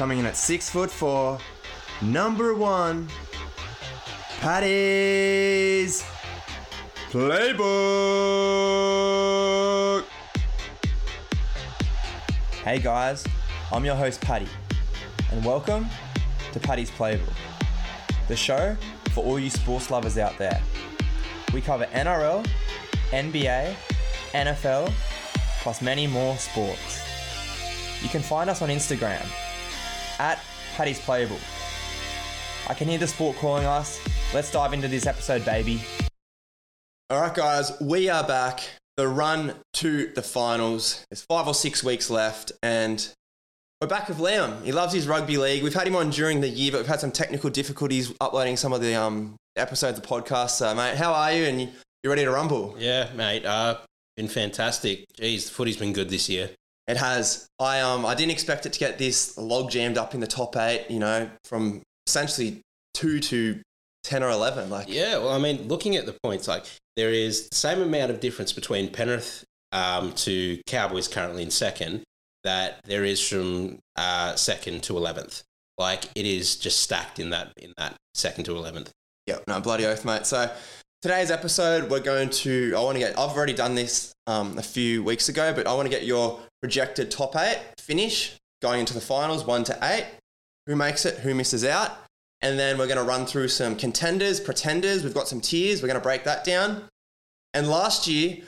coming 0.00 0.18
in 0.18 0.24
at 0.24 0.34
six 0.34 0.70
foot 0.70 0.90
four, 0.90 1.38
number 2.00 2.54
one, 2.54 3.06
Paddy's 4.40 6.02
Playbook. 7.10 7.60
Hey 12.64 12.78
guys, 12.78 13.26
I'm 13.70 13.84
your 13.84 13.94
host 13.94 14.22
Paddy, 14.22 14.48
and 15.32 15.44
welcome 15.44 15.86
to 16.52 16.60
Paddy's 16.60 16.90
Playbook, 16.90 17.34
the 18.28 18.36
show 18.36 18.74
for 19.10 19.22
all 19.22 19.38
you 19.38 19.50
sports 19.50 19.90
lovers 19.90 20.16
out 20.16 20.38
there. 20.38 20.62
We 21.52 21.60
cover 21.60 21.84
NRL, 21.84 22.46
NBA, 23.10 23.74
NFL, 24.32 24.90
plus 25.60 25.82
many 25.82 26.06
more 26.06 26.38
sports. 26.38 27.02
You 28.02 28.08
can 28.08 28.22
find 28.22 28.48
us 28.48 28.62
on 28.62 28.70
Instagram 28.70 29.26
at 30.20 30.38
Paddy's 30.76 31.00
Playbook. 31.00 31.40
I 32.68 32.74
can 32.74 32.88
hear 32.88 32.98
the 32.98 33.06
sport 33.06 33.38
calling 33.38 33.64
us. 33.64 33.98
Let's 34.34 34.52
dive 34.52 34.74
into 34.74 34.86
this 34.86 35.06
episode, 35.06 35.46
baby. 35.46 35.80
All 37.08 37.22
right, 37.22 37.34
guys, 37.34 37.72
we 37.80 38.10
are 38.10 38.22
back. 38.22 38.60
The 38.98 39.08
run 39.08 39.54
to 39.74 40.12
the 40.12 40.22
finals. 40.22 41.04
There's 41.10 41.22
five 41.22 41.48
or 41.48 41.54
six 41.54 41.82
weeks 41.82 42.10
left, 42.10 42.52
and 42.62 43.08
we're 43.80 43.88
back 43.88 44.08
with 44.08 44.18
Liam. 44.18 44.62
He 44.62 44.72
loves 44.72 44.92
his 44.92 45.08
rugby 45.08 45.38
league. 45.38 45.62
We've 45.62 45.72
had 45.72 45.86
him 45.86 45.96
on 45.96 46.10
during 46.10 46.42
the 46.42 46.48
year, 46.48 46.70
but 46.70 46.78
we've 46.78 46.86
had 46.86 47.00
some 47.00 47.10
technical 47.10 47.48
difficulties 47.48 48.12
uploading 48.20 48.58
some 48.58 48.74
of 48.74 48.82
the 48.82 48.94
um, 48.94 49.36
episodes 49.56 49.98
of 49.98 50.06
the 50.06 50.08
podcast. 50.08 50.50
So, 50.50 50.74
mate, 50.74 50.96
how 50.96 51.14
are 51.14 51.32
you? 51.32 51.44
And 51.44 51.62
you, 51.62 51.68
you 52.04 52.10
ready 52.10 52.24
to 52.24 52.30
rumble? 52.30 52.76
Yeah, 52.78 53.08
mate. 53.14 53.46
Uh, 53.46 53.78
been 54.18 54.28
fantastic. 54.28 55.06
Jeez, 55.18 55.46
the 55.46 55.50
footy's 55.50 55.78
been 55.78 55.94
good 55.94 56.10
this 56.10 56.28
year. 56.28 56.50
It 56.88 56.96
has. 56.96 57.46
I 57.58 57.80
um 57.80 58.04
I 58.04 58.14
didn't 58.14 58.32
expect 58.32 58.66
it 58.66 58.72
to 58.72 58.78
get 58.78 58.98
this 58.98 59.36
log 59.38 59.70
jammed 59.70 59.98
up 59.98 60.14
in 60.14 60.20
the 60.20 60.26
top 60.26 60.56
eight. 60.56 60.86
You 60.90 60.98
know, 60.98 61.30
from 61.44 61.82
essentially 62.06 62.60
two 62.94 63.20
to 63.20 63.60
ten 64.02 64.22
or 64.22 64.30
eleven. 64.30 64.70
Like 64.70 64.88
Yeah, 64.88 65.18
well, 65.18 65.30
I 65.30 65.38
mean, 65.38 65.68
looking 65.68 65.96
at 65.96 66.06
the 66.06 66.16
points, 66.22 66.48
like 66.48 66.64
there 66.96 67.10
is 67.10 67.48
the 67.48 67.56
same 67.56 67.80
amount 67.80 68.10
of 68.10 68.20
difference 68.20 68.52
between 68.52 68.90
Penrith 68.90 69.44
um, 69.72 70.12
to 70.14 70.60
Cowboys 70.66 71.08
currently 71.08 71.42
in 71.42 71.50
second 71.50 72.02
that 72.42 72.80
there 72.84 73.04
is 73.04 73.26
from 73.26 73.78
uh, 73.96 74.34
second 74.34 74.82
to 74.84 74.96
eleventh. 74.96 75.42
Like 75.78 76.04
it 76.14 76.26
is 76.26 76.56
just 76.56 76.80
stacked 76.82 77.18
in 77.18 77.30
that 77.30 77.52
in 77.56 77.72
that 77.76 77.94
second 78.14 78.44
to 78.44 78.56
eleventh. 78.56 78.90
yeah, 79.26 79.38
no 79.46 79.60
bloody 79.60 79.86
oath, 79.86 80.04
mate. 80.04 80.26
So 80.26 80.50
today's 81.02 81.30
episode, 81.30 81.90
we're 81.90 82.00
going 82.00 82.30
to. 82.30 82.74
I 82.76 82.82
want 82.82 82.96
to 82.96 83.00
get. 83.00 83.18
I've 83.18 83.36
already 83.36 83.52
done 83.54 83.74
this 83.74 84.12
um 84.26 84.58
a 84.58 84.62
few 84.62 85.02
weeks 85.04 85.28
ago, 85.28 85.52
but 85.54 85.66
I 85.66 85.74
want 85.74 85.86
to 85.86 85.90
get 85.90 86.04
your 86.04 86.40
projected 86.62 87.10
top 87.10 87.36
eight 87.36 87.58
finish 87.78 88.36
going 88.62 88.80
into 88.80 88.94
the 88.94 89.00
finals, 89.00 89.44
one 89.44 89.64
to 89.64 89.78
eight. 89.82 90.06
Who 90.66 90.76
makes 90.76 91.04
it? 91.06 91.18
Who 91.18 91.34
misses 91.34 91.64
out? 91.64 91.90
And 92.42 92.58
then 92.58 92.78
we're 92.78 92.86
going 92.86 92.98
to 92.98 93.04
run 93.04 93.26
through 93.26 93.48
some 93.48 93.76
contenders, 93.76 94.40
pretenders. 94.40 95.02
We've 95.04 95.14
got 95.14 95.28
some 95.28 95.40
tiers. 95.40 95.82
We're 95.82 95.88
going 95.88 96.00
to 96.00 96.02
break 96.02 96.24
that 96.24 96.44
down. 96.44 96.84
And 97.52 97.68
last 97.68 98.06
year, 98.06 98.38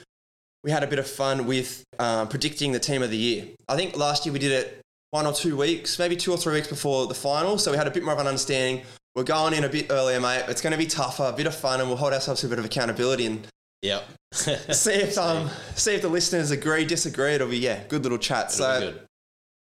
we 0.63 0.71
had 0.71 0.83
a 0.83 0.87
bit 0.87 0.99
of 0.99 1.07
fun 1.07 1.45
with 1.45 1.83
uh, 1.99 2.25
predicting 2.25 2.71
the 2.71 2.79
team 2.79 3.03
of 3.03 3.11
the 3.11 3.17
year. 3.17 3.47
I 3.67 3.75
think 3.75 3.97
last 3.97 4.25
year 4.25 4.33
we 4.33 4.39
did 4.39 4.51
it 4.51 4.81
one 5.11 5.27
or 5.27 5.33
two 5.33 5.57
weeks, 5.57 5.99
maybe 5.99 6.15
two 6.15 6.31
or 6.31 6.37
three 6.37 6.53
weeks 6.53 6.67
before 6.67 7.05
the 7.07 7.13
final. 7.13 7.57
So 7.57 7.71
we 7.71 7.77
had 7.77 7.87
a 7.87 7.91
bit 7.91 8.03
more 8.03 8.13
of 8.13 8.19
an 8.19 8.27
understanding. 8.27 8.83
We're 9.15 9.23
going 9.23 9.53
in 9.53 9.63
a 9.63 9.69
bit 9.69 9.87
earlier, 9.91 10.19
mate. 10.19 10.45
It's 10.47 10.61
going 10.61 10.71
to 10.71 10.77
be 10.77 10.87
tougher, 10.87 11.25
a 11.25 11.33
bit 11.33 11.45
of 11.45 11.53
fun, 11.53 11.79
and 11.79 11.89
we'll 11.89 11.97
hold 11.97 12.13
ourselves 12.13 12.41
to 12.41 12.47
a 12.47 12.49
bit 12.49 12.59
of 12.59 12.65
accountability 12.65 13.25
and 13.27 13.47
Yep. 13.83 14.03
see 14.33 14.91
if 14.93 15.17
um 15.19 15.49
see 15.75 15.93
if 15.93 16.01
the 16.01 16.09
listeners 16.09 16.49
agree, 16.51 16.85
disagree. 16.85 17.33
It'll 17.33 17.47
be 17.47 17.59
yeah, 17.59 17.83
good 17.87 18.01
little 18.03 18.17
chat. 18.17 18.45
It'll 18.45 18.57
so 18.57 18.79
good. 18.79 19.01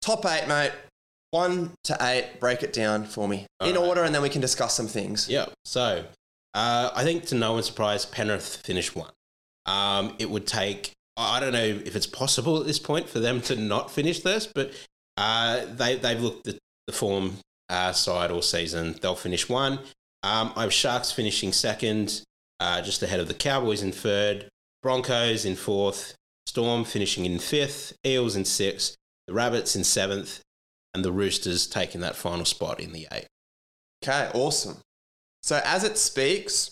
top 0.02 0.26
eight, 0.26 0.46
mate. 0.46 0.72
One 1.30 1.70
to 1.84 1.96
eight. 2.00 2.40
Break 2.40 2.62
it 2.62 2.72
down 2.72 3.04
for 3.06 3.26
me 3.28 3.46
in 3.60 3.76
All 3.76 3.82
right. 3.82 3.88
order, 3.88 4.02
and 4.04 4.14
then 4.14 4.20
we 4.20 4.28
can 4.28 4.40
discuss 4.40 4.74
some 4.74 4.88
things. 4.88 5.28
Yep. 5.28 5.52
So, 5.64 6.04
uh, 6.54 6.90
I 6.94 7.04
think 7.04 7.24
to 7.26 7.36
no 7.36 7.52
one's 7.52 7.66
surprise, 7.66 8.04
Penrith 8.04 8.56
finished 8.64 8.94
one. 8.96 9.12
Um, 9.66 10.16
it 10.18 10.28
would 10.28 10.46
take, 10.46 10.90
I 11.16 11.36
I 11.36 11.40
don't 11.40 11.52
know 11.52 11.64
if 11.64 11.94
it's 11.94 12.06
possible 12.08 12.58
at 12.60 12.66
this 12.66 12.80
point 12.80 13.08
for 13.08 13.20
them 13.20 13.40
to 13.42 13.54
not 13.54 13.92
finish 13.92 14.20
this, 14.20 14.46
but 14.46 14.72
uh, 15.16 15.64
they, 15.72 15.94
they've 15.96 16.20
looked 16.20 16.48
at 16.48 16.56
the 16.88 16.92
form 16.92 17.36
uh, 17.68 17.92
side 17.92 18.32
all 18.32 18.42
season. 18.42 18.96
They'll 19.00 19.14
finish 19.14 19.48
one. 19.48 19.74
Um, 20.24 20.52
I 20.56 20.62
have 20.62 20.72
Sharks 20.72 21.12
finishing 21.12 21.52
second, 21.52 22.22
uh, 22.60 22.82
just 22.82 23.02
ahead 23.02 23.20
of 23.20 23.28
the 23.28 23.34
Cowboys 23.34 23.82
in 23.82 23.90
third, 23.90 24.48
Broncos 24.82 25.44
in 25.44 25.56
fourth, 25.56 26.14
Storm 26.46 26.84
finishing 26.84 27.26
in 27.26 27.38
fifth, 27.38 27.96
Eels 28.04 28.36
in 28.36 28.44
sixth, 28.44 28.96
the 29.26 29.32
Rabbits 29.32 29.76
in 29.76 29.84
seventh, 29.84 30.40
and 30.94 31.04
the 31.04 31.12
Roosters 31.12 31.66
taking 31.66 32.00
that 32.00 32.16
final 32.16 32.44
spot 32.44 32.80
in 32.80 32.92
the 32.92 33.06
eight. 33.12 33.26
Okay, 34.02 34.30
awesome. 34.34 34.78
So 35.42 35.60
as 35.64 35.84
it 35.84 35.96
speaks, 35.96 36.70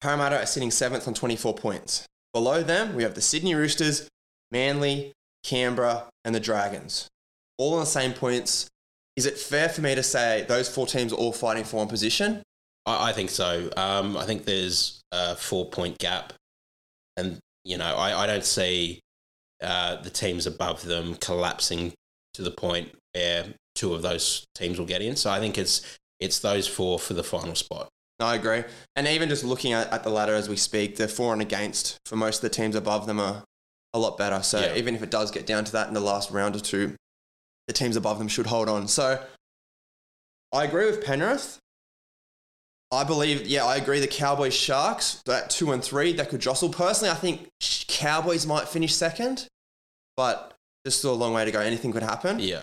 Parramatta 0.00 0.40
are 0.40 0.46
sitting 0.46 0.70
seventh 0.70 1.06
on 1.06 1.14
24 1.14 1.54
points. 1.54 2.06
Below 2.32 2.62
them, 2.62 2.94
we 2.94 3.02
have 3.02 3.14
the 3.14 3.22
Sydney 3.22 3.54
Roosters, 3.54 4.08
Manly, 4.50 5.12
Canberra, 5.42 6.04
and 6.24 6.34
the 6.34 6.40
Dragons. 6.40 7.08
All 7.58 7.74
on 7.74 7.80
the 7.80 7.86
same 7.86 8.12
points. 8.12 8.68
Is 9.16 9.24
it 9.24 9.38
fair 9.38 9.68
for 9.68 9.80
me 9.80 9.94
to 9.94 10.02
say 10.02 10.44
those 10.46 10.68
four 10.68 10.86
teams 10.86 11.12
are 11.12 11.16
all 11.16 11.32
fighting 11.32 11.64
for 11.64 11.78
one 11.78 11.88
position? 11.88 12.42
I, 12.86 13.10
I 13.10 13.12
think 13.12 13.30
so. 13.30 13.70
Um, 13.76 14.16
I 14.16 14.24
think 14.24 14.44
there's 14.44 15.00
a 15.12 15.36
four 15.36 15.66
point 15.66 15.98
gap, 15.98 16.32
and 17.16 17.38
you 17.64 17.76
know 17.76 17.94
I, 17.96 18.22
I 18.22 18.26
don't 18.26 18.44
see 18.44 19.00
uh, 19.62 19.96
the 19.96 20.10
teams 20.10 20.46
above 20.46 20.84
them 20.84 21.16
collapsing 21.16 21.92
to 22.34 22.42
the 22.42 22.50
point 22.50 22.90
where 23.14 23.46
two 23.74 23.94
of 23.94 24.02
those 24.02 24.44
teams 24.54 24.78
will 24.78 24.86
get 24.86 25.02
in. 25.02 25.16
So 25.16 25.30
I 25.30 25.40
think 25.40 25.58
it's 25.58 25.98
it's 26.20 26.38
those 26.38 26.66
four 26.66 26.98
for 26.98 27.14
the 27.14 27.24
final 27.24 27.54
spot. 27.54 27.88
No, 28.18 28.26
I 28.26 28.36
agree. 28.36 28.64
And 28.94 29.06
even 29.06 29.28
just 29.28 29.44
looking 29.44 29.74
at, 29.74 29.92
at 29.92 30.02
the 30.02 30.08
ladder 30.08 30.34
as 30.34 30.48
we 30.48 30.56
speak, 30.56 30.96
the 30.96 31.06
for 31.06 31.34
and 31.34 31.42
against 31.42 31.98
for 32.06 32.16
most 32.16 32.36
of 32.36 32.42
the 32.42 32.48
teams 32.48 32.74
above 32.74 33.06
them 33.06 33.20
are 33.20 33.44
a 33.92 33.98
lot 33.98 34.16
better. 34.16 34.42
So 34.42 34.60
Yeah. 34.60 34.74
even 34.76 34.94
if 34.94 35.02
it 35.02 35.10
does 35.10 35.30
get 35.30 35.46
down 35.46 35.64
to 35.66 35.72
that 35.72 35.88
in 35.88 35.94
the 35.94 36.00
last 36.00 36.30
round 36.30 36.56
or 36.56 36.60
two, 36.60 36.94
the 37.66 37.74
teams 37.74 37.94
above 37.96 38.18
them 38.18 38.28
should 38.28 38.46
hold 38.46 38.70
on. 38.70 38.88
So 38.88 39.22
I 40.50 40.64
agree 40.64 40.86
with 40.86 41.04
Penrith. 41.04 41.58
I 42.92 43.04
believe, 43.04 43.46
yeah, 43.46 43.64
I 43.64 43.76
agree. 43.76 43.98
The 44.00 44.06
Cowboys 44.06 44.54
Sharks, 44.54 45.20
that 45.26 45.50
two 45.50 45.72
and 45.72 45.82
three, 45.82 46.12
that 46.14 46.28
could 46.28 46.40
jostle. 46.40 46.68
Personally, 46.68 47.10
I 47.10 47.14
think 47.16 47.48
Cowboys 47.88 48.46
might 48.46 48.68
finish 48.68 48.94
second, 48.94 49.48
but 50.16 50.52
there's 50.84 50.94
still 50.96 51.12
a 51.12 51.16
long 51.16 51.32
way 51.34 51.44
to 51.44 51.50
go. 51.50 51.60
Anything 51.60 51.92
could 51.92 52.04
happen. 52.04 52.38
Yeah, 52.38 52.62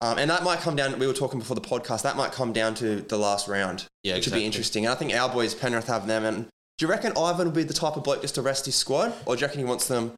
Um, 0.00 0.18
and 0.18 0.30
that 0.30 0.44
might 0.44 0.60
come 0.60 0.76
down, 0.76 0.96
we 0.98 1.06
were 1.06 1.12
talking 1.12 1.40
before 1.40 1.56
the 1.56 1.60
podcast, 1.60 2.02
that 2.02 2.16
might 2.16 2.30
come 2.32 2.52
down 2.52 2.74
to 2.76 3.00
the 3.00 3.18
last 3.18 3.48
round 3.48 3.86
yeah, 4.04 4.14
which 4.14 4.26
would 4.26 4.34
be 4.34 4.44
interesting. 4.44 4.86
And 4.86 4.92
I 4.92 4.96
think 4.96 5.12
our 5.12 5.28
boys, 5.28 5.54
Penrith, 5.54 5.88
have 5.88 6.06
them. 6.06 6.24
And 6.24 6.44
do 6.78 6.86
you 6.86 6.88
reckon 6.88 7.12
Ivan 7.16 7.48
will 7.48 7.54
be 7.54 7.64
the 7.64 7.74
type 7.74 7.96
of 7.96 8.04
bloke 8.04 8.22
just 8.22 8.36
to 8.36 8.42
rest 8.42 8.66
his 8.66 8.76
squad? 8.76 9.12
Or 9.26 9.34
do 9.34 9.40
you 9.40 9.46
reckon 9.46 9.58
he 9.60 9.64
wants 9.64 9.88
them 9.88 10.12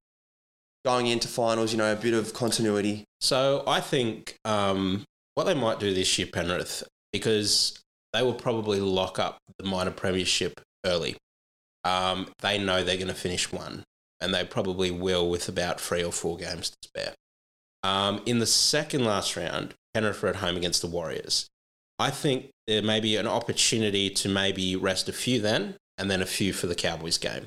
going 0.84 1.06
into 1.06 1.28
finals, 1.28 1.72
you 1.72 1.78
know, 1.78 1.92
a 1.92 1.96
bit 1.96 2.12
of 2.14 2.34
continuity? 2.34 3.04
So 3.20 3.64
I 3.66 3.80
think 3.80 4.36
um, 4.44 5.04
what 5.34 5.44
they 5.44 5.54
might 5.54 5.80
do 5.80 5.94
this 5.94 6.18
year, 6.18 6.28
Penrith, 6.30 6.82
because 7.12 7.78
they 8.16 8.22
will 8.22 8.34
probably 8.34 8.80
lock 8.80 9.18
up 9.18 9.38
the 9.58 9.64
minor 9.64 9.90
premiership 9.90 10.60
early. 10.86 11.16
Um, 11.84 12.28
they 12.40 12.58
know 12.58 12.82
they're 12.82 12.96
going 12.96 13.08
to 13.08 13.14
finish 13.14 13.52
one, 13.52 13.84
and 14.20 14.32
they 14.32 14.42
probably 14.42 14.90
will 14.90 15.28
with 15.28 15.48
about 15.48 15.80
three 15.80 16.02
or 16.02 16.12
four 16.12 16.38
games 16.38 16.70
to 16.70 16.76
spare. 16.82 17.14
Um, 17.82 18.22
in 18.24 18.38
the 18.38 18.46
second 18.46 19.04
last 19.04 19.36
round, 19.36 19.74
Penrith 19.92 20.24
are 20.24 20.28
at 20.28 20.36
home 20.36 20.56
against 20.56 20.80
the 20.80 20.88
Warriors. 20.88 21.46
I 21.98 22.10
think 22.10 22.50
there 22.66 22.82
may 22.82 23.00
be 23.00 23.16
an 23.16 23.26
opportunity 23.26 24.08
to 24.10 24.28
maybe 24.28 24.76
rest 24.76 25.08
a 25.10 25.12
few 25.12 25.40
then, 25.40 25.76
and 25.98 26.10
then 26.10 26.22
a 26.22 26.26
few 26.26 26.54
for 26.54 26.66
the 26.66 26.74
Cowboys 26.74 27.18
game, 27.18 27.46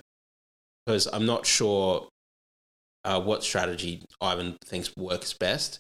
because 0.86 1.08
I'm 1.12 1.26
not 1.26 1.48
sure 1.48 2.08
uh, 3.04 3.20
what 3.20 3.44
strategy 3.44 4.04
Ivan 4.22 4.58
thinks 4.64 4.96
works 4.96 5.34
best 5.34 5.80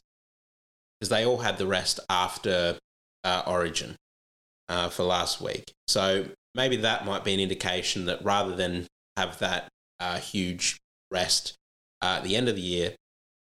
because 0.99 1.09
they 1.09 1.25
all 1.25 1.37
had 1.37 1.57
the 1.57 1.67
rest 1.67 1.99
after 2.09 2.77
uh, 3.23 3.43
Origin 3.45 3.95
uh, 4.69 4.87
for 4.89 5.03
last 5.03 5.41
week. 5.41 5.71
So 5.87 6.25
maybe 6.55 6.77
that 6.77 7.05
might 7.05 7.23
be 7.25 7.33
an 7.33 7.39
indication 7.39 8.05
that 8.05 8.23
rather 8.23 8.55
than 8.55 8.87
have 9.17 9.39
that 9.39 9.67
uh, 9.99 10.19
huge 10.19 10.77
rest 11.11 11.55
uh, 12.01 12.15
at 12.19 12.23
the 12.23 12.35
end 12.37 12.47
of 12.47 12.55
the 12.55 12.61
year, 12.61 12.95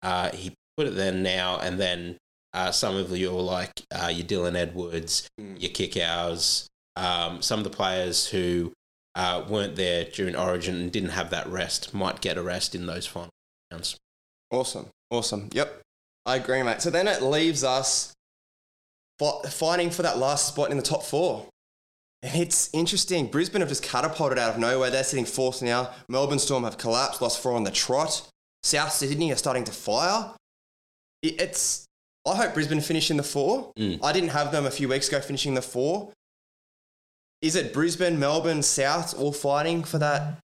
uh, 0.02 0.31
he 0.31 0.55
put 0.76 0.87
it 0.87 0.94
then 0.94 1.23
now 1.23 1.58
and 1.58 1.78
then. 1.78 2.17
Uh, 2.55 2.70
some 2.73 2.96
of 2.96 3.14
your 3.14 3.43
like 3.43 3.82
uh, 3.94 4.06
your 4.11 4.26
Dylan 4.26 4.56
Edwards, 4.56 5.28
Mm. 5.38 5.61
your 5.61 5.70
Kikaus, 5.73 6.69
um, 6.96 7.43
some 7.43 7.61
of 7.61 7.64
the 7.64 7.70
players 7.70 8.28
who 8.28 8.73
uh, 9.14 9.44
weren't 9.46 9.76
there 9.76 10.05
during 10.05 10.34
Origin 10.34 10.76
and 10.76 10.90
didn't 10.90 11.11
have 11.11 11.28
that 11.31 11.46
rest 11.49 11.93
might 11.93 12.23
get 12.23 12.38
a 12.38 12.43
rest 12.43 12.75
in 12.75 12.87
those 12.87 13.05
final 13.06 13.28
rounds. 13.70 13.99
Awesome. 14.50 14.87
Awesome. 15.11 15.50
Yep. 15.52 15.82
I 16.25 16.37
agree, 16.37 16.62
mate. 16.62 16.81
So 16.81 16.88
then 16.88 17.08
it 17.08 17.20
leaves 17.20 17.62
us 17.62 18.14
fighting 19.19 19.91
for 19.91 20.03
that 20.03 20.19
last 20.19 20.49
spot 20.49 20.71
in 20.71 20.77
the 20.77 20.83
top 20.83 21.03
four. 21.03 21.47
And 22.23 22.41
it's 22.41 22.71
interesting. 22.73 23.27
Brisbane 23.27 23.61
have 23.61 23.69
just 23.69 23.83
catapulted 23.83 24.39
out 24.39 24.55
of 24.55 24.59
nowhere. 24.59 24.91
They're 24.91 25.05
sitting 25.05 25.25
fourth 25.25 25.63
now. 25.63 25.91
Melbourne 26.09 26.39
Storm 26.39 26.65
have 26.65 26.79
collapsed, 26.79 27.23
lost 27.23 27.43
four 27.43 27.53
on 27.53 27.65
the 27.65 27.71
trot. 27.71 28.29
South 28.63 28.93
Sydney 28.93 29.33
are 29.33 29.37
starting 29.37 29.65
to 29.65 29.73
fire. 29.73 30.33
It's 31.23 31.87
I 32.27 32.35
hope 32.35 32.55
Brisbane 32.55 32.81
finish 32.81 33.11
in 33.11 33.17
the 33.17 33.23
four. 33.23 33.73
Mm. 33.79 34.01
I 34.03 34.13
didn't 34.13 34.31
have 34.31 34.51
them 34.51 34.67
a 34.67 34.71
few 34.71 34.89
weeks 34.89 35.09
ago 35.09 35.21
finishing 35.21 35.55
the 35.55 35.62
four. 35.62 36.12
Is 37.41 37.55
it 37.55 37.73
Brisbane, 37.73 38.19
Melbourne, 38.19 38.62
South 38.62 39.17
all 39.17 39.33
fighting 39.33 39.85
for 39.85 39.99
that? 39.99 40.39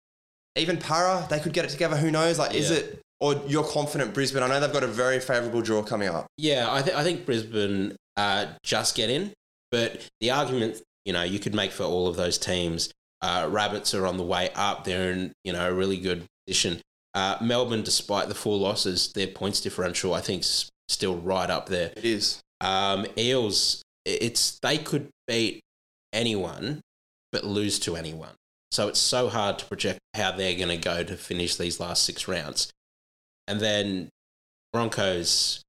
Even 0.57 0.79
Para, 0.79 1.27
they 1.31 1.39
could 1.39 1.53
get 1.53 1.65
it 1.65 1.71
together. 1.71 1.97
Who 1.97 2.11
knows? 2.11 2.39
Like, 2.39 2.55
is 2.55 2.71
it? 2.73 3.01
Or 3.21 3.43
you're 3.47 3.65
confident 3.65 4.15
Brisbane? 4.15 4.43
I 4.43 4.49
know 4.49 4.61
they've 4.61 4.73
got 4.73 4.85
a 4.85 4.89
very 4.89 5.19
favourable 5.19 5.61
draw 5.61 5.83
coming 5.83 6.09
up. 6.09 6.27
Yeah, 6.37 6.69
I, 6.71 6.83
th- 6.83 6.97
I 6.97 7.03
think 7.03 7.27
Brisbane 7.27 7.97
uh, 8.17 8.47
just 8.63 8.95
get 8.95 9.11
in, 9.11 9.33
but 9.71 10.09
the 10.21 10.31
argument 10.31 10.81
you 11.05 11.13
know 11.13 11.23
you 11.23 11.39
could 11.39 11.55
make 11.55 11.73
for 11.73 11.85
all 11.85 12.07
of 12.07 12.17
those 12.17 12.39
teams. 12.39 12.91
Uh, 13.21 13.49
Rabbits 13.51 13.95
are 13.95 14.07
on 14.07 14.17
the 14.17 14.23
way 14.23 14.51
up; 14.55 14.85
they're 14.85 15.11
in 15.11 15.33
you 15.43 15.53
know 15.53 15.69
a 15.69 15.75
really 15.75 15.97
good 15.97 16.25
position. 16.47 16.81
Uh, 17.15 17.37
Melbourne, 17.41 17.83
despite 17.83 18.29
the 18.29 18.35
four 18.35 18.57
losses, 18.59 19.13
their 19.13 19.27
points 19.27 19.61
differential 19.61 20.15
I 20.15 20.21
think 20.21 20.43
is 20.43 20.69
still 20.89 21.17
right 21.17 21.51
up 21.51 21.69
there. 21.69 21.93
It 21.97 22.05
is. 22.05 22.41
Um, 22.61 23.07
Eels, 23.17 23.83
it's 24.05 24.59
they 24.61 24.79
could 24.79 25.09
beat 25.27 25.61
anyone, 26.13 26.81
but 27.33 27.45
lose 27.45 27.79
to 27.81 27.97
anyone. 27.97 28.35
So 28.71 28.89
it's 28.89 29.01
so 29.01 29.29
hard 29.29 29.59
to 29.59 29.65
project 29.65 29.99
how 30.15 30.33
they're 30.33 30.57
going 30.57 30.69
to 30.69 30.77
go 30.77 31.03
to 31.03 31.17
finish 31.17 31.57
these 31.57 31.81
last 31.81 32.05
six 32.05 32.29
rounds. 32.29 32.71
And 33.49 33.61
then 33.61 34.11
Broncos, 34.73 35.63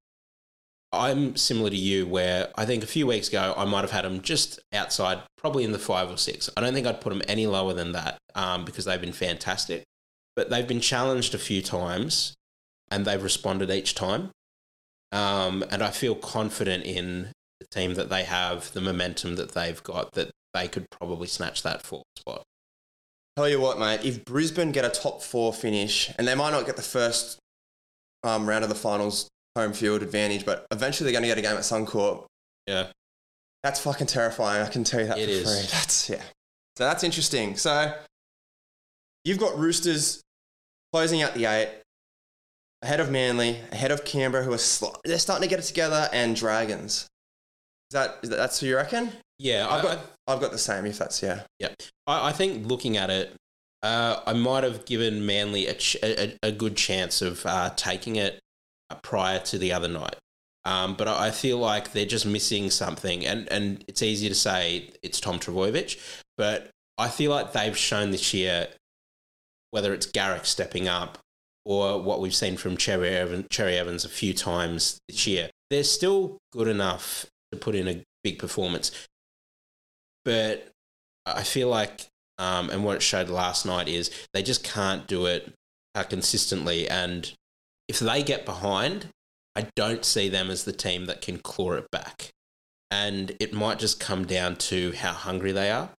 I'm 0.92 1.36
similar 1.36 1.70
to 1.70 1.76
you, 1.76 2.06
where 2.06 2.48
I 2.56 2.66
think 2.66 2.82
a 2.84 2.86
few 2.86 3.06
weeks 3.06 3.28
ago 3.28 3.54
I 3.56 3.64
might 3.64 3.80
have 3.80 3.90
had 3.90 4.04
them 4.04 4.20
just 4.20 4.60
outside, 4.72 5.22
probably 5.36 5.64
in 5.64 5.72
the 5.72 5.78
five 5.78 6.10
or 6.10 6.16
six. 6.16 6.50
I 6.56 6.60
don't 6.60 6.74
think 6.74 6.86
I'd 6.86 7.00
put 7.00 7.10
them 7.10 7.22
any 7.26 7.46
lower 7.46 7.72
than 7.72 7.92
that 7.92 8.18
um, 8.34 8.64
because 8.64 8.84
they've 8.84 9.00
been 9.00 9.12
fantastic. 9.12 9.84
But 10.36 10.50
they've 10.50 10.66
been 10.66 10.80
challenged 10.80 11.34
a 11.34 11.38
few 11.38 11.62
times 11.62 12.34
and 12.90 13.04
they've 13.04 13.22
responded 13.22 13.70
each 13.70 13.94
time. 13.94 14.30
Um, 15.12 15.64
and 15.70 15.82
I 15.82 15.90
feel 15.90 16.14
confident 16.14 16.84
in 16.84 17.32
the 17.58 17.66
team 17.70 17.94
that 17.94 18.10
they 18.10 18.24
have, 18.24 18.72
the 18.72 18.80
momentum 18.80 19.36
that 19.36 19.52
they've 19.52 19.82
got, 19.82 20.12
that 20.12 20.30
they 20.54 20.68
could 20.68 20.86
probably 20.90 21.26
snatch 21.26 21.62
that 21.62 21.82
fourth 21.82 22.04
spot. 22.16 22.42
Tell 23.36 23.48
you 23.48 23.60
what, 23.60 23.78
mate. 23.78 24.04
If 24.04 24.24
Brisbane 24.24 24.72
get 24.72 24.84
a 24.84 24.88
top 24.88 25.22
four 25.22 25.52
finish, 25.52 26.12
and 26.18 26.26
they 26.26 26.34
might 26.34 26.50
not 26.50 26.66
get 26.66 26.76
the 26.76 26.82
first 26.82 27.38
um, 28.24 28.48
round 28.48 28.64
of 28.64 28.68
the 28.70 28.76
finals 28.76 29.28
home 29.56 29.72
field 29.72 30.02
advantage, 30.02 30.44
but 30.46 30.66
eventually 30.70 31.10
they're 31.10 31.20
going 31.20 31.28
to 31.28 31.34
get 31.34 31.38
a 31.38 31.42
game 31.42 31.56
at 31.56 31.62
Suncorp. 31.62 32.24
Yeah. 32.66 32.86
That's 33.62 33.80
fucking 33.80 34.06
terrifying. 34.06 34.62
I 34.62 34.68
can 34.68 34.84
tell 34.84 35.00
you 35.00 35.06
that 35.06 35.18
It 35.18 35.26
for 35.26 35.30
is. 35.30 35.42
free. 35.42 35.68
That's 35.78 36.10
yeah. 36.10 36.22
So 36.78 36.84
that's 36.84 37.04
interesting. 37.04 37.56
So 37.56 37.92
you've 39.24 39.38
got 39.38 39.58
Roosters 39.58 40.22
closing 40.94 41.20
out 41.20 41.34
the 41.34 41.44
eight, 41.44 41.68
ahead 42.80 43.00
of 43.00 43.10
Manly, 43.10 43.58
ahead 43.70 43.90
of 43.90 44.04
Canberra, 44.04 44.44
who 44.44 44.52
are 44.52 44.56
sli- 44.56 44.96
they're 45.04 45.18
starting 45.18 45.42
to 45.46 45.50
get 45.50 45.58
it 45.58 45.66
together, 45.66 46.08
and 46.12 46.34
Dragons. 46.34 47.06
Is 47.90 47.92
that, 47.92 48.18
is 48.22 48.30
that 48.30 48.36
that's 48.36 48.60
who 48.60 48.66
you 48.66 48.76
reckon? 48.76 49.12
Yeah, 49.38 49.66
I've 49.68 49.80
I, 49.80 49.88
got 49.88 49.98
I've 50.26 50.40
got 50.40 50.52
the 50.52 50.58
same. 50.58 50.86
If 50.86 50.96
that's 50.98 51.22
yeah. 51.22 51.42
I, 52.06 52.28
I 52.28 52.32
think 52.32 52.66
looking 52.66 52.96
at 52.96 53.10
it, 53.10 53.34
uh, 53.82 54.20
I 54.26 54.32
might 54.32 54.64
have 54.64 54.84
given 54.84 55.24
Manly 55.24 55.66
a, 55.66 55.74
ch- 55.74 55.96
a, 56.02 56.36
a 56.42 56.52
good 56.52 56.76
chance 56.76 57.22
of 57.22 57.44
uh, 57.46 57.70
taking 57.76 58.16
it 58.16 58.40
prior 59.02 59.38
to 59.40 59.58
the 59.58 59.72
other 59.72 59.88
night. 59.88 60.16
Um, 60.64 60.94
but 60.94 61.08
I 61.08 61.30
feel 61.30 61.58
like 61.58 61.92
they're 61.92 62.04
just 62.04 62.26
missing 62.26 62.70
something, 62.70 63.24
and, 63.24 63.50
and 63.50 63.82
it's 63.88 64.02
easy 64.02 64.28
to 64.28 64.34
say 64.34 64.90
it's 65.02 65.18
Tom 65.18 65.38
Trbojevic, 65.38 65.98
but 66.36 66.68
I 66.98 67.08
feel 67.08 67.30
like 67.30 67.52
they've 67.52 67.76
shown 67.76 68.10
this 68.10 68.34
year, 68.34 68.68
whether 69.70 69.94
it's 69.94 70.04
Garrick 70.04 70.44
stepping 70.44 70.86
up 70.86 71.16
or 71.64 72.02
what 72.02 72.20
we've 72.20 72.34
seen 72.34 72.58
from 72.58 72.76
Cherry 72.76 73.44
Cherry 73.48 73.76
Evans 73.76 74.04
a 74.04 74.10
few 74.10 74.34
times 74.34 74.98
this 75.08 75.26
year, 75.26 75.48
they're 75.70 75.82
still 75.82 76.36
good 76.52 76.68
enough 76.68 77.24
to 77.52 77.58
put 77.58 77.74
in 77.74 77.88
a 77.88 78.02
big 78.22 78.38
performance. 78.38 79.08
But 80.26 80.68
I 81.24 81.42
feel 81.42 81.68
like, 81.68 82.06
um, 82.40 82.70
and 82.70 82.82
what 82.82 82.96
it 82.96 83.02
showed 83.02 83.28
last 83.28 83.66
night 83.66 83.86
is 83.86 84.10
they 84.32 84.42
just 84.42 84.64
can't 84.64 85.06
do 85.06 85.26
it 85.26 85.52
uh, 85.94 86.02
consistently. 86.04 86.88
And 86.88 87.30
if 87.86 87.98
they 87.98 88.22
get 88.22 88.46
behind, 88.46 89.08
I 89.54 89.66
don't 89.76 90.06
see 90.06 90.30
them 90.30 90.50
as 90.50 90.64
the 90.64 90.72
team 90.72 91.04
that 91.04 91.20
can 91.20 91.38
claw 91.38 91.72
it 91.72 91.90
back. 91.92 92.30
And 92.90 93.36
it 93.38 93.52
might 93.52 93.78
just 93.78 94.00
come 94.00 94.24
down 94.24 94.56
to 94.56 94.92
how 94.92 95.12
hungry 95.12 95.52
they 95.52 95.70
are. 95.70 95.90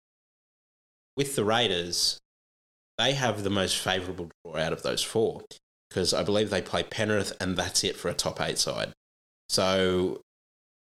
With 1.15 1.37
the 1.37 1.45
Raiders, 1.45 2.19
they 2.97 3.13
have 3.13 3.45
the 3.45 3.51
most 3.51 3.77
favourable 3.77 4.31
draw 4.43 4.57
out 4.57 4.73
of 4.73 4.83
those 4.83 5.03
four 5.03 5.43
because 5.91 6.15
I 6.15 6.23
believe 6.23 6.49
they 6.49 6.63
play 6.63 6.83
Penrith 6.83 7.37
and 7.39 7.55
that's 7.55 7.85
it 7.85 7.97
for 7.97 8.09
a 8.09 8.15
top 8.15 8.41
eight 8.41 8.59
side. 8.59 8.93
So 9.51 10.23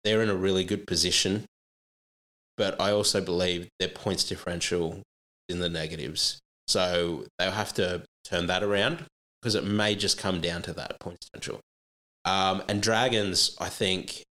they're 0.05 0.23
in 0.23 0.31
a 0.31 0.37
really 0.37 0.63
good 0.63 0.87
position. 0.87 1.47
But 2.57 2.81
I 2.81 2.93
also 2.93 3.21
believe 3.21 3.69
their 3.81 3.89
points 3.89 4.23
differential 4.23 5.03
in 5.53 5.61
the 5.61 5.69
negatives. 5.69 6.41
So 6.67 7.27
they'll 7.39 7.53
have 7.53 7.73
to 7.75 8.03
turn 8.25 8.47
that 8.49 8.63
around 8.63 9.05
because 9.41 9.55
it 9.55 9.65
may 9.65 9.95
just 9.95 10.19
come 10.19 10.41
down 10.41 10.63
to 10.63 10.73
that 10.73 10.99
point 11.01 11.21
differential. 11.21 11.61
Um, 12.25 12.63
and 12.69 12.83
Dragons, 12.83 13.57
I 13.61 13.69
think 13.69 14.23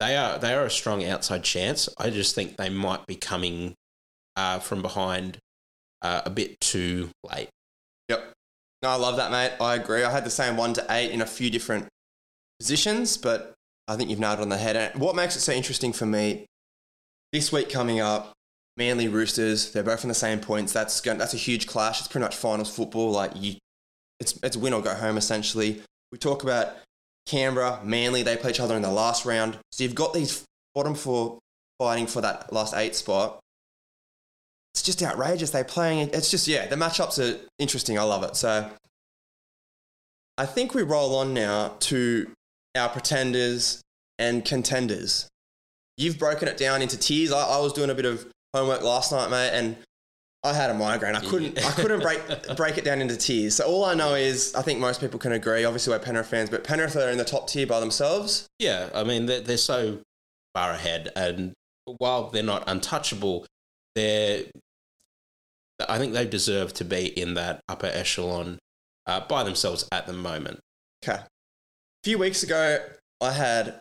they 0.00 0.16
are 0.16 0.38
they 0.38 0.54
are 0.54 0.64
a 0.64 0.70
strong 0.70 1.04
outside 1.04 1.44
chance. 1.44 1.88
I 1.98 2.10
just 2.10 2.34
think 2.34 2.56
they 2.56 2.68
might 2.68 3.06
be 3.06 3.16
coming 3.16 3.74
uh, 4.36 4.58
from 4.58 4.82
behind 4.82 5.38
uh, 6.00 6.22
a 6.24 6.30
bit 6.30 6.60
too 6.60 7.10
late. 7.32 7.48
Yep. 8.08 8.32
No, 8.82 8.88
I 8.88 8.96
love 8.96 9.16
that, 9.16 9.30
mate. 9.30 9.52
I 9.60 9.74
agree. 9.74 10.02
I 10.02 10.10
had 10.10 10.24
the 10.24 10.30
same 10.30 10.56
one 10.56 10.72
to 10.74 10.86
eight 10.90 11.10
in 11.12 11.20
a 11.20 11.26
few 11.26 11.50
different 11.50 11.86
positions, 12.58 13.16
but 13.16 13.54
I 13.86 13.96
think 13.96 14.10
you've 14.10 14.18
nailed 14.18 14.38
it 14.38 14.42
on 14.42 14.48
the 14.48 14.56
head. 14.56 14.76
And 14.76 15.00
what 15.00 15.14
makes 15.14 15.36
it 15.36 15.40
so 15.40 15.52
interesting 15.52 15.92
for 15.92 16.06
me 16.06 16.46
this 17.32 17.52
week 17.52 17.70
coming 17.70 18.00
up, 18.00 18.32
Manly 18.76 19.08
Roosters, 19.08 19.72
they're 19.72 19.82
both 19.82 20.04
on 20.04 20.08
the 20.08 20.14
same 20.14 20.40
points. 20.40 20.72
That's 20.72 21.00
going, 21.00 21.18
that's 21.18 21.34
a 21.34 21.38
huge 21.38 21.66
clash. 21.66 22.00
It's 22.00 22.08
pretty 22.08 22.24
much 22.24 22.36
finals 22.36 22.74
football. 22.74 23.10
Like 23.10 23.32
you, 23.34 23.56
it's 24.18 24.38
it's 24.42 24.56
win 24.56 24.72
or 24.72 24.80
go 24.80 24.94
home 24.94 25.16
essentially. 25.16 25.82
We 26.10 26.18
talk 26.18 26.42
about 26.42 26.74
Canberra, 27.26 27.80
Manly. 27.84 28.22
They 28.22 28.36
play 28.36 28.50
each 28.50 28.60
other 28.60 28.76
in 28.76 28.82
the 28.82 28.90
last 28.90 29.24
round. 29.24 29.58
So 29.72 29.84
you've 29.84 29.94
got 29.94 30.14
these 30.14 30.44
bottom 30.74 30.94
four 30.94 31.38
fighting 31.78 32.06
for 32.06 32.20
that 32.22 32.52
last 32.52 32.74
eight 32.74 32.94
spot. 32.94 33.40
It's 34.74 34.82
just 34.82 35.02
outrageous. 35.02 35.50
They're 35.50 35.64
playing. 35.64 36.10
It's 36.12 36.30
just 36.30 36.48
yeah. 36.48 36.66
The 36.66 36.76
matchups 36.76 37.18
are 37.18 37.38
interesting. 37.58 37.98
I 37.98 38.04
love 38.04 38.22
it. 38.22 38.36
So 38.36 38.70
I 40.38 40.46
think 40.46 40.74
we 40.74 40.82
roll 40.82 41.14
on 41.16 41.34
now 41.34 41.74
to 41.80 42.30
our 42.74 42.88
pretenders 42.88 43.82
and 44.18 44.44
contenders. 44.44 45.28
You've 45.98 46.18
broken 46.18 46.48
it 46.48 46.56
down 46.56 46.80
into 46.80 46.96
tiers. 46.96 47.32
I, 47.32 47.46
I 47.46 47.60
was 47.60 47.74
doing 47.74 47.90
a 47.90 47.94
bit 47.94 48.06
of 48.06 48.31
homework 48.54 48.82
last 48.82 49.12
night, 49.12 49.30
mate, 49.30 49.50
and 49.52 49.76
I 50.44 50.52
had 50.52 50.70
a 50.70 50.74
migraine. 50.74 51.14
I 51.14 51.20
couldn't. 51.20 51.64
I 51.64 51.70
couldn't 51.72 52.00
break 52.00 52.20
break 52.56 52.78
it 52.78 52.84
down 52.84 53.00
into 53.00 53.16
tiers. 53.16 53.56
So 53.56 53.64
all 53.66 53.84
I 53.84 53.94
know 53.94 54.14
is, 54.14 54.54
I 54.54 54.62
think 54.62 54.80
most 54.80 55.00
people 55.00 55.18
can 55.18 55.32
agree. 55.32 55.64
Obviously, 55.64 55.92
we're 55.92 56.00
Penrith 56.00 56.26
fans, 56.28 56.50
but 56.50 56.64
Penrith 56.64 56.96
are 56.96 57.10
in 57.10 57.18
the 57.18 57.24
top 57.24 57.48
tier 57.48 57.66
by 57.66 57.80
themselves. 57.80 58.46
Yeah, 58.58 58.90
I 58.94 59.04
mean 59.04 59.26
they're, 59.26 59.40
they're 59.40 59.56
so 59.56 60.00
far 60.54 60.72
ahead, 60.72 61.10
and 61.14 61.52
while 61.98 62.30
they're 62.30 62.42
not 62.42 62.64
untouchable, 62.66 63.46
they're 63.94 64.44
I 65.88 65.98
think 65.98 66.12
they 66.12 66.26
deserve 66.26 66.72
to 66.74 66.84
be 66.84 67.06
in 67.06 67.34
that 67.34 67.60
upper 67.68 67.86
echelon 67.86 68.58
uh, 69.06 69.20
by 69.20 69.42
themselves 69.42 69.88
at 69.92 70.06
the 70.06 70.12
moment. 70.12 70.60
Okay. 71.04 71.20
A 71.20 71.26
few 72.04 72.18
weeks 72.18 72.42
ago, 72.42 72.78
I 73.20 73.32
had. 73.32 73.78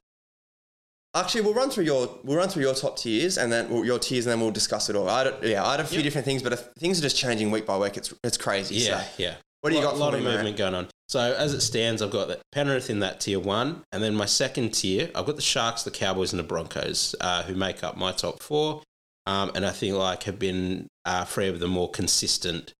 Actually, 1.13 1.41
we'll 1.41 1.53
run 1.53 1.70
through 1.70 1.84
your 1.84 2.20
we'll 2.24 2.38
run 2.38 2.48
through 2.48 2.63
your 2.63 2.74
top 2.74 2.98
tiers 2.98 3.38
and 3.38 3.51
then 3.51 3.70
well, 3.70 3.84
your 3.84 4.00
tiers 4.00 4.25
and 4.25 4.32
then 4.32 4.39
we'll 4.39 4.51
discuss 4.51 4.89
it 4.89 4.96
all. 4.96 5.10
I 5.10 5.25
had, 5.25 5.36
yeah, 5.44 5.65
I 5.65 5.72
had 5.72 5.80
a 5.82 5.86
few 5.86 5.98
Yep. 5.98 6.03
different 6.06 6.25
things, 6.25 6.41
but 6.41 6.53
if, 6.53 6.62
things 6.80 7.00
are 7.00 7.01
just 7.01 7.18
changing 7.18 7.51
week 7.51 7.65
by 7.65 7.77
week. 7.77 7.98
It's 7.98 8.13
it's 8.24 8.38
crazy. 8.38 8.75
Yeah, 8.75 9.01
So, 9.01 9.08
yeah. 9.18 9.34
what 9.60 9.72
do 9.72 9.75
you 9.75 9.84
Lot- 9.84 9.91
got 9.91 9.98
A 9.98 10.03
lot 10.03 10.13
of 10.13 10.22
movement 10.24 10.56
going 10.58 10.74
on. 10.74 10.88
So 11.10 11.20
as 11.20 11.53
it 11.53 11.60
stands, 11.60 12.01
I've 12.01 12.12
got 12.12 12.30
that 12.30 12.39
Penrith 12.53 12.89
in 12.89 13.00
that 13.01 13.20
tier 13.20 13.41
one, 13.41 13.82
and 13.91 14.01
then 14.01 14.15
my 14.15 14.25
second 14.25 14.70
tier, 14.74 15.10
I've 15.13 15.25
got 15.25 15.36
the 15.36 15.41
Sharks, 15.41 15.84
the 15.84 15.91
Cowboys, 15.91 16.32
and 16.32 16.39
the 16.39 16.44
Broncos, 16.44 17.13
uh, 17.20 17.44
who 17.44 17.56
make 17.56 17.84
up 17.84 17.98
my 17.98 18.13
top 18.13 18.41
four, 18.41 18.82
um, 19.27 19.51
and 19.53 19.65
I 19.65 19.72
think 19.72 19.96
like 19.96 20.24
have 20.24 20.39
been 20.39 20.88
uh, 21.03 21.25
three 21.25 21.50
of 21.50 21.60
the 21.60 21.68
more 21.68 21.89
consistent 21.91 22.72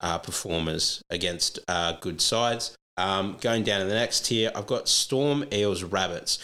uh, 0.00 0.18
performers 0.18 1.00
against 1.10 1.60
uh, 1.68 1.92
good 2.00 2.20
sides. 2.20 2.74
Um, 2.96 3.36
going 3.40 3.62
down 3.62 3.80
to 3.82 3.86
the 3.86 3.94
next 3.94 4.24
tier, 4.26 4.50
I've 4.56 4.66
got 4.66 4.88
Storm, 4.88 5.44
Eels, 5.52 5.84
Rabbits. 5.84 6.40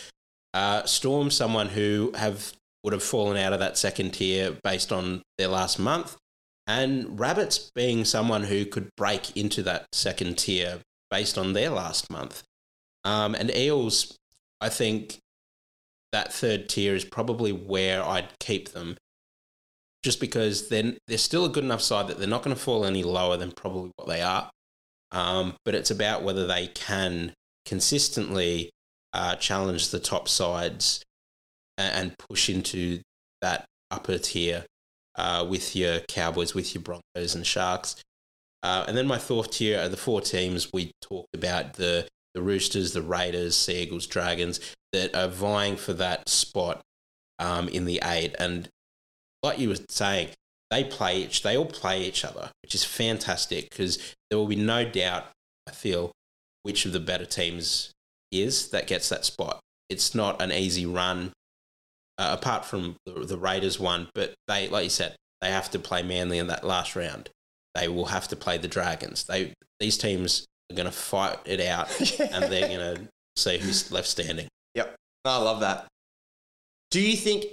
Uh, 0.55 0.85
Storm, 0.85 1.31
someone 1.31 1.69
who 1.69 2.13
have 2.17 2.53
would 2.85 2.93
have 2.93 3.03
fallen 3.03 3.37
out 3.37 3.53
of 3.53 3.61
that 3.61 3.79
second 3.79 4.13
tier 4.13 4.57
based 4.65 4.93
on 4.93 5.23
their 5.39 5.49
last 5.49 5.79
month 5.79 6.17
and 6.67 7.19
Rabbits 7.19 7.71
being 7.75 8.05
someone 8.05 8.45
who 8.45 8.65
could 8.65 8.89
break 8.97 9.37
into 9.37 9.63
that 9.65 9.87
second 9.93 10.39
tier 10.39 10.81
based 11.11 11.37
on 11.37 11.53
their 11.53 11.71
last 11.71 12.11
month. 12.11 12.43
Um, 13.05 13.35
and 13.35 13.51
Eels, 13.51 14.17
I 14.61 14.69
think 14.69 15.19
that 16.13 16.33
third 16.33 16.69
tier 16.69 16.95
is 16.95 17.05
probably 17.05 17.53
where 17.53 18.05
I'd 18.05 18.39
keep 18.39 18.71
them 18.71 18.97
just 20.03 20.21
because 20.21 20.69
then 20.69 20.99
they're 21.07 21.19
still 21.19 21.45
a 21.45 21.49
good 21.49 21.65
enough 21.65 21.83
side 21.83 22.09
that 22.09 22.19
they're 22.19 22.29
not 22.29 22.43
going 22.43 22.55
to 22.55 22.61
fall 22.63 22.85
any 22.85 23.03
lower 23.03 23.37
than 23.37 23.53
probably 23.53 23.91
what 23.97 24.09
they 24.09 24.21
are. 24.21 24.51
Um, 25.11 25.55
but 25.65 25.75
it's 25.75 25.91
about 25.91 26.23
whether 26.23 26.47
they 26.47 26.69
can 26.69 27.33
consistently 27.67 28.71
uh, 29.13 29.37
challenge 29.37 29.91
the 29.91 30.01
top 30.01 30.29
sides 30.29 31.03
and, 31.79 31.95
and 31.95 32.19
push 32.19 32.49
into 32.49 33.01
that 33.41 33.65
upper 33.91 34.19
tier 34.19 34.65
uh, 35.17 35.47
with 35.49 35.77
your 35.77 36.01
Cowboys, 36.01 36.55
with 36.55 36.75
your 36.75 36.83
Broncos 36.83 37.35
and 37.35 37.47
Sharks. 37.47 37.97
Uh, 38.63 38.85
and 38.87 38.97
then 38.97 39.07
my 39.07 39.19
fourth 39.19 39.51
tier 39.51 39.81
are 39.81 39.89
the 39.89 39.97
four 39.97 40.21
teams 40.21 40.73
we 40.73 40.93
talked 41.03 41.35
about 41.35 41.75
the 41.75 42.07
the 42.35 42.43
Roosters, 42.43 42.93
the 42.93 43.03
Raiders, 43.03 43.57
Seagulls, 43.57 44.07
Dragons 44.07 44.59
that 44.93 45.15
are 45.15 45.29
vying 45.29 45.77
for 45.77 45.93
that 45.95 46.29
spot 46.29 46.81
um, 47.39 47.69
in 47.69 47.85
the 47.85 48.01
eight. 48.05 48.35
And 48.39 48.69
like 49.43 49.59
you 49.59 49.69
were 49.69 49.77
saying, 49.89 50.31
they 50.71 50.85
play 50.85 51.25
each, 51.25 51.43
they 51.43 51.57
all 51.57 51.67
play 51.67 52.03
each 52.03 52.25
other, 52.25 52.51
which 52.63 52.75
is 52.75 52.85
fantastic 52.85 53.69
because 53.69 54.15
there 54.31 54.39
will 54.39 54.47
be 54.47 54.57
no 54.57 54.85
doubt. 54.85 55.27
I 55.69 55.73
feel 55.73 56.13
which 56.63 56.87
of 56.87 56.93
the 56.93 57.01
better 57.01 57.27
teams 57.27 57.93
is 58.33 58.71
that 58.71 58.87
gets 58.87 59.09
that 59.11 59.25
spot. 59.25 59.61
It's 59.89 60.15
not 60.15 60.41
an 60.41 60.51
easy 60.51 60.87
run, 60.87 61.33
uh, 62.19 62.37
apart 62.41 62.65
from 62.65 62.97
the, 63.05 63.13
the 63.25 63.37
Raiders 63.37 63.79
one, 63.79 64.09
but 64.15 64.35
they, 64.49 64.69
like 64.69 64.85
you 64.85 64.91
said, 64.91 65.15
they 65.41 65.51
have 65.51 65.71
to 65.73 65.79
play 65.79 66.03
Manly 66.03 66.39
in 66.39 66.47
that 66.47 66.65
last 66.65 66.97
round. 66.97 67.29
They 67.75 67.89
will 67.89 68.07
have 68.07 68.29
to 68.29 68.37
play 68.37 68.59
the 68.59 68.69
Dragons. 68.69 69.25
They 69.25 69.53
these 69.81 69.99
teams 69.99 70.47
are 70.71 70.77
going 70.77 70.87
to 70.87 70.93
fight 70.93 71.39
it 71.45 71.61
out, 71.61 71.89
and 72.21 72.51
they're 72.51 72.69
going 72.69 72.97
to 72.97 73.09
see 73.37 73.59
who's 73.59 73.91
left 73.91 74.09
standing. 74.09 74.49
Yep. 74.75 74.95
I 75.25 75.37
love 75.39 75.61
that. 75.61 75.87
Do 76.91 77.01
you 77.01 77.17
think 77.17 77.47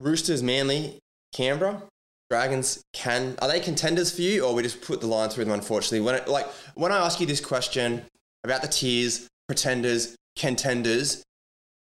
Roosters, 0.00 0.42
Manly, 0.42 0.98
Canberra, 1.34 1.82
Dragons 2.30 2.82
can 2.92 3.36
are 3.42 3.48
they 3.48 3.60
contenders 3.60 4.10
for 4.10 4.22
you, 4.22 4.44
or 4.44 4.54
we 4.54 4.62
just 4.62 4.80
put 4.80 5.00
the 5.00 5.06
line 5.06 5.28
through 5.28 5.44
them? 5.44 5.52
Unfortunately, 5.52 6.00
when 6.00 6.14
it, 6.14 6.28
like 6.28 6.46
when 6.74 6.92
I 6.92 7.04
ask 7.04 7.20
you 7.20 7.26
this 7.26 7.40
question 7.40 8.02
about 8.44 8.62
the 8.62 8.68
tiers, 8.68 9.28
pretenders, 9.52 10.16
contenders, 10.34 11.22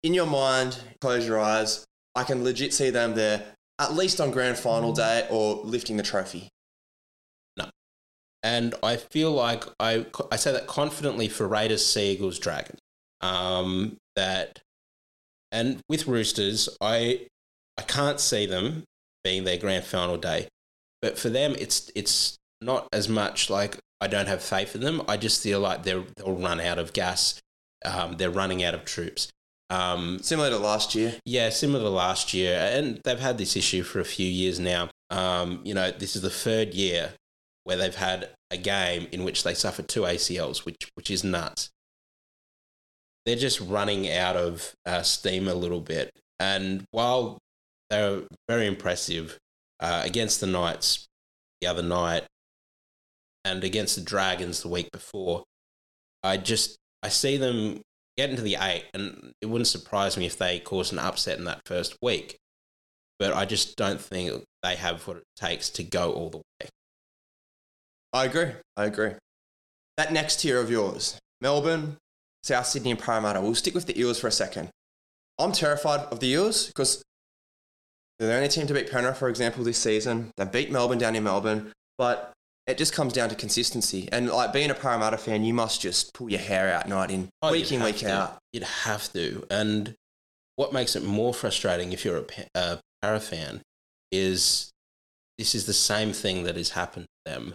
in 0.02 0.14
your 0.14 0.25
mind, 0.25 0.78
close 1.02 1.26
your 1.26 1.38
eyes. 1.38 1.85
I 2.14 2.25
can 2.25 2.42
legit 2.44 2.73
see 2.73 2.88
them 2.88 3.14
there, 3.14 3.42
at 3.78 3.92
least 3.92 4.23
on 4.23 4.30
grand 4.30 4.56
final 4.56 4.94
day 4.94 5.26
or 5.30 5.56
lifting 5.56 5.99
the 5.99 6.02
trophy. 6.02 6.49
No. 7.59 7.66
And 8.42 8.75
I 8.82 8.97
feel 8.97 9.32
like 9.32 9.64
I, 9.78 10.06
I 10.30 10.37
say 10.37 10.50
that 10.52 10.66
confidently 10.66 11.28
for 11.28 11.47
Raiders, 11.47 11.85
Seagulls, 11.85 12.38
Dragons. 12.38 12.78
Um, 13.21 13.99
that, 14.16 14.61
and 15.50 15.78
with 15.90 16.06
Roosters, 16.06 16.71
I, 16.80 17.26
I 17.76 17.82
can't 17.82 18.18
see 18.18 18.47
them 18.47 18.85
being 19.25 19.44
their 19.44 19.59
grand 19.59 19.85
final 19.85 20.16
day. 20.16 20.49
But 21.02 21.18
for 21.18 21.28
them, 21.28 21.54
it's 21.59 21.90
it's 21.94 22.38
not 22.62 22.88
as 22.94 23.11
much 23.11 23.50
like 23.50 23.76
I 24.02 24.09
don't 24.09 24.26
have 24.26 24.42
faith 24.42 24.75
in 24.75 24.80
them. 24.80 25.00
I 25.06 25.16
just 25.16 25.40
feel 25.40 25.61
like 25.61 25.85
they're, 25.85 26.02
they'll 26.16 26.37
run 26.37 26.61
out 26.61 26.78
of 26.78 26.92
gas. 26.92 27.40
Um, 27.85 28.16
they're 28.16 28.30
running 28.30 28.62
out 28.64 28.75
of 28.75 28.85
troops. 28.85 29.28
Um, 29.71 30.18
Similar 30.18 30.50
to 30.50 30.59
last 30.59 30.97
year. 30.97 31.14
yeah, 31.25 31.50
similar 31.50 31.85
to 31.85 31.88
last 31.88 32.35
year, 32.35 32.59
and 32.59 33.00
they've 33.04 33.18
had 33.18 33.38
this 33.38 33.56
issue 33.56 33.85
for 33.85 34.00
a 34.00 34.04
few 34.04 34.26
years 34.26 34.59
now. 34.59 34.90
Um, 35.11 35.61
you 35.62 35.73
know, 35.73 35.92
this 35.92 36.16
is 36.16 36.23
the 36.23 36.30
third 36.30 36.75
year 36.75 37.12
where 37.64 37.76
they've 37.76 37.94
had 37.94 38.28
a 38.50 38.56
game 38.56 39.06
in 39.12 39.23
which 39.25 39.44
they 39.44 39.54
suffered 39.54 39.87
two 39.88 40.02
ACLs, 40.02 40.66
which 40.66 40.90
which 40.94 41.11
is 41.11 41.23
nuts. 41.25 41.71
They're 43.25 43.37
just 43.37 43.61
running 43.61 44.11
out 44.12 44.37
of 44.37 44.73
uh, 44.85 45.02
steam 45.02 45.49
a 45.49 45.54
little 45.54 45.80
bit, 45.80 46.11
and 46.38 46.85
while 46.90 47.38
they're 47.88 48.23
very 48.49 48.66
impressive 48.66 49.38
uh, 49.80 50.02
against 50.04 50.40
the 50.40 50.47
Knights 50.47 51.06
the 51.62 51.68
other 51.68 51.82
night, 51.82 52.25
and 53.45 53.65
against 53.65 53.97
the 53.97 54.03
Dragons 54.03 54.63
the 54.63 54.69
week 54.69 54.91
before, 54.93 55.45
I 56.23 56.37
just 56.37 56.77
I 57.03 57.09
see 57.09 57.37
them 57.37 57.81
get 58.17 58.31
into 58.31 58.43
the 58.43 58.57
eight, 58.61 58.85
and 58.95 59.33
it 59.41 59.47
wouldn't 59.47 59.69
surprise 59.69 60.17
me 60.17 60.27
if 60.27 60.39
they 60.39 60.61
cause 60.61 60.93
an 60.93 60.99
upset 60.99 61.39
in 61.39 61.45
that 61.45 61.63
first 61.67 61.97
week. 62.03 62.37
But 63.19 63.35
I 63.35 63.45
just 63.45 63.77
don't 63.77 64.01
think 64.01 64.45
they 64.63 64.77
have 64.77 65.07
what 65.07 65.19
it 65.19 65.25
takes 65.37 65.71
to 65.71 65.85
go 65.85 66.13
all 66.13 66.31
the 66.31 66.39
way. 66.39 66.69
I 68.13 68.25
agree. 68.25 68.53
I 68.77 68.85
agree. 68.85 69.13
That 69.97 70.13
next 70.13 70.41
tier 70.41 70.61
of 70.61 70.71
yours, 70.71 71.19
Melbourne, 71.41 71.97
South 72.43 72.67
Sydney, 72.67 72.91
and 72.91 73.01
Parramatta. 73.01 73.41
We'll 73.41 73.55
stick 73.55 73.75
with 73.75 73.87
the 73.87 73.99
Eels 73.99 74.19
for 74.19 74.27
a 74.27 74.33
second. 74.33 74.71
I'm 75.39 75.53
terrified 75.53 76.01
of 76.01 76.21
the 76.21 76.29
Eels 76.29 76.67
because 76.67 77.03
they're 78.19 78.29
the 78.29 78.35
only 78.37 78.49
team 78.49 78.67
to 78.67 78.75
beat 78.75 78.91
Penrith, 78.91 79.19
for 79.19 79.29
example, 79.29 79.65
this 79.65 79.79
season. 79.79 80.31
They 80.37 80.45
beat 80.45 80.71
Melbourne 80.71 80.99
down 80.99 81.17
in 81.17 81.25
Melbourne, 81.25 81.73
but 81.99 82.33
it 82.66 82.78
just 82.78 82.92
comes 82.92 83.12
down 83.12 83.28
to 83.28 83.35
consistency. 83.35 84.09
And 84.12 84.28
like 84.28 84.52
being 84.52 84.71
a 84.71 84.75
Parramatta 84.75 85.19
fan, 85.19 85.45
you 85.45 85.54
must 85.54 85.81
just 85.81 86.14
pull 86.14 86.31
your 86.31 86.40
hair 86.40 86.73
out 86.73 86.88
night 86.88 87.11
in, 87.11 87.28
Oh, 87.42 87.50
week 87.52 87.73
in, 87.73 87.83
week 87.83 87.99
to. 87.99 88.12
out. 88.12 88.38
You'd 88.52 88.62
have 88.62 89.12
to. 89.14 89.45
And 89.50 89.95
what 90.57 90.73
makes 90.73 90.95
it 90.95 91.02
more 91.02 91.35
frustrating 91.35 91.92
if 91.92 92.04
you're 92.04 92.19
a, 92.19 92.25
a 92.54 92.81
para 93.00 93.21
fan 93.21 93.62
is 94.12 94.71
this 95.38 95.54
is 95.54 95.66
the 95.66 95.73
same 95.73 96.12
thing 96.12 96.45
that 96.45 96.57
has 96.57 96.71
happened 96.71 97.07
to 97.26 97.33
them 97.33 97.54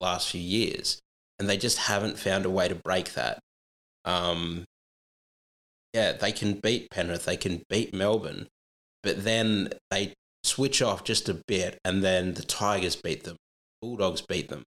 last 0.00 0.30
few 0.30 0.40
years, 0.40 1.00
and 1.38 1.48
they 1.48 1.56
just 1.58 1.76
haven't 1.78 2.18
found 2.18 2.46
a 2.46 2.50
way 2.50 2.68
to 2.68 2.74
break 2.74 3.12
that. 3.14 3.38
Um, 4.04 4.64
yeah, 5.92 6.12
they 6.12 6.32
can 6.32 6.54
beat 6.54 6.90
Penrith, 6.90 7.24
they 7.24 7.36
can 7.36 7.62
beat 7.68 7.92
Melbourne, 7.92 8.46
but 9.02 9.24
then 9.24 9.70
they 9.90 10.14
switch 10.44 10.80
off 10.80 11.02
just 11.04 11.28
a 11.28 11.42
bit, 11.48 11.78
and 11.84 12.02
then 12.04 12.34
the 12.34 12.42
Tigers 12.42 12.94
beat 12.96 13.24
them, 13.24 13.36
Bulldogs 13.86 14.20
beat 14.20 14.48
them, 14.48 14.64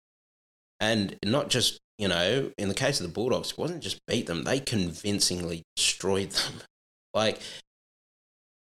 and 0.79 1.17
not 1.25 1.49
just 1.49 1.79
you 1.97 2.07
know, 2.07 2.51
in 2.57 2.69
the 2.69 2.73
case 2.73 3.01
of 3.01 3.05
the 3.05 3.13
Bulldogs, 3.13 3.51
it 3.51 3.57
wasn't 3.57 3.83
just 3.83 3.99
beat 4.07 4.27
them; 4.27 4.45
they 4.45 4.61
convincingly 4.61 5.63
destroyed 5.75 6.31
them. 6.31 6.53
Like, 7.11 7.41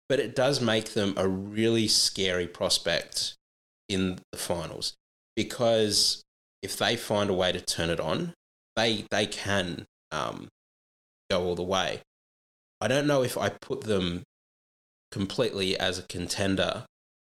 but 0.08 0.18
it 0.18 0.34
does 0.34 0.60
make 0.60 0.94
them 0.94 1.14
a 1.16 1.28
really 1.28 1.86
scary 1.86 2.48
prospect 2.48 3.36
in 3.88 4.18
the 4.32 4.38
finals 4.38 4.94
because 5.36 6.24
if 6.64 6.76
they 6.76 6.96
find 6.96 7.30
a 7.30 7.34
way 7.34 7.52
to 7.52 7.60
turn 7.60 7.90
it 7.90 8.00
on, 8.00 8.34
they 8.74 9.06
they 9.12 9.24
can 9.24 9.84
um, 10.10 10.48
go 11.30 11.44
all 11.44 11.54
the 11.54 11.62
way. 11.62 12.00
I 12.80 12.88
don't 12.88 13.06
know 13.06 13.22
if 13.22 13.38
I 13.38 13.50
put 13.50 13.82
them 13.82 14.24
completely 15.12 15.78
as 15.78 15.98
a 15.98 16.02
contender, 16.02 16.86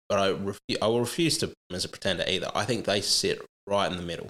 but 0.10 0.20
I 0.20 0.30
refu- 0.34 0.78
I 0.82 0.88
will 0.88 1.00
refuse 1.00 1.38
to 1.40 1.48
put 1.48 1.56
them 1.70 1.76
as 1.76 1.86
a 1.86 1.90
pretender 1.90 2.24
either. 2.28 2.52
I 2.54 2.66
think 2.66 2.86
they 2.86 3.02
sit 3.02 3.42
right 3.68 3.92
in 3.92 3.98
the 3.98 4.04
middle. 4.04 4.30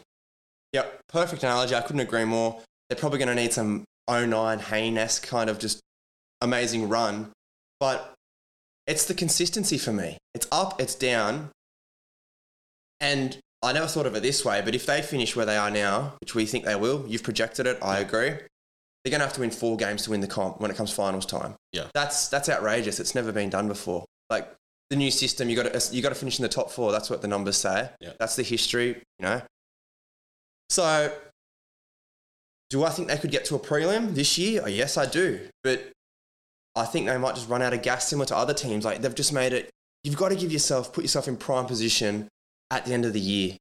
Yep, 0.73 1.01
perfect 1.07 1.43
analogy. 1.43 1.75
I 1.75 1.81
couldn't 1.81 2.01
agree 2.01 2.25
more. 2.25 2.61
They're 2.89 2.97
probably 2.97 3.19
going 3.19 3.35
to 3.35 3.41
need 3.41 3.53
some 3.53 3.83
09 4.09 4.59
Hayne's 4.59 5.19
kind 5.19 5.49
of 5.49 5.59
just 5.59 5.79
amazing 6.41 6.89
run. 6.89 7.31
But 7.79 8.13
it's 8.87 9.05
the 9.05 9.13
consistency 9.13 9.77
for 9.77 9.91
me. 9.91 10.17
It's 10.33 10.47
up, 10.51 10.79
it's 10.81 10.95
down. 10.95 11.49
And 12.99 13.37
I 13.61 13.73
never 13.73 13.87
thought 13.87 14.05
of 14.05 14.15
it 14.15 14.21
this 14.21 14.45
way, 14.45 14.61
but 14.63 14.75
if 14.75 14.85
they 14.85 15.01
finish 15.01 15.35
where 15.35 15.45
they 15.45 15.57
are 15.57 15.71
now, 15.71 16.13
which 16.21 16.35
we 16.35 16.45
think 16.45 16.65
they 16.65 16.75
will, 16.75 17.03
you've 17.07 17.23
projected 17.23 17.65
it, 17.67 17.79
I 17.81 17.99
agree. 17.99 18.29
They're 18.29 19.11
going 19.11 19.19
to 19.19 19.25
have 19.25 19.33
to 19.33 19.41
win 19.41 19.51
four 19.51 19.77
games 19.77 20.03
to 20.03 20.11
win 20.11 20.21
the 20.21 20.27
comp 20.27 20.61
when 20.61 20.71
it 20.71 20.77
comes 20.77 20.91
finals 20.91 21.25
time. 21.25 21.55
Yeah. 21.71 21.87
That's 21.93 22.27
that's 22.29 22.49
outrageous. 22.49 22.99
It's 22.99 23.13
never 23.13 23.31
been 23.31 23.49
done 23.49 23.67
before. 23.67 24.05
Like 24.29 24.51
the 24.89 24.95
new 24.95 25.11
system, 25.11 25.49
you 25.49 25.55
got 25.55 25.73
to 25.73 25.95
you 25.95 26.01
got 26.01 26.09
to 26.09 26.15
finish 26.15 26.39
in 26.39 26.43
the 26.43 26.49
top 26.49 26.71
four. 26.71 26.91
That's 26.91 27.09
what 27.09 27.21
the 27.21 27.27
numbers 27.27 27.57
say. 27.57 27.89
Yeah. 27.99 28.13
That's 28.19 28.35
the 28.35 28.43
history, 28.43 29.01
you 29.19 29.25
know. 29.25 29.41
So, 30.69 31.13
do 32.69 32.83
I 32.83 32.89
think 32.89 33.07
they 33.07 33.17
could 33.17 33.31
get 33.31 33.45
to 33.45 33.55
a 33.55 33.59
prelim 33.59 34.15
this 34.15 34.37
year? 34.37 34.61
Oh, 34.63 34.67
yes, 34.67 34.97
I 34.97 35.05
do. 35.05 35.39
But 35.63 35.91
I 36.75 36.85
think 36.85 37.07
they 37.07 37.17
might 37.17 37.35
just 37.35 37.49
run 37.49 37.61
out 37.61 37.73
of 37.73 37.81
gas, 37.81 38.07
similar 38.07 38.25
to 38.27 38.35
other 38.35 38.53
teams. 38.53 38.85
Like 38.85 39.01
they've 39.01 39.15
just 39.15 39.33
made 39.33 39.53
it. 39.53 39.69
You've 40.03 40.17
got 40.17 40.29
to 40.29 40.35
give 40.35 40.51
yourself, 40.51 40.93
put 40.93 41.03
yourself 41.03 41.27
in 41.27 41.37
prime 41.37 41.65
position 41.65 42.27
at 42.69 42.85
the 42.85 42.93
end 42.93 43.05
of 43.05 43.13
the 43.13 43.19
year. 43.19 43.57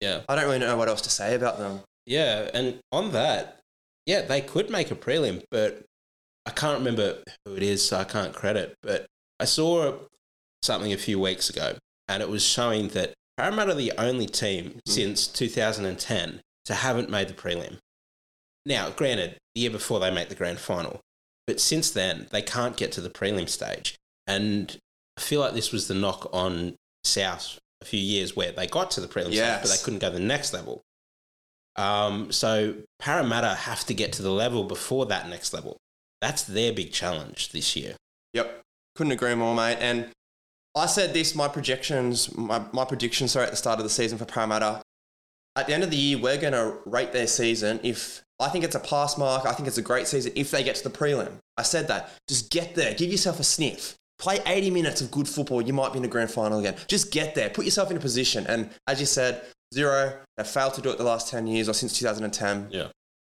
Yeah. 0.00 0.22
I 0.28 0.34
don't 0.34 0.44
really 0.44 0.58
know 0.58 0.76
what 0.76 0.88
else 0.88 1.02
to 1.02 1.10
say 1.10 1.34
about 1.34 1.58
them. 1.58 1.80
Yeah, 2.06 2.50
and 2.52 2.80
on 2.92 3.12
that, 3.12 3.60
yeah, 4.06 4.22
they 4.22 4.40
could 4.40 4.70
make 4.70 4.90
a 4.90 4.94
prelim, 4.94 5.42
but 5.50 5.82
I 6.44 6.50
can't 6.50 6.78
remember 6.78 7.22
who 7.44 7.54
it 7.54 7.62
is, 7.62 7.86
so 7.86 7.96
I 7.96 8.04
can't 8.04 8.34
credit. 8.34 8.74
But 8.82 9.06
I 9.40 9.46
saw 9.46 9.94
something 10.64 10.92
a 10.92 10.98
few 10.98 11.18
weeks 11.18 11.50
ago, 11.50 11.76
and 12.08 12.22
it 12.22 12.28
was 12.28 12.44
showing 12.44 12.88
that 12.88 13.14
Parramatta 13.36 13.72
are 13.72 13.76
the 13.76 13.92
only 13.98 14.26
team 14.26 14.80
since 14.86 15.26
2010 15.26 16.40
to 16.64 16.74
haven't 16.74 17.10
made 17.10 17.28
the 17.28 17.34
prelim. 17.34 17.78
Now, 18.66 18.90
granted, 18.90 19.36
the 19.54 19.62
year 19.62 19.70
before 19.70 20.00
they 20.00 20.10
make 20.10 20.28
the 20.28 20.34
grand 20.34 20.58
final, 20.58 21.00
but 21.46 21.60
since 21.60 21.90
then 21.90 22.28
they 22.30 22.42
can't 22.42 22.76
get 22.76 22.92
to 22.92 23.00
the 23.00 23.10
prelim 23.10 23.48
stage, 23.48 23.96
and 24.26 24.78
I 25.16 25.20
feel 25.20 25.40
like 25.40 25.54
this 25.54 25.72
was 25.72 25.88
the 25.88 25.94
knock 25.94 26.28
on 26.32 26.76
South 27.04 27.58
a 27.82 27.84
few 27.84 28.00
years 28.00 28.34
where 28.34 28.52
they 28.52 28.66
got 28.66 28.90
to 28.92 29.00
the 29.00 29.08
prelim 29.08 29.32
stage, 29.32 29.62
but 29.62 29.70
they 29.70 29.84
couldn't 29.84 29.98
go 30.00 30.10
to 30.10 30.18
the 30.18 30.24
next 30.24 30.52
level. 30.52 30.80
Um, 31.76 32.30
so 32.32 32.74
Parramatta 32.98 33.54
have 33.54 33.84
to 33.86 33.94
get 33.94 34.12
to 34.14 34.22
the 34.22 34.30
level 34.30 34.64
before 34.64 35.06
that 35.06 35.28
next 35.28 35.52
level. 35.52 35.76
That's 36.20 36.42
their 36.42 36.72
big 36.72 36.92
challenge 36.92 37.50
this 37.50 37.76
year. 37.76 37.96
Yep. 38.32 38.62
Couldn't 38.94 39.12
agree 39.12 39.34
more, 39.34 39.54
mate. 39.54 39.78
And 39.80 40.08
I 40.74 40.86
said 40.86 41.14
this, 41.14 41.34
my 41.34 41.48
projections, 41.48 42.34
my, 42.36 42.62
my 42.72 42.84
predictions, 42.84 43.32
sorry, 43.32 43.46
at 43.46 43.50
the 43.50 43.56
start 43.56 43.78
of 43.78 43.84
the 43.84 43.90
season 43.90 44.18
for 44.18 44.24
Parramatta. 44.24 44.82
At 45.56 45.68
the 45.68 45.74
end 45.74 45.84
of 45.84 45.90
the 45.90 45.96
year, 45.96 46.18
we're 46.18 46.38
going 46.38 46.52
to 46.52 46.78
rate 46.84 47.12
their 47.12 47.28
season 47.28 47.78
if 47.84 48.24
I 48.40 48.48
think 48.48 48.64
it's 48.64 48.74
a 48.74 48.80
pass 48.80 49.16
mark. 49.16 49.46
I 49.46 49.52
think 49.52 49.68
it's 49.68 49.78
a 49.78 49.82
great 49.82 50.08
season 50.08 50.32
if 50.34 50.50
they 50.50 50.64
get 50.64 50.74
to 50.76 50.88
the 50.88 50.96
prelim. 50.96 51.32
I 51.56 51.62
said 51.62 51.86
that. 51.88 52.10
Just 52.28 52.50
get 52.50 52.74
there. 52.74 52.92
Give 52.94 53.10
yourself 53.10 53.38
a 53.38 53.44
sniff. 53.44 53.94
Play 54.18 54.40
80 54.46 54.70
minutes 54.70 55.00
of 55.00 55.12
good 55.12 55.28
football. 55.28 55.62
You 55.62 55.72
might 55.72 55.92
be 55.92 55.98
in 55.98 56.02
the 56.02 56.08
grand 56.08 56.30
final 56.30 56.58
again. 56.58 56.74
Just 56.88 57.12
get 57.12 57.36
there. 57.36 57.50
Put 57.50 57.64
yourself 57.64 57.90
in 57.92 57.96
a 57.96 58.00
position. 58.00 58.44
And 58.48 58.70
as 58.88 58.98
you 58.98 59.06
said, 59.06 59.42
zero. 59.72 60.18
They've 60.36 60.46
failed 60.46 60.74
to 60.74 60.80
do 60.80 60.90
it 60.90 60.98
the 60.98 61.04
last 61.04 61.28
10 61.30 61.46
years 61.46 61.68
or 61.68 61.74
since 61.74 61.96
2010. 61.98 62.68
Yeah. 62.70 62.88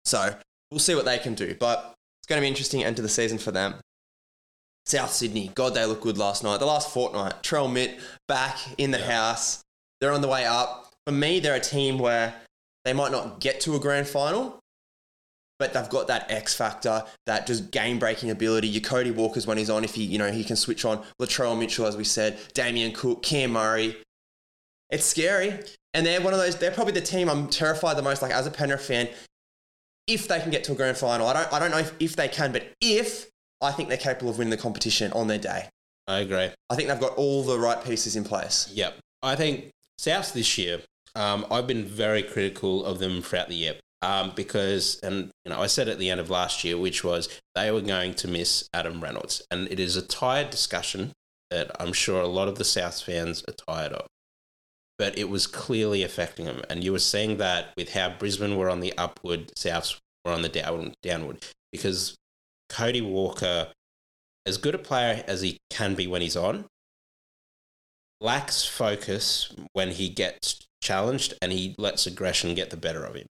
So 0.05 0.35
we'll 0.71 0.81
see 0.81 0.95
what 0.95 1.07
they 1.07 1.19
can 1.19 1.35
do. 1.35 1.55
But 1.59 1.95
it's 2.21 2.27
going 2.27 2.39
to 2.39 2.45
be 2.45 2.49
interesting 2.49 2.85
end 2.85 2.99
of 2.99 3.03
the 3.03 3.09
season 3.09 3.39
for 3.39 3.51
them. 3.51 3.75
South 4.87 5.13
Sydney, 5.13 5.51
God, 5.55 5.75
they 5.75 5.85
look 5.85 6.01
good 6.01 6.19
last 6.19 6.43
night. 6.43 6.59
The 6.59 6.67
last 6.67 6.91
fortnight, 6.91 7.43
Trell 7.43 7.73
Mitt 7.73 7.99
back 8.27 8.59
in 8.79 8.91
the 8.91 8.99
Yeah. 8.99 9.29
house. 9.31 9.63
They're 10.01 10.13
on 10.13 10.21
the 10.21 10.29
way 10.29 10.45
up. 10.47 10.93
For 11.07 11.13
me, 11.13 11.41
they're 11.41 11.55
a 11.55 11.61
team 11.61 11.99
where 11.99 12.35
they 12.85 12.93
might 12.93 13.13
not 13.13 13.41
get 13.41 13.61
to 13.63 13.77
a 13.77 13.79
grand 13.79 14.09
final, 14.09 14.59
but 15.59 15.75
they've 15.75 15.89
got 15.89 16.07
that 16.09 16.31
X 16.31 16.55
factor, 16.55 17.05
that 17.27 17.47
just 17.47 17.71
game 17.71 17.99
breaking 17.99 18.31
ability. 18.31 18.69
Your 18.69 18.81
Cody 18.81 19.11
Walker's 19.11 19.47
when 19.47 19.59
he's 19.59 19.71
on, 19.71 19.85
if 19.85 19.95
he, 19.95 20.05
you 20.05 20.19
know, 20.19 20.33
he 20.33 20.43
can 20.43 20.57
switch 20.57 20.85
on. 20.85 21.05
Latrell 21.21 21.59
Mitchell, 21.59 21.87
as 21.87 21.97
we 21.97 22.05
said, 22.05 22.39
Damien 22.55 22.93
Cook, 22.93 23.23
Cam 23.23 23.53
Murray. 23.53 23.97
It's 24.89 25.05
scary. 25.05 25.61
And 25.93 26.07
they're 26.07 26.21
one 26.21 26.33
of 26.33 26.39
those, 26.39 26.57
they're 26.57 26.71
probably 26.71 26.95
the 26.95 27.01
team 27.01 27.29
I'm 27.29 27.49
terrified 27.49 27.97
the 27.97 28.03
most, 28.03 28.23
like 28.23 28.33
as 28.33 28.47
a 28.47 28.51
Penrith 28.51 28.85
fan, 28.87 29.09
if 30.07 30.27
they 30.27 30.41
can 30.41 30.51
get 30.51 30.65
to 30.65 30.73
a 30.73 30.75
grand 30.75 30.97
final. 30.97 31.27
I 31.27 31.33
don't 31.35 31.53
I 31.53 31.59
don't 31.59 31.71
know 31.71 31.79
if, 31.79 31.93
if 32.01 32.17
they 32.17 32.29
can, 32.29 32.53
but 32.53 32.73
if 32.81 33.29
I 33.61 33.73
think 33.73 33.88
they're 33.88 33.99
capable 33.99 34.31
of 34.31 34.38
winning 34.38 34.50
the 34.50 34.57
competition 34.57 35.12
on 35.12 35.26
their 35.26 35.38
day. 35.38 35.69
I 36.07 36.21
agree. 36.21 36.50
I 36.71 36.75
think 36.75 36.88
they've 36.88 37.00
got 37.00 37.14
all 37.17 37.43
the 37.43 37.59
right 37.59 37.83
pieces 37.85 38.17
in 38.17 38.25
place. 38.25 38.71
Yep. 38.73 38.99
I 39.23 39.37
think 39.37 39.71
South 39.99 40.33
this 40.33 40.59
year, 40.59 40.81
um, 41.14 41.47
I've 41.50 41.67
been 41.67 41.85
very 41.85 42.23
critical 42.23 42.85
of 42.85 42.99
them 42.99 43.23
throughout 43.23 43.49
the 43.49 43.55
year 43.55 43.75
um, 44.02 44.33
because, 44.35 44.99
and 45.02 45.31
you 45.45 45.50
know, 45.50 45.61
I 45.61 45.67
said 45.67 45.88
at 45.88 45.99
the 45.99 46.11
end 46.11 46.21
of 46.21 46.31
last 46.31 46.64
year, 46.64 46.79
which 46.79 47.05
was 47.05 47.29
they 47.55 47.71
were 47.71 47.81
going 47.81 48.14
to 48.14 48.29
miss 48.29 48.69
Adam 48.73 49.00
Reynolds, 49.00 49.43
and 49.50 49.69
it 49.71 49.79
is 49.79 49.97
a 49.97 50.02
tired 50.02 50.50
discussion 50.50 51.12
that 51.50 51.71
I'm 51.81 51.93
sure 51.93 52.21
a 52.21 52.26
lot 52.26 52.49
of 52.49 52.57
the 52.57 52.64
South 52.64 53.00
fans 53.02 53.45
are 53.47 53.52
tired 53.52 53.93
of. 53.93 54.07
But 54.99 55.19
it 55.19 55.29
was 55.29 55.47
clearly 55.47 56.02
affecting 56.02 56.47
them, 56.47 56.62
and 56.71 56.83
you 56.83 56.93
were 56.93 56.99
seeing 56.99 57.38
that 57.38 57.73
with 57.76 57.93
how 57.93 58.11
Brisbane 58.11 58.57
were 58.57 58.71
on 58.71 58.81
the 58.81 58.97
upward, 58.97 59.52
Souths 59.57 59.99
were 60.25 60.33
on 60.33 60.43
the 60.43 60.49
down, 60.49 60.95
downward, 61.02 61.45
because 61.73 62.17
Cody 62.71 63.03
Walker, 63.03 63.73
as 64.47 64.57
good 64.57 64.75
a 64.75 64.79
player 64.79 65.23
as 65.27 65.43
he 65.43 65.59
can 65.69 65.95
be 65.95 66.07
when 66.07 66.23
he's 66.23 66.37
on, 66.37 66.65
lacks 68.21 68.65
focus 68.65 69.53
when 69.73 69.91
he 69.91 70.09
gets 70.09 70.67
challenged 70.83 71.35
and 71.43 71.53
he 71.53 71.75
lets 71.77 72.07
aggression 72.07 72.55
get 72.55 72.71
the 72.71 72.77
better 72.77 73.05
of 73.05 73.15
him. 73.15 73.27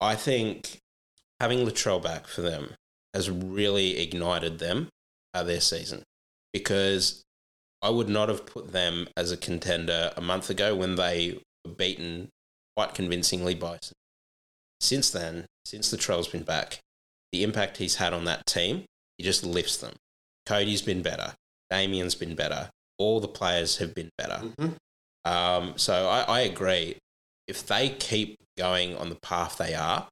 I 0.00 0.16
think 0.16 0.78
having 1.38 1.60
Latrell 1.60 2.02
back 2.02 2.26
for 2.26 2.42
them 2.42 2.74
has 3.14 3.30
really 3.30 3.98
ignited 3.98 4.58
them 4.58 4.88
uh, 5.32 5.42
their 5.42 5.60
season 5.60 6.02
because 6.52 7.22
I 7.82 7.90
would 7.90 8.08
not 8.08 8.28
have 8.28 8.46
put 8.46 8.72
them 8.72 9.08
as 9.16 9.30
a 9.30 9.36
contender 9.36 10.12
a 10.16 10.20
month 10.20 10.50
ago 10.50 10.74
when 10.74 10.96
they 10.96 11.38
were 11.64 11.72
beaten 11.72 12.28
quite 12.76 12.94
convincingly 12.94 13.54
by. 13.54 13.78
Since 14.80 15.10
then, 15.10 15.46
since 15.64 15.92
Latrell's 15.92 16.28
been 16.28 16.42
back, 16.42 16.80
the 17.32 17.42
impact 17.42 17.76
he's 17.76 17.96
had 17.96 18.12
on 18.12 18.24
that 18.24 18.46
team, 18.46 18.84
he 19.18 19.24
just 19.24 19.44
lifts 19.44 19.76
them. 19.76 19.94
Cody's 20.46 20.82
been 20.82 21.02
better. 21.02 21.34
Damien's 21.70 22.14
been 22.14 22.34
better. 22.34 22.70
All 22.98 23.20
the 23.20 23.28
players 23.28 23.78
have 23.78 23.94
been 23.94 24.10
better. 24.18 24.42
Mhm. 24.58 24.76
Um, 25.24 25.74
so 25.76 26.08
I, 26.08 26.22
I 26.22 26.40
agree. 26.40 26.96
If 27.46 27.66
they 27.66 27.90
keep 27.90 28.36
going 28.56 28.96
on 28.96 29.08
the 29.08 29.18
path 29.22 29.58
they 29.58 29.74
are, 29.74 30.08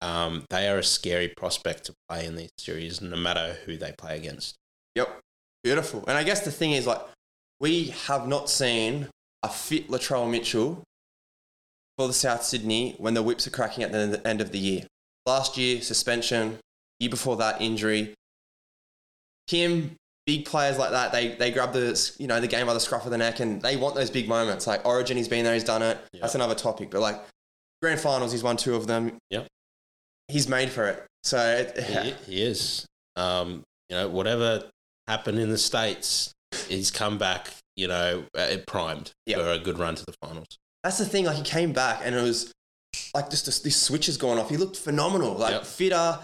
um, 0.00 0.44
they 0.50 0.68
are 0.68 0.78
a 0.78 0.84
scary 0.84 1.28
prospect 1.28 1.84
to 1.84 1.94
play 2.08 2.26
in 2.26 2.36
these 2.36 2.50
series, 2.58 3.00
no 3.00 3.16
matter 3.16 3.56
who 3.64 3.76
they 3.76 3.92
play 3.92 4.16
against. 4.16 4.54
Yep. 4.94 5.20
Beautiful. 5.64 6.04
And 6.06 6.16
I 6.16 6.22
guess 6.22 6.44
the 6.44 6.52
thing 6.52 6.72
is, 6.72 6.86
like, 6.86 7.00
we 7.60 7.88
have 8.06 8.28
not 8.28 8.48
seen 8.50 9.08
a 9.42 9.48
fit 9.48 9.88
Latrell 9.88 10.30
Mitchell 10.30 10.82
for 11.96 12.06
the 12.06 12.12
South 12.12 12.42
Sydney 12.42 12.94
when 12.98 13.14
the 13.14 13.22
whips 13.22 13.46
are 13.46 13.50
cracking 13.50 13.82
at 13.82 13.92
the 13.92 14.20
end 14.26 14.40
of 14.40 14.52
the 14.52 14.58
year. 14.58 14.82
Last 15.26 15.56
year, 15.58 15.80
suspension. 15.82 16.58
Year 17.00 17.10
before 17.10 17.36
that, 17.36 17.60
injury. 17.60 18.14
Him, 19.48 19.96
big 20.26 20.44
players 20.44 20.78
like 20.78 20.90
that, 20.90 21.12
they, 21.12 21.34
they 21.34 21.50
grab 21.50 21.72
the, 21.72 22.10
you 22.18 22.26
know, 22.26 22.40
the 22.40 22.48
game 22.48 22.66
by 22.66 22.74
the 22.74 22.80
scruff 22.80 23.04
of 23.04 23.10
the 23.10 23.18
neck 23.18 23.40
and 23.40 23.60
they 23.62 23.76
want 23.76 23.94
those 23.94 24.10
big 24.10 24.28
moments. 24.28 24.66
Like 24.66 24.84
Origin, 24.86 25.16
he's 25.16 25.28
been 25.28 25.44
there, 25.44 25.54
he's 25.54 25.64
done 25.64 25.82
it. 25.82 25.98
Yeah. 26.12 26.20
That's 26.22 26.34
another 26.34 26.54
topic. 26.54 26.90
But 26.90 27.00
like 27.00 27.22
grand 27.82 28.00
finals, 28.00 28.32
he's 28.32 28.42
won 28.42 28.56
two 28.56 28.74
of 28.74 28.86
them. 28.86 29.18
Yep. 29.30 29.46
He's 30.28 30.48
made 30.48 30.70
for 30.70 30.86
it. 30.88 31.04
So, 31.22 31.38
it, 31.38 31.78
He, 31.84 32.10
he 32.32 32.42
is. 32.42 32.86
Um, 33.16 33.62
you 33.88 33.96
know, 33.96 34.08
whatever 34.08 34.64
happened 35.06 35.38
in 35.38 35.50
the 35.50 35.58
States, 35.58 36.32
he's 36.68 36.90
come 36.90 37.18
back, 37.18 37.52
you 37.76 37.86
know, 37.88 38.24
primed 38.66 39.12
Yep. 39.26 39.38
for 39.38 39.46
a 39.50 39.58
good 39.58 39.78
run 39.78 39.94
to 39.94 40.04
the 40.04 40.14
finals. 40.20 40.46
That's 40.82 40.98
the 40.98 41.04
thing. 41.06 41.24
Like 41.26 41.36
he 41.36 41.42
came 41.44 41.72
back 41.72 42.00
and 42.04 42.14
it 42.14 42.22
was 42.22 42.52
like 43.14 43.30
just 43.30 43.46
this, 43.46 43.58
this 43.60 43.80
switch 43.80 44.06
has 44.06 44.16
gone 44.16 44.38
off. 44.38 44.50
He 44.50 44.56
looked 44.56 44.76
phenomenal, 44.76 45.34
like 45.34 45.52
Yep. 45.52 45.64
fitter. 45.66 46.18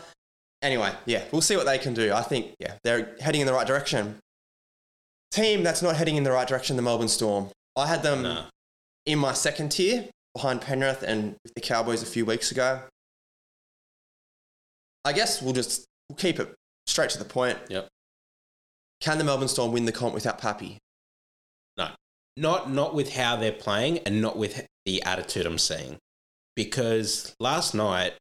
Anyway, 0.63 0.93
yeah, 1.07 1.25
we'll 1.33 1.41
see 1.43 1.57
what 1.57 1.67
they 1.67 1.79
can 1.79 1.93
do. 1.95 2.13
I 2.13 2.23
think 2.23 2.55
yeah, 2.61 2.75
they're 2.85 3.17
heading 3.21 3.41
in 3.41 3.47
the 3.47 3.53
right 3.53 3.67
direction. 3.67 4.19
Team 5.33 5.63
that's 5.63 5.83
not 5.83 5.97
heading 5.97 6.17
in 6.17 6.25
the 6.25 6.31
right 6.33 6.47
direction, 6.47 6.77
the 6.77 6.83
Melbourne 6.83 7.09
Storm. 7.09 7.51
I 7.77 7.87
had 7.87 8.03
them 8.03 8.23
Nah. 8.23 8.45
in 9.07 9.19
my 9.19 9.33
second 9.33 9.71
tier 9.71 10.09
behind 10.35 10.61
Penrith 10.61 11.03
and 11.03 11.37
the 11.55 11.61
Cowboys 11.61 12.03
a 12.03 12.07
few 12.07 12.25
weeks 12.25 12.51
ago. 12.51 12.83
I 15.05 15.13
guess 15.13 15.43
we'll 15.43 15.53
just 15.55 15.85
we'll 16.09 16.17
keep 16.17 16.39
it 16.39 16.55
straight 16.87 17.11
to 17.11 17.19
the 17.19 17.25
point. 17.25 17.59
Yep. 17.69 17.89
Can 19.01 19.19
the 19.19 19.25
Melbourne 19.25 19.49
Storm 19.49 19.73
win 19.73 19.85
the 19.85 19.93
comp 19.93 20.15
without 20.15 20.39
Pappy? 20.39 20.79
No. 21.77 21.89
Not 22.37 22.71
not 22.71 22.95
with 22.95 23.15
how 23.15 23.37
they're 23.37 23.53
playing 23.53 23.99
and 24.01 24.23
not 24.23 24.37
with 24.37 24.67
the 24.87 25.03
attitude 25.03 25.45
I'm 25.47 25.59
seeing. 25.59 25.99
Because 26.55 27.35
last 27.41 27.75
night, 27.75 28.15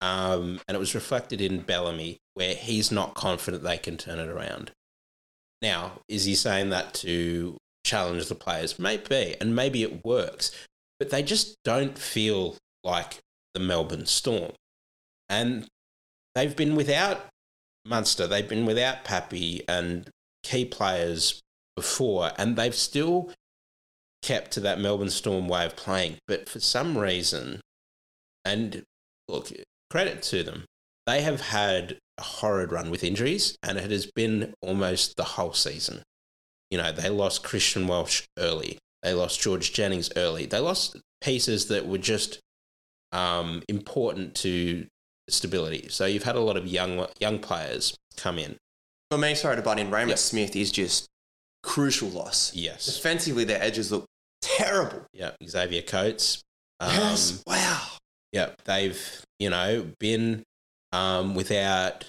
um, 0.00 0.60
and 0.66 0.74
it 0.74 0.80
was 0.80 0.94
reflected 0.94 1.40
in 1.40 1.60
Bellamy, 1.60 2.18
where 2.34 2.54
he's 2.54 2.90
not 2.90 3.14
confident 3.14 3.62
they 3.62 3.78
can 3.78 3.96
turn 3.96 4.18
it 4.18 4.28
around. 4.28 4.72
Now, 5.62 6.00
is 6.08 6.24
he 6.24 6.34
saying 6.34 6.70
that 6.70 6.94
to 6.94 7.58
challenge 7.84 8.28
the 8.28 8.34
players? 8.34 8.78
Maybe, 8.78 9.36
and 9.40 9.54
maybe 9.54 9.82
it 9.82 10.04
works, 10.04 10.52
but 10.98 11.10
they 11.10 11.22
just 11.22 11.56
don't 11.64 11.98
feel 11.98 12.56
like 12.82 13.18
the 13.54 13.60
Melbourne 13.60 14.06
Storm. 14.06 14.52
And 15.28 15.68
they've 16.34 16.56
been 16.56 16.76
without 16.76 17.26
Munster, 17.86 18.26
they've 18.26 18.48
been 18.48 18.66
without 18.66 19.04
Pappy 19.04 19.62
and 19.68 20.08
key 20.42 20.64
players 20.64 21.40
before, 21.76 22.32
and 22.38 22.56
they've 22.56 22.74
still 22.74 23.32
kept 24.22 24.50
to 24.52 24.60
that 24.60 24.80
Melbourne 24.80 25.10
Storm 25.10 25.48
way 25.48 25.64
of 25.64 25.76
playing. 25.76 26.16
But 26.26 26.48
for 26.48 26.60
some 26.60 26.98
reason, 26.98 27.60
and 28.44 28.84
look, 29.28 29.50
credit 29.90 30.22
to 30.24 30.42
them, 30.42 30.64
they 31.06 31.22
have 31.22 31.40
had 31.40 31.98
a 32.18 32.22
horrid 32.22 32.72
run 32.72 32.90
with 32.90 33.02
injuries, 33.02 33.56
and 33.62 33.78
it 33.78 33.90
has 33.90 34.06
been 34.06 34.54
almost 34.62 35.16
the 35.16 35.24
whole 35.24 35.52
season. 35.52 36.02
You 36.70 36.78
know, 36.78 36.92
they 36.92 37.08
lost 37.08 37.42
Christian 37.42 37.86
Welch 37.86 38.24
early, 38.38 38.78
they 39.02 39.14
lost 39.14 39.40
George 39.40 39.72
Jennings 39.72 40.10
early, 40.16 40.46
they 40.46 40.60
lost 40.60 40.96
pieces 41.20 41.66
that 41.66 41.86
were 41.86 41.98
just 41.98 42.40
um, 43.12 43.62
important 43.68 44.34
to 44.36 44.86
stability. 45.28 45.88
So 45.88 46.06
you've 46.06 46.22
had 46.24 46.36
a 46.36 46.40
lot 46.40 46.56
of 46.56 46.66
young 46.66 47.06
young 47.18 47.38
players 47.38 47.96
come 48.16 48.38
in. 48.38 48.56
For 49.10 49.18
me, 49.18 49.34
sorry 49.34 49.56
to 49.56 49.62
butt 49.62 49.78
in, 49.78 49.90
Reimis 49.90 50.08
Yep. 50.08 50.18
Smith 50.18 50.56
is 50.56 50.70
just 50.70 51.08
crucial 51.62 52.08
loss. 52.08 52.54
Yes. 52.54 52.86
Defensively, 52.86 53.44
their 53.44 53.62
edges 53.62 53.90
look 53.90 54.04
terrible. 54.62 55.06
Yeah. 55.12 55.32
Xavier 55.46 55.82
Coates. 55.82 56.42
Um, 56.80 56.90
yes. 56.92 57.42
Wow. 57.46 57.82
Yeah, 58.32 58.50
they've 58.64 59.22
you 59.38 59.50
know 59.50 59.88
been 59.98 60.44
um, 60.92 61.34
without 61.34 62.04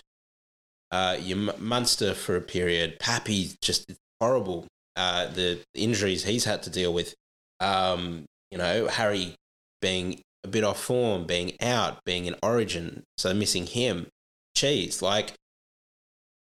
uh, 0.91 1.17
your 1.19 1.37
Munster 1.57 2.13
for 2.13 2.35
a 2.35 2.41
period. 2.41 2.99
Pappy 2.99 3.51
just 3.61 3.91
horrible. 4.19 4.67
Uh, 4.95 5.27
the 5.27 5.61
injuries 5.73 6.23
he's 6.23 6.45
had 6.45 6.63
to 6.63 6.69
deal 6.69 6.93
with. 6.93 7.15
Um, 7.59 8.25
you 8.49 8.57
know 8.57 8.87
Harry 8.87 9.35
being 9.81 10.21
a 10.43 10.47
bit 10.47 10.63
off 10.63 10.81
form, 10.81 11.25
being 11.25 11.53
out, 11.61 12.03
being 12.05 12.25
in 12.25 12.35
Origin, 12.43 13.03
so 13.17 13.33
missing 13.33 13.65
him. 13.65 14.07
Cheese 14.55 15.01
like 15.01 15.33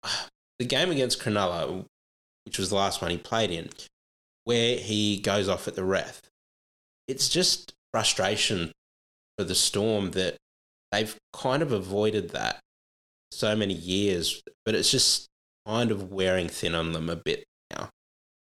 the 0.58 0.64
game 0.64 0.90
against 0.90 1.20
Cronulla, 1.20 1.84
which 2.44 2.58
was 2.58 2.70
the 2.70 2.76
last 2.76 3.02
one 3.02 3.10
he 3.10 3.18
played 3.18 3.50
in, 3.50 3.70
where 4.44 4.76
he 4.76 5.18
goes 5.20 5.48
off 5.48 5.66
at 5.68 5.74
the 5.74 5.84
ref. 5.84 6.22
It's 7.08 7.28
just 7.28 7.72
frustration 7.92 8.72
for 9.38 9.44
the 9.44 9.54
Storm 9.54 10.12
that 10.12 10.36
they've 10.92 11.16
kind 11.32 11.62
of 11.62 11.72
avoided 11.72 12.30
that 12.30 12.60
so 13.32 13.56
many 13.56 13.74
years, 13.74 14.42
but 14.64 14.74
it's 14.74 14.90
just 14.90 15.26
kind 15.66 15.90
of 15.90 16.12
wearing 16.12 16.48
thin 16.48 16.74
on 16.74 16.92
them 16.92 17.08
a 17.10 17.16
bit 17.16 17.44
now. 17.70 17.88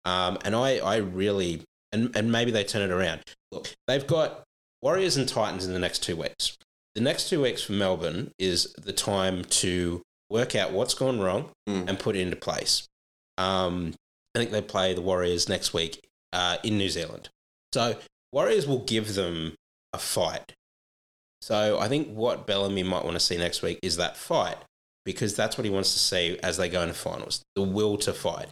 Um, 0.06 0.38
and 0.44 0.56
I, 0.56 0.78
I 0.80 0.98
really, 0.98 1.62
and, 1.92 2.16
and 2.16 2.32
maybe 2.32 2.52
they 2.52 2.64
turn 2.64 2.82
it 2.82 2.94
around. 2.94 3.22
Look, 3.52 3.74
they've 3.88 4.06
got 4.06 4.44
Warriors 4.82 5.16
and 5.16 5.28
Titans 5.30 5.66
in 5.66 5.74
the 5.74 5.80
next 5.80 6.00
two 6.00 6.16
weeks. 6.18 6.58
the 6.96 7.02
next 7.02 7.30
two 7.30 7.42
weeks 7.42 7.64
for 7.64 7.72
Melbourne 7.74 8.32
is 8.38 8.74
the 8.74 8.94
time 8.94 9.44
to 9.46 10.02
work 10.30 10.56
out 10.56 10.72
what's 10.74 10.94
gone 10.94 11.20
wrong 11.20 11.50
Mm. 11.70 11.88
and 11.88 11.98
put 12.00 12.16
it 12.16 12.20
into 12.20 12.36
place. 12.36 12.86
Um, 13.38 13.94
I 14.34 14.40
think 14.40 14.52
they 14.52 14.62
play 14.62 14.94
the 14.94 15.02
Warriors 15.02 15.48
next 15.48 15.74
week 15.74 16.04
uh, 16.32 16.58
in 16.64 16.78
New 16.78 16.90
Zealand. 16.90 17.30
So 17.74 17.98
Warriors 18.32 18.68
will 18.68 18.80
give 18.80 19.16
them 19.16 19.56
a 19.94 19.98
fight. 19.98 20.54
So 21.42 21.78
I 21.80 21.88
think 21.88 22.08
what 22.08 22.48
Bellamy 22.48 22.84
might 22.84 23.04
want 23.04 23.16
to 23.16 23.20
see 23.20 23.38
next 23.38 23.62
week 23.62 23.80
is 23.84 23.98
that 23.98 24.18
fight 24.18 24.58
because 25.06 25.36
that's 25.36 25.58
what 25.58 25.66
he 25.66 25.72
wants 25.72 25.94
to 25.94 26.00
see 26.00 26.40
as 26.42 26.58
they 26.58 26.70
go 26.70 26.82
into 26.82 26.94
finals 26.94 27.44
the 27.56 27.62
will 27.62 27.98
to 27.98 28.14
fight. 28.14 28.48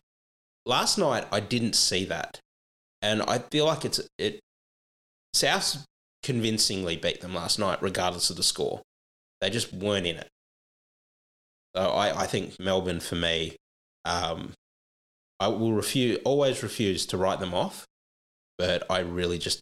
Last 0.65 0.97
night, 0.97 1.25
I 1.31 1.39
didn't 1.39 1.73
see 1.73 2.05
that. 2.05 2.39
And 3.01 3.23
I 3.23 3.39
feel 3.39 3.65
like 3.65 3.85
it's 3.85 3.99
it. 4.19 4.39
South 5.33 5.85
convincingly 6.21 6.97
beat 6.97 7.21
them 7.21 7.33
last 7.33 7.57
night, 7.57 7.81
regardless 7.81 8.29
of 8.29 8.35
the 8.35 8.43
score. 8.43 8.81
They 9.39 9.49
just 9.49 9.73
weren't 9.73 10.05
in 10.05 10.17
it. 10.17 10.27
So 11.75 11.83
I, 11.83 12.23
I 12.23 12.27
think 12.27 12.59
Melbourne, 12.59 12.99
for 12.99 13.15
me, 13.15 13.55
um, 14.05 14.51
I 15.41 15.47
will 15.47 15.73
refuse, 15.73 16.19
always 16.23 16.61
refuse 16.61 17.07
to 17.07 17.17
write 17.17 17.39
them 17.39 17.55
off, 17.55 17.87
but 18.59 18.83
I 18.91 18.99
really 18.99 19.39
just 19.39 19.59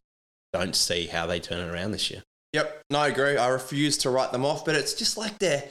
don't 0.52 0.76
see 0.76 1.08
how 1.08 1.26
they 1.26 1.40
turn 1.40 1.70
it 1.70 1.74
around 1.74 1.92
this 1.92 2.12
year. 2.12 2.22
Yep, 2.52 2.82
no, 2.90 3.00
I 3.00 3.08
agree. 3.08 3.38
I 3.38 3.48
refuse 3.48 3.98
to 4.00 4.10
write 4.10 4.34
them 4.34 4.44
off, 4.44 4.66
but 4.66 4.76
it's 4.76 4.94
just 4.94 5.16
like 5.18 5.40
they're 5.40 5.64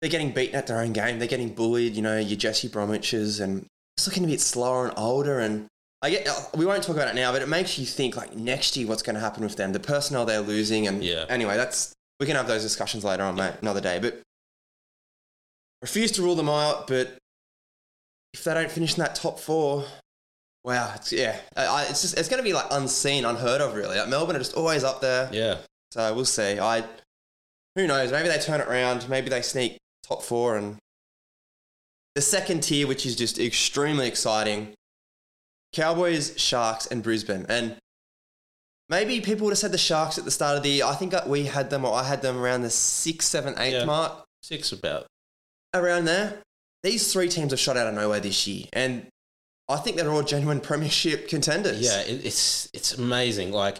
they're 0.00 0.10
getting 0.10 0.32
beaten 0.32 0.56
at 0.56 0.66
their 0.66 0.80
own 0.80 0.94
game. 0.94 1.18
They're 1.18 1.28
getting 1.28 1.52
bullied. 1.52 1.94
You 1.94 2.00
know, 2.00 2.18
your 2.18 2.38
Jesse 2.38 2.70
Bromwiches 2.70 3.40
and 3.40 3.66
it's 3.96 4.06
looking 4.06 4.24
a 4.24 4.28
bit 4.28 4.40
slower 4.40 4.88
and 4.88 4.98
older. 4.98 5.40
And 5.40 5.66
I 6.00 6.08
get 6.08 6.26
uh, 6.26 6.32
we 6.54 6.64
won't 6.64 6.82
talk 6.82 6.96
about 6.96 7.08
it 7.08 7.14
now, 7.14 7.32
but 7.32 7.42
it 7.42 7.48
makes 7.48 7.78
you 7.78 7.84
think 7.84 8.16
like 8.16 8.34
next 8.34 8.78
year 8.78 8.86
what's 8.86 9.02
going 9.02 9.14
to 9.14 9.20
happen 9.20 9.42
with 9.44 9.56
them, 9.56 9.74
the 9.74 9.80
personnel 9.80 10.24
they're 10.24 10.40
losing, 10.40 10.86
and 10.86 11.04
Yeah. 11.04 11.26
Anyway, 11.28 11.58
that's 11.58 11.92
we 12.18 12.26
can 12.26 12.36
have 12.36 12.48
those 12.48 12.62
discussions 12.62 13.04
later 13.04 13.24
on, 13.24 13.34
mate, 13.34 13.54
another 13.60 13.82
day. 13.82 13.98
But 13.98 14.22
refuse 15.82 16.12
to 16.12 16.22
rule 16.22 16.34
them 16.34 16.48
out. 16.48 16.86
But 16.86 17.18
if 18.34 18.44
they 18.44 18.54
don't 18.54 18.70
finish 18.70 18.94
in 18.96 19.00
that 19.02 19.14
top 19.14 19.38
four, 19.38 19.84
wow, 20.64 20.92
it's, 20.96 21.12
yeah, 21.12 21.36
I, 21.56 21.86
it's 21.88 22.02
just 22.02 22.16
it's 22.18 22.28
going 22.28 22.38
to 22.42 22.44
be 22.48 22.52
like 22.52 22.66
unseen, 22.70 23.24
unheard 23.24 23.60
of, 23.60 23.74
really. 23.74 23.98
Like 23.98 24.08
Melbourne 24.08 24.36
are 24.36 24.40
just 24.40 24.54
always 24.54 24.84
up 24.84 25.00
there. 25.00 25.28
Yeah. 25.32 25.58
So 25.92 26.14
we'll 26.14 26.24
see. 26.24 26.58
I 26.58 26.84
who 27.76 27.86
knows? 27.86 28.10
Maybe 28.12 28.28
they 28.28 28.38
turn 28.38 28.60
it 28.60 28.66
around. 28.68 29.08
Maybe 29.08 29.28
they 29.30 29.42
sneak 29.42 29.78
top 30.06 30.22
four 30.22 30.56
and 30.56 30.76
the 32.14 32.20
second 32.22 32.62
tier, 32.62 32.86
which 32.86 33.06
is 33.06 33.16
just 33.16 33.38
extremely 33.38 34.06
exciting. 34.06 34.74
Cowboys, 35.72 36.34
Sharks, 36.38 36.86
and 36.86 37.02
Brisbane. 37.02 37.46
And 37.48 37.76
maybe 38.90 39.20
people 39.22 39.46
would 39.46 39.52
have 39.52 39.58
said 39.58 39.72
the 39.72 39.78
Sharks 39.78 40.18
at 40.18 40.24
the 40.26 40.30
start 40.30 40.58
of 40.58 40.62
the 40.62 40.68
year. 40.68 40.84
I 40.84 40.94
think 40.94 41.14
we 41.26 41.44
had 41.44 41.70
them, 41.70 41.86
or 41.86 41.94
I 41.94 42.04
had 42.04 42.20
them 42.20 42.36
around 42.38 42.60
the 42.62 42.68
six, 42.70 43.24
seven, 43.26 43.54
eight 43.58 43.72
Yeah. 43.72 43.84
mark, 43.86 44.22
Six 44.42 44.72
about. 44.72 45.06
around 45.72 46.04
there. 46.04 46.38
These 46.82 47.12
three 47.12 47.28
teams 47.28 47.52
have 47.52 47.60
shot 47.60 47.76
out 47.76 47.86
of 47.86 47.94
nowhere 47.94 48.20
this 48.20 48.46
year, 48.46 48.66
and 48.72 49.06
I 49.68 49.76
think 49.76 49.96
they're 49.96 50.10
all 50.10 50.22
genuine 50.22 50.60
premiership 50.68 51.28
contenders. 51.28 51.80
Yeah, 51.80 52.00
it, 52.00 52.24
it's 52.24 52.68
it's 52.72 52.94
amazing. 52.94 53.52
Like, 53.52 53.78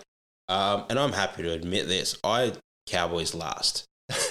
um, 0.49 0.85
and 0.89 0.99
I'm 0.99 1.13
happy 1.13 1.43
to 1.43 1.53
admit 1.53 1.89
this. 1.89 2.17
I 2.23 2.53
Cowboys 2.87 3.35
last 3.35 3.85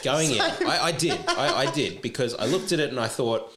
going 0.03 0.31
in. 0.31 0.41
I, 0.41 0.79
I 0.86 0.91
did. 0.91 1.19
I, 1.27 1.65
I 1.65 1.71
did 1.71 2.01
because 2.01 2.36
I 2.36 2.45
looked 2.45 2.71
at 2.71 2.79
it 2.79 2.89
and 2.89 2.99
I 2.99 3.07
thought, 3.07 3.53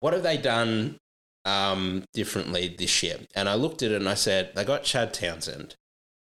what 0.00 0.12
have 0.12 0.22
they 0.22 0.36
done 0.36 0.96
um, 1.44 2.04
differently 2.12 2.74
this 2.76 3.02
year? 3.02 3.18
And 3.34 3.48
I 3.48 3.54
looked 3.54 3.82
at 3.82 3.92
it 3.92 3.96
and 3.96 4.08
I 4.08 4.14
said, 4.14 4.52
they 4.54 4.64
got 4.64 4.82
Chad 4.84 5.14
Townsend, 5.14 5.74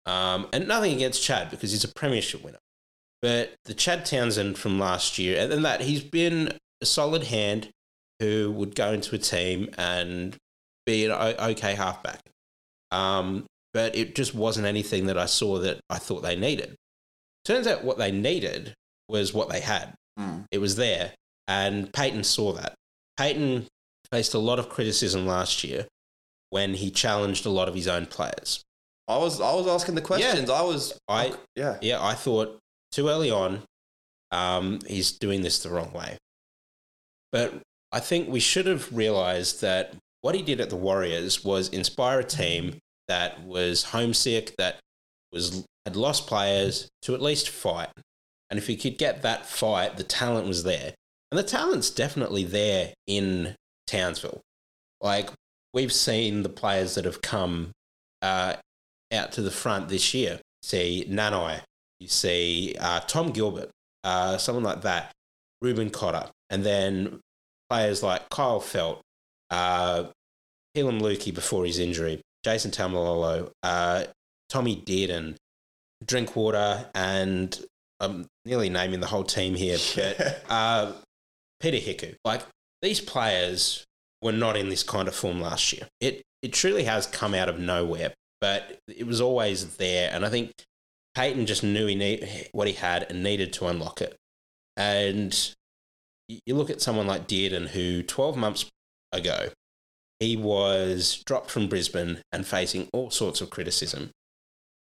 um, 0.05 0.47
and 0.53 0.67
nothing 0.67 0.93
against 0.93 1.23
Chad 1.23 1.49
because 1.49 1.71
he's 1.71 1.83
a 1.83 1.93
premiership 1.93 2.43
winner. 2.43 2.59
But 3.21 3.55
the 3.65 3.73
Chad 3.73 4.05
Townsend 4.05 4.57
from 4.57 4.79
last 4.79 5.17
year, 5.17 5.41
and 5.41 5.51
then 5.51 5.61
that 5.63 5.81
he's 5.81 6.03
been 6.03 6.57
a 6.81 6.85
solid 6.85 7.25
hand 7.25 7.69
who 8.19 8.51
would 8.51 8.75
go 8.75 8.93
into 8.93 9.15
a 9.15 9.19
team 9.19 9.69
and 9.78 10.36
be 10.86 11.06
an 11.06 11.12
okay 11.12 11.75
halfback. 11.75 12.19
Um, 12.91 13.45
but 13.73 13.95
it 13.95 14.15
just 14.15 14.34
wasn't 14.34 14.67
anything 14.67 15.08
that 15.08 15.17
I 15.17 15.25
saw 15.25 15.60
that 15.60 15.80
I 15.89 15.97
thought 15.97 16.21
they 16.21 16.36
needed. 16.36 16.75
Turns 17.43 17.67
out 17.67 17.84
what 17.84 17.97
they 17.97 18.12
needed 18.12 18.73
was 19.10 19.34
what 19.34 19.49
they 19.49 19.60
had. 19.60 19.93
Mm. 20.19 20.45
It 20.51 20.60
was 20.60 20.75
there. 20.78 21.12
And 21.47 21.91
Payten 21.91 22.23
saw 22.25 22.54
that. 22.54 22.73
Payten 23.19 23.67
faced 24.12 24.34
a 24.34 24.39
lot 24.39 24.60
of 24.60 24.69
criticism 24.69 25.25
last 25.25 25.63
year 25.63 25.88
when 26.49 26.75
he 26.75 26.89
challenged 26.89 27.45
a 27.45 27.49
lot 27.49 27.67
of 27.67 27.75
his 27.75 27.88
own 27.88 28.06
players. 28.06 28.63
I 29.08 29.17
was 29.17 29.39
I 29.39 29.54
was 29.54 29.67
asking 29.67 29.95
the 29.95 30.01
questions. 30.01 30.49
I 30.49 30.62
was 30.62 30.97
I 31.08 31.34
yeah. 31.56 31.78
yeah, 31.82 32.04
I 32.04 32.13
thought 32.13 32.58
too 32.91 33.10
early 33.10 33.30
on, 33.30 33.62
um, 34.32 34.80
he's 34.88 35.12
doing 35.12 35.41
this 35.41 35.62
the 35.62 35.69
wrong 35.69 35.91
way. 35.91 36.17
But 37.32 37.54
I 37.95 38.01
think 38.01 38.27
we 38.27 38.41
should 38.41 38.65
have 38.65 38.93
realized 38.93 39.62
that 39.62 39.95
what 40.19 40.36
he 40.36 40.41
did 40.41 40.60
at 40.60 40.69
the 40.69 40.75
Warriors 40.75 41.45
was 41.45 41.69
inspire 41.69 42.19
a 42.19 42.25
team 42.25 42.79
that 43.08 43.41
was 43.45 43.86
homesick, 43.86 44.53
that 44.58 44.81
was 45.31 45.63
had 45.86 45.95
lost 45.95 46.27
players 46.27 46.89
to 47.03 47.13
at 47.13 47.21
least 47.21 47.47
fight. 47.47 47.88
And 48.49 48.58
if 48.58 48.67
he 48.67 48.75
could 48.75 48.97
get 48.97 49.21
that 49.21 49.45
fight, 49.45 49.95
the 49.95 50.03
talent 50.03 50.45
was 50.45 50.63
there. 50.63 50.93
And 51.31 51.39
the 51.39 51.43
talent's 51.43 51.89
definitely 51.89 52.43
there 52.43 52.93
in 53.08 53.55
Townsville. 53.88 54.41
Like 54.99 55.29
we've 55.73 55.93
seen 55.93 56.43
the 56.43 56.49
players 56.49 56.95
that 56.95 57.05
have 57.05 57.21
come 57.21 57.71
uh, 58.21 58.55
out 59.13 59.31
to 59.31 59.41
the 59.41 59.51
front 59.51 59.88
this 59.88 60.13
year. 60.13 60.41
See 60.63 61.08
Nanai, 61.10 61.62
you 62.01 62.10
see 62.10 62.75
uh, 62.77 62.99
Tom 63.01 63.31
Gilbert, 63.31 63.69
uh, 64.03 64.38
someone 64.38 64.65
like 64.65 64.81
that, 64.81 65.13
Reuben 65.62 65.91
Cotter, 65.91 66.29
and 66.49 66.65
then 66.65 67.21
players 67.69 68.04
like 68.04 68.30
Kyle 68.30 68.62
Feldt, 68.62 68.99
uh, 69.49 70.06
Heilum 70.75 71.01
Luki 71.01 71.34
before 71.34 71.65
his 71.65 71.80
injury, 71.80 72.21
Jason 72.43 72.71
Taumalolo, 72.71 73.51
uh, 73.63 74.06
Tommy 74.49 74.75
Dearden, 74.75 75.36
Drinkwater, 76.06 76.89
and 76.93 77.60
I'm 77.99 78.28
nearly 78.45 78.69
naming 78.69 78.99
the 78.99 79.08
whole 79.08 79.23
team 79.23 79.56
here, 79.56 79.78
but 79.95 80.43
uh, 80.49 80.93
Peter 81.60 81.78
Hiku. 81.78 82.15
Like 82.23 82.41
these 82.82 82.99
players 82.99 83.86
were 84.21 84.32
not 84.32 84.58
in 84.58 84.69
this 84.69 84.84
kind 84.84 85.08
of 85.08 85.15
form 85.15 85.41
last 85.41 85.73
year. 85.73 85.88
It 85.99 86.21
it 86.41 86.54
truly 86.54 86.84
has 86.84 87.08
come 87.08 87.34
out 87.34 87.49
of 87.49 87.60
nowhere, 87.60 88.13
but 88.41 88.80
it 88.88 89.08
was 89.08 89.21
always 89.21 89.78
there, 89.78 90.12
and 90.13 90.25
I 90.25 90.30
think 90.30 90.51
Payten 91.17 91.45
just 91.45 91.63
knew 91.63 91.88
he 91.88 91.95
need 91.95 92.49
what 92.51 92.67
he 92.67 92.73
had 92.73 93.08
and 93.10 93.23
needed 93.23 93.54
to 93.54 93.67
unlock 93.67 94.01
it. 94.01 94.15
And 94.78 95.56
you 96.27 96.55
look 96.55 96.69
at 96.69 96.81
someone 96.81 97.07
like 97.07 97.27
Dearden, 97.27 97.67
who 97.69 98.03
12 98.03 98.38
months 98.38 98.65
ago 99.11 99.49
he 100.19 100.38
was 100.38 101.23
dropped 101.25 101.51
from 101.51 101.67
Brisbane 101.67 102.19
and 102.31 102.47
facing 102.47 102.88
all 102.93 103.11
sorts 103.11 103.41
of 103.41 103.49
criticism. 103.49 104.11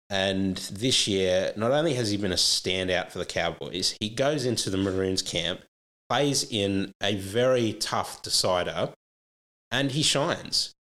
And 0.08 0.56
this 0.56 1.08
year, 1.08 1.52
not 1.56 1.72
only 1.72 1.94
has 1.94 2.10
he 2.10 2.16
been 2.16 2.32
a 2.32 2.36
standout 2.36 3.10
for 3.10 3.18
the 3.18 3.24
Cowboys, 3.24 3.96
he 4.00 4.08
goes 4.08 4.44
into 4.44 4.70
the 4.70 4.76
Maroons 4.76 5.22
camp, 5.22 5.62
plays 6.08 6.44
in 6.48 6.92
a 7.02 7.16
very 7.16 7.72
tough 7.72 8.22
decider, 8.22 8.92
and 9.70 9.90
he 9.90 10.02
shines. 10.02 10.72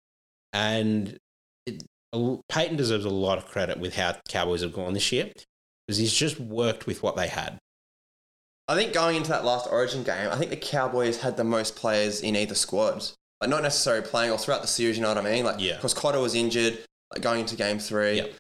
And 0.52 1.16
it, 1.64 1.82
Payten 2.14 2.76
deserves 2.76 3.04
a 3.04 3.10
lot 3.10 3.38
of 3.38 3.46
credit 3.46 3.78
with 3.78 3.96
how 3.96 4.16
Cowboys 4.28 4.60
have 4.60 4.74
gone 4.74 4.92
this 4.92 5.10
year 5.10 5.32
because 5.86 5.98
he's 5.98 6.12
just 6.12 6.38
worked 6.38 6.86
with 6.86 7.02
what 7.02 7.16
they 7.16 7.28
had. 7.28 7.58
I 8.68 8.74
think 8.74 8.92
going 8.94 9.16
into 9.16 9.28
that 9.30 9.44
last 9.44 9.68
Origin 9.70 10.02
game, 10.02 10.28
I 10.30 10.36
think 10.36 10.50
the 10.50 10.56
Cowboys 10.56 11.20
had 11.20 11.36
the 11.36 11.44
most 11.44 11.76
players 11.76 12.20
in 12.22 12.34
either 12.34 12.54
squad. 12.54 13.04
Like 13.40 13.50
not 13.50 13.62
necessarily 13.62 14.06
playing 14.06 14.30
or 14.32 14.38
throughout 14.38 14.62
the 14.62 14.68
series, 14.68 14.96
you 14.96 15.02
know 15.02 15.08
what 15.08 15.18
I 15.18 15.22
mean? 15.22 15.44
Like 15.44 15.56
Yeah. 15.60 15.76
because 15.76 15.92
Cotter 15.92 16.20
was 16.20 16.34
injured, 16.34 16.78
like 17.12 17.20
going 17.22 17.40
into 17.40 17.56
game 17.56 17.78
three. 17.78 18.16
Yep. 18.16 18.32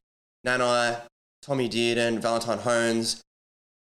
Nanai, 0.46 1.00
Tommy 1.42 1.68
Dearden, 1.68 2.20
Valentine 2.20 2.58
Holmes. 2.58 3.20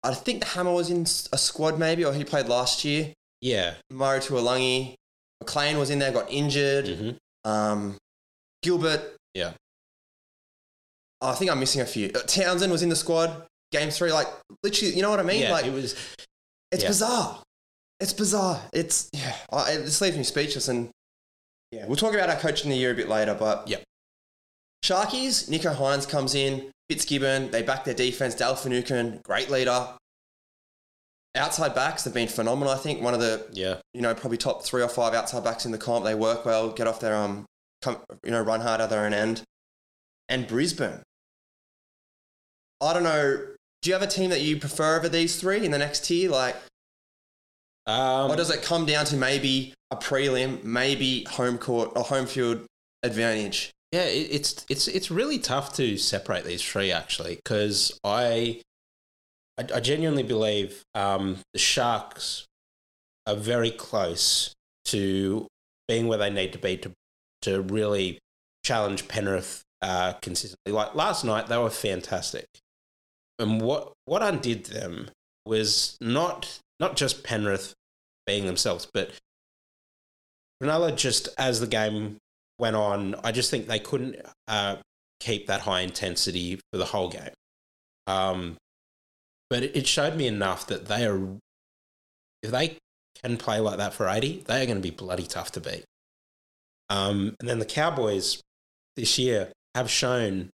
I 0.03 0.13
think 0.13 0.41
the 0.41 0.47
Hammer 0.47 0.73
was 0.73 0.89
in 0.89 1.01
a 1.31 1.37
squad 1.37 1.79
maybe, 1.79 2.03
or 2.03 2.13
he 2.13 2.23
played 2.23 2.47
last 2.47 2.83
year. 2.83 3.13
Yeah. 3.41 3.75
Murray 3.89 4.19
Taulagi. 4.19 4.95
McLean 5.39 5.77
was 5.77 5.89
in 5.89 5.99
there, 5.99 6.11
got 6.11 6.29
injured. 6.31 6.87
hmm 6.87 7.09
Um, 7.49 7.95
Gilbert. 8.63 9.15
Yeah. 9.33 9.53
I 11.21 11.33
think 11.33 11.49
I'm 11.51 11.59
missing 11.59 11.81
a 11.81 11.85
few. 11.85 12.11
Uh, 12.13 12.19
Townsend 12.27 12.71
was 12.71 12.83
in 12.83 12.89
the 12.89 12.95
squad. 12.95 13.46
Game 13.71 13.89
three, 13.89 14.11
like 14.13 14.27
literally, 14.63 14.95
you 14.95 15.01
know 15.01 15.09
what 15.09 15.19
I 15.19 15.23
mean? 15.23 15.41
Yeah. 15.41 15.51
like 15.51 15.65
it 15.65 15.73
was. 15.73 15.93
it's 16.71 16.83
Yeah. 16.83 16.89
bizarre. 16.89 17.43
It's 17.99 18.13
bizarre. 18.13 18.61
It's 18.73 19.09
yeah. 19.13 19.35
I, 19.51 19.71
it 19.71 19.85
just 19.85 20.01
leaves 20.01 20.17
me 20.17 20.23
speechless. 20.23 20.67
And 20.67 20.89
yeah, 21.71 21.85
we'll 21.87 21.95
talk 21.97 22.13
about 22.13 22.29
our 22.29 22.37
coach 22.37 22.63
in 22.63 22.69
the 22.69 22.77
year 22.77 22.91
a 22.91 22.95
bit 22.95 23.09
later. 23.09 23.33
But 23.33 23.67
yeah, 23.67 23.77
Sharkies, 24.85 25.49
Nicho 25.49 25.75
Hynes 25.75 26.07
comes 26.07 26.35
in. 26.35 26.71
Fitzgibbon, 26.89 27.51
they 27.51 27.61
back 27.63 27.83
their 27.83 27.93
defense. 27.93 28.35
Dale 28.35 28.55
Finucane, 28.55 29.19
great 29.23 29.49
leader. 29.49 29.89
Outside 31.35 31.75
backs 31.75 32.05
have 32.05 32.13
been 32.13 32.29
phenomenal. 32.29 32.73
I 32.73 32.77
think 32.77 33.01
one 33.01 33.13
of 33.13 33.19
the 33.19 33.45
Yeah. 33.51 33.77
you 33.93 34.01
know 34.01 34.13
probably 34.15 34.37
top 34.37 34.63
three 34.63 34.81
or 34.81 34.87
five 34.87 35.13
outside 35.13 35.43
backs 35.43 35.65
in 35.65 35.71
the 35.73 35.77
comp. 35.77 36.05
They 36.05 36.15
work 36.15 36.45
well, 36.45 36.69
get 36.69 36.87
off 36.87 36.99
their 37.01 37.15
um, 37.15 37.45
come, 37.81 37.97
you 38.23 38.31
know, 38.31 38.41
run 38.41 38.61
hard 38.61 38.79
at 38.79 38.89
their 38.89 39.03
own 39.05 39.13
end. 39.13 39.41
And 40.29 40.47
Brisbane. 40.47 41.01
I 42.79 42.93
don't 42.93 43.03
know 43.03 43.47
do 43.81 43.89
you 43.89 43.93
have 43.93 44.01
a 44.01 44.07
team 44.07 44.29
that 44.29 44.41
you 44.41 44.57
prefer 44.57 44.97
over 44.97 45.09
these 45.09 45.39
three 45.39 45.63
in 45.65 45.71
the 45.71 45.77
next 45.77 46.05
tier? 46.05 46.29
Like, 46.29 46.55
Um, 47.85 48.31
or 48.31 48.35
does 48.35 48.49
it 48.49 48.61
come 48.61 48.85
down 48.85 49.05
to 49.05 49.15
maybe 49.15 49.73
a 49.91 49.95
prelim, 49.95 50.63
maybe 50.63 51.25
home 51.29 51.57
court 51.57 51.91
or 51.95 52.03
home 52.03 52.25
field 52.25 52.65
advantage? 53.03 53.71
Yeah, 53.93 54.03
it, 54.03 54.27
it's 54.31 54.65
it's 54.69 54.87
it's 54.89 55.09
really 55.09 55.39
tough 55.39 55.73
to 55.75 55.97
separate 55.97 56.43
these 56.43 56.61
three 56.61 56.91
actually 56.91 57.35
because 57.35 57.97
I, 58.03 58.61
I 59.57 59.65
I 59.75 59.79
genuinely 59.79 60.23
believe 60.23 60.83
um, 60.93 61.37
the 61.53 61.59
Sharks 61.59 62.45
are 63.25 63.35
very 63.35 63.71
close 63.71 64.53
to 64.85 65.47
being 65.87 66.07
where 66.07 66.17
they 66.17 66.29
need 66.29 66.51
to 66.51 66.59
be 66.59 66.75
to 66.77 66.91
to 67.43 67.61
really 67.61 68.19
challenge 68.65 69.07
Penrith 69.07 69.61
uh, 69.81 70.13
consistently. 70.21 70.73
Like 70.73 70.93
last 70.95 71.23
night, 71.23 71.47
they 71.47 71.57
were 71.57 71.69
fantastic, 71.69 72.45
and 73.39 73.61
what 73.61 73.93
what 74.05 74.23
undid 74.23 74.65
them 74.65 75.09
was 75.45 75.97
not 76.01 76.59
not 76.79 76.95
just 76.95 77.23
Penrith 77.23 77.73
being 78.25 78.45
themselves, 78.45 78.87
but 78.91 79.11
Cronulla 80.61 80.95
just 80.95 81.29
as 81.37 81.59
the 81.59 81.67
game 81.67 82.17
went 82.59 82.75
on, 82.75 83.15
I 83.23 83.31
just 83.31 83.51
think 83.51 83.67
they 83.67 83.79
couldn't 83.79 84.17
uh, 84.47 84.77
keep 85.19 85.47
that 85.47 85.61
high 85.61 85.81
intensity 85.81 86.59
for 86.71 86.77
the 86.77 86.85
whole 86.85 87.09
game. 87.09 87.31
Um, 88.07 88.57
but 89.49 89.63
it, 89.63 89.87
showed 89.87 90.15
me 90.15 90.27
enough 90.27 90.67
that 90.67 90.87
they 90.87 91.05
are, 91.05 91.37
if 92.41 92.51
they 92.51 92.77
can 93.21 93.37
play 93.37 93.59
like 93.59 93.77
that 93.77 93.93
for 93.93 94.09
80, 94.09 94.43
they 94.47 94.63
are 94.63 94.65
going 94.65 94.77
to 94.77 94.81
be 94.81 94.91
bloody 94.91 95.25
tough 95.25 95.51
to 95.53 95.61
beat. 95.61 95.85
Um, 96.89 97.35
and 97.39 97.47
then 97.47 97.59
the 97.59 97.65
Cowboys 97.65 98.41
this 98.95 99.17
year 99.17 99.51
have 99.75 99.89
shown 99.89 100.49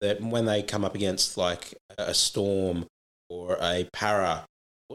that 0.00 0.20
when 0.20 0.44
they 0.44 0.62
come 0.62 0.84
up 0.84 0.94
against 0.94 1.36
like 1.36 1.74
a 1.96 2.14
Storm 2.14 2.86
or 3.28 3.58
a 3.60 3.88
Para, 3.92 4.46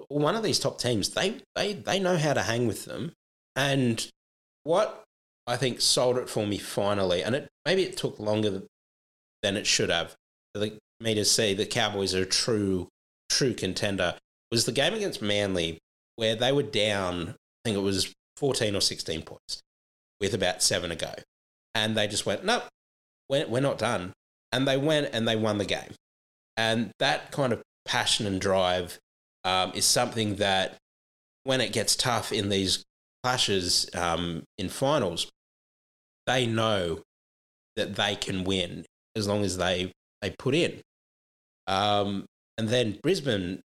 one 0.07 0.35
of 0.35 0.43
these 0.43 0.59
top 0.59 0.79
teams, 0.79 1.09
they, 1.09 1.37
they, 1.55 1.73
they 1.73 1.99
know 1.99 2.17
how 2.17 2.33
to 2.33 2.41
hang 2.41 2.67
with 2.67 2.85
them. 2.85 3.11
And 3.55 4.09
what 4.63 5.03
I 5.45 5.57
think 5.57 5.81
sold 5.81 6.17
it 6.17 6.29
for 6.29 6.47
me 6.47 6.57
finally, 6.57 7.23
and 7.23 7.35
it 7.35 7.49
maybe 7.65 7.83
it 7.83 7.97
took 7.97 8.19
longer 8.19 8.63
than 9.41 9.57
it 9.57 9.67
should 9.67 9.89
have 9.89 10.15
for 10.55 10.69
me 10.99 11.13
to 11.13 11.25
see 11.25 11.53
the 11.53 11.65
Cowboys 11.65 12.15
are 12.15 12.23
a 12.23 12.25
true 12.25 12.87
true 13.29 13.53
contender. 13.53 14.15
Was 14.51 14.65
the 14.65 14.71
game 14.71 14.93
against 14.93 15.21
Manly 15.21 15.79
where 16.15 16.35
they 16.35 16.51
were 16.51 16.63
down? 16.63 17.29
I 17.29 17.35
think 17.65 17.77
it 17.77 17.81
was 17.81 18.13
fourteen 18.37 18.75
or 18.75 18.81
sixteen 18.81 19.21
points 19.21 19.61
with 20.21 20.33
about 20.33 20.63
seven 20.63 20.89
to 20.91 20.95
go, 20.95 21.13
and 21.75 21.97
they 21.97 22.07
just 22.07 22.25
went, 22.25 22.45
"Nope, 22.45 22.63
we're, 23.29 23.47
we're 23.47 23.59
not 23.59 23.77
done," 23.77 24.13
and 24.53 24.67
they 24.67 24.77
went 24.77 25.09
and 25.11 25.27
they 25.27 25.35
won 25.35 25.57
the 25.57 25.65
game, 25.65 25.95
and 26.55 26.91
that 26.99 27.31
kind 27.31 27.51
of 27.51 27.61
passion 27.85 28.25
and 28.25 28.39
drive 28.39 28.99
um, 29.43 29.73
is 29.73 29.83
something 29.83 30.35
that 30.35 30.77
when 31.43 31.59
it 31.59 31.73
gets 31.73 31.95
tough 31.95 32.31
in 32.31 32.47
these 32.49 32.83
clashes 33.23 33.89
um, 33.95 34.43
in 34.57 34.69
finals, 34.69 35.29
they 36.27 36.45
know 36.45 37.01
that 37.75 37.95
they 37.95 38.15
can 38.15 38.43
win 38.43 38.85
as 39.15 39.27
long 39.27 39.43
as 39.43 39.57
they 39.57 39.91
they 40.21 40.29
put 40.29 40.55
in. 40.55 40.81
Um, 41.67 42.25
and 42.57 42.69
then 42.69 42.99
Brisbane 43.01 43.61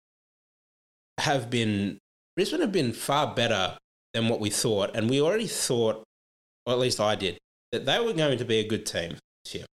have 1.19 1.51
been 1.51 1.99
Brisbane 2.37 2.61
have 2.61 2.73
been 2.73 2.93
far 2.93 3.35
better 3.35 3.77
than 4.15 4.29
what 4.29 4.41
we 4.41 4.51
thought, 4.51 4.95
and 4.95 5.11
we 5.11 5.21
already 5.21 5.47
thought, 5.47 6.05
or 6.65 6.73
at 6.73 6.79
least 6.79 7.01
I 7.01 7.17
did, 7.17 7.39
that 7.73 7.87
they 7.87 7.99
were 7.99 8.13
going 8.13 8.39
to 8.39 8.45
be 8.45 8.59
a 8.59 8.69
good 8.69 8.87
team 8.87 9.17
this 9.45 9.55
year. 9.57 9.67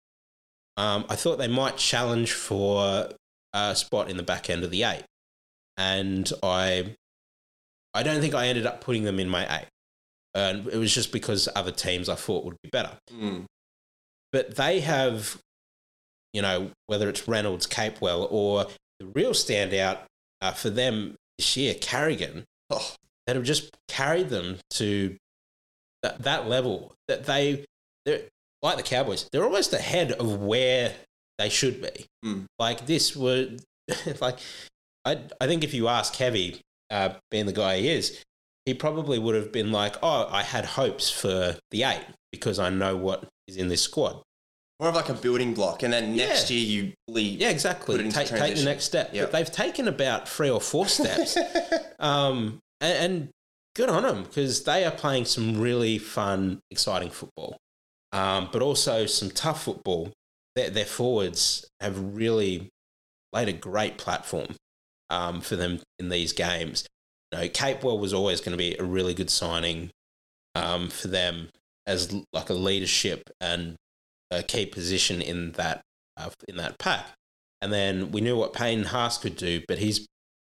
Um, 0.82 1.06
I 1.10 1.16
thought 1.16 1.38
they 1.38 1.48
might 1.48 1.78
challenge 1.78 2.32
for 2.34 3.10
a 3.54 3.76
spot 3.76 4.10
in 4.10 4.18
the 4.18 4.24
back 4.24 4.50
end 4.50 4.64
of 4.64 4.72
the 4.72 4.82
eight, 4.82 5.04
and 5.78 6.32
I 6.42 6.96
I 7.94 8.02
don't 8.02 8.20
think 8.20 8.34
I 8.34 8.48
ended 8.48 8.66
up 8.66 8.82
putting 8.82 9.04
them 9.04 9.20
in 9.20 9.30
my 9.30 9.44
eight. 9.60 9.68
And 10.34 10.68
it 10.68 10.78
was 10.78 10.92
just 10.92 11.12
because 11.12 11.48
other 11.56 11.72
teams 11.72 12.10
I 12.10 12.16
thought 12.16 12.46
would 12.46 12.58
be 12.64 12.70
better. 12.70 12.98
Mm. 13.14 13.46
But 14.32 14.56
they 14.56 14.80
have, 14.80 15.38
you 16.34 16.42
know, 16.42 16.72
whether 16.88 17.10
it's 17.10 17.28
Reynolds, 17.28 17.68
Capewell, 17.68 18.28
or 18.32 18.66
the 19.00 19.06
real 19.08 19.32
standout 19.34 20.00
uh, 20.42 20.52
for 20.52 20.70
them 20.72 21.16
this 21.38 21.58
year, 21.58 21.76
Carrigan, 21.76 22.46
Oh, 22.72 22.96
that 23.28 23.36
have 23.36 23.46
just 23.46 23.78
carried 23.88 24.30
them 24.30 24.58
to 24.72 25.18
that, 26.02 26.24
that 26.24 26.48
level 26.48 26.96
that 27.08 27.26
they, 27.26 27.66
they're 28.06 28.22
like 28.62 28.78
the 28.78 28.84
Cowboys, 28.84 29.28
they're 29.32 29.44
almost 29.44 29.74
ahead 29.74 30.12
of 30.14 30.42
where 30.42 30.94
they 31.38 31.50
should 31.50 31.82
be. 31.82 32.06
Mm. 32.26 32.46
Like 32.60 32.86
this 32.86 33.16
would, 33.16 33.62
like, 34.22 34.40
I, 35.06 35.20
I 35.40 35.48
think 35.48 35.64
if 35.64 35.74
you 35.74 35.88
ask 35.88 36.14
Kevy, 36.14 36.60
uh, 36.90 37.14
being 37.30 37.46
the 37.46 37.54
guy 37.54 37.80
he 37.80 37.90
is, 37.90 38.24
he 38.66 38.74
probably 38.74 39.18
would 39.18 39.34
have 39.36 39.52
been 39.52 39.72
like, 39.72 39.96
"Oh, 40.04 40.28
I 40.30 40.44
had 40.44 40.66
hopes 40.66 41.10
for 41.10 41.58
the 41.72 41.84
eight 41.84 42.06
because 42.32 42.60
I 42.60 42.70
know 42.70 42.96
what 42.96 43.28
is 43.48 43.58
in 43.58 43.70
this 43.70 43.82
squad." 43.82 44.22
more 44.82 44.90
of 44.90 44.96
like 44.96 45.10
a 45.10 45.14
building 45.14 45.54
block, 45.54 45.84
and 45.84 45.94
then 45.94 46.16
next 46.16 46.50
Yeah. 46.50 46.58
year 46.58 46.66
you 46.66 46.94
leave. 47.08 47.40
Yeah, 47.40 47.52
exactly. 47.52 47.94
Put 47.98 48.02
it 48.02 48.06
into 48.08 48.18
Take, 48.18 48.30
take 48.30 48.56
the 48.56 48.64
next 48.66 48.86
step. 48.86 49.12
Yep. 49.14 49.26
But 49.26 49.38
they've 49.38 49.52
taken 49.52 49.88
about 49.88 50.28
three 50.28 50.50
or 50.50 50.60
four 50.60 50.88
steps, 50.88 51.38
um, 52.00 52.58
and, 52.82 52.98
and 53.14 53.30
good 53.76 53.90
on 53.90 54.02
them 54.02 54.24
because 54.24 54.64
they 54.64 54.84
are 54.84 54.92
playing 54.92 55.26
some 55.26 55.62
really 55.62 56.00
fun, 56.00 56.62
exciting 56.72 57.12
football, 57.12 57.58
um, 58.12 58.50
but 58.52 58.62
also 58.62 59.06
some 59.06 59.32
tough 59.32 59.64
football. 59.64 60.12
Their, 60.56 60.70
their 60.70 60.86
forwards 60.86 61.66
have 61.80 62.16
really 62.16 62.70
laid 63.34 63.48
a 63.48 63.54
great 63.54 63.98
platform 63.98 64.56
um, 65.10 65.42
for 65.42 65.56
them 65.56 65.80
in 66.00 66.10
these 66.10 66.34
games. 66.34 66.86
You 67.32 67.40
know, 67.40 67.48
Capewell 67.48 68.00
was 68.00 68.14
always 68.14 68.42
going 68.42 68.52
to 68.52 68.58
be 68.58 68.76
a 68.78 68.84
really 68.84 69.14
good 69.14 69.30
signing 69.30 69.92
um, 70.56 70.90
for 70.90 71.08
them 71.08 71.50
as 71.88 72.14
like 72.34 72.50
a 72.50 72.54
leadership 72.54 73.30
and 73.40 73.76
a 74.30 74.44
key 74.44 74.66
position 74.66 75.22
in 75.22 75.54
that 75.54 75.82
uh, 76.18 76.30
in 76.48 76.58
that 76.58 76.78
pack. 76.78 77.08
And 77.62 77.72
then 77.72 78.12
we 78.12 78.22
knew 78.22 78.36
what 78.36 78.54
Payne 78.54 78.84
Haas 78.84 79.18
could 79.18 79.38
do, 79.38 79.62
but 79.68 79.78
he's 79.78 80.06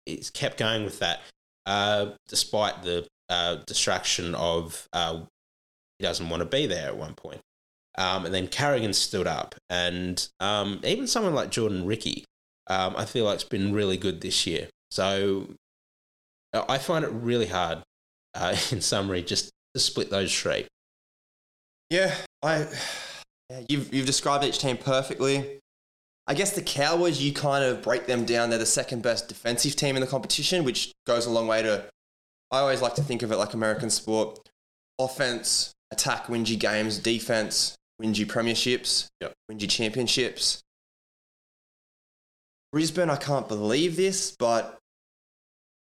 he's 0.06 0.30
kept 0.30 0.58
going 0.58 0.84
with 0.84 1.00
that 1.00 1.22
uh, 1.66 2.12
despite 2.28 2.84
the 2.84 3.08
uh, 3.30 3.58
distraction 3.68 4.34
of 4.36 4.88
uh, 4.94 5.22
he 6.00 6.04
doesn't 6.04 6.30
want 6.30 6.42
to 6.42 6.46
be 6.46 6.66
there 6.66 6.88
at 6.88 6.98
one 6.98 7.14
point. 7.14 7.42
Um, 7.98 8.26
and 8.26 8.34
then 8.34 8.48
Carrigan 8.48 8.94
stood 8.94 9.26
up, 9.26 9.56
and 9.70 10.28
um, 10.40 10.82
even 10.84 11.08
someone 11.08 11.34
like 11.34 11.50
Jordan 11.50 11.86
Riki, 11.86 12.26
um, 12.68 12.96
I 12.96 13.06
feel 13.06 13.26
like 13.26 13.36
it's 13.36 13.44
been 13.44 13.74
really 13.74 13.98
good 13.98 14.22
this 14.22 14.46
year. 14.46 14.68
So 14.92 15.48
I 16.54 16.78
find 16.78 17.04
it 17.04 17.10
really 17.10 17.48
hard, 17.48 17.80
uh, 18.36 18.56
in 18.72 18.82
summary, 18.82 19.24
just 19.24 19.52
to 19.74 19.80
split 19.80 20.10
those 20.10 20.38
three. 20.38 20.68
Yeah, 21.90 22.14
I. 22.44 22.68
Yeah, 23.50 23.62
you've 23.70 23.94
you've 23.94 24.06
described 24.06 24.44
each 24.44 24.60
team 24.60 24.76
perfectly. 24.78 25.60
I 26.28 26.34
guess 26.34 26.54
the 26.54 26.62
Cowboys, 26.62 27.22
you 27.22 27.32
kind 27.32 27.64
of 27.64 27.82
break 27.82 28.06
them 28.06 28.26
down. 28.26 28.50
They're 28.50 28.60
the 28.60 28.66
second 28.66 29.02
best 29.02 29.30
defensive 29.30 29.78
team 29.78 29.96
in 29.96 30.02
the 30.02 30.08
competition, 30.08 30.66
which 30.66 30.92
goes 31.06 31.26
a 31.26 31.30
long 31.30 31.48
way 31.48 31.62
to. 31.62 31.86
I 32.52 32.60
always 32.60 32.82
like 32.82 32.96
to 32.96 33.04
think 33.04 33.24
of 33.24 33.32
it 33.32 33.38
like 33.38 33.54
American 33.54 33.90
sport: 33.90 34.50
offense, 35.00 35.72
attack, 35.92 36.28
wins 36.28 36.52
you 36.52 36.58
games; 36.58 37.00
defense, 37.00 37.77
wins 38.00 38.20
you 38.20 38.26
premierships, 38.26 39.08
Yep. 39.22 39.34
wins 39.50 39.62
you 39.62 39.68
championships. 39.68 40.62
Brisbane, 42.72 43.10
I 43.10 43.16
can't 43.16 43.48
believe 43.48 43.96
this, 43.96 44.36
but 44.38 44.78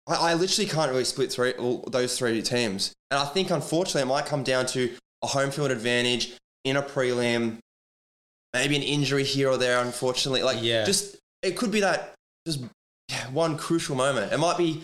I, 0.06 0.32
I 0.32 0.34
literally 0.34 0.68
can't 0.68 0.90
really 0.90 1.04
split 1.04 1.32
three, 1.32 1.52
all, 1.52 1.84
those 1.90 2.18
three 2.18 2.40
teams. 2.42 2.92
And 3.10 3.20
I 3.20 3.24
think, 3.26 3.50
unfortunately, 3.50 4.02
it 4.02 4.06
might 4.06 4.26
come 4.26 4.42
down 4.42 4.66
to 4.66 4.94
a 5.22 5.26
home 5.28 5.50
field 5.50 5.70
advantage 5.70 6.32
in 6.64 6.76
a 6.76 6.82
prelim, 6.82 7.58
maybe 8.52 8.76
an 8.76 8.82
injury 8.82 9.24
here 9.24 9.50
or 9.50 9.56
there, 9.56 9.80
unfortunately. 9.80 10.42
Like, 10.42 10.58
Yeah. 10.60 10.84
just 10.84 11.16
it 11.42 11.56
could 11.56 11.70
be 11.70 11.80
that 11.80 12.14
just 12.46 12.60
one 13.32 13.56
crucial 13.56 13.94
moment. 13.96 14.32
It 14.32 14.38
might 14.38 14.58
be 14.58 14.82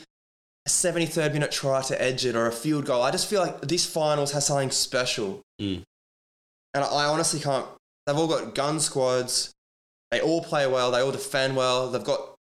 a 0.67 0.71
73rd 0.71 1.33
minute 1.33 1.51
try 1.51 1.83
to 1.83 2.01
edge 2.01 2.25
it 2.25 2.37
or 2.37 2.47
a 2.47 2.53
field 2.53 2.85
goal. 2.87 3.03
I 3.03 3.11
just 3.11 3.29
feel 3.29 3.41
like 3.41 3.61
this 3.63 3.85
finals 3.85 4.33
has 4.33 4.47
something 4.47 4.71
special. 4.71 5.41
Mm. 5.61 5.83
And 6.75 6.85
I, 6.85 7.07
honestly 7.07 7.41
can't. 7.41 7.67
They've 8.07 8.17
all 8.17 8.29
got 8.29 8.55
gun 8.55 8.81
squads. 8.81 9.53
They 10.11 10.21
all 10.21 10.43
play 10.43 10.67
well. 10.67 10.91
They 10.91 11.01
all 11.01 11.13
defend 11.13 11.57
well. 11.57 11.91
They've 11.91 12.05
got 12.05 12.35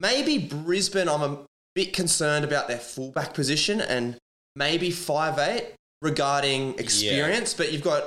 maybe 0.00 0.38
Brisbane. 0.38 1.08
I'm 1.08 1.22
a 1.22 1.38
bit 1.74 1.92
concerned 1.92 2.44
about 2.44 2.68
their 2.68 2.78
fullback 2.78 3.34
position 3.34 3.80
and 3.80 4.16
maybe 4.56 4.90
five 4.90 5.38
eight 5.38 5.74
regarding 6.02 6.78
experience. 6.78 7.54
But 7.54 7.72
you've 7.72 7.82
got 7.82 8.04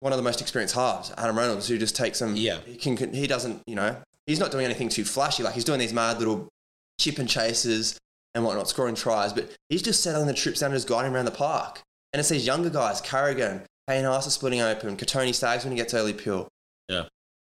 one 0.00 0.12
of 0.12 0.16
the 0.16 0.22
most 0.22 0.40
experienced 0.40 0.74
halves, 0.74 1.12
Adam 1.16 1.36
Reynolds, 1.38 1.68
who 1.68 1.78
just 1.78 1.96
takes 1.96 2.18
them. 2.18 2.36
Yeah. 2.36 2.58
he 2.64 2.76
can. 2.76 3.12
He 3.12 3.26
doesn't. 3.26 3.62
You 3.66 3.76
know, 3.76 3.96
he's 4.26 4.40
not 4.40 4.50
doing 4.50 4.64
anything 4.64 4.88
too 4.88 5.04
flashy. 5.04 5.42
Like 5.42 5.54
he's 5.54 5.64
doing 5.64 5.80
these 5.80 5.92
mad 5.92 6.18
little 6.18 6.48
chip 7.00 7.18
and 7.18 7.28
chases 7.28 7.98
and 8.34 8.44
whatnot, 8.44 8.68
scoring 8.68 8.94
tries. 8.94 9.32
But 9.32 9.50
he's 9.68 9.82
just 9.82 10.02
settling 10.02 10.26
the 10.26 10.34
troops 10.34 10.60
down 10.60 10.70
and 10.70 10.76
just 10.76 10.88
guiding 10.88 11.14
around 11.14 11.24
the 11.24 11.30
park. 11.30 11.80
And 12.12 12.20
it's 12.20 12.28
these 12.28 12.46
younger 12.46 12.70
guys, 12.70 13.00
Carrigan, 13.00 13.62
Payne 13.88 14.04
Haas 14.04 14.26
is 14.26 14.34
splitting 14.34 14.60
open, 14.60 14.96
Kotoni 14.96 15.34
Staggs 15.34 15.64
when 15.64 15.72
he 15.72 15.76
gets 15.76 15.94
early 15.94 16.12
pill. 16.12 16.46
Yeah. 16.88 17.04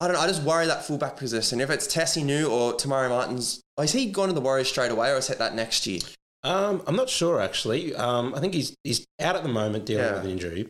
I 0.01 0.07
don't 0.07 0.15
know. 0.15 0.21
I 0.21 0.27
just 0.27 0.43
worry 0.43 0.65
that 0.65 0.83
fullback 0.83 1.15
position. 1.15 1.61
If 1.61 1.69
it's 1.69 1.87
Tesi 1.87 2.25
Niu 2.25 2.47
or 2.49 2.73
Te 2.73 2.89
Maire 2.89 3.07
Martins, 3.09 3.61
oh, 3.77 3.83
is 3.83 3.93
he 3.93 4.07
gone 4.07 4.27
to 4.27 4.33
the 4.33 4.41
Warriors 4.41 4.67
straight 4.67 4.91
away 4.91 5.11
or 5.11 5.17
is 5.17 5.29
it 5.29 5.37
that 5.37 5.55
next 5.55 5.85
year? 5.87 5.99
Um, 6.43 6.81
I'm 6.87 6.95
not 6.97 7.09
sure 7.09 7.39
actually. 7.39 7.95
Um, 7.95 8.33
I 8.35 8.39
think 8.41 8.53
he's 8.53 8.75
he's 8.83 9.05
out 9.21 9.35
at 9.37 9.43
the 9.43 9.49
moment 9.49 9.85
dealing 9.85 10.03
Yeah. 10.05 10.13
with 10.15 10.25
an 10.25 10.31
injury. 10.31 10.67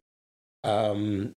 Um, 0.63 1.32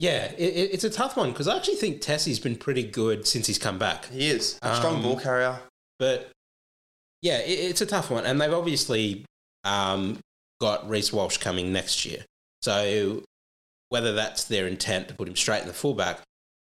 yeah, 0.00 0.24
it, 0.32 0.38
it- 0.40 0.70
it's 0.74 0.84
a 0.84 0.90
tough 0.90 1.16
one 1.16 1.30
because 1.30 1.46
I 1.46 1.56
actually 1.56 1.76
think 1.76 2.00
Tesi's 2.00 2.40
been 2.40 2.56
pretty 2.56 2.82
good 2.82 3.28
since 3.28 3.46
he's 3.46 3.58
come 3.58 3.78
back. 3.78 4.06
He 4.06 4.28
is 4.28 4.58
a 4.62 4.74
strong 4.74 4.96
Um, 4.96 5.02
ball 5.02 5.20
carrier. 5.20 5.60
But 5.98 6.30
yeah, 7.22 7.38
it, 7.38 7.50
it's 7.70 7.80
a 7.82 7.86
tough 7.86 8.10
one, 8.10 8.24
and 8.24 8.40
they've 8.40 8.52
obviously 8.52 9.24
um, 9.64 10.18
got 10.60 10.88
Reece 10.88 11.12
Walsh 11.12 11.36
coming 11.36 11.72
next 11.72 12.04
year. 12.06 12.24
So 12.62 13.22
whether 13.90 14.12
that's 14.12 14.44
their 14.44 14.66
intent 14.66 15.08
to 15.08 15.14
put 15.14 15.28
him 15.28 15.36
straight 15.36 15.60
in 15.60 15.68
the 15.68 15.74
fullback, 15.74 16.20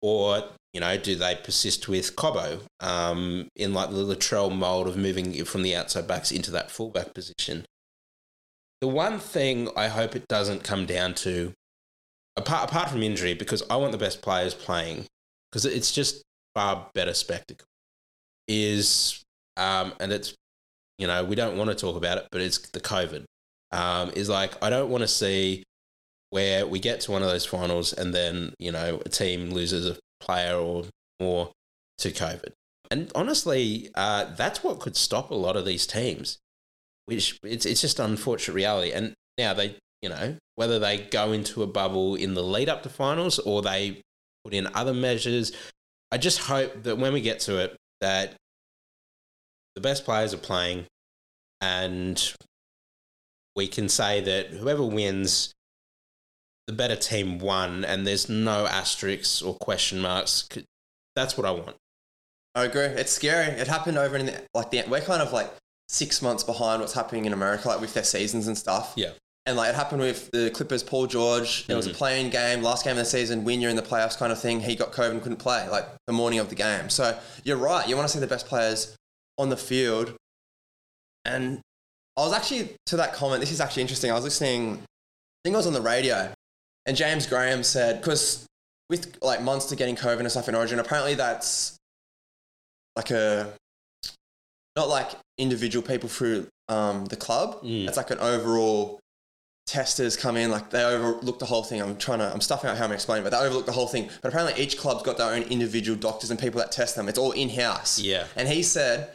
or 0.03 0.45
you 0.73 0.81
know, 0.81 0.97
do 0.97 1.15
they 1.15 1.35
persist 1.37 1.89
with 1.89 2.17
Cobbo 2.17 2.61
um, 2.81 3.49
in 3.57 3.73
like 3.73 3.91
the 3.91 4.05
Latrell 4.05 4.55
mold 4.55 4.89
of 4.89 4.97
moving 4.97 5.45
from 5.45 5.63
the 5.63 5.75
outside 5.75 6.07
backs 6.07 6.31
into 6.31 6.51
that 6.51 6.71
fullback 6.71 7.15
position? 7.15 7.65
The 8.81 8.89
one 8.89 9.19
thing 9.19 9.69
I 9.77 9.89
hope 9.89 10.17
it 10.17 10.27
doesn't 10.29 10.65
come 10.65 10.87
down 10.87 11.15
to, 11.15 11.53
apart 12.37 12.69
apart 12.69 12.91
from 12.91 13.03
injury, 13.03 13.35
because 13.35 13.63
I 13.71 13.77
want 13.77 13.93
the 13.93 13.99
best 13.99 14.23
players 14.23 14.55
playing, 14.55 15.07
because 15.51 15.65
it's 15.65 15.93
just 15.93 16.23
far 16.55 16.89
better 16.95 17.15
spectacle. 17.15 17.67
Is 18.49 19.23
um, 19.57 19.93
and 20.01 20.11
it's 20.11 20.35
you 20.99 21.07
know 21.07 21.23
we 21.23 21.37
don't 21.37 21.57
want 21.57 21.71
to 21.71 21.77
talk 21.77 21.97
about 21.97 22.19
it, 22.19 22.27
but 22.33 22.41
it's 22.41 22.59
the 22.71 22.81
COVID. 22.81 23.25
Um, 23.71 24.11
is 24.17 24.29
like 24.29 24.61
I 24.63 24.71
don't 24.71 24.91
want 24.91 25.03
to 25.03 25.09
see 25.09 25.63
where 26.33 26.67
we 26.67 26.81
get 26.81 26.99
to 26.99 27.13
one 27.13 27.23
of 27.23 27.29
those 27.29 27.45
finals 27.45 27.93
and 27.93 28.15
then 28.15 28.55
you 28.59 28.73
know 28.73 29.03
a 29.05 29.09
team 29.11 29.51
loses 29.51 29.87
a 29.87 29.99
player 30.19 30.57
or 30.57 30.85
more 31.21 31.51
to 31.99 32.11
COVID. 32.11 32.53
And 32.91 33.13
honestly, 33.15 33.91
uh, 33.95 34.25
that's 34.35 34.65
what 34.65 34.81
could 34.81 34.97
stop 34.97 35.31
a 35.31 35.35
lot 35.35 35.57
of 35.57 35.67
these 35.67 35.87
teams. 35.87 36.39
Which 37.05 37.39
it's 37.43 37.67
it's 37.67 37.83
just 37.83 38.01
unfortunate 38.01 38.55
reality. 38.55 38.93
And 38.93 39.13
now 39.37 39.53
they 39.53 39.77
you 40.01 40.09
know 40.09 40.37
whether 40.55 40.79
they 40.79 40.99
go 40.99 41.33
into 41.33 41.63
a 41.63 41.67
bubble 41.67 42.15
in 42.15 42.33
the 42.33 42.43
lead 42.43 42.71
up 42.71 42.83
to 42.85 42.89
finals 42.89 43.39
or 43.39 43.61
they 43.61 44.01
put 44.43 44.55
in 44.55 44.69
other 44.75 44.95
measures. 44.95 45.53
I 46.11 46.17
just 46.17 46.39
hope 46.39 46.83
that 46.85 46.97
when 46.97 47.13
we 47.13 47.21
get 47.21 47.41
to 47.41 47.59
it, 47.59 47.77
that 48.01 48.37
the 49.75 49.83
best 49.83 50.07
players 50.07 50.33
are 50.33 50.39
playing 50.39 50.87
and 51.61 52.35
we 53.55 53.69
can 53.69 53.91
say 53.91 54.21
that 54.21 54.49
whoever 54.49 54.85
wins, 54.85 55.53
the 56.73 56.77
better 56.77 56.97
team 56.97 57.39
won, 57.39 57.85
and 57.85 58.07
there's 58.07 58.29
no 58.29 58.67
asterisks 58.67 59.43
or 59.43 59.55
question 59.57 60.01
marks. 60.01 60.49
That's 61.15 61.37
what 61.37 61.47
I 61.47 61.51
want. 61.51 61.77
I 62.55 62.65
agree. 62.65 62.85
It's 62.85 63.13
scary. 63.13 63.47
It 63.47 63.67
happened 63.69 63.99
over 63.99 64.17
in 64.17 64.27
the, 64.27 64.43
like 64.55 64.71
the 64.71 64.83
we're 64.89 65.01
kind 65.01 65.23
of 65.23 65.33
like 65.33 65.51
six 65.89 66.23
months 66.23 66.43
behind 66.43 66.81
what's 66.81 66.95
happening 66.95 67.27
in 67.27 67.33
America, 67.33 67.69
like 67.69 67.81
with 67.81 67.93
their 67.95 68.05
seasons 68.05 68.47
and 68.47 68.57
stuff. 68.57 68.95
Yeah. 68.97 69.11
And 69.45 69.57
like 69.57 69.69
it 69.71 69.75
happened 69.75 70.01
with 70.01 70.31
the 70.31 70.51
Clippers, 70.51 70.83
Paul 70.83 71.07
George. 71.07 71.67
There 71.67 71.77
was 71.77 71.87
a 71.87 71.91
Mhm. 71.91 71.95
playing 71.95 72.31
game, 72.31 72.63
last 72.63 72.85
game 72.85 72.93
of 72.93 72.99
the 72.99 73.05
season, 73.05 73.45
win 73.45 73.61
you're 73.61 73.71
in 73.71 73.77
the 73.77 73.83
playoffs 73.83 74.17
kind 74.17 74.33
of 74.33 74.41
thing. 74.41 74.61
He 74.61 74.75
got 74.77 74.93
COVID 74.93 75.11
and 75.11 75.23
couldn't 75.23 75.39
play, 75.39 75.69
like 75.69 75.87
the 76.07 76.13
morning 76.13 76.39
of 76.39 76.49
the 76.49 76.55
game. 76.55 76.89
So 76.89 77.19
you're 77.45 77.57
right. 77.57 77.87
You 77.89 77.97
want 77.97 78.09
to 78.09 78.13
see 78.13 78.21
the 78.21 78.27
best 78.27 78.47
players 78.47 78.97
on 79.39 79.49
the 79.51 79.57
field. 79.57 80.15
And 81.25 81.61
I 82.17 82.23
was 82.23 82.33
actually 82.33 82.77
to 82.87 82.97
that 82.97 83.13
comment. 83.15 83.41
This 83.41 83.51
is 83.53 83.61
actually 83.61 83.83
interesting. 83.83 84.11
I 84.11 84.15
was 84.15 84.25
listening. 84.25 84.83
I 84.83 85.39
think 85.45 85.55
I 85.55 85.59
was 85.59 85.67
on 85.67 85.73
the 85.73 85.81
radio, 85.83 86.33
and 86.87 86.97
James 86.97 87.27
Graham 87.27 87.63
said 87.63 88.01
because 88.01 88.47
with 88.91 89.17
like 89.23 89.43
Munster 89.43 89.77
getting 89.77 89.97
COVID 89.97 90.21
and 90.21 90.31
stuff 90.31 90.49
in 90.49 90.55
Origin, 90.55 90.79
apparently 90.79 91.15
that's 91.15 91.79
like 92.97 93.11
a 93.11 93.53
not 94.77 94.89
like 94.89 95.11
individual 95.39 95.87
people 95.87 96.09
through 96.09 96.47
um, 96.69 97.07
the 97.07 97.17
club. 97.17 97.63
Mm. 97.63 97.89
It's 97.89 97.97
like 97.97 98.11
an 98.11 98.19
overall 98.19 99.01
testers 99.67 100.17
come 100.17 100.37
in, 100.37 100.51
like 100.51 100.71
they 100.71 100.83
overlook 100.83 101.39
the 101.39 101.47
whole 101.47 101.63
thing. 101.63 101.81
I'm 101.81 101.97
trying 101.97 102.19
to, 102.19 102.33
I'm 102.33 102.41
stuffing 102.41 102.71
out 102.71 102.77
how 102.77 102.85
I'm 102.85 102.93
explaining, 102.93 103.25
but 103.25 103.31
they 103.31 103.39
overlook 103.39 103.67
the 103.67 103.73
whole 103.73 103.87
thing. 103.87 104.09
But 104.21 104.29
apparently 104.29 104.63
each 104.63 104.79
club's 104.79 105.03
got 105.03 105.19
their 105.19 105.33
own 105.33 105.43
individual 105.43 105.99
doctors 105.99 106.31
and 106.31 106.39
people 106.39 106.59
that 106.61 106.73
test 106.73 106.97
them. 106.97 107.09
It's 107.09 107.19
all 107.19 107.33
in 107.33 107.49
house. 107.49 107.99
Yeah. 107.99 108.27
And 108.37 108.49
he 108.49 108.63
said, 108.63 109.11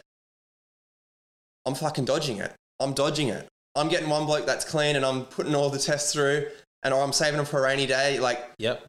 I'm 1.65 1.75
fucking 1.75 2.06
dodging 2.06 2.38
it. 2.38 2.53
I'm 2.80 2.93
dodging 2.93 3.30
it. 3.30 3.47
I'm 3.75 3.89
getting 3.89 4.10
one 4.10 4.25
bloke 4.25 4.45
that's 4.45 4.65
clean 4.65 4.95
and 4.95 5.06
I'm 5.06 5.25
putting 5.25 5.53
all 5.53 5.69
the 5.69 5.80
tests 5.80 6.13
through 6.13 6.47
and 6.88 6.93
or 6.95 7.04
I'm 7.04 7.13
saving 7.13 7.38
them 7.38 7.45
for 7.45 7.60
a 7.60 7.63
rainy 7.63 7.86
day. 7.86 8.19
Like 8.19 8.39
Yep. 8.58 8.84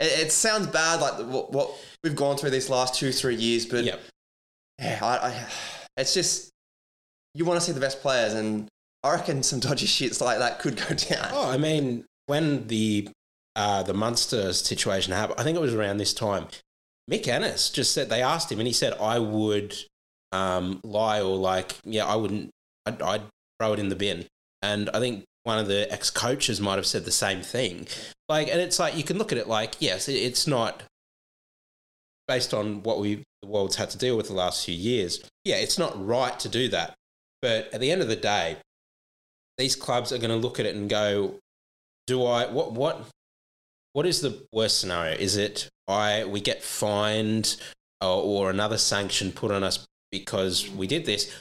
it, 0.00 0.26
it 0.26 0.32
sounds 0.32 0.66
bad, 0.66 1.00
like 1.00 1.18
what, 1.26 1.52
what 1.52 1.70
we've 2.02 2.16
gone 2.16 2.36
through 2.36 2.50
these 2.50 2.68
last 2.68 2.94
two, 2.94 3.12
three 3.12 3.36
years, 3.36 3.66
but 3.66 3.84
Yep. 3.84 4.00
yeah, 4.80 4.98
I, 5.02 5.28
I, 5.28 5.46
it's 5.96 6.14
just 6.14 6.50
you 7.34 7.44
want 7.44 7.60
to 7.60 7.64
see 7.66 7.72
the 7.72 7.80
best 7.80 8.00
players, 8.00 8.32
and 8.34 8.66
I 9.02 9.12
reckon 9.12 9.42
some 9.42 9.60
dodgy 9.60 9.86
shits 9.96 10.20
like 10.20 10.38
that 10.38 10.58
could 10.58 10.76
go 10.76 10.94
down. 10.94 11.28
Oh, 11.32 11.50
I 11.50 11.58
mean, 11.58 12.04
when 12.26 12.66
the 12.66 13.08
uh, 13.54 13.82
the 13.82 13.94
Munster 13.94 14.52
situation 14.52 15.12
happened, 15.12 15.38
I 15.40 15.44
think 15.44 15.56
it 15.56 15.60
was 15.60 15.74
around 15.74 15.98
this 15.98 16.12
time. 16.14 16.48
Mick 17.10 17.28
Ennis 17.28 17.70
just 17.70 17.92
said 17.92 18.08
they 18.08 18.22
asked 18.22 18.50
him, 18.50 18.58
and 18.58 18.66
he 18.66 18.72
said, 18.72 18.94
"I 19.00 19.18
would 19.18 19.76
um, 20.32 20.80
lie 20.82 21.20
or 21.20 21.36
like, 21.36 21.76
yeah, 21.84 22.04
I 22.06 22.16
wouldn't. 22.16 22.50
I'd, 22.84 23.00
I'd 23.00 23.22
throw 23.60 23.72
it 23.74 23.78
in 23.78 23.88
the 23.90 23.96
bin." 23.96 24.26
And 24.62 24.90
I 24.90 24.98
think 24.98 25.24
one 25.46 25.60
of 25.60 25.68
the 25.68 25.90
ex 25.92 26.10
coaches 26.10 26.60
might 26.60 26.74
have 26.74 26.86
said 26.86 27.04
the 27.04 27.12
same 27.12 27.40
thing. 27.40 27.86
Like, 28.28 28.48
and 28.48 28.60
it's 28.60 28.80
like 28.80 28.96
you 28.96 29.04
can 29.04 29.16
look 29.16 29.30
at 29.30 29.38
it 29.38 29.46
like, 29.46 29.76
yes, 29.78 30.08
it's 30.08 30.48
not 30.48 30.82
based 32.26 32.52
on 32.52 32.82
what 32.82 32.98
we 32.98 33.22
the 33.42 33.48
world's 33.48 33.76
had 33.76 33.90
to 33.90 33.98
deal 33.98 34.16
with 34.16 34.26
the 34.26 34.34
last 34.34 34.66
few 34.66 34.74
years. 34.74 35.22
Yeah, 35.44 35.56
it's 35.56 35.78
not 35.78 36.04
right 36.04 36.36
to 36.40 36.48
do 36.48 36.68
that. 36.70 36.94
But 37.42 37.72
at 37.72 37.80
the 37.80 37.92
end 37.92 38.02
of 38.02 38.08
the 38.08 38.16
day, 38.16 38.56
these 39.56 39.76
clubs 39.76 40.12
are 40.12 40.18
going 40.18 40.30
to 40.30 40.36
look 40.36 40.58
at 40.58 40.66
it 40.66 40.74
and 40.74 40.90
go, 40.90 41.36
"Do 42.08 42.24
I 42.26 42.50
what 42.50 42.72
what 42.72 43.04
what 43.92 44.04
is 44.04 44.22
the 44.22 44.42
worst 44.52 44.80
scenario? 44.80 45.16
Is 45.16 45.36
it 45.36 45.68
I 45.86 46.24
we 46.24 46.40
get 46.40 46.60
fined 46.60 47.56
or, 48.00 48.20
or 48.20 48.50
another 48.50 48.78
sanction 48.78 49.30
put 49.30 49.52
on 49.52 49.62
us 49.62 49.86
because 50.10 50.68
we 50.70 50.88
did 50.88 51.06
this, 51.06 51.32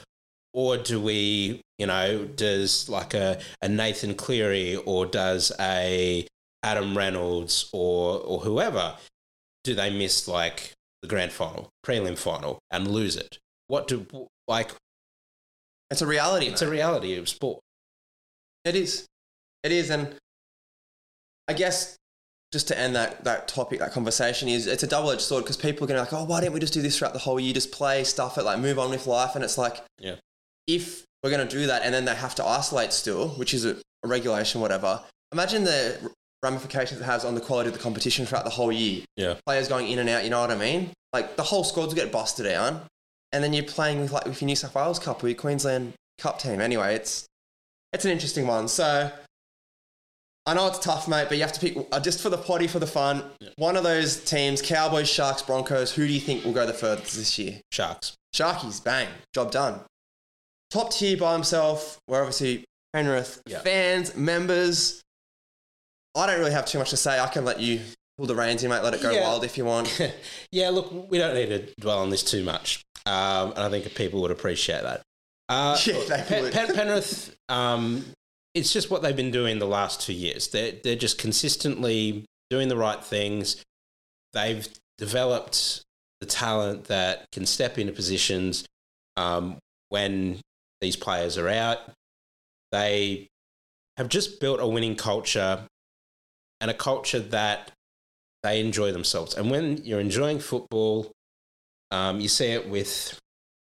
or 0.55 0.77
do 0.77 0.99
we 0.99 1.61
you 1.77 1.85
know 1.85 2.25
does 2.25 2.87
like 2.89 3.13
a, 3.13 3.39
a 3.61 3.67
Nathan 3.67 4.15
Cleary 4.15 4.77
or 4.77 5.05
does 5.05 5.51
a 5.59 6.25
Adam 6.63 6.97
Reynolds 6.97 7.69
or 7.73 8.19
or 8.19 8.39
whoever 8.39 8.95
do 9.65 9.75
they 9.75 9.89
miss 9.89 10.27
like 10.27 10.71
the 11.01 11.07
grand 11.09 11.31
final, 11.31 11.69
prelim 11.85 12.17
final, 12.17 12.59
and 12.71 12.87
lose 12.87 13.17
it? 13.17 13.37
What 13.67 13.87
do 13.87 14.05
like? 14.47 14.71
It's 15.91 16.01
a 16.01 16.07
reality. 16.07 16.47
It's 16.47 16.61
a 16.61 16.69
reality 16.69 17.17
of 17.17 17.27
sport. 17.27 17.59
It 18.63 18.75
is. 18.75 19.05
It 19.63 19.71
is, 19.71 19.89
and 19.89 20.15
I 21.47 21.53
guess 21.53 21.97
just 22.51 22.67
to 22.69 22.79
end 22.79 22.95
that 22.95 23.23
that 23.25 23.47
topic, 23.47 23.79
that 23.79 23.91
conversation 23.91 24.47
is 24.47 24.67
it's 24.67 24.83
a 24.83 24.87
double 24.87 25.11
edged 25.11 25.21
sword 25.21 25.43
because 25.43 25.57
people 25.57 25.83
are 25.83 25.87
going 25.87 25.99
to 25.99 26.09
be 26.09 26.15
like, 26.15 26.23
oh, 26.23 26.25
why 26.25 26.39
didn't 26.39 26.53
we 26.53 26.59
just 26.59 26.73
do 26.73 26.81
this 26.81 26.97
throughout 26.97 27.13
the 27.13 27.19
whole 27.19 27.39
year? 27.39 27.53
Just 27.53 27.71
play 27.71 28.03
stuff 28.03 28.37
it, 28.37 28.43
like 28.43 28.59
move 28.59 28.79
on 28.79 28.89
with 28.89 29.07
life, 29.07 29.35
and 29.35 29.43
it's 29.43 29.57
like, 29.57 29.77
Yeah. 29.99 30.15
If 30.67 31.03
we're 31.23 31.31
going 31.31 31.47
to 31.47 31.57
do 31.57 31.67
that, 31.67 31.83
and 31.83 31.93
then 31.93 32.05
they 32.05 32.15
have 32.15 32.35
to 32.35 32.45
isolate 32.45 32.93
still, 32.93 33.29
which 33.29 33.53
is 33.53 33.65
a, 33.65 33.75
a 34.03 34.07
regulation, 34.07 34.61
whatever. 34.61 35.01
Imagine 35.31 35.63
the 35.63 36.11
ramifications 36.43 37.01
it 37.01 37.03
has 37.03 37.25
on 37.25 37.33
the 37.35 37.41
quality 37.41 37.67
of 37.69 37.73
the 37.73 37.81
competition 37.81 38.25
throughout 38.25 38.45
the 38.45 38.51
whole 38.51 38.71
year. 38.71 39.03
Yeah. 39.17 39.35
Players 39.45 39.67
going 39.67 39.87
in 39.87 39.99
and 39.99 40.07
out, 40.07 40.23
you 40.23 40.29
know 40.29 40.39
what 40.39 40.51
I 40.51 40.55
mean? 40.55 40.91
Like 41.13 41.35
the 41.35 41.43
whole 41.43 41.63
squads 41.63 41.93
will 41.93 42.01
get 42.01 42.11
busted 42.11 42.45
down, 42.45 42.81
and 43.31 43.43
then 43.43 43.53
you're 43.53 43.63
playing 43.63 44.01
with 44.01 44.11
like 44.11 44.25
with 44.25 44.41
your 44.41 44.47
New 44.47 44.55
South 44.55 44.75
Wales 44.75 44.99
Cup 44.99 45.23
or 45.23 45.27
your 45.27 45.37
Queensland 45.37 45.93
Cup 46.19 46.39
team. 46.39 46.61
Anyway, 46.61 46.93
it's 46.95 47.25
it's 47.93 48.05
an 48.05 48.11
interesting 48.11 48.45
one. 48.47 48.67
So 48.67 49.11
I 50.45 50.53
know 50.53 50.67
it's 50.67 50.79
tough, 50.79 51.07
mate, 51.07 51.25
but 51.27 51.37
you 51.37 51.43
have 51.43 51.53
to 51.53 51.59
pick 51.59 51.87
uh, 51.91 51.99
just 51.99 52.21
for 52.21 52.29
the 52.29 52.37
potty, 52.37 52.67
for 52.67 52.79
the 52.79 52.87
fun. 52.87 53.23
Yeah. 53.39 53.49
One 53.55 53.77
of 53.77 53.83
those 53.83 54.23
teams: 54.23 54.61
Cowboys, 54.61 55.09
Sharks, 55.09 55.41
Broncos. 55.41 55.93
Who 55.93 56.05
do 56.05 56.13
you 56.13 56.19
think 56.19 56.45
will 56.45 56.53
go 56.53 56.65
the 56.65 56.73
furthest 56.73 57.15
this 57.15 57.39
year? 57.39 57.61
Sharks. 57.71 58.15
Sharkies, 58.35 58.83
bang, 58.83 59.07
job 59.33 59.51
done. 59.51 59.79
Top 60.75 60.91
tier 60.91 61.15
by 61.15 61.31
himself. 61.31 61.99
We're 62.05 62.19
obviously 62.19 62.65
Penrith 62.91 63.41
Yeah. 63.47 63.59
fans, 63.59 64.13
members. 64.13 65.01
I 66.13 66.25
don't 66.27 66.37
really 66.37 66.51
have 66.51 66.65
too 66.65 66.79
much 66.79 66.89
to 66.89 66.97
say. 66.97 67.17
I 67.17 67.27
can 67.27 67.45
let 67.45 67.61
you 67.61 67.79
pull 68.17 68.25
the 68.27 68.35
reins 68.35 68.59
here, 68.59 68.69
mate. 68.69 68.83
Let 68.83 68.93
it 68.93 69.01
go 69.01 69.09
Yeah. 69.09 69.21
wild 69.21 69.45
if 69.45 69.57
you 69.57 69.63
want. 69.63 70.01
yeah, 70.51 70.67
look, 70.71 71.09
we 71.09 71.17
don't 71.17 71.33
need 71.33 71.45
to 71.47 71.73
dwell 71.79 71.99
on 71.99 72.09
this 72.09 72.23
too 72.23 72.43
much. 72.43 72.83
Um, 73.05 73.51
and 73.51 73.59
I 73.59 73.69
think 73.69 73.95
people 73.95 74.21
would 74.23 74.31
appreciate 74.31 74.81
that. 74.83 75.01
Uh, 75.47 75.77
Yeah, 75.85 76.03
they 76.09 76.23
Pen- 76.23 76.43
would. 76.43 76.51
Pen- 76.51 76.73
Penrith, 76.75 77.33
um, 77.47 78.05
it's 78.53 78.73
just 78.73 78.91
what 78.91 79.01
they've 79.01 79.15
been 79.15 79.31
doing 79.31 79.59
the 79.59 79.67
last 79.67 80.01
two 80.01 80.11
years. 80.13 80.49
They're, 80.49 80.73
they're 80.83 80.97
just 80.97 81.17
consistently 81.17 82.25
doing 82.49 82.67
the 82.67 82.75
right 82.75 83.01
things. 83.01 83.63
They've 84.33 84.67
developed 84.97 85.83
the 86.19 86.25
talent 86.27 86.85
that 86.85 87.31
can 87.31 87.45
step 87.45 87.77
into 87.77 87.93
positions 87.93 88.65
um, 89.15 89.57
when 89.87 90.41
these 90.85 90.95
players 90.95 91.37
are 91.37 91.49
out. 91.49 91.79
They 92.71 93.27
have 93.97 94.07
just 94.07 94.39
built 94.39 94.59
a 94.59 94.67
winning 94.67 94.95
culture 94.95 95.65
and 96.61 96.69
a 96.69 96.75
culture 96.75 97.19
that 97.19 97.71
they 98.43 98.59
enjoy 98.59 98.91
themselves. 98.91 99.33
And 99.33 99.49
when 99.49 99.77
you're 99.83 99.99
enjoying 99.99 100.39
football, 100.39 101.11
um, 101.89 102.19
you 102.19 102.27
see 102.27 102.51
it 102.51 102.69
with 102.69 103.19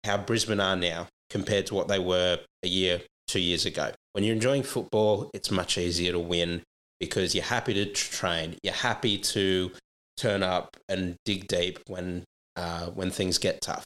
how 0.05 0.19
Brisbane 0.19 0.61
are 0.61 0.77
now 0.77 1.09
compared 1.29 1.67
to 1.67 1.75
what 1.75 1.89
they 1.89 1.99
were 1.99 2.39
a 2.63 2.69
year, 2.69 3.03
two 3.27 3.41
years 3.41 3.67
ago. 3.67 3.91
When 4.13 4.23
you're 4.23 4.37
enjoying 4.37 4.63
football, 4.63 5.29
it's 5.35 5.51
much 5.51 5.77
easier 5.77 6.13
to 6.13 6.21
win 6.21 6.63
because 7.01 7.35
you're 7.35 7.45
happy 7.45 7.75
to 7.75 7.87
train. 7.87 8.57
You're 8.63 8.75
happy 8.75 9.19
to 9.19 9.73
turn 10.17 10.45
up 10.45 10.77
and 10.89 11.17
dig 11.25 11.49
deep 11.49 11.81
when 11.89 12.25
uh, 12.55 12.87
when 12.87 13.11
things 13.11 13.39
get 13.39 13.61
tough. 13.61 13.85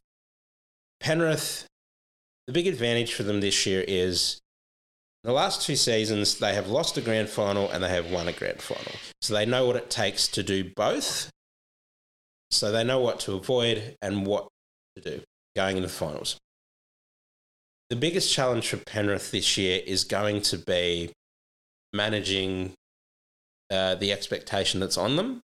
Penrith, 1.00 1.66
the 2.47 2.53
big 2.53 2.66
advantage 2.66 3.14
for 3.14 3.22
them 3.22 3.40
this 3.40 3.66
year 3.66 3.84
is 3.86 4.40
the 5.24 5.32
last 5.32 5.62
two 5.62 5.76
seasons 5.76 6.38
they 6.38 6.55
have 6.55 6.68
lost 6.68 6.97
a 6.99 7.01
grand 7.01 7.28
final 7.28 7.70
and 7.70 7.82
they 7.82 7.88
have 7.88 8.11
won 8.11 8.28
a 8.28 8.32
grand 8.32 8.61
final. 8.61 8.93
So 9.20 9.34
they 9.34 9.47
know 9.47 9.66
what 9.66 9.76
it 9.76 9.90
takes 9.90 10.26
to 10.28 10.43
do 10.43 10.70
both. 10.74 11.30
So 12.51 12.72
they 12.72 12.84
know 12.84 13.01
what 13.01 13.20
to 13.20 13.34
avoid 13.34 13.97
and 14.03 14.26
what 14.26 14.49
to 14.97 15.03
do 15.03 15.22
going 15.55 15.76
into 15.76 15.88
the 15.88 15.95
finals. 15.95 16.38
The 17.90 17.97
biggest 17.97 18.32
challenge 18.32 18.68
for 18.68 18.78
Penrith 18.78 19.30
this 19.30 19.57
year 19.57 19.80
is 19.86 20.05
going 20.05 20.43
to 20.43 20.59
be 20.59 21.12
managing 21.93 22.72
uh, 23.70 23.95
the 23.97 24.12
expectation 24.12 24.80
that's 24.80 24.99
on 24.99 25.16
them, 25.16 25.40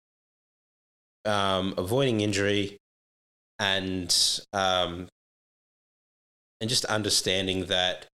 um, 1.26 1.74
avoiding 1.78 2.22
injury, 2.22 2.78
and 3.60 4.16
um, 4.54 5.08
and 6.62 6.70
just 6.70 6.86
understanding 6.86 7.66
that 7.66 8.06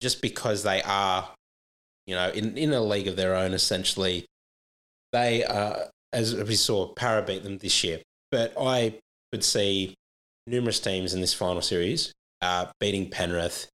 just 0.00 0.22
because 0.22 0.62
they 0.62 0.82
are, 0.82 1.30
you 2.06 2.14
know, 2.14 2.30
in, 2.30 2.56
in 2.56 2.72
a 2.72 2.80
league 2.82 3.08
of 3.08 3.16
their 3.16 3.34
own, 3.34 3.52
essentially, 3.52 4.26
they 5.12 5.44
are, 5.44 5.90
as 6.12 6.34
we 6.34 6.54
saw, 6.54 6.86
Para 6.88 7.22
beat 7.22 7.42
them 7.42 7.58
this 7.58 7.84
year. 7.84 8.00
But 8.30 8.54
I 8.58 8.94
could 9.32 9.44
see 9.44 9.94
numerous 10.46 10.80
teams 10.80 11.14
in 11.14 11.20
this 11.20 11.34
final 11.34 11.62
series 11.62 12.12
uh, 12.40 12.66
beating 12.80 13.10
Penrith 13.10 13.68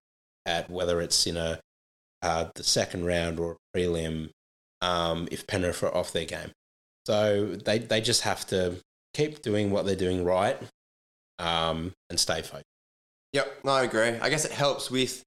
at 0.44 0.70
whether 0.70 1.00
it's 1.00 1.26
in 1.26 1.36
a 1.36 1.60
uh, 2.22 2.46
the 2.54 2.64
second 2.64 3.04
round 3.04 3.38
or 3.38 3.52
a 3.52 3.78
prelim 3.78 4.30
um, 4.80 5.28
if 5.30 5.46
Penrith 5.46 5.82
are 5.82 5.94
off 5.94 6.12
their 6.12 6.24
game. 6.24 6.50
So 7.06 7.54
they, 7.54 7.78
they 7.78 8.00
just 8.00 8.22
have 8.22 8.46
to 8.48 8.76
keep 9.14 9.42
doing 9.42 9.70
what 9.70 9.86
they're 9.86 9.94
doing 9.94 10.24
right 10.24 10.58
um, 11.38 11.92
and 12.10 12.18
stay 12.18 12.42
focused. 12.42 12.64
Yep, 13.32 13.58
no, 13.64 13.72
I 13.72 13.82
agree. 13.84 14.18
I 14.20 14.28
guess 14.30 14.44
it 14.44 14.52
helps 14.52 14.90
with 14.90 15.22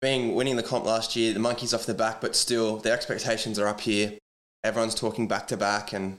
being 0.00 0.34
winning 0.34 0.56
the 0.56 0.62
comp 0.62 0.84
last 0.84 1.16
year. 1.16 1.32
The 1.32 1.38
monkeys 1.40 1.72
off 1.74 1.86
the 1.86 1.94
back, 1.94 2.20
but 2.20 2.36
still 2.36 2.76
the 2.76 2.92
expectations 2.92 3.58
are 3.58 3.66
up 3.66 3.80
here. 3.80 4.12
Everyone's 4.62 4.94
talking 4.94 5.28
back 5.28 5.46
to 5.48 5.56
back, 5.56 5.92
and 5.92 6.16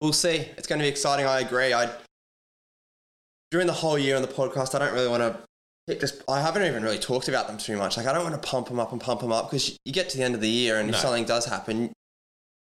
we'll 0.00 0.12
see. 0.12 0.36
It's 0.56 0.66
going 0.66 0.78
to 0.78 0.84
be 0.84 0.88
exciting. 0.88 1.26
I 1.26 1.40
agree. 1.40 1.72
I 1.72 1.90
during 3.50 3.66
the 3.66 3.72
whole 3.72 3.98
year 3.98 4.16
on 4.16 4.22
the 4.22 4.28
podcast, 4.28 4.74
I 4.74 4.78
don't 4.80 4.92
really 4.92 5.08
want 5.08 5.22
to 5.22 5.38
pick 5.86 6.00
just. 6.00 6.22
I 6.28 6.40
haven't 6.40 6.64
even 6.64 6.82
really 6.82 6.98
talked 6.98 7.28
about 7.28 7.46
them 7.46 7.56
too 7.58 7.76
much. 7.76 7.96
Like 7.96 8.06
I 8.06 8.12
don't 8.12 8.24
want 8.28 8.40
to 8.40 8.46
pump 8.48 8.68
them 8.68 8.80
up 8.80 8.92
and 8.92 9.00
pump 9.00 9.20
them 9.20 9.32
up 9.32 9.50
because 9.50 9.78
you 9.84 9.92
get 9.92 10.08
to 10.10 10.18
the 10.18 10.24
end 10.24 10.34
of 10.34 10.40
the 10.40 10.48
year, 10.50 10.78
and 10.78 10.90
No. 10.90 10.94
if 10.96 11.00
something 11.00 11.24
does 11.24 11.46
happen, 11.46 11.92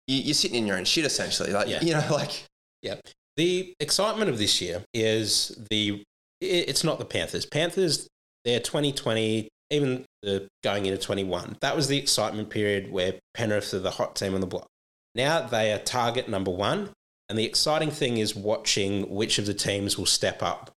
you, 0.07 0.17
you're 0.19 0.35
sitting 0.35 0.57
in 0.57 0.67
your 0.67 0.77
own 0.77 0.85
shit 0.85 1.05
essentially. 1.05 1.53
Like 1.53 1.69
Yeah. 1.69 1.83
you 1.83 1.93
know, 1.93 2.07
like 2.11 2.45
Yeah. 2.83 2.97
The 3.37 3.73
excitement 3.81 4.29
of 4.31 4.39
this 4.39 4.61
year 4.61 4.85
is 4.93 5.57
the 5.71 6.03
it's 6.41 6.85
not 6.85 6.99
the 6.99 7.05
Panthers. 7.05 7.47
Panthers, 7.47 8.09
they're 8.45 8.61
2020, 8.61 9.49
even 9.71 10.05
the 10.23 10.49
going 10.63 10.87
into 10.87 10.99
21. 10.99 11.57
That 11.61 11.77
was 11.77 11.89
the 11.89 11.99
excitement 11.99 12.51
period 12.51 12.91
where 12.91 13.15
Penrith 13.35 13.75
are 13.75 13.81
the 13.81 13.93
hot 13.93 14.17
team 14.17 14.35
on 14.35 14.41
the 14.41 14.47
block. 14.47 14.67
Now 15.15 15.43
they 15.43 15.73
are 15.73 15.79
target 15.79 16.29
number 16.29 16.51
one. 16.51 16.91
And 17.29 17.39
the 17.39 17.45
exciting 17.45 17.93
thing 17.93 18.19
is 18.19 18.35
watching 18.35 19.09
which 19.09 19.39
of 19.39 19.47
the 19.47 19.55
teams 19.55 19.97
will 19.97 20.07
step 20.07 20.43
up. 20.43 20.73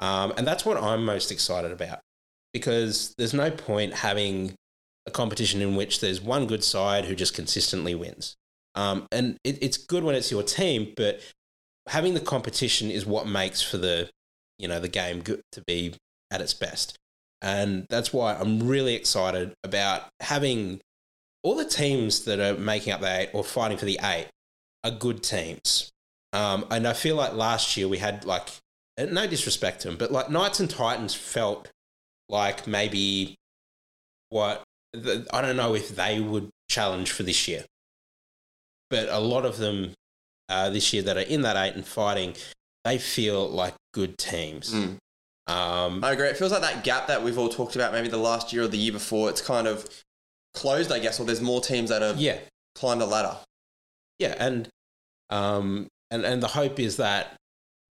Um, 0.00 0.32
and 0.36 0.44
that's 0.44 0.64
what 0.64 0.82
I'm 0.82 1.04
most 1.04 1.30
excited 1.30 1.70
about 1.70 2.00
because 2.52 3.14
there's 3.18 3.34
no 3.34 3.52
point 3.52 3.94
having 3.94 4.54
a 5.06 5.12
competition 5.12 5.62
in 5.62 5.76
which 5.76 6.00
there's 6.00 6.20
one 6.20 6.46
good 6.46 6.64
side 6.64 7.04
who 7.04 7.14
just 7.14 7.34
consistently 7.34 7.94
wins. 7.94 8.34
Um, 8.74 9.06
and 9.12 9.36
it, 9.44 9.62
it's 9.62 9.76
good 9.76 10.02
when 10.02 10.16
it's 10.16 10.30
your 10.30 10.42
team, 10.42 10.92
but 10.96 11.20
having 11.86 12.14
the 12.14 12.20
competition 12.20 12.90
is 12.90 13.06
what 13.06 13.28
makes 13.28 13.62
for 13.62 13.78
the 13.78 14.10
you 14.60 14.68
know 14.68 14.80
the 14.80 14.88
game 14.88 15.22
to 15.22 15.62
be 15.66 15.94
at 16.30 16.40
its 16.40 16.54
best. 16.54 16.96
And 17.42 17.86
that's 17.88 18.12
why 18.12 18.34
i'm 18.34 18.68
really 18.68 18.94
excited 18.94 19.54
about 19.64 20.02
having 20.20 20.80
all 21.42 21.54
the 21.54 21.64
teams 21.64 22.24
that 22.26 22.38
are 22.38 22.58
making 22.58 22.92
up 22.92 23.00
the 23.00 23.20
eight 23.20 23.30
or 23.32 23.42
fighting 23.42 23.78
for 23.78 23.86
the 23.86 23.98
eight 24.02 24.28
are 24.84 24.90
good 24.90 25.22
teams. 25.22 25.90
Um, 26.32 26.66
and 26.70 26.86
i 26.86 26.92
feel 26.92 27.16
like 27.16 27.32
last 27.32 27.76
year 27.76 27.88
we 27.88 27.98
had 27.98 28.24
like 28.24 28.48
no 28.98 29.26
disrespect 29.26 29.80
to 29.80 29.88
them 29.88 29.96
but 29.96 30.12
like 30.12 30.30
knights 30.30 30.60
and 30.60 30.68
titans 30.68 31.14
felt 31.14 31.70
like 32.28 32.66
maybe 32.66 33.34
what 34.28 34.62
the, 34.92 35.26
i 35.32 35.40
don't 35.40 35.56
know 35.56 35.74
if 35.74 35.88
they 35.96 36.20
would 36.20 36.50
challenge 36.70 37.10
for 37.10 37.24
this 37.24 37.46
year. 37.46 37.66
But 38.88 39.08
a 39.10 39.18
lot 39.18 39.44
of 39.44 39.58
them 39.58 39.92
uh, 40.48 40.70
this 40.70 40.92
year 40.94 41.02
that 41.02 41.16
are 41.18 41.20
in 41.20 41.42
that 41.42 41.56
eight 41.56 41.74
and 41.74 41.86
fighting, 41.86 42.34
they 42.84 42.98
feel 42.98 43.48
like 43.48 43.74
good 43.92 44.18
teams. 44.18 44.72
mm. 44.72 44.96
Um, 45.46 46.04
I 46.04 46.12
agree. 46.12 46.28
It 46.28 46.36
feels 46.36 46.52
like 46.52 46.60
that 46.60 46.84
gap 46.84 47.08
that 47.08 47.24
we've 47.24 47.36
all 47.36 47.48
talked 47.48 47.74
about, 47.74 47.92
maybe 47.92 48.06
the 48.06 48.16
last 48.16 48.52
year 48.52 48.62
or 48.62 48.68
the 48.68 48.76
year 48.76 48.92
before, 48.92 49.28
it's 49.28 49.40
kind 49.40 49.66
of 49.66 49.88
closed, 50.54 50.92
I 50.92 51.00
guess, 51.00 51.18
or 51.18 51.26
there's 51.26 51.40
more 51.40 51.60
teams 51.60 51.90
that 51.90 52.02
have 52.02 52.18
yeah, 52.18 52.38
climbed 52.76 53.00
the 53.00 53.06
ladder. 53.06 53.36
yeah, 54.20 54.36
and 54.38 54.68
um, 55.30 55.88
and 56.10 56.24
and 56.24 56.42
the 56.42 56.48
hope 56.48 56.78
is 56.78 56.98
that 56.98 57.34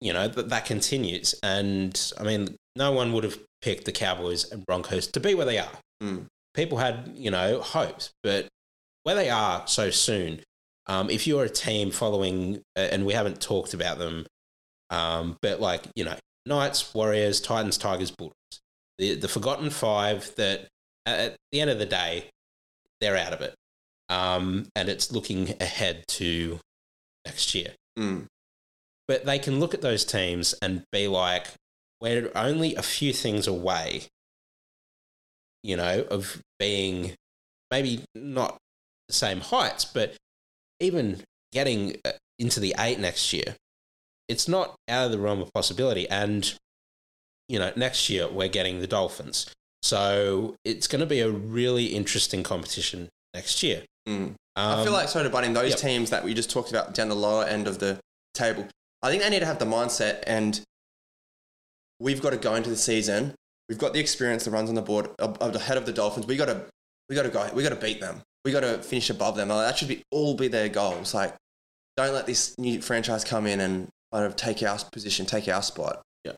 you 0.01 0.13
know 0.13 0.29
that 0.29 0.49
that 0.51 0.65
continues. 0.65 1.35
And 1.43 2.01
I 2.21 2.23
mean, 2.23 2.57
no 2.77 2.93
one 2.93 3.13
would 3.13 3.25
have 3.25 3.39
picked 3.63 3.85
the 3.85 3.93
Cowboys 3.93 4.51
and 4.51 4.65
Broncos 4.65 5.09
to 5.09 5.19
be 5.19 5.35
where 5.35 5.47
they 5.47 5.59
are. 5.59 5.73
Mm. 6.03 6.27
People 6.55 6.79
had 6.79 7.13
you 7.17 7.33
know 7.33 7.61
hopes, 7.61 8.11
but 8.23 8.47
where 9.03 9.17
they 9.17 9.31
are 9.31 9.67
so 9.67 9.91
soon. 9.91 10.41
Um, 10.87 11.11
if 11.11 11.27
you're 11.27 11.45
a 11.45 11.51
team 11.51 11.91
following, 11.91 12.63
and 12.77 13.07
we 13.07 13.13
haven't 13.13 13.41
talked 13.41 13.75
about 13.75 13.99
them, 13.99 14.27
um, 14.91 15.37
but 15.43 15.61
like 15.61 15.87
you 15.95 16.05
know, 16.05 16.17
Knights, 16.47 16.95
Warriors, 16.95 17.41
Titans, 17.41 17.79
Tigers, 17.79 18.11
Bulldogs, 18.11 18.61
the 18.99 19.15
the 19.15 19.29
forgotten 19.29 19.71
five 19.71 20.35
that 20.37 20.69
at 21.07 21.37
the 21.53 21.61
end 21.61 21.71
of 21.71 21.79
the 21.79 21.87
day, 21.87 22.27
they're 23.01 23.17
out 23.17 23.33
of 23.33 23.41
it, 23.41 23.55
um, 24.09 24.67
and 24.77 24.89
it's 24.89 25.13
looking 25.13 25.55
ahead 25.61 26.05
to 26.09 26.59
next 27.25 27.55
year. 27.55 27.73
Mm. 27.99 28.27
But 29.09 29.25
they 29.25 29.39
can 29.39 29.59
look 29.59 29.75
at 29.75 29.83
those 29.83 30.05
teams 30.05 30.55
and 30.63 30.85
be 30.93 31.09
like, 31.09 31.49
we're 32.01 32.31
only 32.35 32.77
a 32.77 32.83
few 32.83 33.13
things 33.13 33.47
away, 33.47 34.03
you 35.63 35.77
know, 35.77 36.07
of 36.11 36.41
being 36.59 37.15
maybe 37.71 38.05
not 38.15 38.57
the 39.09 39.15
same 39.15 39.41
heights, 39.41 39.85
but 39.85 40.15
even 40.79 41.23
getting 41.53 41.97
uh, 42.05 42.13
into 42.39 42.61
the 42.61 42.75
eight 42.79 42.99
next 42.99 43.33
year, 43.33 43.57
it's 44.31 44.47
not 44.47 44.77
out 44.89 45.07
of 45.07 45.11
the 45.11 45.19
realm 45.19 45.43
of 45.43 45.53
possibility. 45.53 46.09
And, 46.09 46.55
you 47.49 47.59
know, 47.59 47.73
next 47.75 48.09
year 48.09 48.29
we're 48.29 48.49
getting 48.49 48.79
the 48.79 48.87
Dolphins. 48.87 49.53
So 49.83 50.55
it's 50.65 50.87
going 50.87 51.01
to 51.01 51.07
be 51.07 51.19
a 51.19 51.29
really 51.29 51.87
interesting 51.87 52.45
competition 52.45 53.09
next 53.35 53.63
year. 53.63 53.83
Mm. 54.09 54.13
Um, 54.15 54.37
I 54.57 54.85
feel 54.85 54.93
like, 54.93 55.09
sorry 55.09 55.25
to 55.25 55.31
butt 55.31 55.43
in, 55.43 55.53
those 55.53 55.71
yep. 55.71 55.79
teams 55.81 56.11
that 56.11 56.23
we 56.23 56.33
just 56.33 56.49
talked 56.49 56.71
about 56.71 56.95
down 56.95 57.09
the 57.09 57.17
lower 57.17 57.45
end 57.45 57.67
of 57.67 57.81
the 57.81 57.99
table, 58.35 58.69
I 59.03 59.11
think 59.11 59.23
they 59.23 59.31
need 59.31 59.41
to 59.41 59.47
have 59.47 59.59
the 59.59 59.65
mindset 59.65 60.23
and 60.29 60.61
we've 61.99 62.23
got 62.23 62.31
to 62.31 62.37
go 62.37 62.55
into 62.55 62.71
the 62.71 62.77
season. 62.77 63.35
We've 63.69 63.79
got 63.79 63.95
the 63.95 64.01
experience 64.01 64.45
the 64.45 64.53
runs 64.53 64.69
on 64.69 64.77
the 64.77 64.83
board 64.83 65.11
of, 65.19 65.39
of 65.39 65.53
the 65.53 65.59
head 65.59 65.77
of 65.77 65.87
the 65.87 65.93
Dolphins. 65.93 66.27
We 66.27 66.37
got 66.37 66.47
to, 66.47 66.67
we 67.09 67.17
got 67.17 67.25
to 67.25 67.31
go, 67.31 67.51
we 67.53 67.65
got 67.65 67.71
to 67.71 67.77
beat 67.77 68.01
them. 68.01 68.23
We 68.45 68.53
got 68.53 68.61
to 68.61 68.79
finish 68.79 69.11
above 69.11 69.37
them. 69.37 69.49
That 69.49 69.77
should 69.77 69.89
be 69.89 70.03
all 70.13 70.35
be 70.35 70.47
their 70.47 70.69
goals. 70.69 71.15
Like, 71.15 71.35
don't 71.97 72.15
let 72.15 72.27
this 72.27 72.57
new 72.59 72.81
franchise 72.81 73.25
come 73.25 73.47
in 73.47 73.61
and 73.61 73.89
kind 74.13 74.25
of 74.27 74.37
take 74.37 74.63
our 74.63 74.79
position, 74.93 75.27
take 75.27 75.49
our 75.49 75.63
spot. 75.63 76.03
Yeah. 76.25 76.33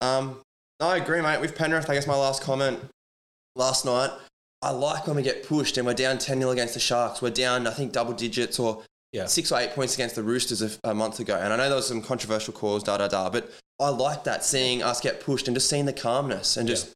Um, 0.00 0.40
no, 0.80 0.88
I 0.88 0.96
agree, 0.98 1.20
mate. 1.22 1.40
With 1.40 1.54
Penrith, 1.56 1.88
I 1.90 1.94
guess 1.94 2.06
my 2.06 2.16
last 2.16 2.42
comment 2.42 2.78
last 3.54 3.84
night, 3.84 4.10
I 4.62 4.70
like 4.70 5.06
when 5.06 5.16
we 5.16 5.22
get 5.22 5.46
pushed 5.46 5.76
and 5.78 5.86
we're 5.86 5.94
down 5.94 6.18
10 6.18 6.38
0 6.38 6.50
against 6.50 6.74
the 6.74 6.80
Sharks. 6.80 7.20
We're 7.22 7.30
down, 7.30 7.66
I 7.66 7.70
think, 7.70 7.92
double 7.92 8.12
digits 8.12 8.58
or 8.58 8.82
Yeah. 9.12 9.26
six 9.26 9.50
or 9.52 9.58
eight 9.58 9.70
points 9.72 9.94
against 9.94 10.14
the 10.14 10.22
Roosters 10.22 10.62
a, 10.62 10.70
a 10.90 10.94
month 10.94 11.20
ago. 11.20 11.36
And 11.36 11.52
I 11.52 11.56
know 11.56 11.68
there 11.68 11.76
was 11.76 11.88
some 11.88 12.02
controversial 12.02 12.52
calls, 12.52 12.82
da 12.82 12.98
da 12.98 13.08
da, 13.08 13.30
but 13.30 13.50
I 13.80 13.88
like 13.90 14.24
that, 14.24 14.44
seeing 14.44 14.82
us 14.82 15.00
get 15.00 15.20
pushed 15.20 15.48
and 15.48 15.56
just 15.56 15.68
seeing 15.68 15.84
the 15.86 15.92
calmness 15.92 16.56
and 16.56 16.66
just, 16.68 16.92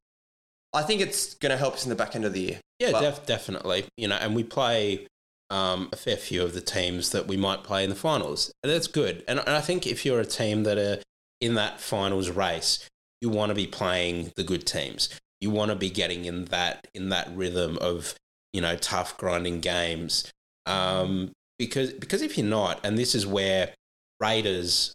I 0.73 0.83
think 0.83 1.01
it's 1.01 1.35
going 1.35 1.51
to 1.51 1.57
help 1.59 1.75
us 1.75 1.85
in 1.85 1.91
the 1.91 1.97
back 1.97 2.15
end 2.17 2.25
of 2.25 2.33
the 2.33 2.41
year. 2.41 2.61
Yeah, 2.79 2.99
def- 3.01 3.27
definitely. 3.27 3.85
You 3.97 4.09
know, 4.09 4.17
and 4.17 4.35
we 4.35 4.43
play 4.45 5.07
um, 5.51 5.89
a 5.93 5.97
fair 5.97 6.17
few 6.17 6.43
of 6.43 6.55
the 6.55 6.61
teams 6.61 7.11
that 7.11 7.27
we 7.27 7.37
might 7.37 7.65
play 7.65 7.85
in 7.85 7.91
the 7.91 7.97
finals. 7.97 8.53
And 8.63 8.73
that's 8.73 8.87
good. 8.87 9.25
And, 9.27 9.41
and 9.41 9.51
I 9.51 9.61
think 9.61 9.87
if 9.87 10.07
you're 10.07 10.21
a 10.21 10.25
team 10.25 10.63
that 10.63 10.79
are 10.79 10.99
in 11.41 11.55
that 11.55 11.81
finals 11.81 12.31
race, 12.31 12.89
you 13.21 13.29
want 13.29 13.51
to 13.51 13.55
be 13.55 13.67
playing 13.67 14.33
the 14.37 14.45
good 14.45 14.67
teams. 14.67 15.09
You 15.41 15.51
want 15.51 15.71
to 15.71 15.77
be 15.77 15.91
getting 15.91 16.25
in 16.25 16.47
that 16.47 16.87
in 16.95 17.09
that 17.09 17.31
rhythm 17.35 17.79
of 17.81 18.15
you 18.53 18.61
know 18.61 18.77
tough 18.77 19.17
grinding 19.17 19.61
games. 19.61 20.31
Um, 20.67 21.33
because 21.59 21.93
because 21.93 22.23
if 22.23 22.39
you're 22.39 22.47
not, 22.47 22.81
and 22.85 22.97
this 22.97 23.15
is 23.15 23.27
where 23.27 23.75
Raiders, 24.21 24.95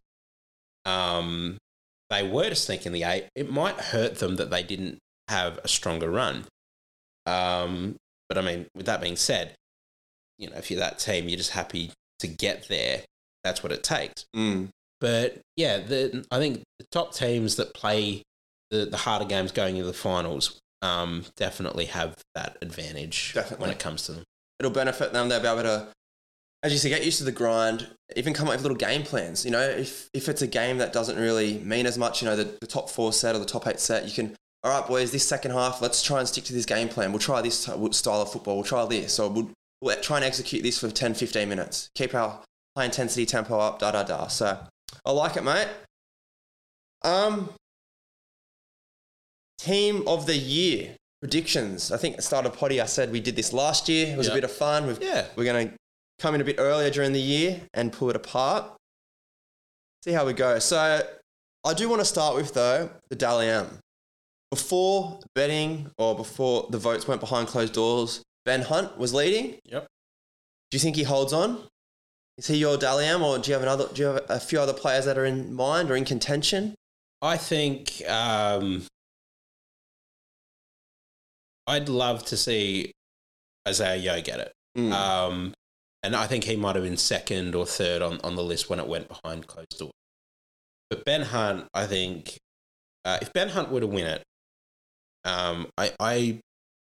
um, 0.86 1.58
they 2.10 2.28
were 2.28 2.50
to 2.50 2.56
sneak 2.56 2.86
in 2.86 2.94
the 2.94 3.04
eight, 3.04 3.28
it 3.36 3.52
might 3.52 3.76
hurt 3.76 4.20
them 4.20 4.36
that 4.38 4.52
they 4.52 4.64
didn't 4.64 5.00
have 5.28 5.60
a 5.64 5.68
stronger 5.68 6.10
run. 6.10 6.46
Um, 7.26 7.96
but 8.30 8.38
I 8.38 8.42
mean, 8.42 8.68
with 8.76 8.86
that 8.86 9.02
being 9.02 9.16
said, 9.16 9.56
you 10.38 10.50
know, 10.50 10.58
if 10.58 10.70
you're 10.70 10.80
that 10.80 11.00
team, 11.00 11.28
you're 11.30 11.38
just 11.38 11.52
happy 11.52 11.92
to 12.20 12.28
get 12.28 12.68
there. 12.68 13.02
That's 13.44 13.64
what 13.64 13.72
it 13.72 13.84
takes. 13.84 14.26
Mm. 14.36 14.70
But 15.00 15.40
yeah, 15.56 15.80
the, 15.80 16.26
I 16.32 16.40
think 16.40 16.64
the 16.80 16.86
top 16.92 17.14
teams 17.14 17.58
that 17.58 17.74
play 17.74 18.24
the, 18.72 18.86
the 18.86 18.98
harder 18.98 19.26
games 19.26 19.52
going 19.52 19.76
into 19.76 19.88
the 19.88 19.94
finals 19.94 20.60
um, 20.82 21.26
definitely 21.36 21.86
have 21.86 22.16
that 22.36 22.58
advantage 22.62 23.34
Definitely. 23.34 23.64
when 23.64 23.72
it 23.72 23.80
comes 23.80 24.04
to 24.04 24.14
them. 24.14 24.24
It'll 24.60 24.72
benefit 24.72 25.14
them. 25.14 25.30
They'll 25.30 25.42
be 25.42 25.48
able 25.48 25.64
to, 25.64 25.88
as 26.64 26.72
you 26.72 26.78
say, 26.78 26.90
get 26.90 27.04
used 27.04 27.18
to 27.20 27.24
the 27.24 27.32
grind. 27.32 27.88
Even 28.16 28.34
come 28.34 28.48
up 28.48 28.54
with 28.54 28.62
little 28.62 28.78
game 28.78 29.04
plans. 29.04 29.44
You 29.44 29.52
know, 29.52 29.62
if 29.62 30.10
if 30.14 30.30
it's 30.30 30.42
a 30.42 30.48
game 30.48 30.78
that 30.78 30.94
doesn't 30.94 31.18
really 31.18 31.60
mean 31.60 31.86
as 31.86 31.98
much, 31.98 32.22
you 32.22 32.28
know, 32.28 32.36
the, 32.36 32.56
the 32.62 32.68
top 32.68 32.90
four 32.90 33.12
set 33.12 33.36
or 33.36 33.40
the 33.40 33.46
top 33.46 33.68
eight 33.68 33.80
set, 33.80 34.06
you 34.06 34.12
can. 34.12 34.36
All 34.64 34.72
right, 34.72 34.88
boys, 34.88 35.12
this 35.12 35.28
second 35.28 35.52
half, 35.52 35.80
let's 35.80 36.02
try 36.02 36.20
and 36.20 36.28
stick 36.28 36.44
to 36.46 36.54
this 36.54 36.66
game 36.66 36.90
plan. 36.90 37.12
We'll 37.12 37.20
try 37.20 37.40
this 37.42 37.60
style 37.60 38.22
of 38.22 38.32
football. 38.32 38.56
We'll 38.56 38.64
try 38.64 38.84
this. 38.86 39.20
Or 39.20 39.30
we'll, 39.30 39.52
we'll 39.82 40.00
try 40.02 40.18
and 40.18 40.26
execute 40.26 40.64
this 40.64 40.80
for 40.80 40.90
10, 40.90 41.14
15 41.14 41.48
minutes. 41.50 41.90
Keep 41.96 42.14
our 42.16 42.42
high 42.78 42.86
intensity 42.86 43.26
tempo 43.26 43.60
up, 43.60 43.80
da 43.80 43.92
da 43.92 44.04
da. 44.04 44.28
So 44.28 44.60
I 45.06 45.12
like 45.12 45.38
it, 45.38 45.44
mate. 45.44 45.68
Um, 47.04 47.50
team 49.60 50.08
of 50.08 50.26
the 50.26 50.36
year 50.36 50.96
predictions. 51.22 51.92
I 51.92 51.98
think 51.98 52.14
at 52.14 52.18
the 52.18 52.24
start 52.24 52.46
of 52.46 52.56
potty, 52.58 52.82
I 52.82 52.86
said 52.86 53.12
we 53.12 53.20
did 53.20 53.36
this 53.36 53.54
last 53.54 53.88
year. 53.90 54.08
It 54.14 54.18
was 54.18 54.28
Yeah. 54.28 54.34
a 54.34 54.36
bit 54.36 54.44
of 54.44 54.52
fun. 54.52 54.88
We've, 54.88 55.02
Yeah. 55.02 55.28
We're 55.36 55.46
going 55.46 55.70
to 55.70 55.76
come 56.20 56.36
in 56.36 56.42
a 56.42 56.44
bit 56.44 56.58
earlier 56.60 56.90
during 56.90 57.14
the 57.14 57.22
year 57.22 57.62
and 57.74 57.92
pull 57.92 58.10
it 58.10 58.16
apart. 58.16 58.72
See 60.04 60.12
how 60.12 60.26
we 60.26 60.34
go. 60.34 60.60
So 60.60 61.08
I 61.64 61.74
do 61.74 61.90
want 61.90 62.02
to 62.02 62.06
start 62.06 62.36
with 62.36 62.54
though 62.54 62.90
the 63.10 63.16
Dally 63.16 63.48
M. 63.50 63.80
Before 64.52 65.20
betting 65.34 65.92
or 65.98 66.16
before 66.16 66.68
the 66.70 66.78
votes 66.78 67.08
went 67.08 67.20
behind 67.20 67.48
closed 67.48 67.74
doors, 67.74 68.22
Ben 68.46 68.62
Hunt 68.62 68.98
was 68.98 69.14
leading. 69.14 69.60
Yep. 69.66 69.88
Do 70.72 70.76
you 70.76 70.80
think 70.80 70.96
he 70.96 71.04
holds 71.04 71.34
on? 71.34 71.64
Is 72.38 72.48
he 72.48 72.58
your 72.58 72.78
Dally 72.78 73.06
M, 73.06 73.24
or 73.24 73.40
do 73.40 73.50
you 73.50 73.54
have 73.54 73.64
another? 73.64 73.88
Do 73.94 74.02
you 74.02 74.08
have 74.08 74.26
a 74.30 74.40
few 74.40 74.60
other 74.60 74.74
players 74.74 75.06
that 75.06 75.18
are 75.18 75.26
in 75.26 75.54
mind 75.54 75.90
or 75.90 75.96
in 75.96 76.06
contention? 76.06 76.76
I 77.22 77.38
think 77.38 78.02
um, 78.08 78.84
I'd 81.66 81.90
love 81.90 82.26
to 82.26 82.38
see 82.38 82.92
Isaiah 83.68 83.96
Yeo 83.96 84.22
get 84.22 84.40
it. 84.40 84.52
Mm. 84.78 84.92
Um, 84.92 85.54
and 86.04 86.16
I 86.16 86.28
think 86.28 86.44
he 86.44 86.56
might 86.56 86.76
have 86.76 86.84
been 86.84 86.98
second 86.98 87.56
or 87.56 87.66
third 87.66 88.02
on, 88.02 88.20
on 88.24 88.36
the 88.36 88.44
list 88.44 88.70
when 88.70 88.80
it 88.80 88.88
went 88.88 89.08
behind 89.08 89.48
closed 89.48 89.80
doors. 89.80 89.92
But 90.90 91.04
Ben 91.04 91.24
Hunt, 91.24 91.66
I 91.74 91.88
think, 91.88 92.38
uh, 93.06 93.18
if 93.22 93.34
Ben 93.34 93.50
Hunt 93.50 93.72
were 93.72 93.80
to 93.80 93.88
win 93.88 94.06
it, 94.06 94.24
um, 95.24 95.68
I, 95.78 95.94
I, 96.00 96.40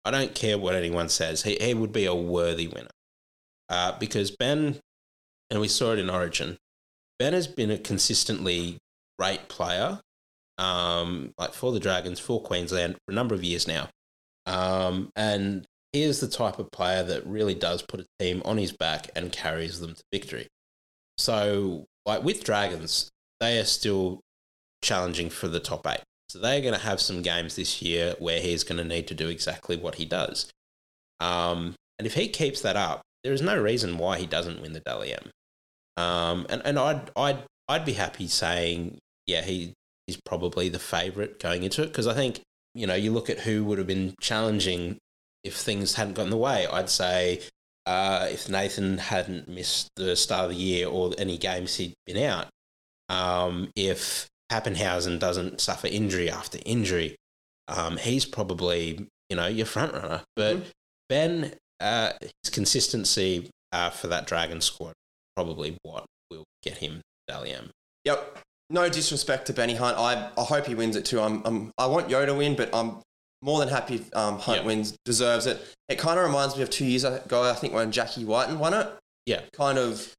I 0.04 0.10
don't 0.10 0.34
care 0.34 0.58
what 0.58 0.74
anyone 0.74 1.08
says. 1.08 1.42
He, 1.42 1.56
he 1.60 1.74
would 1.74 1.92
be 1.92 2.06
a 2.06 2.14
worthy 2.14 2.66
winner. 2.66 2.90
Uh, 3.68 3.98
because 3.98 4.30
Ben, 4.30 4.80
and 5.50 5.60
we 5.60 5.68
saw 5.68 5.92
it 5.92 5.98
in 5.98 6.10
Origin, 6.10 6.58
Ben 7.18 7.32
has 7.32 7.46
been 7.46 7.70
a 7.70 7.78
consistently 7.78 8.78
great 9.18 9.48
player, 9.48 10.00
um, 10.58 11.32
like 11.38 11.54
for 11.54 11.72
the 11.72 11.80
Dragons, 11.80 12.18
for 12.18 12.42
Queensland, 12.42 12.96
for 12.96 13.12
a 13.12 13.14
number 13.14 13.34
of 13.34 13.44
years 13.44 13.68
now. 13.68 13.88
Um, 14.46 15.10
and 15.14 15.64
he 15.92 16.02
is 16.02 16.20
the 16.20 16.28
type 16.28 16.58
of 16.58 16.70
player 16.70 17.02
that 17.02 17.26
really 17.26 17.54
does 17.54 17.82
put 17.82 18.00
a 18.00 18.06
team 18.18 18.42
on 18.44 18.58
his 18.58 18.72
back 18.72 19.10
and 19.14 19.32
carries 19.32 19.80
them 19.80 19.94
to 19.94 20.02
victory. 20.10 20.48
So, 21.18 21.84
like 22.06 22.24
with 22.24 22.44
Dragons, 22.44 23.10
they 23.40 23.58
are 23.58 23.64
still 23.64 24.20
challenging 24.82 25.30
for 25.30 25.48
the 25.48 25.60
top 25.60 25.86
eight. 25.86 26.02
So 26.32 26.38
they're 26.38 26.62
going 26.62 26.72
to 26.72 26.80
have 26.80 26.98
some 26.98 27.20
games 27.20 27.56
this 27.56 27.82
year 27.82 28.14
where 28.18 28.40
he's 28.40 28.64
going 28.64 28.78
to 28.78 28.84
need 28.84 29.06
to 29.08 29.14
do 29.14 29.28
exactly 29.28 29.76
what 29.76 29.96
he 29.96 30.06
does. 30.06 30.50
Um, 31.20 31.74
and 31.98 32.06
if 32.06 32.14
he 32.14 32.26
keeps 32.28 32.62
that 32.62 32.74
up, 32.74 33.02
there 33.22 33.34
is 33.34 33.42
no 33.42 33.60
reason 33.60 33.98
why 33.98 34.18
he 34.18 34.24
doesn't 34.24 34.62
win 34.62 34.72
the 34.72 34.80
Dally 34.80 35.12
M. 35.12 35.30
Um, 35.98 36.46
and 36.48 36.62
and 36.64 36.78
I'd 36.78 37.10
I'd 37.14 37.42
I'd 37.68 37.84
be 37.84 37.92
happy 37.92 38.28
saying 38.28 38.96
yeah 39.26 39.42
he 39.42 39.74
he's 40.06 40.18
probably 40.24 40.70
the 40.70 40.78
favourite 40.78 41.38
going 41.38 41.64
into 41.64 41.82
it 41.82 41.88
because 41.88 42.06
I 42.06 42.14
think 42.14 42.40
you 42.74 42.86
know 42.86 42.94
you 42.94 43.12
look 43.12 43.28
at 43.28 43.40
who 43.40 43.62
would 43.64 43.76
have 43.76 43.86
been 43.86 44.14
challenging 44.18 44.96
if 45.44 45.54
things 45.54 45.96
hadn't 45.96 46.14
gone 46.14 46.30
the 46.30 46.38
way. 46.38 46.66
I'd 46.66 46.88
say 46.88 47.42
uh, 47.84 48.26
if 48.30 48.48
Nathan 48.48 48.96
hadn't 48.96 49.48
missed 49.48 49.90
the 49.96 50.16
start 50.16 50.44
of 50.44 50.50
the 50.52 50.56
year 50.56 50.88
or 50.88 51.12
any 51.18 51.36
games 51.36 51.76
he'd 51.76 51.92
been 52.06 52.24
out, 52.24 52.48
um, 53.10 53.70
if 53.76 54.30
Papenhuyzen 54.52 55.18
doesn't 55.18 55.60
suffer 55.60 55.86
injury 55.86 56.30
after 56.30 56.58
injury, 56.66 57.16
um, 57.68 57.96
he's 57.96 58.26
probably 58.26 59.06
you 59.30 59.36
know 59.36 59.46
your 59.46 59.64
front 59.66 59.94
runner. 59.94 60.22
But 60.36 60.56
Mhm. 60.58 60.64
Ben, 61.08 61.54
uh, 61.80 62.12
his 62.20 62.50
consistency 62.50 63.48
uh, 63.72 63.90
for 63.90 64.08
that 64.08 64.26
Dragon 64.26 64.60
squad 64.60 64.92
probably 65.34 65.76
what 65.82 66.04
will 66.30 66.44
get 66.62 66.78
him 66.78 67.00
Dally 67.28 67.52
M. 67.52 67.70
Yep. 68.04 68.38
No 68.68 68.88
disrespect 68.88 69.46
to 69.46 69.52
Benny 69.54 69.74
Hunt. 69.74 69.96
I, 69.98 70.30
I 70.36 70.42
hope 70.44 70.66
he 70.66 70.74
wins 70.74 70.96
it 70.96 71.04
too. 71.06 71.20
I'm, 71.20 71.42
I'm 71.46 71.70
I 71.78 71.86
want 71.86 72.10
Yeo 72.10 72.26
to 72.26 72.34
win, 72.34 72.54
but 72.56 72.74
I'm 72.74 72.98
more 73.42 73.58
than 73.58 73.68
happy 73.68 73.96
if, 73.96 74.14
um, 74.16 74.38
Hunt 74.38 74.58
Yep. 74.58 74.66
wins. 74.66 74.96
Deserves 75.04 75.46
it. 75.46 75.58
It 75.88 75.98
kind 75.98 76.18
of 76.18 76.24
reminds 76.26 76.56
me 76.56 76.62
of 76.62 76.70
two 76.70 76.84
years 76.84 77.04
ago. 77.04 77.42
I 77.42 77.54
think 77.54 77.72
when 77.74 77.90
Jackie 77.92 78.24
Wighton 78.24 78.58
won 78.58 78.74
it. 78.74 78.88
Yeah. 79.26 79.40
Kind 79.54 79.78
of 79.78 80.12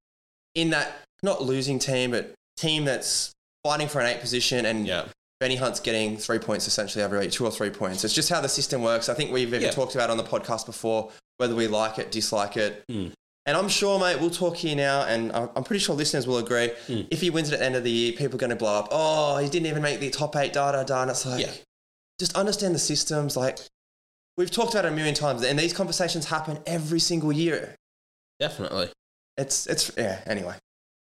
in 0.55 0.71
that 0.71 1.01
not 1.21 1.41
losing 1.43 1.77
team, 1.79 2.11
but 2.11 2.33
team 2.57 2.85
that's 2.85 3.31
fighting 3.63 3.87
for 3.87 3.99
an 4.01 4.07
eight 4.07 4.21
position, 4.21 4.65
and 4.65 4.85
Yeah, 4.87 5.05
Benny 5.39 5.55
Hunt's 5.55 5.79
getting 5.79 6.17
three 6.17 6.39
points 6.39 6.67
essentially 6.67 7.03
every 7.03 7.19
week, 7.19 7.31
two 7.31 7.45
or 7.45 7.51
three 7.51 7.69
points. 7.69 8.03
It's 8.03 8.13
just 8.13 8.29
how 8.29 8.41
the 8.41 8.49
system 8.49 8.81
works. 8.81 9.09
I 9.09 9.13
think 9.13 9.31
we've 9.31 9.47
even 9.47 9.61
Yeah. 9.61 9.71
talked 9.71 9.95
about 9.95 10.09
on 10.09 10.17
the 10.17 10.23
podcast 10.23 10.65
before 10.65 11.11
whether 11.37 11.55
we 11.55 11.67
like 11.67 11.97
it, 11.99 12.11
dislike 12.11 12.57
it. 12.57 12.83
Mm. 12.89 13.11
And 13.45 13.57
I'm 13.57 13.67
sure, 13.67 13.99
mate, 13.99 14.21
we'll 14.21 14.29
talk 14.29 14.55
here 14.55 14.75
now, 14.75 15.01
and 15.03 15.31
I'm 15.33 15.63
pretty 15.65 15.79
sure 15.83 15.95
listeners 15.95 16.25
will 16.25 16.37
agree. 16.37 16.71
Mm. 16.87 17.07
If 17.11 17.19
he 17.19 17.29
wins 17.29 17.49
it 17.49 17.55
at 17.55 17.59
the 17.59 17.65
end 17.65 17.75
of 17.75 17.83
the 17.83 17.91
year, 17.91 18.13
people 18.13 18.35
are 18.35 18.39
going 18.39 18.51
to 18.51 18.55
blow 18.55 18.73
up. 18.79 18.87
Oh, 18.91 19.37
he 19.37 19.49
didn't 19.49 19.65
even 19.67 19.81
make 19.81 19.99
the 19.99 20.09
top 20.09 20.35
eight, 20.37 20.53
da 20.53 20.71
da 20.71 20.83
da. 20.83 21.01
And 21.01 21.11
it's 21.11 21.25
like, 21.25 21.41
Yeah. 21.41 21.51
just 22.19 22.33
understand 22.37 22.73
the 22.73 22.79
systems. 22.79 23.35
Like, 23.35 23.59
we've 24.37 24.49
talked 24.51 24.73
about 24.73 24.85
it 24.85 24.93
a 24.93 24.95
million 24.95 25.13
times, 25.15 25.43
and 25.43 25.59
these 25.59 25.73
conversations 25.73 26.25
happen 26.25 26.59
every 26.65 26.99
single 26.99 27.31
year. 27.33 27.75
definitely. 28.39 28.89
It's, 29.37 29.67
it's, 29.67 29.91
yeah, 29.97 30.21
anyway. 30.25 30.55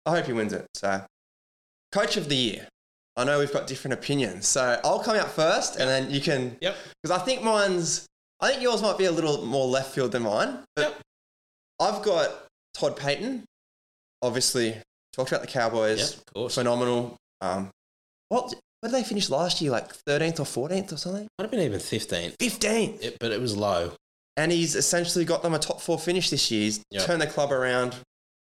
I 0.06 0.12
hope 0.12 0.26
he 0.26 0.34
wins 0.34 0.52
it. 0.54 0.66
So, 0.76 1.06
coach 1.92 2.18
of 2.18 2.30
the 2.30 2.36
year. 2.36 2.68
I 3.16 3.24
know 3.26 3.40
we've 3.40 3.52
got 3.52 3.68
different 3.68 3.94
opinions. 3.96 4.48
So, 4.48 4.80
I'll 4.84 5.00
come 5.04 5.16
out 5.18 5.30
first, 5.32 5.76
and 5.76 5.90
then 5.90 6.10
you 6.10 6.22
can 6.22 6.58
Yep. 6.62 6.76
because 7.04 7.20
I 7.20 7.24
think 7.26 7.42
mine's, 7.44 8.06
I 8.40 8.50
think 8.50 8.62
yours 8.62 8.82
might 8.82 8.98
be 8.98 9.06
a 9.06 9.12
little 9.12 9.46
more 9.46 9.68
left 9.68 9.94
field 9.94 10.12
than 10.14 10.24
mine. 10.24 10.64
But 10.76 10.82
Yep. 10.94 11.02
I've 11.82 12.02
got 12.04 12.46
Todd 12.74 12.96
Payten. 12.98 13.44
Obviously, 14.22 14.76
talked 15.14 15.32
about 15.32 15.42
the 15.42 15.48
Cowboys. 15.48 16.00
Yeah, 16.00 16.18
of 16.18 16.26
course. 16.34 16.56
Phenomenal. 16.56 17.16
Um, 17.42 17.70
what, 18.30 18.44
what 18.82 18.90
did 18.90 18.92
they 18.92 19.04
finish 19.04 19.30
last 19.30 19.62
year? 19.62 19.72
Like 19.72 19.94
13th 20.08 20.40
or 20.40 20.44
14th 20.70 20.92
or 20.94 20.98
something? 20.98 21.28
Might 21.38 21.44
have 21.44 21.52
been 21.52 21.62
even 21.62 21.80
15th, 21.80 22.36
15th. 22.38 23.02
it, 23.04 23.18
but 23.20 23.32
it 23.32 23.40
was 23.42 23.56
low. 23.56 23.94
And 24.38 24.52
he's 24.52 24.76
essentially 24.76 25.26
got 25.26 25.42
them 25.42 25.54
a 25.54 25.60
top 25.60 25.82
four 25.82 25.98
finish 26.00 26.30
this 26.30 26.50
year. 26.52 26.62
He's 26.64 26.82
Yep. 26.92 27.06
turned 27.06 27.22
the 27.22 27.28
club 27.28 27.52
around. 27.52 27.96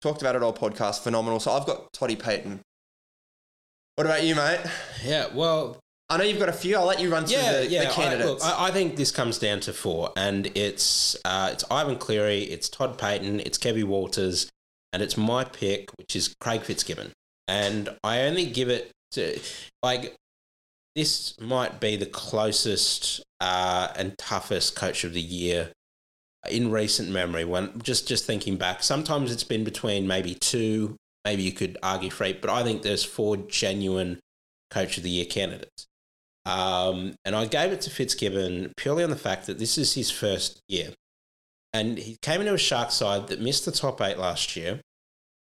Talked 0.02 0.22
about 0.22 0.36
it 0.36 0.44
all 0.44 0.54
podcast. 0.54 1.00
Phenomenal. 1.00 1.40
So 1.40 1.52
I've 1.52 1.66
got 1.66 1.92
Toddy 1.94 2.16
Payten. 2.16 2.60
What 3.98 4.06
about 4.06 4.24
you, 4.24 4.36
mate? 4.36 4.60
Yeah, 5.04 5.26
well, 5.34 5.80
I 6.08 6.18
know 6.18 6.24
you've 6.24 6.38
got 6.38 6.50
a 6.50 6.54
few. 6.54 6.76
I'll 6.76 6.86
let 6.86 7.00
you 7.00 7.12
run 7.12 7.26
through 7.26 7.38
yeah, 7.38 7.62
the, 7.62 7.68
yeah. 7.68 7.82
the 7.86 7.90
I, 7.90 7.94
candidates. 7.94 8.44
look, 8.44 8.44
I, 8.44 8.68
I 8.68 8.72
think 8.72 8.96
this 8.96 9.12
comes 9.12 9.40
down 9.40 9.60
to 9.62 9.74
four, 9.74 10.12
and 10.16 10.46
it's 10.56 11.18
uh, 11.26 11.50
it's 11.52 11.64
Ivan 11.72 11.98
Cleary, 11.98 12.44
it's 12.44 12.70
Todd 12.70 13.00
Payten, 13.00 13.40
it's 13.40 13.58
Kevy 13.58 13.84
Walters, 13.84 14.52
and 14.94 15.02
it's 15.02 15.18
my 15.18 15.46
pick, 15.46 15.90
which 15.98 16.16
is 16.16 16.36
Craig 16.40 16.62
Fitzgibbon. 16.62 17.12
And 17.48 17.90
I 18.04 18.22
only 18.22 18.46
give 18.46 18.70
it 18.70 18.92
to 19.14 19.40
like 19.82 20.16
this 20.96 21.34
might 21.40 21.80
be 21.80 21.96
the 21.96 22.06
closest 22.06 23.24
uh, 23.42 23.88
and 23.96 24.16
toughest 24.20 24.76
coach 24.76 25.04
of 25.06 25.16
the 25.16 25.22
year 25.22 25.72
in 26.52 26.70
recent 26.70 27.10
memory. 27.10 27.46
When 27.46 27.82
just 27.82 28.08
just 28.08 28.26
thinking 28.26 28.58
back, 28.58 28.84
sometimes 28.84 29.32
it's 29.32 29.44
been 29.44 29.64
between 29.64 30.06
maybe 30.06 30.36
two, 30.36 30.98
maybe 31.28 31.44
you 31.44 31.52
could 31.52 31.78
argue 31.84 32.10
for 32.10 32.24
eight, 32.24 32.40
but 32.40 32.50
I 32.50 32.64
think 32.64 32.84
there's 32.84 33.04
four 33.04 33.36
genuine 33.36 34.22
coach 34.72 34.96
of 34.96 35.04
the 35.04 35.10
year 35.10 35.26
candidates. 35.26 35.86
Um, 36.46 37.16
and 37.26 37.36
I 37.36 37.46
gave 37.48 37.74
it 37.74 37.82
to 37.82 37.90
Fitzgibbon 37.90 38.72
purely 38.78 39.04
on 39.04 39.10
the 39.10 39.18
fact 39.18 39.46
that 39.48 39.60
this 39.60 39.78
is 39.78 39.94
his 39.94 40.10
first 40.10 40.62
year. 40.70 40.94
And 41.74 41.98
he 41.98 42.16
came 42.22 42.40
into 42.40 42.54
a 42.54 42.58
Shark 42.58 42.92
side 42.92 43.28
that 43.28 43.42
missed 43.42 43.66
the 43.66 43.74
top 43.74 44.00
eight 44.02 44.18
last 44.18 44.56
year. 44.56 44.80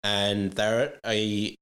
And 0.02 0.52
they're 0.54 0.80
at 0.80 0.98
a, 1.06 1.54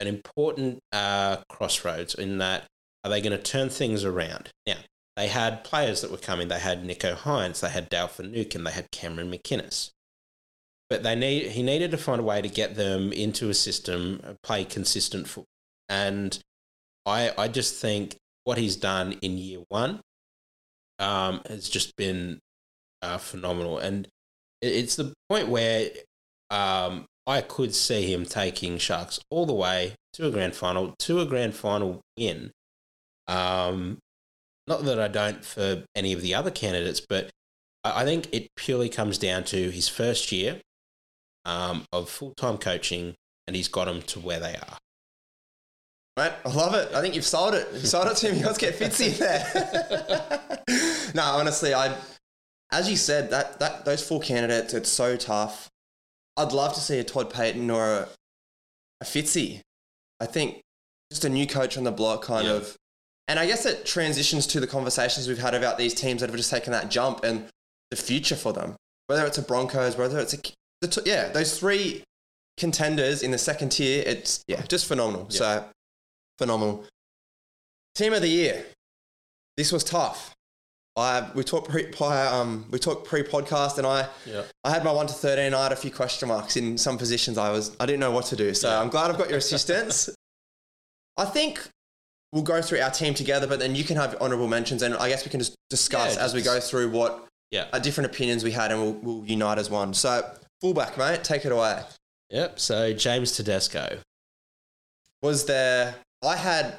an 0.00 0.06
important 0.06 0.78
uh, 0.90 1.36
crossroads 1.50 2.14
in 2.14 2.38
that 2.38 2.64
are 3.04 3.10
they 3.10 3.20
going 3.20 3.36
to 3.36 3.42
turn 3.42 3.68
things 3.68 4.02
around? 4.02 4.48
Now, 4.66 4.78
they 5.14 5.28
had 5.28 5.62
players 5.62 6.00
that 6.00 6.10
were 6.10 6.16
coming. 6.16 6.48
They 6.48 6.58
had 6.58 6.84
Nicho 6.84 7.14
Hynes, 7.14 7.60
they 7.60 7.68
had 7.68 7.90
Dale 7.90 8.08
Finucane, 8.08 8.64
they 8.64 8.70
had 8.70 8.90
Cameron 8.90 9.30
McInnes. 9.30 9.90
But 10.90 11.02
they 11.02 11.14
need 11.14 11.50
he 11.50 11.62
needed 11.62 11.90
to 11.90 11.98
find 11.98 12.20
a 12.20 12.24
way 12.24 12.40
to 12.40 12.48
get 12.48 12.74
them 12.74 13.12
into 13.12 13.50
a 13.50 13.54
system, 13.54 14.20
uh, 14.24 14.34
play 14.42 14.64
consistent 14.64 15.28
football, 15.28 15.46
and 15.88 16.38
I 17.04 17.32
I 17.36 17.48
just 17.48 17.80
think 17.80 18.16
what 18.44 18.58
he's 18.58 18.76
done 18.76 19.12
in 19.20 19.36
year 19.36 19.60
one 19.68 20.00
um, 20.98 21.42
has 21.48 21.68
just 21.68 21.96
been 21.96 22.38
uh, 23.02 23.18
phenomenal, 23.18 23.78
and 23.78 24.08
it's 24.62 24.96
the 24.96 25.12
point 25.28 25.48
where 25.48 25.90
um, 26.50 27.06
I 27.26 27.42
could 27.42 27.74
see 27.74 28.12
him 28.12 28.24
taking 28.24 28.78
Sharks 28.78 29.20
all 29.30 29.44
the 29.44 29.52
way 29.52 29.94
to 30.14 30.26
a 30.26 30.30
grand 30.30 30.54
final, 30.54 30.94
to 31.00 31.20
a 31.20 31.26
grand 31.26 31.54
final 31.54 32.00
win. 32.16 32.50
Um, 33.26 33.98
not 34.66 34.84
that 34.84 34.98
I 34.98 35.08
don't 35.08 35.44
for 35.44 35.84
any 35.94 36.12
of 36.14 36.22
the 36.22 36.34
other 36.34 36.50
candidates, 36.50 37.02
but 37.06 37.30
I 37.84 38.02
I 38.02 38.04
think 38.04 38.28
it 38.32 38.48
purely 38.56 38.88
comes 38.88 39.18
down 39.18 39.44
to 39.44 39.70
his 39.70 39.88
first 39.88 40.32
year 40.32 40.62
um, 41.48 41.84
of 41.92 42.08
full 42.08 42.34
time 42.36 42.58
coaching, 42.58 43.14
and 43.46 43.56
he's 43.56 43.68
got 43.68 43.86
them 43.86 44.02
to 44.02 44.20
where 44.20 44.38
they 44.38 44.54
are. 44.54 44.78
Mate, 46.16 46.32
I 46.44 46.52
love 46.52 46.74
it. 46.74 46.92
I 46.94 47.00
think 47.00 47.14
you've 47.14 47.24
sold 47.24 47.54
it. 47.54 47.68
You've 47.72 47.86
sold 47.86 48.08
it 48.08 48.16
to 48.18 48.32
me. 48.32 48.42
Let's 48.44 48.58
get 48.58 48.74
Fitzy 48.74 49.16
there. 49.18 50.62
no, 51.14 51.22
honestly, 51.22 51.74
I, 51.74 51.96
as 52.72 52.90
you 52.90 52.96
said, 52.96 53.30
that, 53.30 53.60
that 53.60 53.84
those 53.84 54.06
four 54.06 54.20
candidates, 54.20 54.74
it's 54.74 54.90
so 54.90 55.16
tough. 55.16 55.68
I'd 56.36 56.52
love 56.52 56.74
to 56.74 56.80
see 56.80 56.98
a 56.98 57.04
Todd 57.04 57.32
Payten 57.32 57.72
or 57.72 57.84
a, 57.84 58.08
a 59.00 59.04
Fitzy. 59.04 59.60
I 60.20 60.26
think 60.26 60.60
just 61.10 61.24
a 61.24 61.28
new 61.28 61.46
coach 61.46 61.78
on 61.78 61.84
the 61.84 61.92
block, 61.92 62.22
kind 62.22 62.46
Yeah. 62.46 62.54
of. 62.54 62.76
And 63.28 63.38
I 63.38 63.46
guess 63.46 63.64
it 63.66 63.84
transitions 63.86 64.46
to 64.48 64.60
the 64.60 64.66
conversations 64.66 65.28
we've 65.28 65.38
had 65.38 65.54
about 65.54 65.78
these 65.78 65.94
teams 65.94 66.20
that 66.20 66.30
have 66.30 66.36
just 66.36 66.50
taken 66.50 66.72
that 66.72 66.90
jump 66.90 67.22
and 67.24 67.46
the 67.90 67.96
future 67.96 68.36
for 68.36 68.52
them. 68.52 68.74
Whether 69.06 69.24
it's 69.26 69.38
a 69.38 69.42
Broncos, 69.42 69.96
whether 69.96 70.18
it's 70.18 70.32
a 70.34 70.38
the 70.80 70.88
t- 70.88 71.00
yeah, 71.06 71.28
those 71.28 71.58
three 71.58 72.02
contenders 72.56 73.22
in 73.22 73.30
the 73.30 73.38
second 73.38 73.70
tier, 73.70 74.02
it's 74.06 74.44
yeah, 74.48 74.62
just 74.62 74.86
phenomenal. 74.86 75.26
Yeah. 75.30 75.38
So 75.38 75.64
phenomenal. 76.38 76.84
Team 77.94 78.12
of 78.12 78.22
the 78.22 78.28
year. 78.28 78.64
This 79.56 79.72
was 79.72 79.82
tough. 79.84 80.34
I 80.96 81.30
we 81.34 81.44
talked 81.44 81.68
pre 81.70 81.86
um 82.04 82.66
we 82.70 82.78
talked 82.78 83.06
pre 83.06 83.22
podcast 83.22 83.78
and 83.78 83.86
I 83.86 84.08
Yeah. 84.26 84.42
I 84.64 84.70
had 84.70 84.84
my 84.84 84.92
one 84.92 85.06
to 85.06 85.12
thirteen. 85.14 85.54
I 85.54 85.62
had 85.64 85.72
a 85.72 85.76
few 85.76 85.90
question 85.92 86.28
marks 86.28 86.56
in 86.56 86.76
some 86.78 86.98
positions. 86.98 87.38
I 87.38 87.50
was 87.50 87.76
I 87.80 87.86
didn't 87.86 88.00
know 88.00 88.10
what 88.10 88.26
to 88.26 88.36
do. 88.36 88.52
So 88.54 88.68
Yeah. 88.68 88.80
I'm 88.80 88.88
glad 88.88 89.10
I've 89.10 89.18
got 89.18 89.28
your 89.28 89.38
assistance. 89.38 90.10
I 91.16 91.24
think 91.24 91.68
we'll 92.32 92.42
go 92.44 92.60
through 92.62 92.80
our 92.80 92.90
team 92.90 93.14
together, 93.14 93.46
but 93.46 93.58
then 93.58 93.74
you 93.74 93.82
can 93.84 93.96
have 93.96 94.14
honourable 94.20 94.46
mentions, 94.48 94.82
and 94.82 94.94
I 94.96 95.08
guess 95.08 95.24
we 95.24 95.30
can 95.30 95.40
just 95.40 95.56
discuss 95.70 96.14
Yeah, 96.16 96.24
as 96.24 96.34
we 96.34 96.42
go 96.42 96.60
through 96.60 96.90
what 96.90 97.26
Yeah. 97.50 97.66
different 97.80 98.10
opinions 98.12 98.44
we 98.44 98.52
had, 98.52 98.70
and 98.70 98.80
we'll, 98.80 98.92
we'll 98.92 99.24
unite 99.24 99.58
as 99.58 99.70
one. 99.70 99.94
So 99.94 100.30
fullback, 100.60 100.96
mate, 100.98 101.24
take 101.24 101.44
it 101.44 101.52
away. 101.52 101.82
Yep. 102.30 102.58
So 102.60 102.92
James 102.92 103.32
Tedesco. 103.32 103.98
Was 105.22 105.46
there? 105.46 105.94
I 106.22 106.36
had 106.36 106.76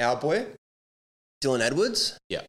our 0.00 0.16
boy, 0.16 0.46
Dylan 1.42 1.60
Edwards. 1.60 2.18
Yeah. 2.28 2.42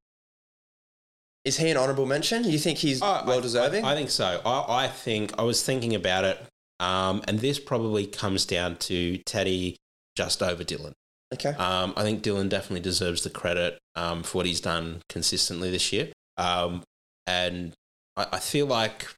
Is 1.46 1.58
he 1.58 1.70
an 1.70 1.78
honourable 1.78 2.06
mention? 2.06 2.46
You 2.46 2.58
think 2.58 2.78
he's 2.80 3.02
I- 3.02 3.24
well 3.26 3.40
I- 3.40 3.42
deserving? 3.42 3.84
I, 3.86 3.92
I 3.92 3.96
think 3.96 4.10
so. 4.10 4.42
I, 4.46 4.86
I 4.86 4.88
think 4.88 5.34
I 5.38 5.44
was 5.44 5.62
thinking 5.64 5.94
about 5.94 6.24
it, 6.24 6.40
um, 6.80 7.22
and 7.28 7.40
this 7.40 7.60
probably 7.60 8.08
comes 8.08 8.46
down 8.46 8.78
to 8.78 9.18
Teddy 9.26 9.76
just 10.16 10.42
over 10.42 10.64
Dylan. 10.64 10.94
okay. 11.34 11.50
Um, 11.50 11.94
I 11.98 12.04
think 12.04 12.24
Dylan 12.24 12.48
definitely 12.50 12.80
deserves 12.82 13.24
the 13.24 13.30
credit 13.30 13.78
um, 13.96 14.24
for 14.24 14.38
what 14.38 14.46
he's 14.46 14.62
done 14.62 15.02
consistently 15.10 15.70
this 15.70 15.92
year. 15.92 16.10
Um, 16.38 16.84
and 17.28 17.74
I, 18.16 18.28
I 18.34 18.40
feel 18.40 18.66
like 18.68 19.14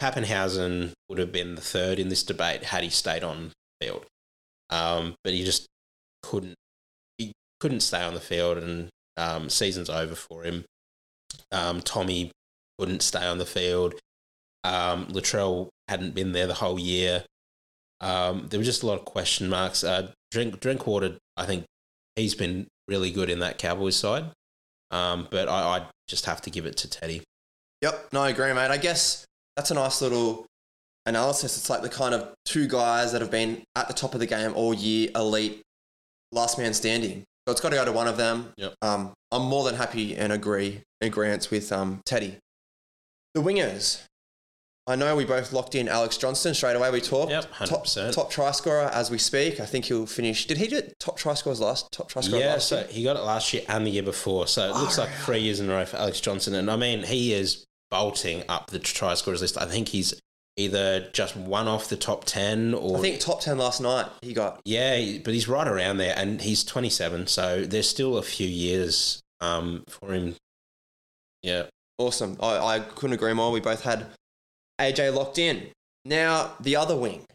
Papenhuyzen 0.00 0.92
would 1.08 1.18
have 1.18 1.32
been 1.32 1.54
the 1.54 1.60
third 1.60 1.98
in 1.98 2.08
this 2.08 2.22
debate 2.22 2.64
had 2.64 2.82
he 2.82 2.90
stayed 2.90 3.22
on 3.22 3.52
field. 3.80 4.06
Um, 4.70 5.14
but 5.22 5.32
he 5.32 5.44
just 5.44 5.66
couldn't. 6.22 6.54
He 7.18 7.32
couldn't 7.58 7.80
stay 7.80 8.02
on 8.02 8.14
the 8.14 8.20
field, 8.20 8.58
and 8.58 8.88
um, 9.16 9.50
season's 9.50 9.90
over 9.90 10.14
for 10.14 10.44
him. 10.44 10.64
Um, 11.52 11.80
Tommy 11.80 12.30
couldn't 12.78 13.02
stay 13.02 13.24
on 13.24 13.38
the 13.38 13.46
field. 13.46 13.94
Um, 14.64 15.06
Latrell 15.06 15.68
hadn't 15.88 16.14
been 16.14 16.32
there 16.32 16.46
the 16.46 16.54
whole 16.54 16.78
year. 16.78 17.24
Um, 18.00 18.46
there 18.48 18.58
were 18.58 18.64
just 18.64 18.82
a 18.82 18.86
lot 18.86 18.98
of 18.98 19.04
question 19.04 19.48
marks. 19.48 19.84
Uh, 19.84 20.12
Drink 20.30 20.60
Drinkwater, 20.60 21.18
I 21.36 21.44
think 21.44 21.64
he's 22.16 22.34
been 22.34 22.66
really 22.88 23.10
good 23.10 23.28
in 23.28 23.40
that 23.40 23.58
Cowboys 23.58 23.96
side. 23.96 24.26
Um, 24.90 25.28
but 25.30 25.48
I, 25.48 25.78
I 25.78 25.86
just 26.08 26.26
have 26.26 26.40
to 26.42 26.50
give 26.50 26.66
it 26.66 26.76
to 26.78 26.88
Teddy. 26.88 27.22
Yep, 27.82 28.08
no, 28.12 28.22
I 28.22 28.30
agree, 28.30 28.52
mate. 28.52 28.70
I 28.70 28.76
guess 28.76 29.24
that's 29.60 29.70
a 29.70 29.74
nice 29.74 30.00
little 30.00 30.46
analysis. 31.04 31.58
It's 31.58 31.68
like 31.68 31.82
the 31.82 31.90
kind 31.90 32.14
of 32.14 32.32
two 32.46 32.66
guys 32.66 33.12
that 33.12 33.20
have 33.20 33.30
been 33.30 33.62
at 33.76 33.88
the 33.88 33.94
top 33.94 34.14
of 34.14 34.20
the 34.20 34.26
game 34.26 34.54
all 34.54 34.72
year, 34.72 35.10
elite, 35.14 35.60
last 36.32 36.56
man 36.56 36.72
standing. 36.72 37.24
So 37.46 37.52
it's 37.52 37.60
got 37.60 37.68
to 37.70 37.76
go 37.76 37.84
to 37.84 37.92
one 37.92 38.08
of 38.08 38.16
them. 38.16 38.52
Yep. 38.56 38.74
Um, 38.80 39.12
I'm 39.30 39.42
more 39.42 39.64
than 39.64 39.74
happy 39.74 40.16
and 40.16 40.32
agree 40.32 40.80
in 41.02 41.10
grants 41.12 41.50
with 41.50 41.70
um, 41.72 42.00
Teddy. 42.06 42.38
The 43.34 43.42
wingers. 43.42 44.00
I 44.86 44.96
know 44.96 45.14
we 45.14 45.26
both 45.26 45.52
locked 45.52 45.74
in 45.74 45.88
Alex 45.88 46.16
Johnston 46.16 46.54
straight 46.54 46.74
away. 46.74 46.90
We 46.90 47.02
talked. 47.02 47.30
Yep, 47.30 47.44
Top, 47.66 47.84
100%. 47.86 48.14
top 48.14 48.30
try 48.30 48.50
scorer 48.52 48.90
as 48.94 49.10
we 49.10 49.18
speak. 49.18 49.60
I 49.60 49.66
think 49.66 49.84
he'll 49.84 50.06
finish. 50.06 50.46
Did 50.46 50.56
he 50.56 50.68
do 50.68 50.80
top 50.98 51.18
try 51.18 51.34
scores 51.34 51.60
last? 51.60 51.92
Top 51.92 52.08
try 52.08 52.22
scorer 52.22 52.40
Yeah, 52.40 52.52
last 52.54 52.68
so 52.68 52.78
year? 52.78 52.86
he 52.90 53.04
got 53.04 53.16
it 53.16 53.22
last 53.22 53.52
year 53.52 53.62
and 53.68 53.86
the 53.86 53.90
year 53.90 54.02
before. 54.02 54.46
So 54.46 54.70
it 54.70 54.74
looks 54.74 54.98
Oh, 54.98 55.02
like 55.02 55.12
three 55.12 55.40
years 55.40 55.60
in 55.60 55.68
a 55.68 55.74
row 55.74 55.84
for 55.84 55.98
Alex 55.98 56.20
Johnston. 56.20 56.54
And 56.54 56.70
I 56.70 56.76
mean, 56.76 57.02
he 57.04 57.34
is 57.34 57.66
bolting 57.90 58.44
up 58.48 58.68
the 58.70 58.78
try 58.78 59.14
scorers 59.14 59.40
list. 59.40 59.58
I 59.58 59.66
think 59.66 59.88
he's 59.88 60.14
either 60.56 61.08
just 61.12 61.36
one 61.36 61.68
off 61.68 61.88
the 61.88 61.96
top 61.96 62.24
10 62.24 62.74
or. 62.74 62.98
I 62.98 63.00
think 63.00 63.20
top 63.20 63.40
ten 63.40 63.58
last 63.58 63.80
night. 63.80 64.06
He 64.22 64.32
got. 64.32 64.60
Yeah, 64.64 65.18
but 65.24 65.34
he's 65.34 65.48
right 65.48 65.66
around 65.66 65.98
there, 65.98 66.14
and 66.16 66.40
he's 66.40 66.64
27, 66.64 67.26
so 67.26 67.64
there's 67.64 67.88
still 67.88 68.16
a 68.18 68.22
few 68.22 68.48
years 68.48 69.20
um, 69.40 69.84
for 69.88 70.12
him. 70.12 70.36
Yeah, 71.42 71.64
Awesome. 72.00 72.38
I, 72.40 72.56
I 72.56 72.78
couldn't 72.78 73.12
agree 73.12 73.34
more. 73.34 73.52
We 73.52 73.60
both 73.60 73.82
had 73.82 74.06
AJ 74.80 75.14
locked 75.14 75.36
in. 75.36 75.68
Now, 76.06 76.52
the 76.58 76.74
other 76.74 76.96
wing. 76.96 77.26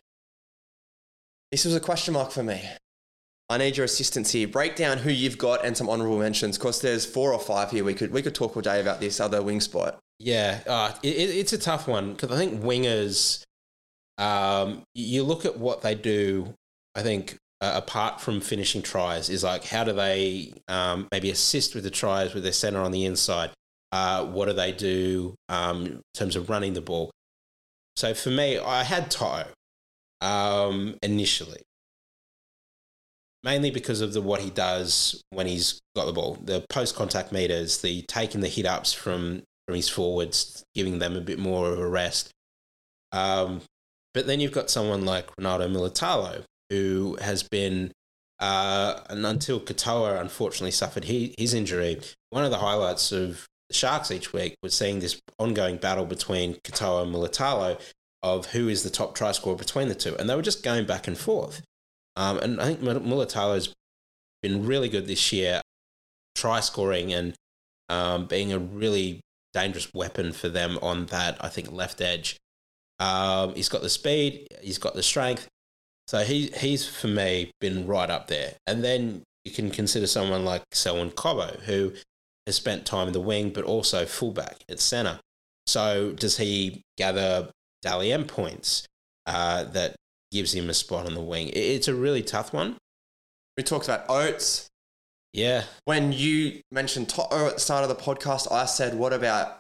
This 1.52 1.66
was 1.66 1.76
a 1.76 1.80
question 1.80 2.16
mark 2.16 2.32
for 2.32 2.42
me. 2.42 2.64
I 3.48 3.60
need 3.60 3.78
your 3.78 3.86
assistance 3.86 4.32
here. 4.32 4.48
Break 4.48 4.76
down 4.76 4.98
who 4.98 5.12
you've 5.12 5.38
got 5.38 5.64
and 5.64 5.78
some 5.78 5.88
honourable 5.88 6.18
mentions. 6.18 6.58
Because 6.58 6.82
there's 6.82 7.06
four 7.06 7.32
or 7.32 7.40
five 7.40 7.70
here. 7.70 7.84
We 7.84 7.94
could 7.94 8.12
we 8.12 8.24
could 8.24 8.34
talk 8.34 8.56
all 8.56 8.64
day 8.64 8.82
about 8.82 9.00
this 9.00 9.20
other 9.20 9.44
wing 9.44 9.62
spot. 9.62 10.00
Yeah, 10.20 10.62
uh, 10.68 10.94
it, 11.04 11.16
it- 11.16 11.38
it's 11.38 11.54
a 11.54 11.58
tough 11.58 11.88
one 11.88 12.14
because 12.14 12.32
I 12.32 12.38
think 12.38 12.62
wingers. 12.62 13.44
Um, 14.18 14.84
you 14.94 15.24
look 15.24 15.44
at 15.46 15.58
what 15.58 15.82
they 15.82 15.94
do. 15.94 16.54
I 16.96 17.02
think 17.02 17.36
uh, 17.60 17.74
apart 17.76 18.22
from 18.22 18.40
finishing 18.40 18.82
tries, 18.82 19.30
is 19.30 19.44
like 19.44 19.66
how 19.66 19.84
do 19.84 19.92
they 19.92 20.54
um, 20.70 21.08
maybe 21.12 21.30
assist 21.30 21.76
with 21.76 21.84
the 21.84 21.90
tries 21.92 22.34
with 22.34 22.44
their 22.44 22.54
center 22.54 22.80
on 22.80 22.92
the 22.92 23.04
inside? 23.06 23.52
Uh, 23.92 24.26
what 24.26 24.46
do 24.46 24.54
they 24.54 24.72
do 24.72 25.36
um, 25.50 25.86
in 25.86 26.02
terms 26.14 26.36
of 26.38 26.50
running 26.50 26.74
the 26.74 26.82
ball? 26.82 27.12
So 27.98 28.14
for 28.14 28.30
me, 28.30 28.58
I 28.58 28.84
had 28.84 29.12
Toto 29.12 29.48
um, 30.22 30.96
initially, 31.04 31.62
mainly 33.44 33.72
because 33.72 34.02
of 34.02 34.14
the 34.14 34.22
what 34.22 34.42
he 34.42 34.50
does 34.50 35.22
when 35.30 35.48
he's 35.48 35.80
got 35.96 36.06
the 36.06 36.14
ball, 36.14 36.38
the 36.42 36.66
post 36.70 36.96
contact 36.96 37.32
meters, 37.32 37.82
the 37.82 38.04
taking 38.08 38.42
the 38.42 38.48
hit 38.50 38.66
ups 38.66 38.94
from 38.94 39.44
from 39.68 39.76
his 39.76 39.90
forwards, 39.90 40.64
giving 40.74 41.00
them 41.00 41.16
a 41.16 41.22
bit 41.22 41.40
more 41.40 41.72
of 41.72 41.80
a 41.80 41.88
rest. 41.88 42.32
Um, 43.12 43.62
but 44.14 44.28
then 44.28 44.40
you've 44.40 44.52
got 44.52 44.70
someone 44.70 45.06
like 45.06 45.36
Ronaldo 45.36 45.72
Mulitalo, 45.72 46.44
who 46.70 47.18
has 47.22 47.44
been, 47.44 47.92
uh, 48.40 49.00
and 49.10 49.26
until 49.26 49.60
Katoa 49.60 50.20
unfortunately 50.20 50.72
suffered 50.72 51.06
he, 51.06 51.36
his 51.38 51.54
injury, 51.54 52.00
one 52.30 52.46
of 52.46 52.52
the 52.52 52.58
highlights 52.58 53.12
of 53.12 53.46
the 53.70 53.76
Sharks 53.76 54.12
each 54.12 54.34
week 54.34 54.56
was 54.62 54.74
seeing 54.74 55.00
this 55.00 55.20
ongoing 55.40 55.78
battle 55.78 56.06
between 56.06 56.56
Katoa 56.64 57.04
and 57.04 57.14
Militalo 57.14 57.80
of 58.22 58.48
who 58.48 58.68
is 58.68 58.84
the 58.84 58.90
top 58.90 59.16
try 59.16 59.32
scorer 59.32 59.56
between 59.56 59.88
the 59.88 59.96
two. 59.96 60.16
And 60.16 60.30
they 60.30 60.36
were 60.36 60.42
just 60.42 60.64
going 60.64 60.86
back 60.86 61.08
and 61.08 61.18
forth. 61.18 61.62
Um, 62.16 62.40
and 62.40 62.62
I 62.62 62.66
think 62.66 62.82
Mulitalo's 62.82 63.74
been 64.42 64.66
really 64.66 64.90
good 64.90 65.08
this 65.08 65.32
year, 65.32 65.62
try 66.36 66.60
scoring 66.60 67.14
and 67.14 67.36
um, 67.90 68.26
being 68.26 68.52
a 68.52 68.60
really 68.60 69.22
dangerous 69.56 69.92
weapon 69.94 70.34
for 70.34 70.50
them 70.50 70.78
on 70.82 71.06
that, 71.08 71.38
I 71.40 71.48
think, 71.48 71.72
left 71.72 72.02
edge. 72.02 72.38
Um, 73.00 73.56
he's 73.56 73.70
got 73.70 73.82
the 73.82 73.90
speed, 73.90 74.48
he's 74.62 74.78
got 74.78 74.94
the 74.94 75.02
strength. 75.02 75.48
So 76.08 76.24
he, 76.24 76.52
he's, 76.58 76.88
for 76.88 77.08
me, 77.08 77.52
been 77.60 77.88
right 77.88 78.10
up 78.10 78.28
there. 78.28 78.54
And 78.68 78.84
then 78.84 79.24
you 79.44 79.52
can 79.52 79.72
consider 79.72 80.08
someone 80.08 80.46
like 80.46 80.62
Selwyn 80.72 81.12
Cobbo, 81.12 81.60
who 81.62 81.94
has 82.46 82.56
spent 82.56 82.86
time 82.86 83.08
in 83.08 83.14
the 83.14 83.22
wing, 83.22 83.50
but 83.50 83.64
also 83.64 84.06
fullback 84.06 84.58
at 84.70 84.80
centre. 84.80 85.20
So 85.66 86.12
does 86.12 86.38
he 86.38 86.84
gather 86.98 87.50
Dally 87.82 88.16
points 88.26 88.86
uh, 89.26 89.64
that 89.64 89.96
gives 90.32 90.54
him 90.54 90.70
a 90.70 90.74
spot 90.74 91.08
on 91.08 91.16
the 91.16 91.22
wing? 91.22 91.50
It's 91.54 91.88
a 91.88 91.96
really 91.96 92.22
tough 92.22 92.54
one. 92.54 92.78
We 93.58 93.64
talked 93.64 93.86
about 93.86 94.06
Oates. 94.10 94.68
Yeah, 95.36 95.64
When 95.86 96.12
you 96.14 96.62
mentioned 96.72 97.10
Toto 97.10 97.48
at 97.48 97.56
the 97.56 97.60
start 97.60 97.84
of 97.84 97.90
the 97.90 97.96
podcast, 98.02 98.52
I 98.52 98.66
said, 98.66 98.96
"What 98.96 99.12
about 99.14 99.60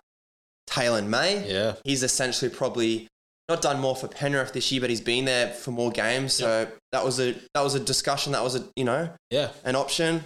Taylor 0.68 1.02
May?" 1.02 1.46
yeah, 1.52 1.76
He's 1.84 2.02
essentially 2.02 2.50
probably 2.50 3.08
not 3.50 3.62
done 3.62 3.80
more 3.80 3.96
for 3.96 4.08
Penrith 4.08 4.54
this 4.54 4.72
year, 4.72 4.82
but 4.82 4.90
he's 4.90 5.02
been 5.02 5.26
there 5.26 5.50
for 5.54 5.72
more 5.72 5.92
games. 5.92 6.34
So 6.34 6.68
that 6.94 7.04
was 7.04 7.20
a 7.20 7.36
that 7.54 7.62
was 7.62 7.76
a 7.76 7.80
discussion. 7.80 8.32
That 8.32 8.44
was 8.44 8.56
a 8.56 8.64
you 8.76 8.86
know 8.86 9.10
Yeah. 9.30 9.50
an 9.66 9.76
option. 9.76 10.24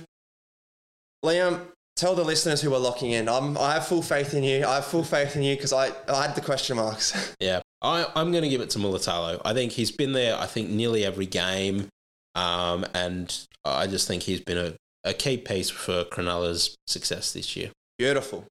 Liam, 1.25 1.67
tell 1.97 2.15
the 2.15 2.23
listeners 2.23 2.61
who 2.61 2.73
are 2.73 2.79
locking 2.79 3.11
in. 3.11 3.27
I'm, 3.27 3.57
I 3.57 3.73
have 3.73 3.87
full 3.87 4.01
faith 4.01 4.33
in 4.33 4.43
you. 4.43 4.65
I 4.65 4.75
have 4.75 4.85
full 4.85 5.03
faith 5.03 5.35
in 5.35 5.43
you 5.43 5.55
because 5.55 5.73
I, 5.73 5.91
I 6.07 6.27
had 6.27 6.35
the 6.35 6.41
question 6.41 6.77
marks. 6.77 7.35
Yeah, 7.41 7.61
I, 7.81 8.05
I'm 8.15 8.31
going 8.31 8.43
to 8.43 8.49
give 8.49 8.61
it 8.61 8.69
to 8.71 8.79
Mulitalo. 8.79 9.41
I 9.43 9.53
think 9.53 9.71
he's 9.73 9.91
been 9.91 10.13
there, 10.13 10.37
I 10.37 10.45
think, 10.45 10.69
nearly 10.69 11.03
every 11.03 11.25
game. 11.25 11.87
Um, 12.35 12.85
and 12.93 13.37
I 13.65 13.87
just 13.87 14.07
think 14.07 14.23
he's 14.23 14.39
been 14.41 14.57
a, 14.57 14.73
a 15.09 15.13
key 15.13 15.37
piece 15.37 15.69
for 15.69 16.03
Cronulla's 16.05 16.75
success 16.87 17.31
this 17.33 17.55
year. 17.55 17.71
Beautiful. 17.97 18.45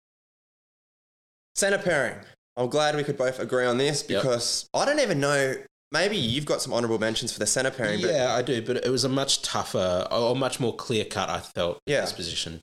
Centre 1.54 1.78
pairing. 1.78 2.16
I'm 2.56 2.68
glad 2.68 2.96
we 2.96 3.04
could 3.04 3.16
both 3.16 3.38
agree 3.38 3.64
on 3.66 3.78
this 3.78 4.04
Yep. 4.08 4.22
because 4.22 4.68
I 4.74 4.84
don't 4.84 5.00
even 5.00 5.20
know. 5.20 5.54
Maybe 5.90 6.16
you've 6.16 6.44
got 6.44 6.60
some 6.60 6.72
honourable 6.74 6.98
mentions 6.98 7.32
for 7.32 7.38
the 7.38 7.46
centre 7.46 7.70
pairing. 7.70 8.02
But 8.02 8.10
Yeah, 8.10 8.34
I 8.34 8.42
do, 8.42 8.60
but 8.60 8.76
it 8.84 8.90
was 8.90 9.04
a 9.04 9.08
much 9.08 9.42
tougher 9.42 10.06
or 10.10 10.36
much 10.36 10.60
more 10.60 10.74
clear 10.76 11.04
cut, 11.04 11.30
I 11.30 11.40
felt, 11.40 11.78
Yeah. 11.86 12.02
this 12.02 12.12
position. 12.12 12.60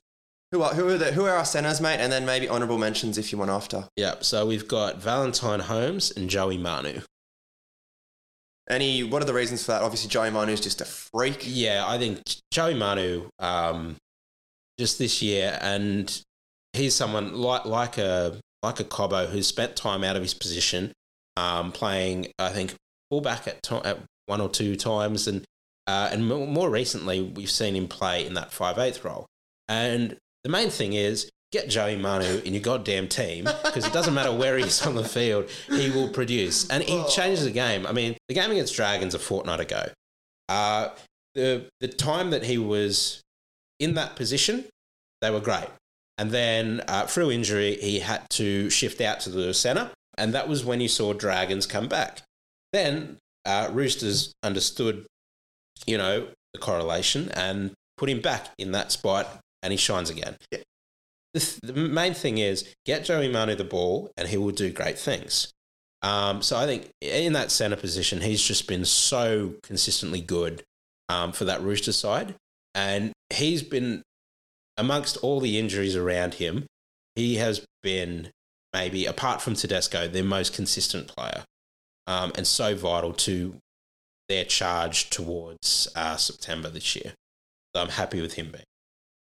who 0.52 0.62
are 0.62 0.74
who 0.74 0.88
are 0.88 0.96
the, 0.96 1.10
who 1.10 1.24
are 1.24 1.32
our 1.36 1.44
centres, 1.44 1.80
mate? 1.80 1.98
And 1.98 2.12
then 2.12 2.24
maybe 2.24 2.48
honourable 2.48 2.78
mentions 2.78 3.18
if 3.18 3.32
you 3.32 3.38
want 3.38 3.50
after. 3.50 3.88
Yeah, 3.96 4.14
so 4.20 4.46
we've 4.46 4.68
got 4.68 4.96
Valentine 4.98 5.58
Holmes 5.60 6.12
and 6.12 6.30
Joey 6.30 6.56
Manu. 6.56 7.00
Any? 8.68 9.04
What 9.04 9.22
are 9.22 9.26
the 9.26 9.34
reasons 9.34 9.64
for 9.64 9.72
that? 9.72 9.82
Obviously, 9.82 10.10
Joey 10.10 10.30
Manu 10.30 10.52
is 10.52 10.60
just 10.60 10.80
a 10.80 10.84
freak. 10.84 11.42
Yeah, 11.44 11.84
I 11.86 11.98
think 11.98 12.20
Joey 12.50 12.74
Manu, 12.74 13.28
um, 13.38 13.96
just 14.78 14.98
this 14.98 15.22
year, 15.22 15.58
and 15.62 16.22
he's 16.72 16.94
someone 16.94 17.34
like 17.34 17.64
like 17.64 17.98
a 17.98 18.40
like 18.62 18.80
a 18.80 18.84
Cobbo 18.84 19.28
who's 19.28 19.46
spent 19.46 19.76
time 19.76 20.02
out 20.02 20.16
of 20.16 20.22
his 20.22 20.34
position, 20.34 20.92
um, 21.36 21.70
playing 21.72 22.32
I 22.38 22.48
think 22.48 22.74
fullback 23.10 23.46
at, 23.46 23.62
to- 23.64 23.86
at 23.86 23.98
one 24.26 24.40
or 24.40 24.48
two 24.48 24.74
times, 24.74 25.28
and 25.28 25.44
uh, 25.86 26.08
and 26.10 26.26
more, 26.28 26.46
more 26.46 26.68
recently 26.70 27.22
we've 27.22 27.50
seen 27.50 27.76
him 27.76 27.86
play 27.86 28.26
in 28.26 28.34
that 28.34 28.52
five 28.52 28.78
eighth 28.78 29.04
role. 29.04 29.26
And 29.68 30.16
the 30.42 30.50
main 30.50 30.70
thing 30.70 30.92
is 30.94 31.30
get 31.52 31.68
Joey 31.68 31.96
Manu 31.96 32.40
in 32.44 32.52
your 32.52 32.62
goddamn 32.62 33.08
team 33.08 33.44
because 33.64 33.86
it 33.86 33.92
doesn't 33.92 34.14
matter 34.14 34.32
where 34.32 34.56
he's 34.58 34.84
on 34.86 34.94
the 34.94 35.04
field, 35.04 35.48
he 35.68 35.90
will 35.90 36.08
produce, 36.08 36.68
and 36.68 36.82
he 36.82 37.02
changes 37.08 37.44
the 37.44 37.50
game. 37.50 37.86
I 37.86 37.92
mean, 37.92 38.16
the 38.28 38.34
game 38.34 38.50
against 38.50 38.74
Dragons 38.74 39.14
a 39.14 39.18
fortnight 39.18 39.60
ago. 39.60 39.88
Uh, 40.48 40.90
the 41.34 41.66
the 41.80 41.88
time 41.88 42.30
that 42.30 42.44
he 42.44 42.58
was 42.58 43.22
in 43.78 43.94
that 43.94 44.16
position, 44.16 44.64
they 45.20 45.30
were 45.30 45.40
great. 45.40 45.68
And 46.18 46.30
then 46.30 46.82
uh, 46.88 47.06
through 47.06 47.30
injury, 47.30 47.76
he 47.76 48.00
had 48.00 48.28
to 48.30 48.70
shift 48.70 49.00
out 49.00 49.20
to 49.20 49.30
the 49.30 49.52
centre, 49.52 49.90
and 50.16 50.32
that 50.34 50.48
was 50.48 50.64
when 50.64 50.80
you 50.80 50.88
saw 50.88 51.12
Dragons 51.12 51.66
come 51.66 51.88
back. 51.88 52.22
Then 52.72 53.18
uh, 53.44 53.68
Roosters 53.72 54.32
understood, 54.42 55.06
you 55.86 55.98
know, 55.98 56.28
the 56.54 56.58
correlation 56.58 57.30
and 57.34 57.72
put 57.98 58.08
him 58.08 58.20
back 58.20 58.48
in 58.58 58.72
that 58.72 58.92
spot, 58.92 59.40
and 59.62 59.72
he 59.72 59.76
shines 59.76 60.08
again. 60.08 60.36
Yeah. 60.50 60.60
The, 61.36 61.40
th- 61.40 61.60
the 61.60 61.74
main 61.74 62.14
thing 62.14 62.38
is 62.38 62.64
get 62.86 63.04
Joey 63.04 63.28
Manu 63.28 63.54
the 63.54 63.62
ball, 63.62 64.10
and 64.16 64.26
he 64.26 64.38
will 64.38 64.52
do 64.52 64.72
great 64.72 64.98
things. 64.98 65.52
Um, 66.00 66.40
so 66.40 66.56
I 66.56 66.64
think 66.64 66.88
in 67.02 67.34
that 67.34 67.50
centre 67.50 67.76
position, 67.76 68.22
he's 68.22 68.42
just 68.42 68.66
been 68.66 68.86
so 68.86 69.56
consistently 69.62 70.22
good 70.22 70.62
um, 71.10 71.32
for 71.32 71.44
that 71.44 71.60
Rooster 71.60 71.92
side. 71.92 72.36
And 72.74 73.12
he's 73.28 73.62
been, 73.62 74.00
amongst 74.78 75.18
all 75.18 75.40
the 75.40 75.58
injuries 75.58 75.94
around 75.94 76.34
him, 76.34 76.64
he 77.16 77.34
has 77.34 77.62
been 77.82 78.30
maybe, 78.72 79.04
apart 79.04 79.42
from 79.42 79.56
Tedesco, 79.56 80.08
their 80.08 80.24
most 80.24 80.54
consistent 80.54 81.06
player 81.06 81.44
um, 82.06 82.32
and 82.36 82.46
so 82.46 82.74
vital 82.74 83.12
to 83.12 83.56
their 84.30 84.46
charge 84.46 85.10
towards 85.10 85.86
uh, 85.94 86.16
September 86.16 86.70
this 86.70 86.96
year. 86.96 87.12
So 87.74 87.82
I'm 87.82 87.90
happy 87.90 88.22
with 88.22 88.34
him 88.34 88.52
being. 88.52 88.64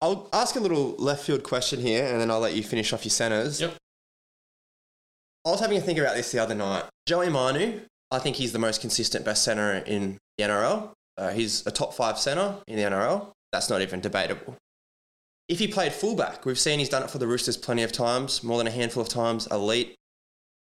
I'll 0.02 0.30
ask 0.32 0.56
a 0.56 0.60
little 0.60 0.95
left 0.98 1.26
field 1.26 1.43
question 1.43 1.80
here, 1.80 2.06
and 2.06 2.22
then 2.22 2.30
I'll 2.30 2.39
let 2.39 2.56
you 2.56 2.64
finish 2.64 2.93
off 2.93 3.04
your 3.04 3.12
centres. 3.12 3.60
Yep. 3.60 3.76
I 5.45 5.50
was 5.50 5.60
having 5.60 5.78
a 5.78 5.82
think 5.82 5.98
about 5.98 6.16
this 6.16 6.32
the 6.32 6.39
other 6.39 6.54
night. 6.54 6.84
Joey 7.08 7.30
Manu, 7.30 7.80
I 8.12 8.20
think 8.20 8.36
he's 8.36 8.52
the 8.52 8.60
most 8.60 8.82
consistent 8.82 9.26
best 9.26 9.43
centre 9.43 9.74
in 9.74 10.18
the 10.38 10.43
NRL. 10.43 10.91
Uh, 11.18 11.30
he's 11.30 11.66
a 11.66 11.72
top 11.72 11.93
five 11.93 12.20
centre 12.20 12.58
in 12.68 12.76
the 12.76 12.84
NRL. 12.84 13.32
That's 13.52 13.70
not 13.70 13.82
even 13.82 14.02
debatable. 14.02 14.56
If 15.48 15.60
he 15.60 15.68
played 15.68 15.93
fullback, 15.93 16.45
we've 16.45 16.60
seen 16.60 16.80
he's 16.80 16.89
done 16.89 17.04
it 17.04 17.10
for 17.10 17.18
the 17.18 17.28
Roosters 17.28 17.58
plenty 17.58 17.84
of 17.84 17.91
times, 17.91 18.43
more 18.43 18.58
than 18.58 18.68
a 18.68 18.72
handful 18.72 19.02
of 19.02 19.10
times. 19.10 19.48
Elite. 19.48 19.95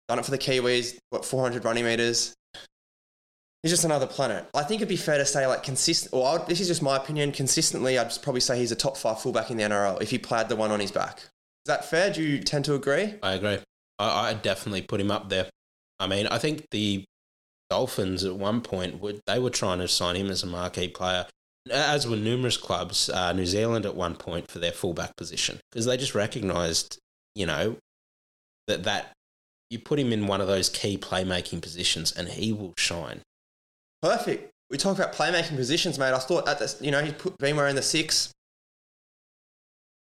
Done 0.07 0.19
it 0.19 0.25
for 0.25 0.31
the 0.31 0.37
Kiwis, 0.37 0.97
what, 1.09 1.25
400 1.25 1.65
running 1.65 1.83
metres. 1.83 2.35
He's 3.65 3.71
just 3.71 3.83
another 3.83 4.05
planet. 4.05 4.45
I 4.53 4.61
think 4.61 4.81
it'd 4.81 4.89
be 4.89 4.95
fair 4.95 5.17
to 5.17 5.25
say, 5.25 5.47
like, 5.47 5.63
consistent, 5.63 6.13
or 6.13 6.37
would, 6.37 6.47
this 6.47 6.59
is 6.59 6.67
just 6.67 6.83
my 6.83 6.97
opinion, 6.97 7.31
consistently, 7.31 7.97
I'd 7.97 8.11
probably 8.21 8.41
say 8.41 8.59
he's 8.59 8.71
a 8.71 8.75
top 8.75 8.95
five 8.95 9.19
fullback 9.19 9.49
in 9.49 9.57
the 9.57 9.63
NRL 9.63 9.99
if 10.03 10.11
he 10.11 10.19
played 10.19 10.49
the 10.49 10.55
one 10.55 10.69
on 10.69 10.79
his 10.79 10.91
back. 10.91 11.17
Is 11.17 11.65
that 11.65 11.83
fair? 11.83 12.13
Do 12.13 12.21
you 12.21 12.43
tend 12.43 12.65
to 12.65 12.75
agree? 12.75 13.15
I 13.23 13.33
agree. 13.33 13.57
I, 13.97 14.29
I 14.29 14.33
definitely 14.35 14.83
put 14.83 15.01
him 15.01 15.09
up 15.09 15.29
there. 15.29 15.49
I 15.99 16.05
mean, 16.05 16.27
I 16.27 16.37
think 16.37 16.67
the 16.69 17.05
Dolphins 17.71 18.23
at 18.23 18.35
one 18.35 18.61
point 18.61 19.01
would 19.01 19.19
they 19.25 19.39
were 19.39 19.49
trying 19.49 19.79
to 19.79 19.87
sign 19.87 20.15
him 20.15 20.29
as 20.29 20.43
a 20.43 20.45
marquee 20.45 20.87
player, 20.87 21.25
as 21.71 22.07
were 22.07 22.15
numerous 22.15 22.57
clubs. 22.57 23.09
Uh, 23.09 23.33
New 23.33 23.47
Zealand 23.47 23.87
at 23.87 23.95
one 23.95 24.15
point 24.15 24.51
for 24.51 24.59
their 24.59 24.73
fullback 24.73 25.15
position 25.15 25.59
because 25.71 25.87
they 25.87 25.97
just 25.97 26.13
recognised, 26.13 26.99
you 27.33 27.47
know, 27.47 27.77
that 28.67 28.83
that 28.83 29.13
you 29.71 29.79
put 29.79 29.97
him 29.97 30.13
in 30.13 30.27
one 30.27 30.39
of 30.39 30.45
those 30.45 30.69
key 30.69 30.99
playmaking 30.99 31.63
positions 31.63 32.11
and 32.11 32.27
he 32.27 32.53
will 32.53 32.75
shine. 32.77 33.23
Perfect. 34.01 34.51
We 34.69 34.77
talk 34.77 34.97
about 34.97 35.13
playmaking 35.13 35.55
positions, 35.55 35.99
mate. 35.99 36.13
I 36.13 36.19
thought 36.19 36.47
at 36.47 36.59
this, 36.59 36.77
you 36.81 36.91
know, 36.91 37.03
he 37.03 37.11
put 37.11 37.37
been 37.37 37.57
in 37.57 37.75
the 37.75 37.81
six. 37.81 38.31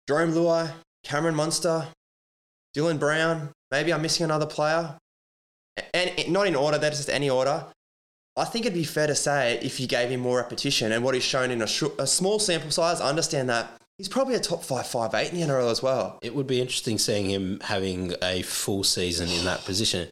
Jarome 0.08 0.32
Luai, 0.32 0.72
Cameron 1.04 1.34
Munster, 1.34 1.86
Dylan 2.76 2.98
Brown. 2.98 3.50
Maybe 3.70 3.92
I'm 3.92 4.02
missing 4.02 4.24
another 4.24 4.46
player. 4.46 4.96
And 5.94 6.10
and 6.18 6.32
not 6.32 6.46
in 6.46 6.56
order, 6.56 6.78
that's 6.78 6.98
just 6.98 7.10
any 7.10 7.30
order. 7.30 7.64
I 8.36 8.44
think 8.44 8.64
it'd 8.64 8.74
be 8.74 8.84
fair 8.84 9.06
to 9.06 9.14
say 9.14 9.58
if 9.62 9.80
you 9.80 9.86
gave 9.86 10.08
him 10.10 10.20
more 10.20 10.38
repetition 10.38 10.92
and 10.92 11.04
what 11.04 11.14
he's 11.14 11.24
shown 11.24 11.50
in 11.50 11.62
a, 11.62 11.66
sh- 11.66 11.84
a 11.98 12.06
small 12.06 12.38
sample 12.38 12.70
size, 12.70 13.00
I 13.00 13.08
understand 13.08 13.48
that 13.50 13.70
he's 13.98 14.08
probably 14.08 14.34
a 14.34 14.40
top 14.40 14.62
five, 14.62 14.86
five, 14.86 15.14
eight 15.14 15.32
in 15.32 15.40
the 15.40 15.46
NRL 15.46 15.70
as 15.70 15.82
well. 15.82 16.18
It 16.22 16.34
would 16.34 16.46
be 16.46 16.60
interesting 16.60 16.96
seeing 16.96 17.28
him 17.28 17.60
having 17.60 18.14
a 18.22 18.42
full 18.42 18.84
season 18.84 19.28
in 19.28 19.44
that 19.44 19.64
position. 19.64 20.08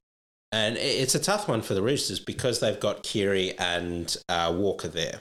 And 0.50 0.76
it's 0.78 1.14
a 1.14 1.20
tough 1.20 1.46
one 1.46 1.60
for 1.60 1.74
the 1.74 1.82
Roosters 1.82 2.20
because 2.20 2.60
they've 2.60 2.80
got 2.80 3.02
Keary 3.02 3.56
and 3.58 4.16
uh, 4.28 4.54
Walker 4.56 4.88
there. 4.88 5.20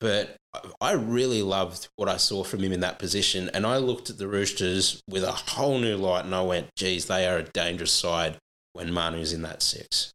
But 0.00 0.36
I 0.80 0.92
really 0.92 1.42
loved 1.42 1.88
what 1.96 2.08
I 2.08 2.18
saw 2.18 2.44
from 2.44 2.60
him 2.60 2.72
in 2.72 2.80
that 2.80 2.98
position. 2.98 3.50
And 3.54 3.66
I 3.66 3.78
looked 3.78 4.10
at 4.10 4.18
the 4.18 4.28
Roosters 4.28 5.02
with 5.08 5.24
a 5.24 5.32
whole 5.32 5.78
new 5.78 5.96
light 5.96 6.24
and 6.24 6.34
I 6.34 6.42
went, 6.42 6.68
geez, 6.76 7.06
they 7.06 7.26
are 7.26 7.38
a 7.38 7.42
dangerous 7.42 7.92
side 7.92 8.36
when 8.74 8.92
Manu's 8.92 9.32
in 9.32 9.42
that 9.42 9.62
six. 9.62 10.12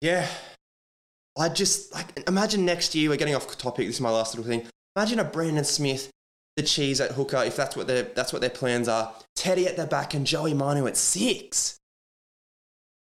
Yeah. 0.00 0.28
I 1.38 1.48
just 1.48 1.94
like 1.94 2.28
imagine 2.28 2.64
next 2.64 2.94
year 2.94 3.10
we're 3.10 3.16
getting 3.16 3.34
off 3.34 3.56
topic. 3.58 3.86
This 3.86 3.96
is 3.96 4.00
my 4.00 4.10
last 4.10 4.34
little 4.34 4.48
thing. 4.50 4.66
Imagine 4.96 5.20
a 5.20 5.24
Brandon 5.24 5.64
Smith, 5.64 6.10
the 6.56 6.62
cheese 6.62 7.00
at 7.00 7.12
hooker, 7.12 7.44
if 7.44 7.56
that's 7.56 7.76
what 7.76 7.86
their 7.86 8.02
that's 8.02 8.32
what 8.32 8.40
their 8.40 8.50
plans 8.50 8.88
are. 8.88 9.14
Teddy 9.36 9.66
at 9.66 9.76
the 9.76 9.86
back 9.86 10.14
and 10.14 10.26
Joey 10.26 10.54
Manu 10.54 10.86
at 10.86 10.96
six. 10.96 11.78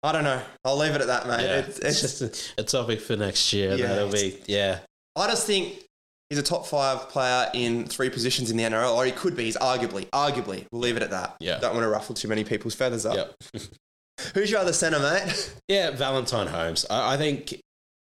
I 0.05 0.13
don't 0.13 0.23
know. 0.25 0.41
I'll 0.65 0.77
leave 0.77 0.95
it 0.95 1.01
at 1.01 1.07
that, 1.07 1.27
mate. 1.27 1.43
Yeah, 1.43 1.59
It's, 1.61 1.79
it's 1.79 2.03
it's 2.05 2.19
just 2.21 2.53
a, 2.59 2.61
a 2.63 2.65
topic 2.65 3.01
for 3.01 3.17
next 3.17 3.53
year. 3.55 3.75
Yeah, 3.75 3.87
That'll 3.87 4.13
be, 4.13 4.39
yeah. 4.47 4.81
I 5.17 5.27
just 5.29 5.47
think 5.47 5.83
he's 6.29 6.39
a 6.39 6.43
top 6.43 6.67
five 6.67 7.09
player 7.09 7.49
in 7.55 7.87
three 7.87 8.11
positions 8.11 8.51
in 8.51 8.59
the 8.59 8.65
NRL, 8.65 8.95
or 8.95 9.07
he 9.07 9.13
could 9.13 9.35
be. 9.35 9.45
He's 9.45 9.57
arguably, 9.57 10.07
arguably. 10.11 10.67
We'll 10.71 10.83
leave 10.83 10.99
it 10.99 11.03
at 11.03 11.11
that. 11.11 11.37
Yeah. 11.41 11.59
Don't 11.59 11.73
want 11.75 11.85
to 11.85 11.89
ruffle 11.89 12.15
too 12.15 12.29
many 12.29 12.45
people's 12.45 12.75
feathers 12.75 13.07
up. 13.07 13.17
Yep. 13.17 13.63
Who's 14.35 14.51
your 14.51 14.61
other 14.61 14.73
centre, 14.75 15.01
mate? 15.01 15.55
Yeah, 15.69 15.91
Valentine 15.93 16.49
Holmes. 16.49 16.85
I, 16.91 17.15
I 17.15 17.17
think 17.17 17.61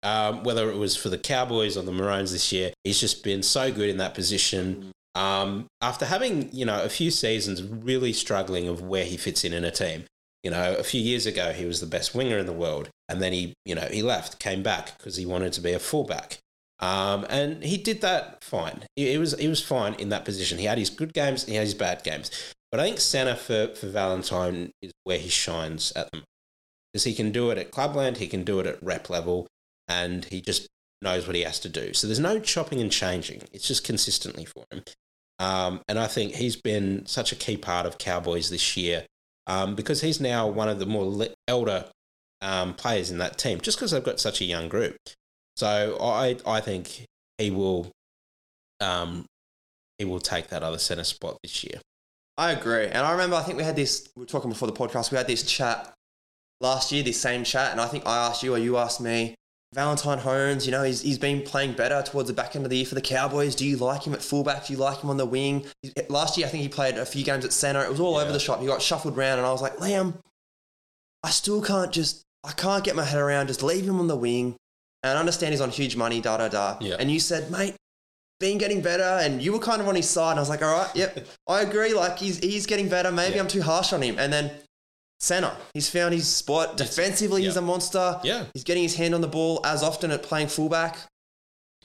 um, 0.03 0.43
whether 0.43 0.69
it 0.69 0.75
was 0.75 0.97
for 0.97 1.07
the 1.07 1.17
Cowboys 1.17 1.77
or 1.77 1.83
the 1.83 1.93
Maroons 1.93 2.33
this 2.33 2.51
year, 2.51 2.73
he's 2.83 2.99
just 2.99 3.23
been 3.23 3.41
so 3.41 3.71
good 3.71 3.89
in 3.89 3.97
that 3.97 4.13
position. 4.13 4.91
Um, 5.15 5.67
after 5.81 6.05
having 6.05 6.49
you 6.53 6.65
know 6.65 6.83
a 6.83 6.89
few 6.89 7.09
seasons 7.09 7.63
really 7.63 8.11
struggling 8.11 8.67
of 8.67 8.81
where 8.81 9.05
he 9.05 9.15
fits 9.15 9.45
in 9.45 9.53
in 9.53 9.63
a 9.63 9.71
team, 9.71 10.03
you 10.45 10.51
know, 10.51 10.75
a 10.75 10.83
few 10.83 11.01
years 11.01 11.25
ago 11.25 11.53
he 11.53 11.65
was 11.65 11.79
the 11.79 11.87
best 11.87 12.13
winger 12.13 12.37
in 12.37 12.45
the 12.45 12.53
world, 12.53 12.89
and 13.09 13.19
then 13.19 13.33
he 13.33 13.55
you 13.65 13.73
know 13.73 13.87
he 13.91 14.03
left, 14.03 14.39
came 14.39 14.61
back 14.61 14.95
because 14.95 15.15
he 15.15 15.25
wanted 15.25 15.51
to 15.53 15.61
be 15.61 15.73
a 15.73 15.79
fullback. 15.79 16.37
Um, 16.79 17.25
and 17.29 17.63
he 17.63 17.77
did 17.77 18.01
that 18.01 18.43
fine. 18.43 18.83
He, 18.95 19.09
he 19.09 19.17
was 19.17 19.37
he 19.39 19.47
was 19.47 19.63
fine 19.63 19.95
in 19.95 20.09
that 20.09 20.23
position. 20.23 20.59
He 20.59 20.65
had 20.65 20.77
his 20.77 20.91
good 20.91 21.13
games, 21.13 21.45
he 21.45 21.55
had 21.55 21.63
his 21.63 21.73
bad 21.73 22.03
games. 22.03 22.29
But 22.71 22.79
I 22.79 22.83
think 22.83 22.99
centre 22.99 23.35
for, 23.35 23.73
for 23.73 23.87
Valentine 23.87 24.71
is 24.83 24.91
where 25.03 25.17
he 25.17 25.29
shines 25.29 25.91
at 25.93 26.11
the 26.11 26.17
moment. 26.17 26.29
Because 26.93 27.05
he 27.05 27.15
can 27.15 27.31
do 27.31 27.49
it 27.49 27.57
at 27.57 27.71
clubland, 27.71 28.17
he 28.17 28.27
can 28.27 28.43
do 28.43 28.59
it 28.59 28.67
at 28.67 28.83
rep 28.83 29.09
level, 29.09 29.47
and 29.87 30.25
he 30.25 30.41
just 30.41 30.67
knows 31.01 31.25
what 31.25 31.35
he 31.35 31.41
has 31.41 31.59
to 31.61 31.69
do. 31.69 31.93
So 31.93 32.05
there's 32.05 32.19
no 32.19 32.39
chopping 32.39 32.81
and 32.81 32.91
changing. 32.91 33.41
It's 33.51 33.67
just 33.67 33.83
consistently 33.83 34.45
for 34.45 34.63
him. 34.71 34.83
Um, 35.39 35.81
and 35.87 35.97
I 35.97 36.07
think 36.07 36.35
he's 36.35 36.55
been 36.55 37.05
such 37.07 37.31
a 37.31 37.35
key 37.35 37.57
part 37.57 37.85
of 37.87 37.97
Cowboys 37.97 38.49
this 38.49 38.77
year 38.77 39.05
um, 39.47 39.75
because 39.75 40.01
he's 40.01 40.19
now 40.19 40.47
one 40.47 40.69
of 40.69 40.79
the 40.79 40.85
more 40.85 41.27
elder 41.47 41.85
um, 42.41 42.73
players 42.73 43.11
in 43.11 43.17
that 43.19 43.37
team 43.37 43.59
just 43.61 43.77
because 43.77 43.91
they've 43.91 44.03
got 44.03 44.19
such 44.19 44.41
a 44.41 44.45
young 44.45 44.67
group. 44.69 44.97
So 45.55 45.97
I 46.01 46.37
I 46.45 46.59
think 46.59 47.05
he 47.37 47.51
will 47.51 47.91
um, 48.81 49.25
he 49.97 50.05
will 50.05 50.19
take 50.19 50.47
that 50.49 50.63
other 50.63 50.77
centre 50.77 51.03
spot 51.03 51.37
this 51.43 51.63
year. 51.63 51.81
I 52.37 52.51
agree. 52.51 52.87
And 52.87 53.05
I 53.05 53.11
remember, 53.11 53.37
I 53.37 53.43
think 53.43 53.57
we 53.57 53.63
had 53.63 53.75
this, 53.75 54.09
we 54.15 54.21
were 54.21 54.25
talking 54.25 54.49
before 54.49 54.67
the 54.67 54.73
podcast, 54.73 55.11
we 55.11 55.17
had 55.17 55.27
this 55.27 55.43
chat 55.43 55.93
last 56.59 56.91
year, 56.91 57.01
this 57.01 57.19
same 57.19 57.43
chat. 57.43 57.71
And 57.71 57.79
I 57.79 57.87
think 57.87 58.05
I 58.05 58.27
asked 58.27 58.43
you 58.43 58.53
or 58.53 58.57
you 58.57 58.77
asked 58.77 58.99
me, 58.99 59.35
Valentine 59.75 60.17
Holmes, 60.19 60.65
you 60.65 60.71
know, 60.71 60.83
he's, 60.83 61.01
he's 61.01 61.19
been 61.19 61.41
playing 61.41 61.73
better 61.73 62.01
towards 62.01 62.27
the 62.29 62.33
back 62.33 62.55
end 62.55 62.63
of 62.65 62.69
the 62.69 62.77
year 62.77 62.85
for 62.85 62.95
the 62.95 63.01
Cowboys. 63.01 63.55
Do 63.55 63.65
you 63.65 63.75
like 63.75 64.03
him 64.07 64.13
at 64.13 64.21
fullback? 64.21 64.65
Do 64.65 64.73
you 64.73 64.79
like 64.79 65.01
him 65.01 65.09
on 65.09 65.17
the 65.17 65.25
wing? 65.25 65.65
Last 66.09 66.37
year, 66.37 66.47
I 66.47 66.49
think 66.49 66.63
he 66.63 66.69
played 66.69 66.97
a 66.97 67.05
few 67.05 67.25
games 67.25 67.43
at 67.43 67.51
centre. 67.51 67.83
It 67.83 67.89
was 67.89 67.99
all 67.99 68.15
Yeah. 68.17 68.23
over 68.23 68.31
the 68.31 68.39
shop. 68.39 68.61
He 68.61 68.65
got 68.67 68.81
shuffled 68.81 69.17
around. 69.17 69.37
And 69.39 69.45
I 69.45 69.51
was 69.51 69.61
like, 69.61 69.75
Liam, 69.77 70.13
I 71.23 71.29
still 71.29 71.61
can't 71.61 71.91
just, 71.91 72.23
I 72.43 72.53
can't 72.53 72.83
get 72.85 72.95
my 72.95 73.03
head 73.03 73.19
around, 73.19 73.47
just 73.47 73.61
leave 73.63 73.83
him 73.85 73.99
on 73.99 74.07
the 74.07 74.15
wing. 74.15 74.55
And 75.03 75.17
I 75.17 75.19
understand 75.19 75.51
he's 75.51 75.61
on 75.61 75.71
huge 75.71 75.95
money, 75.97 76.21
da 76.21 76.37
da 76.37 76.47
da. 76.47 76.77
Yeah. 76.79 76.95
And 76.97 77.11
you 77.11 77.19
said, 77.19 77.51
mate, 77.51 77.75
been 78.39 78.57
getting 78.57 78.81
better, 78.81 79.03
and 79.03 79.41
you 79.41 79.51
were 79.53 79.59
kind 79.59 79.81
of 79.81 79.87
on 79.87 79.95
his 79.95 80.09
side. 80.09 80.31
And 80.31 80.39
I 80.39 80.41
was 80.41 80.49
like, 80.49 80.61
all 80.61 80.71
right, 80.79 80.95
yep, 80.95 81.25
I 81.47 81.61
agree. 81.61 81.93
Like 81.93 82.17
he's 82.17 82.39
he's 82.39 82.65
getting 82.65 82.89
better. 82.89 83.11
Maybe 83.11 83.35
Yeah. 83.35 83.41
I'm 83.41 83.47
too 83.47 83.61
harsh 83.61 83.93
on 83.93 84.01
him. 84.01 84.17
And 84.19 84.31
then 84.33 84.51
center, 85.19 85.55
he's 85.73 85.89
found 85.89 86.13
his 86.13 86.27
spot. 86.27 86.77
Defensively, 86.77 87.43
he's 87.43 87.57
a 87.57 87.61
monster. 87.61 88.19
Yeah, 88.23 88.45
He's 88.53 88.63
getting 88.63 88.83
his 88.83 88.95
hand 88.95 89.13
on 89.15 89.21
the 89.21 89.27
ball 89.27 89.61
as 89.65 89.83
often 89.83 90.11
at 90.11 90.23
playing 90.23 90.47
fullback. 90.47 90.97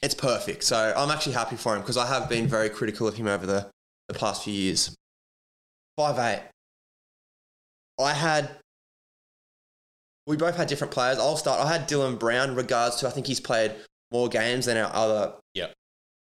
It's 0.02 0.14
perfect. 0.14 0.64
So 0.64 0.94
I'm 0.96 1.10
actually 1.10 1.34
happy 1.34 1.56
for 1.56 1.74
him 1.74 1.82
because 1.82 1.96
I 1.96 2.06
have 2.06 2.28
been 2.28 2.46
very 2.46 2.70
critical 2.70 3.06
of 3.06 3.14
him 3.14 3.26
over 3.26 3.46
the, 3.46 3.70
the 4.08 4.14
past 4.14 4.44
few 4.44 4.54
years. 4.54 4.94
Five 5.96 6.18
eight. 6.18 6.42
I 8.02 8.12
had. 8.14 8.50
We 10.26 10.36
both 10.36 10.56
had 10.56 10.68
different 10.68 10.92
players. 10.92 11.18
I'll 11.18 11.36
start. 11.36 11.60
I 11.60 11.70
had 11.70 11.88
Dylan 11.88 12.18
Brown. 12.18 12.54
Regards 12.54 12.96
to, 12.96 13.08
I 13.08 13.10
think 13.10 13.26
he's 13.26 13.40
played 13.40 13.74
more 14.10 14.28
games 14.28 14.66
than 14.66 14.76
our 14.76 14.90
other. 14.94 15.34
Yep. 15.54 15.72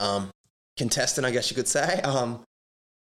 Um, 0.01 0.31
contestant, 0.77 1.27
I 1.27 1.31
guess 1.31 1.51
you 1.51 1.57
could 1.57 1.69
say. 1.69 2.01
Um, 2.03 2.43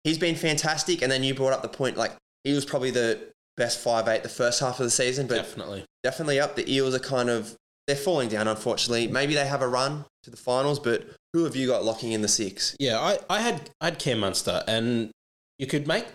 he's 0.03 0.19
been 0.19 0.35
fantastic. 0.35 1.03
And 1.03 1.13
then 1.13 1.23
you 1.23 1.35
brought 1.35 1.53
up 1.53 1.63
the 1.63 1.69
point 1.69 1.97
like 1.97 2.13
he 2.43 2.53
was 2.53 2.65
probably 2.65 2.91
the 2.91 3.21
best 3.57 3.79
five 3.81 4.09
eight 4.09 4.23
the 4.23 4.29
first 4.29 4.61
half 4.61 4.79
of 4.81 4.85
the 4.85 4.91
season, 4.91 5.27
but 5.27 5.37
definitely. 5.37 5.85
definitely 6.03 6.41
up. 6.41 6.57
The 6.57 6.71
Eels 6.73 6.95
are 6.95 6.99
kind 6.99 7.29
of 7.31 7.55
they're 7.87 7.97
falling 7.97 8.29
down, 8.29 8.49
unfortunately. 8.49 9.07
Maybe 9.09 9.35
they 9.35 9.47
have 9.47 9.61
a 9.63 9.69
run 9.69 10.05
to 10.23 10.31
the 10.31 10.37
finals, 10.37 10.79
but 10.79 11.07
who 11.35 11.45
have 11.45 11.55
you 11.55 11.67
got 11.67 11.85
locking 11.85 12.13
in 12.13 12.23
the 12.23 12.29
six? 12.29 12.75
Yeah, 12.81 12.99
I, 12.99 13.19
I 13.29 13.41
had 13.41 13.71
I 13.81 13.87
had 13.87 13.99
Cam 13.99 14.21
Munster, 14.21 14.63
and 14.67 15.11
you 15.59 15.67
could 15.67 15.87
make 15.87 16.07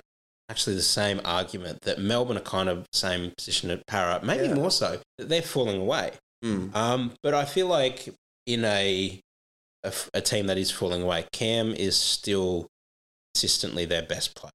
actually 0.50 0.76
the 0.76 0.82
same 0.82 1.22
argument 1.24 1.82
that 1.82 2.00
Melbourne 2.00 2.38
are 2.38 2.42
kind 2.42 2.70
of 2.70 2.88
same 2.92 3.32
position 3.38 3.70
at 3.70 3.86
Para, 3.86 4.20
maybe 4.24 4.48
Yeah. 4.48 4.56
more 4.56 4.72
so. 4.72 5.00
That 5.20 5.30
they're 5.30 5.42
falling 5.44 5.80
away. 5.80 6.14
Mm. 6.44 6.76
Um, 6.76 7.12
but 7.22 7.34
I 7.36 7.46
feel 7.46 7.68
like 7.68 8.10
in 8.48 8.66
a 8.66 9.20
a 10.14 10.22
team 10.22 10.48
that 10.48 10.58
is 10.58 10.72
falling 10.72 11.02
away, 11.04 11.26
Cam 11.32 11.74
is 11.74 11.96
still 11.96 12.68
consistently 13.34 13.86
their 13.86 14.02
best 14.02 14.36
player. 14.36 14.52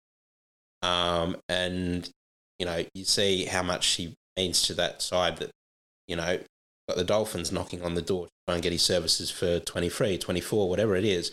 Um, 0.82 1.36
and 1.48 2.10
you 2.58 2.66
know 2.66 2.84
you 2.94 3.04
see 3.04 3.44
how 3.44 3.62
much 3.62 3.86
he 3.94 4.14
means 4.36 4.62
to 4.62 4.74
that 4.74 5.02
side 5.02 5.38
that 5.38 5.50
you 6.08 6.16
know 6.16 6.38
got 6.88 6.96
the 6.96 7.04
Dolphins 7.04 7.52
knocking 7.52 7.82
on 7.82 7.94
the 7.94 8.02
door 8.02 8.26
to 8.26 8.30
try 8.46 8.54
and 8.54 8.62
get 8.62 8.72
his 8.72 8.82
services 8.82 9.30
for 9.30 9.58
23, 9.60 10.18
24, 10.18 10.68
whatever 10.68 10.96
it 10.96 11.04
is. 11.04 11.30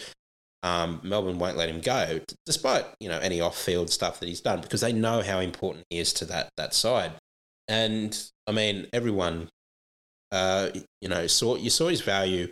Um, 0.64 1.02
Melbourne 1.04 1.40
won't 1.40 1.58
let 1.58 1.70
him 1.70 1.82
go, 1.82 2.20
despite 2.46 2.86
you 3.00 3.10
know 3.10 3.18
any 3.18 3.42
off-field 3.42 3.90
stuff 3.90 4.20
that 4.20 4.28
he's 4.28 4.42
done, 4.42 4.62
because 4.62 4.82
they 4.82 4.94
know 4.94 5.22
how 5.22 5.40
important 5.40 5.86
he 5.90 6.00
is 6.00 6.14
to 6.14 6.26
that 6.26 6.50
that 6.58 6.74
side. 6.74 7.14
And 7.68 8.18
I 8.46 8.52
mean, 8.52 8.88
everyone, 8.94 9.50
uh, 10.32 10.70
you 11.02 11.10
know, 11.10 11.26
saw 11.26 11.56
you 11.56 11.72
saw 11.72 11.88
his 11.88 12.02
value 12.02 12.50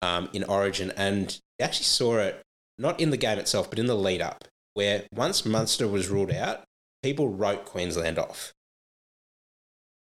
um, 0.00 0.30
in 0.32 0.44
Origin, 0.44 0.92
and 0.96 1.38
you 1.58 1.64
actually 1.66 1.84
saw 1.84 2.18
it 2.18 2.40
not 2.78 2.98
in 2.98 3.10
the 3.10 3.18
game 3.18 3.38
itself, 3.38 3.68
but 3.68 3.78
in 3.78 3.86
the 3.86 3.94
lead 3.94 4.22
up, 4.22 4.44
where 4.72 5.04
once 5.14 5.44
Munster 5.44 5.86
was 5.86 6.08
ruled 6.08 6.32
out, 6.32 6.64
people 7.02 7.28
wrote 7.28 7.64
Queensland 7.64 8.18
off. 8.18 8.52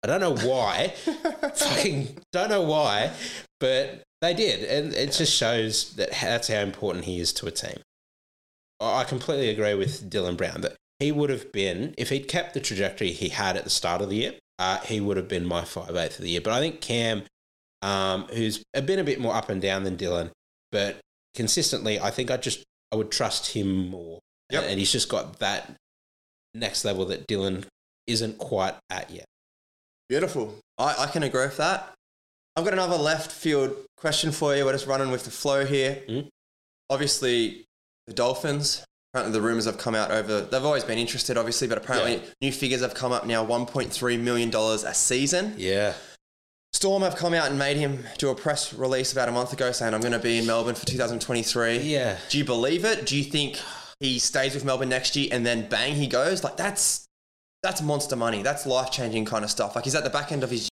I 0.03 0.07
don't 0.07 0.21
know 0.21 0.37
why, 0.37 0.95
fucking 1.55 2.19
don't 2.33 2.51
know 2.51 2.63
why, 2.63 3.13
but 3.59 4.03
they 4.21 4.33
did, 4.33 4.65
and 4.65 4.95
it 4.95 5.13
just 5.13 5.35
shows 5.35 5.95
that 5.95 6.13
that's 6.13 6.49
how 6.49 6.61
important 6.61 7.05
he 7.05 7.19
is 7.19 7.33
to 7.35 7.47
a 7.47 7.51
team. 7.51 7.79
I 8.81 9.05
completely 9.05 9.49
agree 9.49 9.75
with 9.75 10.09
Dylan 10.09 10.37
Brown 10.37 10.61
that 10.61 10.77
he 11.01 11.13
would 11.13 11.31
have 11.31 11.51
been 11.53 11.95
if 11.99 12.11
he'd 12.11 12.29
kept 12.29 12.55
the 12.55 12.61
trajectory 12.61 13.11
he 13.11 13.29
had 13.31 13.57
at 13.57 13.65
the 13.65 13.71
start 13.71 14.03
of 14.03 14.09
the 14.09 14.17
year. 14.17 14.35
Uh, 14.59 14.79
he 14.81 15.01
would 15.01 15.17
have 15.17 15.29
been 15.29 15.47
my 15.47 15.65
five 15.65 15.95
eighth 15.97 16.19
of 16.19 16.25
the 16.25 16.31
year. 16.31 16.41
But 16.41 16.53
I 16.53 16.61
think 16.61 16.81
Cam, 16.81 17.23
um, 17.83 18.27
who's 18.33 18.63
been 18.73 18.99
a 18.99 19.05
bit 19.05 19.21
more 19.21 19.35
up 19.35 19.49
and 19.49 19.63
down 19.63 19.85
than 19.85 19.97
Dylan, 19.97 20.31
but 20.73 20.99
consistently, 21.35 22.01
I 22.01 22.11
think 22.11 22.31
I 22.31 22.37
just 22.37 22.65
I 22.93 22.97
would 22.97 23.11
trust 23.11 23.53
him 23.53 23.89
more. 23.89 24.21
Yep. 24.51 24.65
And 24.67 24.79
he's 24.79 24.93
just 24.93 25.09
got 25.09 25.41
that 25.41 25.75
next 26.55 26.85
level 26.85 27.05
that 27.07 27.27
Dylan 27.27 27.65
isn't 28.07 28.39
quite 28.39 28.75
at 28.91 29.11
yet. 29.11 29.27
Beautiful. 30.09 30.55
I, 30.79 30.95
I 31.01 31.07
can 31.07 31.23
agree 31.23 31.43
with 31.43 31.59
that. 31.59 31.93
I've 32.57 32.65
got 32.65 32.73
another 32.73 32.97
left 32.97 33.31
field 33.31 33.77
question 33.97 34.33
for 34.33 34.57
you. 34.57 34.65
We're 34.65 34.73
just 34.73 34.87
running 34.87 35.11
with 35.11 35.25
the 35.25 35.31
flow 35.31 35.65
here. 35.65 36.03
Mm. 36.09 36.29
Obviously, 36.91 37.67
the 38.07 38.15
Dolphins. 38.15 38.85
Apparently, 39.13 39.39
the 39.39 39.47
rumors 39.47 39.65
have 39.65 39.79
come 39.79 39.95
out 39.95 40.11
over. 40.11 40.41
They've 40.41 40.65
always 40.65 40.85
been 40.85 40.99
interested, 40.99 41.37
obviously, 41.37 41.69
but 41.69 41.79
apparently, 41.79 42.23
new 42.41 42.53
figures 42.53 42.81
have 42.81 42.95
come 42.95 43.13
up 43.13 43.27
now. 43.27 43.43
One 43.45 43.65
point 43.65 43.93
three 43.93 44.17
million 44.17 44.51
dollars 44.51 44.85
a 44.85 44.93
season. 44.93 45.55
Yeah. 45.57 45.95
Storm 46.73 47.03
have 47.03 47.17
come 47.17 47.33
out 47.33 47.49
and 47.49 47.59
made 47.59 47.77
him 47.77 48.05
do 48.19 48.29
a 48.29 48.35
press 48.35 48.75
release 48.75 49.13
about 49.13 49.29
a 49.29 49.33
month 49.33 49.53
ago 49.53 49.73
saying, 49.73 49.95
I'm 49.95 50.01
going 50.01 50.13
to 50.13 50.19
be 50.19 50.39
in 50.39 50.47
Melbourne 50.47 50.75
for 50.75 50.85
2023. 50.85 51.79
Yeah. 51.79 52.19
Do 52.29 52.39
you 52.39 52.45
believe 52.45 52.85
it? 52.85 53.07
Do 53.07 53.17
you 53.17 53.25
think 53.25 53.59
he 54.01 54.19
stays 54.19 54.55
with 54.55 54.65
Melbourne 54.65 54.89
next 54.89 55.17
year 55.17 55.29
and 55.33 55.45
then 55.45 55.69
bang, 55.69 55.95
he 55.95 56.07
goes? 56.07 56.45
Like, 56.45 56.57
that's 56.57 57.05
that's 57.63 57.83
monster 57.83 58.15
money. 58.17 58.43
That's 58.43 58.67
life 58.67 58.91
changing 58.93 59.25
kind 59.25 59.45
of 59.45 59.51
stuff. 59.51 59.75
Like, 59.75 59.85
he's 59.85 59.95
at 59.97 60.05
the 60.05 60.11
back 60.11 60.31
end 60.33 60.45
of 60.45 60.51
his. 60.51 60.69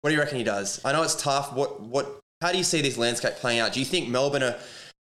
What 0.00 0.10
do 0.10 0.14
you 0.16 0.20
reckon 0.20 0.38
he 0.38 0.44
does? 0.44 0.80
I 0.84 0.90
know 0.92 1.02
it's 1.04 1.14
tough. 1.14 1.52
What, 1.52 1.80
what, 1.80 2.18
how 2.40 2.50
do 2.50 2.58
you 2.58 2.64
see 2.64 2.80
this 2.82 2.98
landscape 2.98 3.34
playing 3.34 3.60
out? 3.60 3.72
Do 3.72 3.78
you 3.78 3.86
think 3.86 4.08
Melbourne 4.08 4.42
are, 4.42 4.56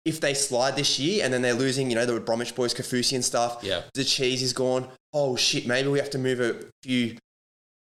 if 0.04 0.20
they 0.20 0.34
slide 0.34 0.76
this 0.76 0.98
year 0.98 1.24
and 1.24 1.32
then 1.32 1.40
they're 1.40 1.54
losing, 1.54 1.88
you 1.88 1.94
know, 1.96 2.04
the 2.04 2.20
Bromwich 2.20 2.54
boys, 2.54 2.74
Kaufusi 2.74 3.14
and 3.14 3.24
stuff, 3.24 3.60
Yeah. 3.62 3.82
the 3.94 4.04
cheese 4.04 4.42
is 4.42 4.52
gone. 4.52 4.88
Oh 5.14 5.34
shit, 5.36 5.66
maybe 5.66 5.88
we 5.88 5.98
have 5.98 6.10
to 6.10 6.18
move 6.18 6.40
a 6.40 6.56
few 6.82 7.16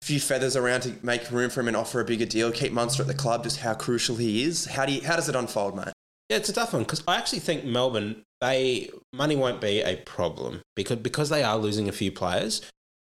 few 0.03 0.19
feathers 0.21 0.57
around 0.57 0.81
to 0.81 0.95
make 1.03 1.31
room 1.31 1.49
for 1.51 1.61
him 1.61 1.69
and 1.69 1.77
offer 1.77 2.01
a 2.01 2.05
bigger 2.05 2.25
deal. 2.27 2.51
Keep 2.51 2.73
Munster 2.73 3.03
at 3.03 3.07
the 3.07 3.15
club, 3.15 3.45
just 3.45 3.61
how 3.61 3.75
crucial 3.75 4.17
he 4.17 4.43
is. 4.45 4.65
How 4.67 4.85
do 4.87 4.93
you, 4.93 5.03
how 5.03 5.15
does 5.17 5.29
it 5.29 5.37
unfold, 5.37 5.77
mate? 5.77 5.93
Yeah, 6.31 6.37
it's 6.37 6.49
a 6.49 6.53
tough 6.53 6.73
one 6.73 6.85
because 6.85 7.03
I 7.09 7.17
actually 7.17 7.41
think 7.41 7.65
Melbourne 7.65 8.23
they 8.41 8.89
money 9.13 9.35
won't 9.35 9.61
be 9.61 9.83
a 9.83 9.97
problem 9.97 10.63
because 10.77 10.99
because 10.99 11.29
they 11.29 11.43
are 11.43 11.59
losing 11.59 11.89
a 11.89 11.93
few 11.93 12.13
players. 12.13 12.63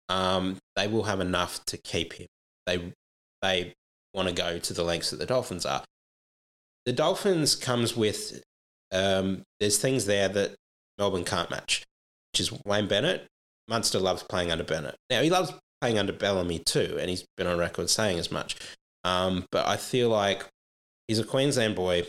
Um, 0.08 0.56
they 0.76 0.86
will 0.86 1.02
have 1.02 1.20
enough 1.20 1.62
to 1.66 1.76
keep 1.76 2.12
him. 2.14 2.28
They 2.66 2.92
they 3.42 3.74
want 4.14 4.28
to 4.28 4.34
go 4.34 4.60
to 4.60 4.72
the 4.72 4.84
lengths 4.84 5.10
that 5.10 5.18
the 5.18 5.26
Dolphins 5.26 5.66
are. 5.66 5.82
The 6.86 6.92
Dolphins 6.92 7.56
comes 7.56 7.96
with 7.96 8.40
um, 8.92 9.42
there's 9.58 9.78
things 9.78 10.06
there 10.06 10.28
that 10.28 10.54
Melbourne 10.96 11.24
can't 11.24 11.50
match, 11.50 11.84
which 12.32 12.40
is 12.40 12.52
Wayne 12.64 12.86
Bennett. 12.86 13.26
Munster 13.66 13.98
loves 13.98 14.22
playing 14.22 14.52
under 14.52 14.64
Bennett. 14.64 14.94
Now 15.10 15.22
he 15.22 15.28
loves 15.28 15.52
playing 15.80 15.98
under 15.98 16.12
Bellamy 16.12 16.60
too, 16.60 16.96
and 17.00 17.10
he's 17.10 17.24
been 17.36 17.48
on 17.48 17.58
record 17.58 17.90
saying 17.90 18.20
as 18.20 18.30
much. 18.30 18.56
Um, 19.02 19.44
but 19.50 19.66
I 19.66 19.76
feel 19.76 20.08
like 20.08 20.46
he's 21.08 21.18
a 21.18 21.24
Queensland 21.24 21.74
boy 21.74 22.06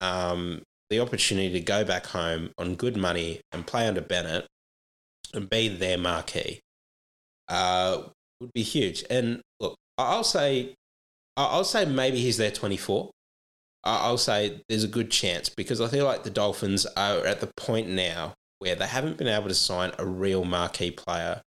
um, 0.00 0.62
the 0.90 1.00
opportunity 1.00 1.52
to 1.52 1.60
go 1.60 1.84
back 1.84 2.06
home 2.06 2.50
on 2.58 2.74
good 2.74 2.96
money 2.96 3.40
and 3.52 3.66
play 3.66 3.86
under 3.86 4.00
Bennett 4.00 4.46
and 5.34 5.50
be 5.50 5.68
their 5.68 5.98
marquee 5.98 6.60
uh, 7.48 8.02
would 8.40 8.52
be 8.52 8.62
huge. 8.62 9.04
And 9.10 9.40
look, 9.60 9.76
I'll 9.96 10.24
say, 10.24 10.74
I'll 11.36 11.64
say 11.64 11.84
maybe 11.84 12.18
he's 12.20 12.36
there 12.36 12.50
24. 12.50 13.10
I- 13.84 13.98
I'll 13.98 14.18
say 14.18 14.62
there's 14.68 14.84
a 14.84 14.88
good 14.88 15.10
chance 15.10 15.48
because 15.48 15.80
I 15.80 15.88
feel 15.88 16.04
like 16.04 16.22
the 16.24 16.30
Dolphins 16.30 16.86
are 16.96 17.24
at 17.26 17.40
the 17.40 17.50
point 17.56 17.88
now 17.88 18.34
where 18.58 18.74
they 18.74 18.86
haven't 18.86 19.18
been 19.18 19.28
able 19.28 19.48
to 19.48 19.54
sign 19.54 19.92
a 19.98 20.06
real 20.06 20.44
marquee 20.44 20.90
player 20.90 21.42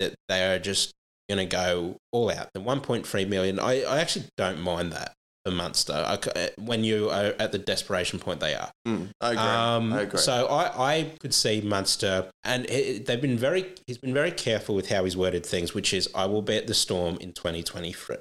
that 0.00 0.14
they 0.28 0.52
are 0.52 0.58
just 0.58 0.92
going 1.28 1.38
to 1.38 1.46
go 1.46 1.96
all 2.12 2.30
out. 2.30 2.48
The 2.54 2.60
1.3 2.60 3.28
million, 3.28 3.58
I, 3.58 3.82
I 3.82 4.00
actually 4.00 4.26
don't 4.36 4.60
mind 4.60 4.92
that 4.92 5.12
for 5.46 5.52
Munster 5.52 6.18
when 6.58 6.82
you 6.82 7.08
are 7.08 7.34
at 7.38 7.52
the 7.52 7.58
desperation 7.58 8.18
point 8.18 8.40
they 8.40 8.54
are. 8.54 8.70
Mm, 8.86 9.10
I 9.20 9.30
agree. 9.30 9.42
Um, 9.42 9.92
I 9.92 10.00
agree. 10.02 10.18
So 10.18 10.46
I, 10.48 10.92
I 10.92 11.12
could 11.20 11.32
see 11.32 11.60
Munster, 11.60 12.28
and 12.42 12.68
he- 12.68 12.98
they've 12.98 13.20
been 13.20 13.38
very. 13.38 13.72
He's 13.86 13.98
been 13.98 14.12
very 14.14 14.32
careful 14.32 14.74
with 14.74 14.88
how 14.88 15.04
he's 15.04 15.16
worded 15.16 15.46
things, 15.46 15.72
which 15.72 15.94
is, 15.94 16.08
"I 16.14 16.26
will 16.26 16.42
bet 16.42 16.66
the 16.66 16.74
Storm 16.74 17.16
in 17.20 17.32
2023." 17.32 18.16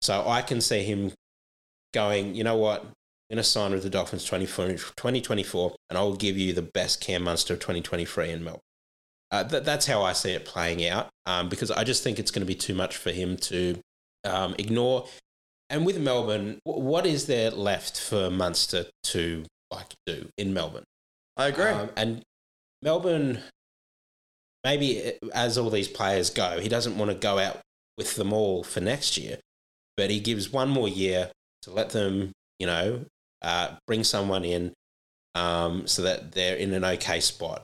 So 0.00 0.26
I 0.26 0.40
can 0.42 0.60
see 0.62 0.82
him 0.82 1.12
going. 1.92 2.34
You 2.34 2.44
know 2.44 2.56
what? 2.56 2.80
I'm 2.80 3.36
going 3.36 3.36
to 3.36 3.44
sign 3.44 3.72
with 3.72 3.82
the 3.82 3.90
Dolphins 3.90 4.24
2024, 4.24 5.76
and 5.90 5.98
I 5.98 6.02
will 6.02 6.16
give 6.16 6.36
you 6.38 6.52
the 6.54 6.62
best 6.62 7.00
Cam 7.00 7.24
Munster 7.24 7.54
of 7.54 7.60
2023 7.60 8.30
in 8.30 8.44
Melbourne. 8.44 8.60
Uh, 9.30 9.42
that, 9.44 9.64
that's 9.64 9.86
how 9.86 10.02
I 10.02 10.12
see 10.12 10.32
it 10.32 10.44
playing 10.44 10.86
out, 10.86 11.08
um, 11.26 11.48
because 11.48 11.70
I 11.70 11.84
just 11.84 12.02
think 12.02 12.18
it's 12.18 12.30
going 12.30 12.40
to 12.42 12.46
be 12.46 12.54
too 12.54 12.74
much 12.74 12.96
for 12.96 13.10
him 13.10 13.36
to 13.38 13.78
um, 14.24 14.54
ignore. 14.58 15.06
And 15.72 15.86
with 15.86 15.98
Melbourne, 15.98 16.60
what 16.64 17.06
is 17.06 17.26
there 17.26 17.50
left 17.50 17.98
for 17.98 18.28
Munster 18.30 18.84
to 19.04 19.44
like 19.70 19.94
do 20.04 20.28
in 20.36 20.52
Melbourne? 20.52 20.84
I 21.38 21.46
agree. 21.46 21.64
Um, 21.64 21.88
and 21.96 22.22
Melbourne, 22.82 23.38
maybe 24.62 25.14
as 25.32 25.56
all 25.56 25.70
these 25.70 25.88
players 25.88 26.28
go, 26.28 26.60
he 26.60 26.68
doesn't 26.68 26.98
want 26.98 27.10
to 27.10 27.16
go 27.16 27.38
out 27.38 27.60
with 27.96 28.16
them 28.16 28.34
all 28.34 28.62
for 28.62 28.82
next 28.82 29.16
year, 29.16 29.38
but 29.96 30.10
he 30.10 30.20
gives 30.20 30.52
one 30.52 30.68
more 30.68 30.90
year 30.90 31.30
to 31.62 31.70
let 31.70 31.88
them, 31.90 32.32
you 32.58 32.66
know, 32.66 33.06
uh, 33.40 33.76
bring 33.86 34.04
someone 34.04 34.44
in 34.44 34.74
um, 35.34 35.86
so 35.86 36.02
that 36.02 36.32
they're 36.32 36.56
in 36.56 36.74
an 36.74 36.84
okay 36.84 37.20
spot. 37.20 37.62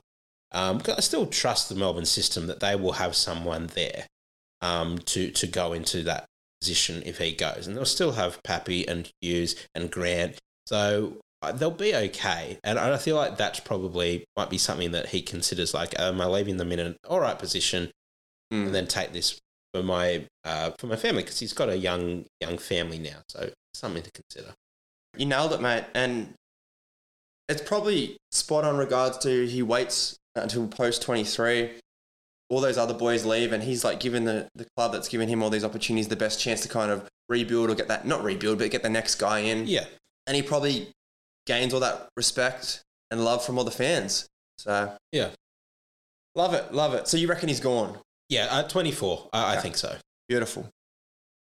Um, 0.51 0.81
I 0.87 1.01
still 1.01 1.27
trust 1.27 1.69
the 1.69 1.75
Melbourne 1.75 2.05
system 2.05 2.47
that 2.47 2.59
they 2.59 2.75
will 2.75 2.93
have 2.93 3.15
someone 3.15 3.67
there 3.67 4.07
um, 4.61 4.97
to 4.97 5.29
to 5.29 5.45
go 5.45 5.73
into 5.73 6.01
that 6.03 6.25
position 6.61 7.03
if 7.05 7.17
he 7.17 7.31
goes, 7.33 7.67
and 7.67 7.75
they'll 7.75 7.85
still 7.85 8.13
have 8.13 8.41
Pappy 8.43 8.87
and 8.87 9.11
Hughes 9.21 9.55
and 9.75 9.91
Grant. 9.91 10.37
So 10.67 11.17
uh, 11.41 11.51
they'll 11.51 11.71
be 11.71 11.95
okay, 11.95 12.59
and 12.63 12.77
I 12.77 12.97
feel 12.97 13.15
like 13.15 13.37
that's 13.37 13.59
probably 13.59 14.25
might 14.37 14.49
be 14.49 14.57
something 14.57 14.91
that 14.91 15.07
he 15.07 15.21
considers. 15.21 15.73
Like, 15.73 15.97
am 15.99 16.19
I 16.21 16.25
leaving 16.25 16.57
them 16.57 16.71
in 16.71 16.79
an 16.79 16.95
all 17.07 17.19
right 17.19 17.37
position, 17.37 17.91
Mm. 18.51 18.65
and 18.65 18.73
then 18.75 18.87
take 18.87 19.13
this 19.13 19.39
for 19.75 19.83
my 19.83 20.25
uh, 20.43 20.71
for 20.79 20.87
my 20.87 20.95
family 20.95 21.21
because 21.21 21.39
he's 21.39 21.53
got 21.53 21.69
a 21.69 21.77
young 21.77 22.25
young 22.41 22.57
family 22.57 22.97
now, 22.97 23.17
so 23.27 23.51
something 23.75 24.01
to 24.01 24.09
consider. 24.11 24.55
You 25.15 25.27
nailed 25.27 25.53
it, 25.53 25.61
mate. 25.61 25.83
And 25.93 26.33
it's 27.47 27.61
probably 27.61 28.17
spot 28.31 28.63
on 28.63 28.77
regards 28.77 29.19
to 29.19 29.45
he 29.45 29.61
waits 29.61 30.17
until 30.35 30.67
post 30.67 31.01
23. 31.03 31.71
All 32.49 32.61
those 32.61 32.77
other 32.77 32.93
boys 32.95 33.25
leave, 33.25 33.51
and 33.53 33.61
he's 33.63 33.83
like 33.83 33.99
given 33.99 34.25
the, 34.25 34.47
the 34.55 34.65
club 34.75 34.91
that's 34.91 35.07
given 35.07 35.29
him 35.29 35.43
all 35.43 35.49
these 35.51 35.63
opportunities 35.63 36.07
the 36.07 36.15
best 36.15 36.39
chance 36.39 36.61
to 36.61 36.67
kind 36.69 36.91
of 36.91 37.07
rebuild 37.29 37.69
or 37.69 37.75
get 37.75 37.87
that, 37.89 38.05
not 38.07 38.23
rebuild, 38.23 38.57
but 38.57 38.71
get 38.71 38.81
the 38.81 38.89
next 38.89 39.15
guy 39.15 39.39
in. 39.39 39.67
Yeah, 39.67 39.85
And 40.25 40.35
he 40.35 40.41
probably 40.41 40.89
gains 41.45 41.73
all 41.73 41.79
that 41.81 42.09
respect 42.17 42.81
and 43.11 43.23
love 43.23 43.45
from 43.45 43.57
all 43.59 43.63
the 43.63 43.71
fans. 43.71 44.27
So, 44.57 44.93
Yeah. 45.11 45.29
Love 46.35 46.53
it, 46.53 46.73
love 46.73 46.93
it. 46.93 47.07
So, 47.07 47.17
you 47.17 47.27
reckon 47.27 47.49
he's 47.49 47.59
gone? 47.59 47.97
yeah, 48.29 48.47
uh, 48.51 48.63
twenty 48.63 48.91
four. 48.91 49.27
I, 49.33 49.55
I 49.55 49.57
think 49.59 49.75
so. 49.77 49.95
Beautiful. 50.27 50.67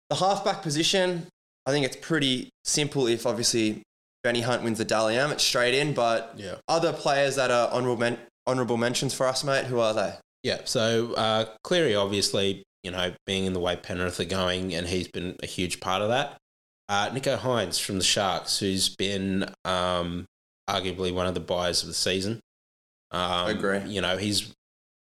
The 0.10 0.18
halfback 0.18 0.62
position, 0.62 1.28
I 1.66 1.72
think 1.72 1.86
it's 1.86 1.96
pretty 1.96 2.50
simple 2.66 3.08
if 3.08 3.26
obviously 3.26 3.82
Benny 4.24 4.42
Hunt 4.42 4.64
wins 4.64 4.78
the 4.78 4.86
Dally 4.86 5.18
M, 5.18 5.32
it's 5.32 5.44
straight 5.44 5.74
in. 5.74 5.94
But 5.94 6.34
Yeah. 6.38 6.56
other 6.68 6.92
players 6.94 7.36
that 7.38 7.50
are 7.52 7.70
honourable, 7.72 7.98
men- 7.98 8.20
honourable 8.46 8.76
mentions 8.78 9.14
for 9.14 9.26
us, 9.28 9.44
mate, 9.46 9.66
who 9.66 9.80
are 9.80 9.94
they? 9.94 10.14
Yeah, 10.44 10.62
so 10.66 11.14
uh, 11.14 11.46
Cleary, 11.64 11.96
obviously, 11.96 12.64
you 12.84 12.92
know, 12.92 13.14
being 13.26 13.46
in 13.46 13.54
the 13.54 13.60
way 13.60 13.76
Penrith 13.76 14.20
are 14.20 14.26
going, 14.26 14.74
and 14.74 14.88
he's 14.88 15.08
been 15.08 15.38
a 15.42 15.46
huge 15.46 15.80
part 15.80 16.02
of 16.02 16.10
that. 16.10 16.38
Uh, 16.90 17.10
Nicho 17.10 17.38
Hynes 17.38 17.80
from 17.80 17.98
the 17.98 18.04
Sharks, 18.04 18.60
who's 18.60 18.94
been 18.96 19.46
um, 19.64 20.26
arguably 20.70 21.14
one 21.14 21.28
of 21.28 21.34
the 21.34 21.40
buyers 21.40 21.82
of 21.82 21.88
the 21.88 21.94
season. 21.94 22.42
Um, 23.12 23.48
Agree. 23.48 23.80
You 23.86 24.02
know, 24.02 24.18
he's 24.18 24.54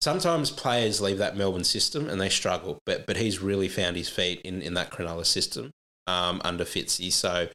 sometimes 0.01 0.51
players 0.51 1.01
leave 1.01 1.17
that 1.17 1.35
Melbourne 1.35 1.63
system 1.63 2.07
and 2.07 2.21
they 2.21 2.29
struggle, 2.29 2.79
but 2.85 3.05
but 3.05 3.17
he's 3.17 3.41
really 3.41 3.67
found 3.67 3.97
his 3.97 4.07
feet 4.07 4.39
in, 4.41 4.61
in 4.61 4.73
that 4.75 4.91
Cronulla 4.91 5.25
system 5.25 5.71
um, 6.07 6.41
under 6.45 6.63
Fitzy. 6.63 7.11
So 7.11 7.49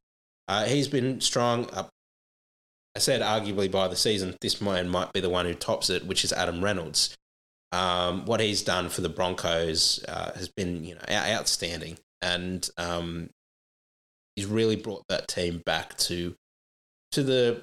uh, 0.48 0.64
he's 0.64 0.88
been 0.88 1.20
strong. 1.20 1.70
Uh, 1.70 1.84
I 2.94 2.98
said 2.98 3.22
arguably 3.22 3.70
by 3.70 3.88
the 3.88 3.96
season, 3.96 4.36
this 4.40 4.60
man 4.60 4.88
might 4.88 5.12
be 5.12 5.20
the 5.20 5.30
one 5.30 5.46
who 5.46 5.54
tops 5.54 5.88
it, 5.88 6.06
which 6.06 6.24
is 6.24 6.32
Adam 6.32 6.62
Reynolds. 6.62 7.16
Um, 7.72 8.24
what 8.24 8.40
he's 8.40 8.62
done 8.62 8.88
for 8.88 9.00
the 9.00 9.08
Broncos 9.08 10.04
uh, 10.08 10.32
has 10.34 10.48
been 10.48 10.84
you 10.84 10.94
know 10.96 11.00
outstanding, 11.10 11.98
and 12.20 12.68
um, 12.76 13.30
he's 14.34 14.46
really 14.46 14.76
brought 14.76 15.04
that 15.08 15.28
team 15.28 15.62
back 15.64 15.96
to 15.98 16.34
to 17.12 17.22
the 17.22 17.62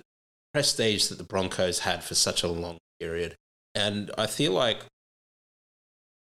prestige 0.54 1.08
that 1.08 1.18
the 1.18 1.24
Broncos 1.24 1.80
had 1.80 2.04
for 2.04 2.16
such 2.16 2.44
a 2.44 2.48
long 2.48 2.78
period. 3.00 3.36
And 3.76 4.12
I 4.18 4.28
feel 4.28 4.54
like 4.54 4.86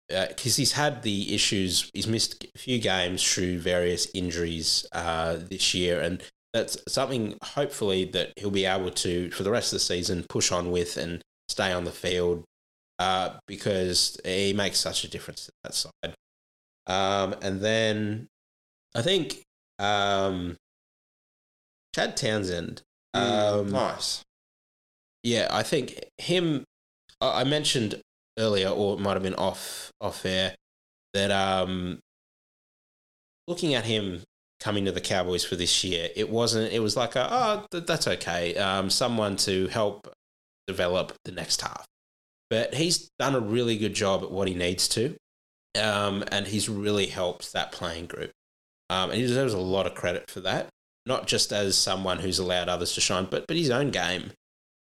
because 0.07 0.55
he's 0.55 0.73
had 0.73 1.01
the 1.01 1.33
issues, 1.33 1.89
he's 1.93 2.07
missed 2.07 2.45
a 2.55 2.57
few 2.57 2.79
games 2.79 3.23
through 3.23 3.59
various 3.59 4.07
injuries 4.13 4.85
uh, 4.91 5.37
this 5.37 5.73
year, 5.73 5.99
and 5.99 6.21
that's 6.53 6.77
something 6.87 7.37
hopefully 7.43 8.05
that 8.05 8.31
he'll 8.37 8.51
be 8.51 8.65
able 8.65 8.91
to 8.91 9.29
for 9.31 9.43
the 9.43 9.51
rest 9.51 9.73
of 9.73 9.77
the 9.77 9.81
season 9.81 10.25
push 10.29 10.51
on 10.51 10.71
with 10.71 10.97
and 10.97 11.21
stay 11.49 11.71
on 11.71 11.83
the 11.83 11.91
field 11.91 12.43
uh, 12.99 13.37
because 13.47 14.19
he 14.23 14.53
makes 14.53 14.79
such 14.79 15.03
a 15.03 15.09
difference 15.09 15.45
to 15.45 15.51
that 15.63 15.73
side. 15.73 16.15
Um, 16.87 17.35
and 17.41 17.61
then 17.61 18.27
I 18.93 19.01
think 19.01 19.41
um, 19.79 20.57
Chad 21.93 22.15
Townsend. 22.15 22.81
Um, 23.13 23.71
nice. 23.71 24.23
yeah, 25.23 25.47
I 25.49 25.63
think 25.63 26.03
him. 26.17 26.63
I 27.21 27.41
I 27.41 27.43
mentioned 27.43 28.01
earlier, 28.37 28.69
or 28.69 28.95
it 28.95 28.99
might 28.99 29.13
have 29.13 29.23
been 29.23 29.35
off 29.35 29.91
off 30.01 30.25
air, 30.25 30.55
that 31.13 31.31
um, 31.31 31.99
looking 33.47 33.73
at 33.73 33.85
him 33.85 34.23
coming 34.59 34.85
to 34.85 34.91
the 34.91 35.01
Cowboys 35.01 35.45
for 35.45 35.55
this 35.55 35.83
year, 35.83 36.09
it 36.15 36.29
wasn't. 36.29 36.71
It 36.73 36.79
was 36.79 36.97
like, 36.97 37.15
a, 37.15 37.27
oh, 37.31 37.65
th- 37.71 37.85
that's 37.85 38.07
okay. 38.07 38.55
Um, 38.55 38.89
someone 38.89 39.35
to 39.37 39.67
help 39.67 40.13
develop 40.67 41.13
the 41.23 41.31
next 41.31 41.61
half. 41.61 41.85
But 42.55 42.73
he's 42.73 43.09
done 43.19 43.35
a 43.35 43.41
really 43.41 43.77
good 43.77 43.93
job 43.93 44.23
at 44.23 44.31
what 44.31 44.47
he 44.47 44.53
needs 44.53 44.87
to, 44.87 45.17
um, 45.77 46.23
and 46.31 46.47
he's 46.47 46.69
really 46.69 47.07
helped 47.07 47.51
that 47.51 47.73
playing 47.73 48.05
group. 48.05 48.31
Um, 48.89 49.09
and 49.09 49.19
he 49.19 49.27
deserves 49.27 49.53
a 49.53 49.59
lot 49.59 49.85
of 49.85 49.93
credit 49.93 50.29
for 50.29 50.39
that. 50.39 50.69
Not 51.05 51.27
just 51.27 51.51
as 51.51 51.77
someone 51.77 52.19
who's 52.19 52.39
allowed 52.39 52.69
others 52.69 52.93
to 52.93 53.01
shine, 53.01 53.27
but 53.29 53.45
but 53.45 53.57
his 53.57 53.69
own 53.69 53.91
game. 53.91 54.31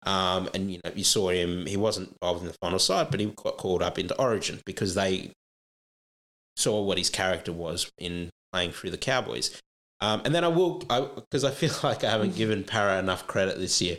Um, 0.05 0.49
and 0.55 0.71
you 0.71 0.79
know, 0.85 0.93
you 0.95 1.03
saw 1.03 1.31
him. 1.31 1.67
He 1.67 1.77
wasn't 1.77 2.13
involved 2.13 2.43
in 2.43 2.47
the 2.47 2.57
final 2.61 2.79
side, 2.79 3.11
but 3.11 3.19
he 3.19 3.27
got 3.27 3.57
called 3.57 3.83
up 3.83 3.99
into 3.99 4.17
Origin 4.21 4.61
because 4.65 4.95
they 4.95 5.33
saw 6.57 6.81
what 6.81 6.97
his 6.97 7.11
character 7.11 7.53
was 7.53 7.91
in 7.99 8.31
playing 8.53 8.71
through 8.71 8.91
the 8.91 8.99
Cowboys. 8.99 9.61
Um, 10.01 10.23
and 10.25 10.33
then 10.33 10.45
I 10.45 10.49
will, 10.49 10.79
because 10.79 11.43
I, 11.43 11.51
feel 11.51 11.75
like 11.83 12.05
I 12.05 12.11
haven't 12.13 12.37
given 12.37 12.63
Para 12.63 13.01
enough 13.01 13.27
credit 13.27 13.59
this 13.59 13.83
year, 13.83 13.99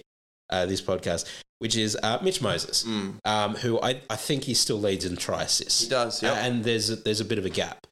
uh, 0.49 0.65
this 0.65 0.81
podcast, 0.81 1.25
which 1.59 1.75
is 1.75 1.97
uh, 2.03 2.19
Mitch 2.21 2.41
Moses, 2.41 2.83
Mm. 2.83 3.19
um, 3.25 3.55
who 3.55 3.79
I, 3.81 4.01
I 4.09 4.15
think 4.15 4.43
he 4.43 4.53
still 4.53 4.79
leads 4.79 5.05
in 5.05 5.15
try 5.17 5.43
assists. 5.43 5.83
He 5.83 5.89
does, 5.89 6.23
Uh, 6.23 6.27
yeah. 6.27 6.45
and 6.45 6.63
there's 6.63 6.89
a, 6.89 6.95
there's 6.97 7.21
a 7.21 7.25
bit 7.25 7.37
of 7.37 7.45
a 7.45 7.49
gap. 7.49 7.87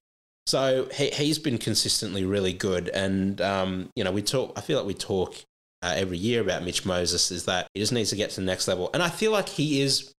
So 0.45 0.89
he, 0.93 1.09
he's 1.11 1.39
been 1.39 1.57
consistently 1.57 2.25
really 2.25 2.51
good. 2.53 2.89
And, 2.89 3.39
um, 3.41 3.89
you 3.95 4.03
know, 4.03 4.11
we 4.11 4.21
talk, 4.21 4.53
I 4.57 4.61
feel 4.61 4.77
like 4.77 4.85
we 4.87 4.93
talk 4.93 5.35
uh, 5.81 5.93
every 5.95 6.17
year 6.17 6.41
about 6.41 6.63
Mitch 6.63 6.85
Moses 6.85 7.31
is 7.31 7.45
that 7.45 7.67
he 7.73 7.79
just 7.79 7.93
needs 7.93 8.09
to 8.09 8.15
get 8.17 8.29
to 8.31 8.35
the 8.41 8.45
next 8.45 8.67
level. 8.67 8.89
And 8.93 9.01
I 9.01 9.09
feel 9.09 9.31
like 9.31 9.47
he 9.49 9.81
is 9.81 10.11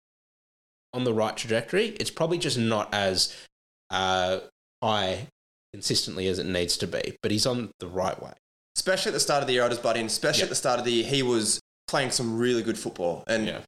on 0.93 1.03
the 1.03 1.13
right 1.13 1.35
trajectory. 1.35 1.87
It's 1.99 2.09
probably 2.11 2.37
just 2.37 2.57
not 2.57 2.93
as 2.93 3.35
uh, 3.89 4.39
high 4.81 5.27
consistently 5.73 6.27
as 6.27 6.39
it 6.39 6.45
needs 6.45 6.77
to 6.77 6.87
be, 6.87 7.15
but 7.21 7.31
he's 7.31 7.45
on 7.45 7.71
the 7.79 7.87
right 7.87 8.21
way. 8.21 8.33
especially 8.75 9.09
at 9.09 9.13
the 9.13 9.19
start 9.19 9.41
of 9.41 9.47
the 9.47 9.53
year, 9.53 9.63
I 9.63 9.69
just 9.69 9.83
butt 9.83 9.97
in. 9.97 10.05
Especially 10.07 10.39
Yeah. 10.41 10.45
at 10.45 10.49
the 10.49 10.55
start 10.55 10.79
of 10.79 10.85
the 10.85 10.91
year, 10.91 11.05
he 11.05 11.21
was 11.23 11.59
playing 11.87 12.11
some 12.11 12.37
really 12.37 12.61
good 12.63 12.77
football. 12.77 13.23
And 13.27 13.47
Yeah. 13.47 13.61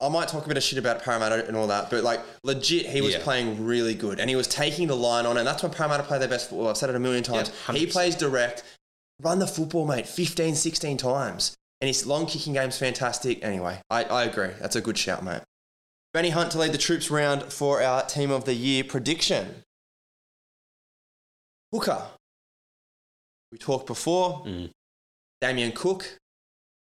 I 0.00 0.08
might 0.10 0.28
talk 0.28 0.44
a 0.44 0.48
bit 0.48 0.56
of 0.58 0.62
shit 0.62 0.78
about 0.78 1.02
Parramatta 1.02 1.46
and 1.46 1.56
all 1.56 1.66
that, 1.68 1.88
but 1.88 2.04
like 2.04 2.20
legit, 2.44 2.86
he 2.86 3.00
was 3.00 3.14
Yeah. 3.14 3.22
playing 3.22 3.64
really 3.64 3.94
good, 3.94 4.20
and 4.20 4.28
he 4.28 4.36
was 4.36 4.46
taking 4.46 4.88
the 4.88 4.96
line 4.96 5.24
on, 5.24 5.38
and 5.38 5.46
that's 5.46 5.62
when 5.62 5.72
Parramatta 5.72 6.02
play 6.02 6.18
their 6.18 6.28
best 6.28 6.50
football. 6.50 6.68
I've 6.68 6.76
said 6.76 6.90
it 6.90 6.96
a 6.96 6.98
million 6.98 7.22
times. 7.24 7.50
Yeah, 7.68 7.74
he 7.74 7.86
plays 7.86 8.14
direct, 8.14 8.62
run 9.20 9.38
the 9.38 9.46
football, 9.46 9.86
mate, 9.86 10.06
15, 10.06 10.54
16 10.54 10.98
times, 10.98 11.56
and 11.80 11.88
his 11.88 12.04
long 12.04 12.26
kicking 12.26 12.52
game's 12.52 12.76
fantastic. 12.76 13.42
Anyway, 13.42 13.80
I, 13.88 14.04
I 14.04 14.24
agree. 14.24 14.50
That's 14.60 14.76
a 14.76 14.82
good 14.82 14.98
shout, 14.98 15.24
mate. 15.24 15.40
Benny 16.12 16.30
Hunt 16.30 16.52
to 16.52 16.58
lead 16.58 16.72
the 16.72 16.78
troops 16.78 17.10
round 17.10 17.50
for 17.52 17.82
our 17.82 18.04
team 18.04 18.30
of 18.30 18.44
the 18.44 18.54
year 18.54 18.84
prediction. 18.84 19.62
Hooker. 21.72 22.06
We 23.52 23.58
talked 23.58 23.86
before. 23.86 24.44
Mm. 24.44 24.70
Damien 25.40 25.72
Cook. 25.72 26.18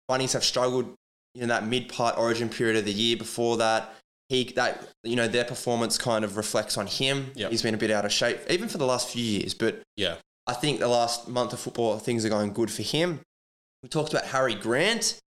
Bunnies 0.08 0.34
have 0.34 0.43
struggled 0.43 0.93
in 1.36 1.49
that 1.49 1.66
mid 1.66 1.89
part 1.89 2.18
origin 2.18 2.49
period 2.49 2.78
of 2.78 2.86
the 2.86 2.93
year 2.93 3.18
before 3.18 3.58
that. 3.58 3.93
He 4.30 4.45
that 4.56 4.88
you 5.04 5.16
know 5.16 5.28
their 5.28 5.45
performance 5.45 5.97
kind 5.97 6.24
of 6.26 6.38
reflects 6.38 6.78
on 6.78 6.88
him. 6.88 7.32
Yep. 7.36 7.51
He's 7.51 7.62
been 7.62 7.74
a 7.74 7.78
bit 7.78 7.91
out 7.91 8.06
of 8.06 8.12
shape, 8.12 8.39
even 8.49 8.70
for 8.70 8.78
the 8.78 8.86
last 8.86 9.10
few 9.10 9.24
years. 9.24 9.54
But 9.54 9.82
Yeah. 9.97 10.16
I 10.45 10.54
think 10.54 10.80
the 10.80 10.89
last 10.89 11.30
month 11.30 11.54
of 11.54 11.60
football 11.60 11.97
things 11.99 12.26
are 12.26 12.30
going 12.30 12.51
good 12.51 12.70
for 12.70 12.82
him. 12.82 13.22
We 13.82 13.89
talked 13.89 14.12
about 14.12 14.26
Harry 14.26 14.56
Grant, 14.56 15.20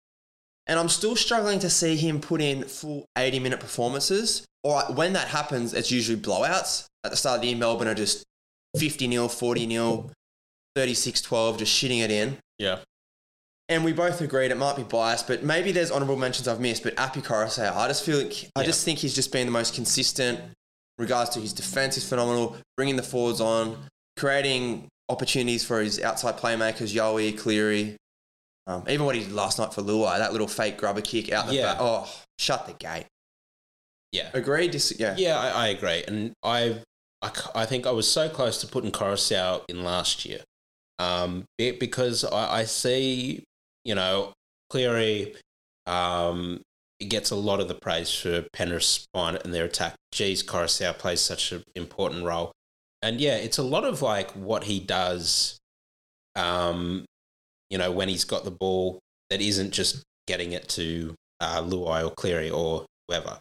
and 0.66 0.79
I'm 0.79 0.89
still 0.89 1.14
struggling 1.14 1.61
to 1.61 1.70
see 1.70 1.97
him 1.97 2.20
put 2.20 2.41
in 2.41 2.64
full 2.64 3.05
80 3.16 3.39
minute 3.39 3.61
performances. 3.61 4.45
Or 4.64 4.83
when 4.95 5.12
that 5.12 5.29
happens, 5.29 5.75
it's 5.75 5.91
usually 5.93 6.18
blowouts. 6.18 6.87
At 7.05 7.11
the 7.11 7.16
start 7.16 7.37
of 7.37 7.43
the 7.43 7.49
year, 7.49 7.57
Melbourne 7.57 7.87
are 7.87 7.95
just 7.95 8.25
50 8.79 9.11
0, 9.11 9.29
40 9.29 9.68
0, 9.68 10.11
36 10.75 11.20
12, 11.20 11.59
just 11.59 11.83
shitting 11.83 12.03
it 12.03 12.11
in. 12.11 12.39
Yeah. 12.59 12.79
And 13.69 13.83
we 13.85 13.93
both 13.93 14.21
agreed 14.21 14.51
it 14.51 14.57
might 14.59 14.77
be 14.77 14.83
biased, 14.83 15.27
but 15.27 15.43
maybe 15.43 15.73
there's 15.73 15.91
honourable 15.91 16.17
mentions 16.17 16.47
I've 16.47 16.61
missed. 16.61 16.83
But 16.83 16.99
Api 16.99 17.23
Koroisau, 17.23 17.75
I 17.75 17.89
just 17.89 18.05
feel 18.05 18.19
like, 18.19 18.51
I 18.57 18.61
Yeah. 18.61 18.67
just 18.67 18.85
think 18.85 18.99
he's 18.99 19.15
just 19.15 19.33
been 19.33 19.47
the 19.47 19.53
most 19.53 19.75
consistent. 19.75 20.39
in 20.39 20.55
Regards 20.99 21.31
to 21.31 21.41
his 21.41 21.53
defence 21.53 21.97
is 21.97 22.09
phenomenal. 22.09 22.57
Bringing 22.77 22.97
the 22.97 23.03
forwards 23.03 23.41
on, 23.41 23.89
creating 24.17 24.89
opportunities 25.09 25.65
for 25.65 25.81
his 25.81 25.99
outside 26.01 26.37
playmakers, 26.39 26.93
Yowie, 26.95 27.37
Cleary. 27.37 27.97
Um, 28.67 28.85
even 28.89 29.05
what 29.05 29.15
he 29.15 29.23
did 29.23 29.33
last 29.33 29.59
night 29.59 29.75
for 29.75 29.83
Luai, 29.83 30.19
that 30.19 30.33
little 30.33 30.47
fake 30.47 30.77
grubber 30.79 31.01
kick 31.01 31.33
out 31.33 31.47
the 31.49 31.55
Yeah. 31.57 31.73
back. 31.73 31.77
Oh, 31.81 32.09
shut 32.39 32.67
the 32.67 32.75
gate. 32.75 33.07
Yeah. 34.12 34.31
Agree? 34.35 34.69
Dis- 34.69 34.95
yeah. 34.99 35.15
Yeah, 35.19 35.39
I, 35.39 35.49
I 35.49 35.67
agree, 35.69 36.05
and 36.07 36.33
I, 36.43 36.81
I 37.55 37.67
think 37.67 37.87
I 37.87 37.91
was 37.91 38.09
so 38.11 38.29
close 38.29 38.61
to 38.61 38.67
putting 38.69 38.93
Koroisau 38.93 39.65
in 39.69 39.83
last 39.83 40.25
year, 40.25 40.41
um, 40.99 41.45
because 41.59 42.25
I, 42.25 42.61
I 42.61 42.65
see, 42.65 43.43
you 43.85 43.95
know, 43.95 44.32
Cleary, 44.70 45.35
um, 45.87 46.62
gets 47.09 47.30
a 47.30 47.37
lot 47.37 47.61
of 47.61 47.68
the 47.68 47.74
praise 47.74 48.12
for 48.12 48.45
Penrith's 48.53 48.87
spine 48.87 49.37
and 49.45 49.53
their 49.53 49.64
attack. 49.64 49.95
Geez, 50.12 50.43
Koroisau 50.43 50.97
plays 50.97 51.20
such 51.20 51.53
an 51.53 51.62
important 51.74 52.24
role, 52.24 52.53
and 53.03 53.20
yeah, 53.20 53.37
it's 53.37 53.59
a 53.59 53.62
lot 53.62 53.85
of 53.85 54.03
like 54.03 54.30
what 54.32 54.64
he 54.64 54.80
does, 54.80 55.59
um, 56.37 57.05
you 57.70 57.78
know, 57.78 57.93
when 57.93 58.09
he's 58.09 58.24
got 58.24 58.45
the 58.45 58.51
ball 58.51 58.99
that 59.30 59.41
isn't 59.41 59.72
just 59.72 60.03
getting 60.26 60.53
it 60.53 60.68
to 60.68 61.14
uh, 61.41 61.62
Luai 61.62 62.05
or 62.05 62.11
Cleary 62.11 62.51
or 62.51 62.87
whoever. 63.09 63.39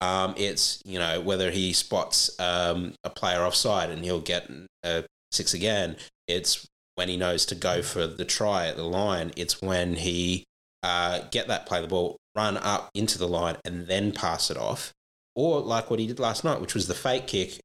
Um, 0.00 0.34
it's 0.36 0.82
you 0.84 0.98
know 0.98 1.20
whether 1.20 1.50
he 1.50 1.72
spots 1.72 2.38
um, 2.40 2.94
a 3.04 3.10
player 3.10 3.40
offside 3.40 3.90
and 3.90 4.04
he'll 4.04 4.20
get 4.20 4.50
a 4.82 5.04
six 5.32 5.54
again. 5.54 5.96
It's 6.28 6.66
when 6.94 7.08
he 7.08 7.16
knows 7.16 7.44
to 7.46 7.54
go 7.54 7.82
for 7.82 8.06
the 8.06 8.24
try 8.24 8.66
at 8.66 8.76
the 8.76 8.84
line. 8.84 9.32
It's 9.36 9.60
when 9.60 9.94
he 9.94 10.44
uh, 10.82 11.20
get 11.30 11.48
that 11.48 11.66
play 11.66 11.80
the 11.80 11.88
ball, 11.88 12.16
run 12.34 12.56
up 12.56 12.90
into 12.94 13.18
the 13.18 13.28
line, 13.28 13.56
and 13.64 13.86
then 13.86 14.12
pass 14.12 14.50
it 14.50 14.56
off. 14.56 14.92
Or 15.34 15.60
like 15.60 15.90
what 15.90 15.98
he 15.98 16.06
did 16.06 16.20
last 16.20 16.44
night, 16.44 16.60
which 16.60 16.74
was 16.74 16.86
the 16.86 16.94
fake 16.94 17.26
kick. 17.26 17.60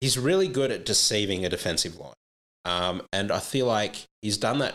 He's 0.00 0.18
really 0.18 0.48
good 0.48 0.72
at 0.72 0.84
deceiving 0.84 1.44
a 1.44 1.48
defensive 1.48 1.96
line, 1.96 2.14
um, 2.64 3.02
and 3.12 3.30
I 3.30 3.38
feel 3.38 3.66
like 3.66 4.06
he's 4.20 4.36
done 4.36 4.58
that 4.58 4.74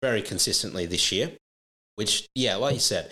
very 0.00 0.22
consistently 0.22 0.86
this 0.86 1.10
year. 1.10 1.32
Which, 1.96 2.28
yeah, 2.36 2.54
like 2.54 2.74
you 2.74 2.80
said, 2.80 3.10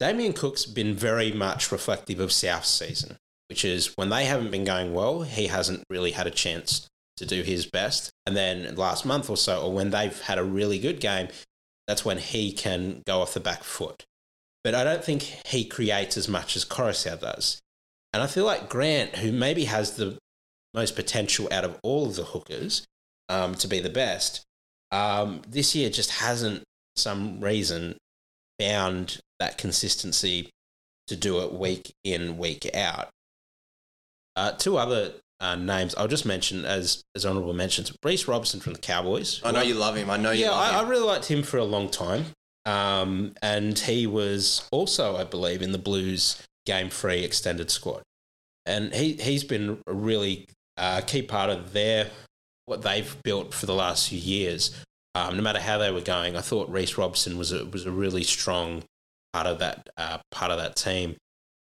Damien 0.00 0.32
Cook's 0.32 0.66
been 0.66 0.94
very 0.94 1.30
much 1.30 1.70
reflective 1.70 2.18
of 2.18 2.32
South's 2.32 2.68
season, 2.68 3.16
which 3.48 3.64
is 3.64 3.96
when 3.96 4.08
they 4.08 4.24
haven't 4.24 4.50
been 4.50 4.64
going 4.64 4.92
well, 4.92 5.22
he 5.22 5.46
hasn't 5.46 5.84
really 5.88 6.10
had 6.10 6.26
a 6.26 6.30
chance 6.30 6.88
to 7.16 7.26
do 7.26 7.42
his 7.42 7.66
best. 7.66 8.10
And 8.26 8.36
then 8.36 8.74
last 8.76 9.04
month 9.04 9.30
or 9.30 9.36
so, 9.36 9.62
or 9.62 9.72
when 9.72 9.90
they've 9.90 10.20
had 10.22 10.38
a 10.38 10.44
really 10.44 10.78
good 10.78 11.00
game, 11.00 11.28
that's 11.86 12.04
when 12.04 12.18
he 12.18 12.52
can 12.52 13.02
go 13.06 13.20
off 13.20 13.34
the 13.34 13.40
back 13.40 13.64
foot. 13.64 14.04
But 14.64 14.74
I 14.74 14.84
don't 14.84 15.04
think 15.04 15.22
he 15.22 15.64
creates 15.64 16.16
as 16.16 16.28
much 16.28 16.56
as 16.56 16.64
Koroisau 16.64 17.20
does. 17.20 17.60
And 18.12 18.22
I 18.22 18.26
feel 18.26 18.44
like 18.44 18.68
Grant, 18.68 19.16
who 19.16 19.30
maybe 19.30 19.64
has 19.64 19.96
the 19.96 20.18
most 20.74 20.96
potential 20.96 21.48
out 21.52 21.64
of 21.64 21.78
all 21.82 22.06
of 22.06 22.16
the 22.16 22.24
hookers 22.24 22.84
um, 23.28 23.54
to 23.56 23.68
be 23.68 23.78
the 23.78 23.88
best, 23.90 24.42
um, 24.90 25.42
this 25.48 25.74
year 25.74 25.90
just 25.90 26.10
hasn't, 26.10 26.64
some 26.96 27.40
reason, 27.40 27.96
found 28.58 29.20
that 29.38 29.58
consistency 29.58 30.50
to 31.06 31.16
do 31.16 31.40
it 31.42 31.52
week 31.52 31.92
in, 32.04 32.38
week 32.38 32.68
out. 32.74 33.08
Uh, 34.34 34.52
two 34.52 34.76
other 34.76 35.14
uh, 35.40 35.54
names 35.56 35.94
I'll 35.94 36.08
just 36.08 36.26
mention 36.26 36.64
as 36.64 37.02
as 37.14 37.26
honourable 37.26 37.52
mentions: 37.52 37.92
Reece 38.02 38.26
Robson 38.26 38.60
from 38.60 38.72
the 38.72 38.78
Cowboys. 38.78 39.40
I 39.44 39.50
know 39.52 39.62
you 39.62 39.74
love 39.74 39.96
him. 39.96 40.10
I 40.10 40.16
know 40.16 40.30
you 40.30 40.44
yeah, 40.46 40.52
I, 40.52 40.80
I 40.82 40.88
really 40.88 41.04
liked 41.06 41.26
him 41.26 41.42
for 41.42 41.58
a 41.58 41.64
long 41.64 41.88
time, 41.90 42.26
um, 42.64 43.34
and 43.42 43.78
he 43.78 44.06
was 44.06 44.66
also, 44.70 45.16
I 45.16 45.24
believe, 45.24 45.62
in 45.62 45.72
the 45.72 45.78
Blues 45.78 46.42
game 46.64 46.90
free 46.90 47.22
extended 47.22 47.70
squad, 47.70 48.02
and 48.64 48.92
he 48.94 49.14
he's 49.14 49.44
been 49.44 49.78
a 49.86 49.92
really 49.94 50.48
uh, 50.76 51.00
key 51.02 51.22
part 51.22 51.50
of 51.50 51.72
their 51.72 52.10
what 52.66 52.82
they've 52.82 53.16
built 53.22 53.54
for 53.54 53.66
the 53.66 53.74
last 53.74 54.08
few 54.08 54.18
years. 54.18 54.74
Um, 55.14 55.36
no 55.36 55.42
matter 55.42 55.60
how 55.60 55.78
they 55.78 55.90
were 55.90 56.02
going, 56.02 56.36
I 56.36 56.40
thought 56.42 56.68
Reece 56.68 56.98
Robson 56.98 57.38
was 57.38 57.50
a, 57.50 57.64
was 57.64 57.86
a 57.86 57.90
really 57.90 58.22
strong 58.22 58.82
part 59.32 59.46
of 59.46 59.58
that 59.60 59.88
uh, 59.96 60.18
part 60.30 60.50
of 60.50 60.58
that 60.58 60.76
team. 60.76 61.16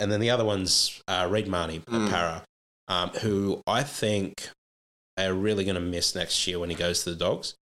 And 0.01 0.12
then 0.12 0.21
the 0.21 0.31
other 0.31 0.45
one's 0.45 1.03
uh, 1.09 1.27
Reed 1.31 1.49
Mahoney 1.49 1.81
Mm. 1.81 2.11
Para, 2.11 2.45
um, 2.89 3.11
who 3.11 3.62
I 3.66 3.82
think 3.82 4.49
they're 5.16 5.34
really 5.34 5.64
going 5.64 5.74
to 5.74 5.80
miss 5.80 6.14
next 6.14 6.47
year 6.47 6.59
when 6.59 6.70
he 6.70 6.76
goes 6.76 7.05
to 7.05 7.11
the 7.11 7.16
Dogs, 7.16 7.55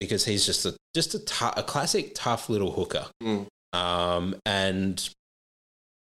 because 0.00 0.24
he's 0.24 0.44
just 0.46 0.66
a 0.66 0.76
just 0.94 1.14
a, 1.14 1.58
a 1.58 1.62
classic 1.62 2.12
tough 2.14 2.48
little 2.48 2.72
hooker. 2.72 3.06
Mm. 3.22 3.46
Um, 3.72 4.36
and 4.46 5.08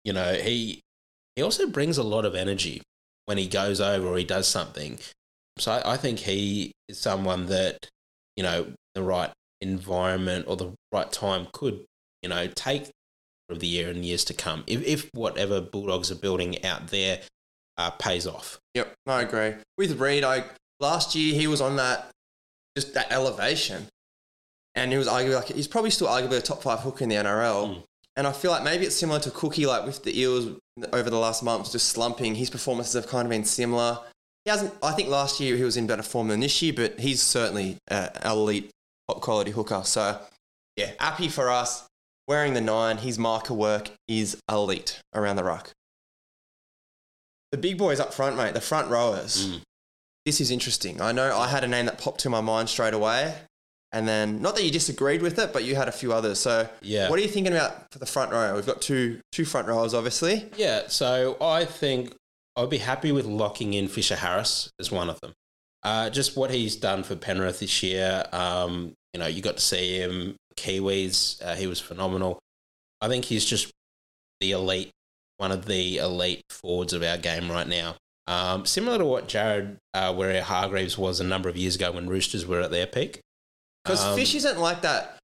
you 0.04 0.14
know 0.14 0.34
he 0.34 0.82
he 1.36 1.42
also 1.42 1.68
brings 1.68 1.98
a 1.98 2.04
lot 2.04 2.26
of 2.26 2.36
energy 2.36 2.82
when 3.26 3.38
he 3.38 3.48
goes 3.48 3.80
over 3.80 4.08
or 4.08 4.18
he 4.18 4.24
does 4.24 4.48
something. 4.48 5.00
So 5.58 5.72
I, 5.72 5.94
I 5.94 5.98
think 5.98 6.20
he 6.20 6.72
is 6.88 7.00
someone 7.00 7.48
that 7.48 7.88
you 8.36 8.44
know 8.44 8.74
the 8.96 9.04
right 9.04 9.32
environment 9.62 10.46
or 10.48 10.56
the 10.56 10.74
right 10.92 11.12
time 11.12 11.48
could 11.52 11.86
you 12.24 12.30
know 12.30 12.48
take 12.48 12.90
of 13.50 13.60
the 13.60 13.68
year 13.68 13.90
and 13.90 14.06
years 14.06 14.24
to 14.24 14.34
come 14.34 14.64
if, 14.68 14.84
if 14.86 15.10
whatever 15.14 15.60
Bulldogs 15.60 16.12
are 16.12 16.16
building 16.16 16.64
out 16.64 16.88
there 16.88 17.20
uh, 17.80 17.92
pays 17.92 18.28
off. 18.28 18.60
Yep, 18.76 18.94
I 19.08 19.22
agree. 19.22 19.54
With 19.78 20.00
Reed, 20.00 20.24
I 20.24 20.44
last 20.80 21.16
year 21.16 21.34
he 21.34 21.48
was 21.48 21.62
on 21.62 21.78
that 21.78 22.12
just 22.78 22.94
that 22.94 23.12
elevation, 23.12 23.88
and 24.76 24.92
he 24.92 24.98
was 24.98 25.08
arguably 25.08 25.36
like 25.36 25.48
he's 25.48 25.68
probably 25.68 25.90
still 25.90 26.08
arguably 26.08 26.38
a 26.38 26.42
top 26.42 26.62
five 26.62 26.82
hooker 26.82 27.04
in 27.04 27.10
the 27.10 27.16
NRL. 27.16 27.70
Mm. 27.70 27.84
And 28.18 28.28
I 28.28 28.34
feel 28.34 28.52
like 28.52 28.64
maybe 28.64 28.86
it's 28.86 28.98
similar 28.98 29.20
to 29.22 29.32
Cookie, 29.32 29.66
like 29.66 29.86
with 29.86 30.04
the 30.04 30.20
Eels 30.20 30.60
over 30.92 31.10
the 31.10 31.18
last 31.18 31.42
months, 31.42 31.72
just 31.72 31.88
slumping. 31.88 32.36
His 32.36 32.50
performances 32.50 32.94
have 32.94 33.08
kind 33.08 33.26
of 33.26 33.30
been 33.30 33.46
similar. 33.46 33.98
He 34.44 34.52
hasn't. 34.52 34.74
I 34.84 34.92
think 34.92 35.08
last 35.08 35.40
year 35.40 35.56
he 35.56 35.64
was 35.64 35.78
in 35.78 35.88
better 35.88 36.04
form 36.04 36.28
than 36.28 36.42
this 36.42 36.62
year, 36.62 36.74
but 36.74 37.00
he's 37.00 37.22
certainly 37.22 37.78
an 37.88 38.10
elite, 38.26 38.72
top 39.08 39.22
quality 39.22 39.52
hooker. 39.52 39.84
So 39.86 40.20
yeah, 40.76 40.92
happy 41.00 41.30
for 41.30 41.50
us. 41.50 41.86
Wearing 42.28 42.54
the 42.54 42.62
nine, 42.62 42.98
his 42.98 43.18
marker 43.18 43.54
work 43.54 43.90
is 44.08 44.38
elite 44.52 45.02
around 45.16 45.38
the 45.38 45.44
ruck. 45.44 45.72
The 47.52 47.58
big 47.58 47.78
boys 47.78 48.00
up 48.00 48.14
front, 48.14 48.38
mate, 48.38 48.54
the 48.54 48.62
front 48.62 48.90
rowers. 48.90 49.48
Mm. 49.48 49.62
This 50.26 50.40
is 50.42 50.52
interesting. 50.52 51.02
I 51.02 51.12
know 51.12 51.36
I 51.38 51.48
had 51.48 51.64
a 51.64 51.68
name 51.68 51.86
that 51.88 51.98
popped 51.98 52.20
to 52.22 52.30
my 52.30 52.42
mind 52.42 52.70
straight 52.70 52.94
away. 52.94 53.34
And 53.92 54.08
then, 54.08 54.40
not 54.40 54.56
that 54.56 54.64
you 54.64 54.70
disagreed 54.70 55.24
with 55.24 55.40
it, 55.40 55.52
but 55.52 55.64
you 55.64 55.76
had 55.76 55.88
a 55.88 55.92
few 55.92 56.14
others. 56.14 56.40
So, 56.40 56.70
Yeah. 56.82 57.10
what 57.10 57.18
are 57.18 57.24
you 57.24 57.28
thinking 57.28 57.54
about 57.54 57.92
for 57.92 57.98
the 57.98 58.06
front 58.06 58.32
row? 58.32 58.54
We've 58.54 58.66
got 58.66 58.82
two 58.84 59.20
two 59.32 59.46
front 59.46 59.68
rowers, 59.68 59.96
obviously. 59.96 60.48
Yeah, 60.58 60.84
so 60.90 61.38
I 61.42 61.66
think 61.66 62.14
I'd 62.56 62.70
be 62.70 62.78
happy 62.78 63.12
with 63.12 63.26
locking 63.26 63.74
in 63.74 63.88
Fisher 63.88 64.18
Harris 64.18 64.70
as 64.80 64.92
one 64.92 65.10
of 65.10 65.20
them. 65.22 65.34
Uh, 65.82 66.12
just 66.12 66.38
what 66.38 66.52
he's 66.52 66.76
done 66.76 67.02
for 67.02 67.16
Penrith 67.16 67.62
this 67.62 67.82
year. 67.82 68.26
Um, 68.32 68.94
you 69.16 69.20
know, 69.22 69.26
you 69.28 69.42
got 69.42 69.58
to 69.58 69.64
see 69.64 69.98
him, 69.98 70.36
Kiwis, 70.56 71.44
uh, 71.44 71.56
he 71.56 71.66
was 71.66 71.80
phenomenal. 71.80 72.38
I 73.02 73.08
think 73.08 73.26
he's 73.26 73.46
just 73.46 73.72
the 74.40 74.52
elite, 74.52 74.92
one 75.40 75.52
of 75.52 75.66
the 75.66 75.98
elite 75.98 76.44
forwards 76.50 76.94
of 76.94 77.02
our 77.02 77.18
game 77.18 77.50
right 77.50 77.68
now. 77.68 77.96
Um, 78.28 78.66
similar 78.66 79.00
to 79.00 79.06
what 79.06 79.28
Jared 79.28 79.78
uh, 79.94 80.14
Waerea-Hargreaves 80.14 80.98
was 80.98 81.20
a 81.20 81.24
number 81.24 81.50
of 81.50 81.58
years 81.58 81.76
ago 81.76 81.92
when 81.94 82.08
Roosters 82.08 82.46
were 82.46 82.62
at 82.62 82.70
their 82.72 82.86
peak. 82.86 83.22
Because 83.84 84.04
Um, 84.06 84.16
Fish 84.16 84.36
isn't 84.36 84.60
like 84.60 84.82
that. 84.84 85.18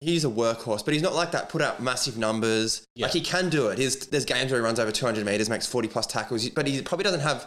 He's 0.00 0.24
a 0.24 0.28
workhorse, 0.28 0.82
but 0.84 0.94
he's 0.94 1.02
not 1.02 1.14
like 1.14 1.32
that. 1.32 1.50
Put 1.50 1.60
out 1.60 1.80
massive 1.82 2.16
numbers. 2.16 2.82
Yeah. 2.96 3.06
Like 3.06 3.12
he 3.12 3.20
can 3.20 3.50
do 3.50 3.68
it. 3.68 3.78
His, 3.78 4.06
there's 4.06 4.24
games 4.24 4.50
where 4.50 4.60
he 4.60 4.64
runs 4.64 4.80
over 4.80 4.90
200 4.90 5.24
meters, 5.26 5.50
makes 5.50 5.66
40 5.66 5.88
plus 5.88 6.06
tackles, 6.06 6.48
but 6.48 6.66
he 6.66 6.80
probably 6.82 7.04
doesn't 7.04 7.20
have. 7.20 7.46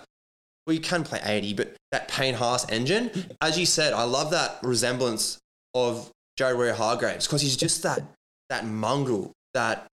Well, 0.66 0.76
you 0.76 0.80
can 0.80 1.04
play 1.04 1.20
80, 1.22 1.56
but 1.56 1.76
that 1.92 2.08
Payne 2.08 2.36
Haas 2.36 2.70
engine, 2.72 3.10
as 3.42 3.58
you 3.60 3.66
said, 3.66 3.92
I 3.94 4.04
love 4.04 4.32
that 4.32 4.60
resemblance 4.64 5.40
of 5.74 6.10
Jared 6.38 6.58
Waerea-Hargreaves 6.58 7.26
because 7.28 7.42
he's 7.42 7.58
just 7.58 7.84
that 7.84 8.02
that 8.50 8.66
mongrel, 8.66 9.32
that 9.56 9.88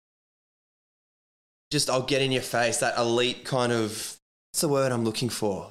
just 1.70 1.90
I'll 1.90 2.02
get 2.02 2.22
in 2.22 2.32
your 2.32 2.42
face, 2.42 2.78
that 2.78 2.96
elite 2.98 3.44
kind 3.44 3.72
of. 3.72 4.16
What's 4.52 4.60
the 4.62 4.68
word 4.68 4.92
I'm 4.92 5.04
looking 5.04 5.28
for? 5.28 5.70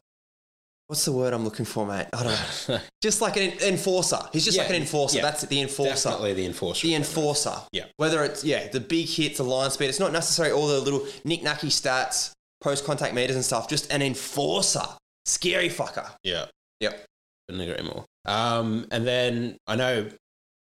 What's 0.88 1.04
the 1.06 1.12
word 1.12 1.34
I'm 1.34 1.44
looking 1.44 1.66
for, 1.66 1.84
mate? 1.88 2.06
I 2.14 2.24
don't 2.24 2.70
know. 2.70 2.80
Just 3.02 3.20
like 3.20 3.38
an 3.38 3.54
enforcer. 3.64 4.20
He's 4.32 4.46
just 4.46 4.56
Yeah, 4.56 4.64
like 4.64 4.70
an 4.70 4.76
enforcer. 4.84 5.16
yeah. 5.18 5.24
That's 5.24 5.42
it, 5.44 5.50
the 5.50 5.62
enforcer. 5.62 6.10
Definitely 6.10 6.34
the 6.36 6.46
enforcer. 6.46 6.86
The 6.88 6.94
enforcer. 6.94 7.56
Yeah. 7.72 7.86
Whether 7.98 8.24
it's, 8.24 8.44
yeah, 8.44 8.68
the 8.68 8.80
big 8.80 9.08
hits, 9.08 9.38
the 9.38 9.44
line 9.44 9.72
speed, 9.72 9.90
it's 9.90 10.00
not 10.00 10.12
necessarily 10.12 10.54
all 10.54 10.68
the 10.68 10.80
little 10.80 11.08
knick-knacky 11.24 11.70
stats, 11.72 12.34
post-contact 12.62 13.16
meters 13.16 13.36
and 13.36 13.44
stuff, 13.44 13.68
just 13.68 13.92
an 13.92 14.04
enforcer. 14.04 14.84
Scary 15.26 15.70
fucker. 15.70 16.08
Yeah. 16.24 16.46
Yep. 16.82 17.04
Couldn't 17.50 17.68
agree 17.68 17.84
more. 17.84 18.06
Um, 18.26 18.86
and 18.92 19.08
then 19.08 19.58
I 19.66 19.76
know 19.76 20.08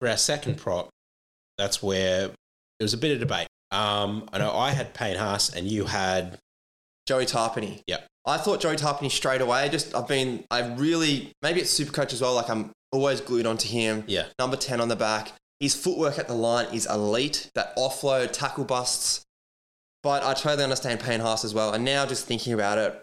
for 0.00 0.08
our 0.08 0.16
second 0.16 0.56
prop, 0.58 0.88
that's 1.58 1.80
where 1.80 2.22
there 2.26 2.34
was 2.80 2.92
a 2.94 2.98
bit 2.98 3.12
of 3.12 3.20
debate. 3.20 3.46
Um, 3.70 4.28
I 4.32 4.38
know 4.38 4.52
I 4.52 4.70
had 4.70 4.94
Payne 4.94 5.16
Haas 5.16 5.54
and 5.54 5.66
you 5.68 5.84
had 5.84 6.38
Joey 7.06 7.26
Tapine. 7.26 7.82
Yep. 7.86 8.06
I 8.26 8.36
thought 8.38 8.60
Joey 8.60 8.76
Tapine 8.76 9.10
straight 9.10 9.40
away. 9.40 9.68
Just, 9.68 9.94
I've 9.94 10.08
been, 10.08 10.44
I 10.50 10.66
really, 10.74 11.32
maybe 11.42 11.60
it's 11.60 11.78
Supercoach 11.78 12.12
as 12.12 12.20
well. 12.20 12.34
Like, 12.34 12.50
I'm 12.50 12.72
always 12.92 13.20
glued 13.20 13.46
onto 13.46 13.68
him. 13.68 14.04
yeah, 14.06 14.26
Number 14.38 14.56
10 14.56 14.80
on 14.80 14.88
the 14.88 14.96
back. 14.96 15.32
His 15.60 15.74
footwork 15.74 16.18
at 16.18 16.28
the 16.28 16.34
line 16.34 16.66
is 16.72 16.86
elite. 16.86 17.50
That 17.54 17.76
offload, 17.76 18.32
tackle 18.32 18.64
busts. 18.64 19.24
But 20.02 20.22
I 20.22 20.34
totally 20.34 20.62
understand 20.62 21.00
Payne 21.00 21.20
Haas 21.20 21.44
as 21.44 21.52
well. 21.54 21.72
And 21.72 21.84
now 21.84 22.06
just 22.06 22.26
thinking 22.26 22.52
about 22.52 22.78
it, 22.78 23.02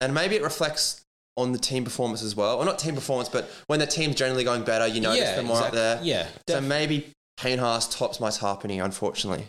and 0.00 0.12
maybe 0.14 0.36
it 0.36 0.42
reflects 0.42 1.04
on 1.36 1.52
the 1.52 1.58
team 1.58 1.84
performance 1.84 2.22
as 2.22 2.34
well. 2.34 2.58
Or 2.58 2.64
not 2.64 2.78
team 2.78 2.94
performance, 2.94 3.28
but 3.28 3.48
when 3.68 3.78
the 3.78 3.86
team's 3.86 4.16
generally 4.16 4.42
going 4.42 4.64
better, 4.64 4.86
you 4.86 5.00
notice 5.00 5.20
yeah, 5.20 5.36
them 5.36 5.46
more 5.46 5.56
exactly. 5.56 5.80
up 5.80 5.98
there. 5.98 6.04
Yeah, 6.04 6.26
So 6.48 6.60
maybe 6.60 7.12
Payne 7.38 7.58
Haas 7.58 7.88
tops 7.88 8.18
my 8.20 8.30
Tapine, 8.30 8.84
unfortunately. 8.84 9.46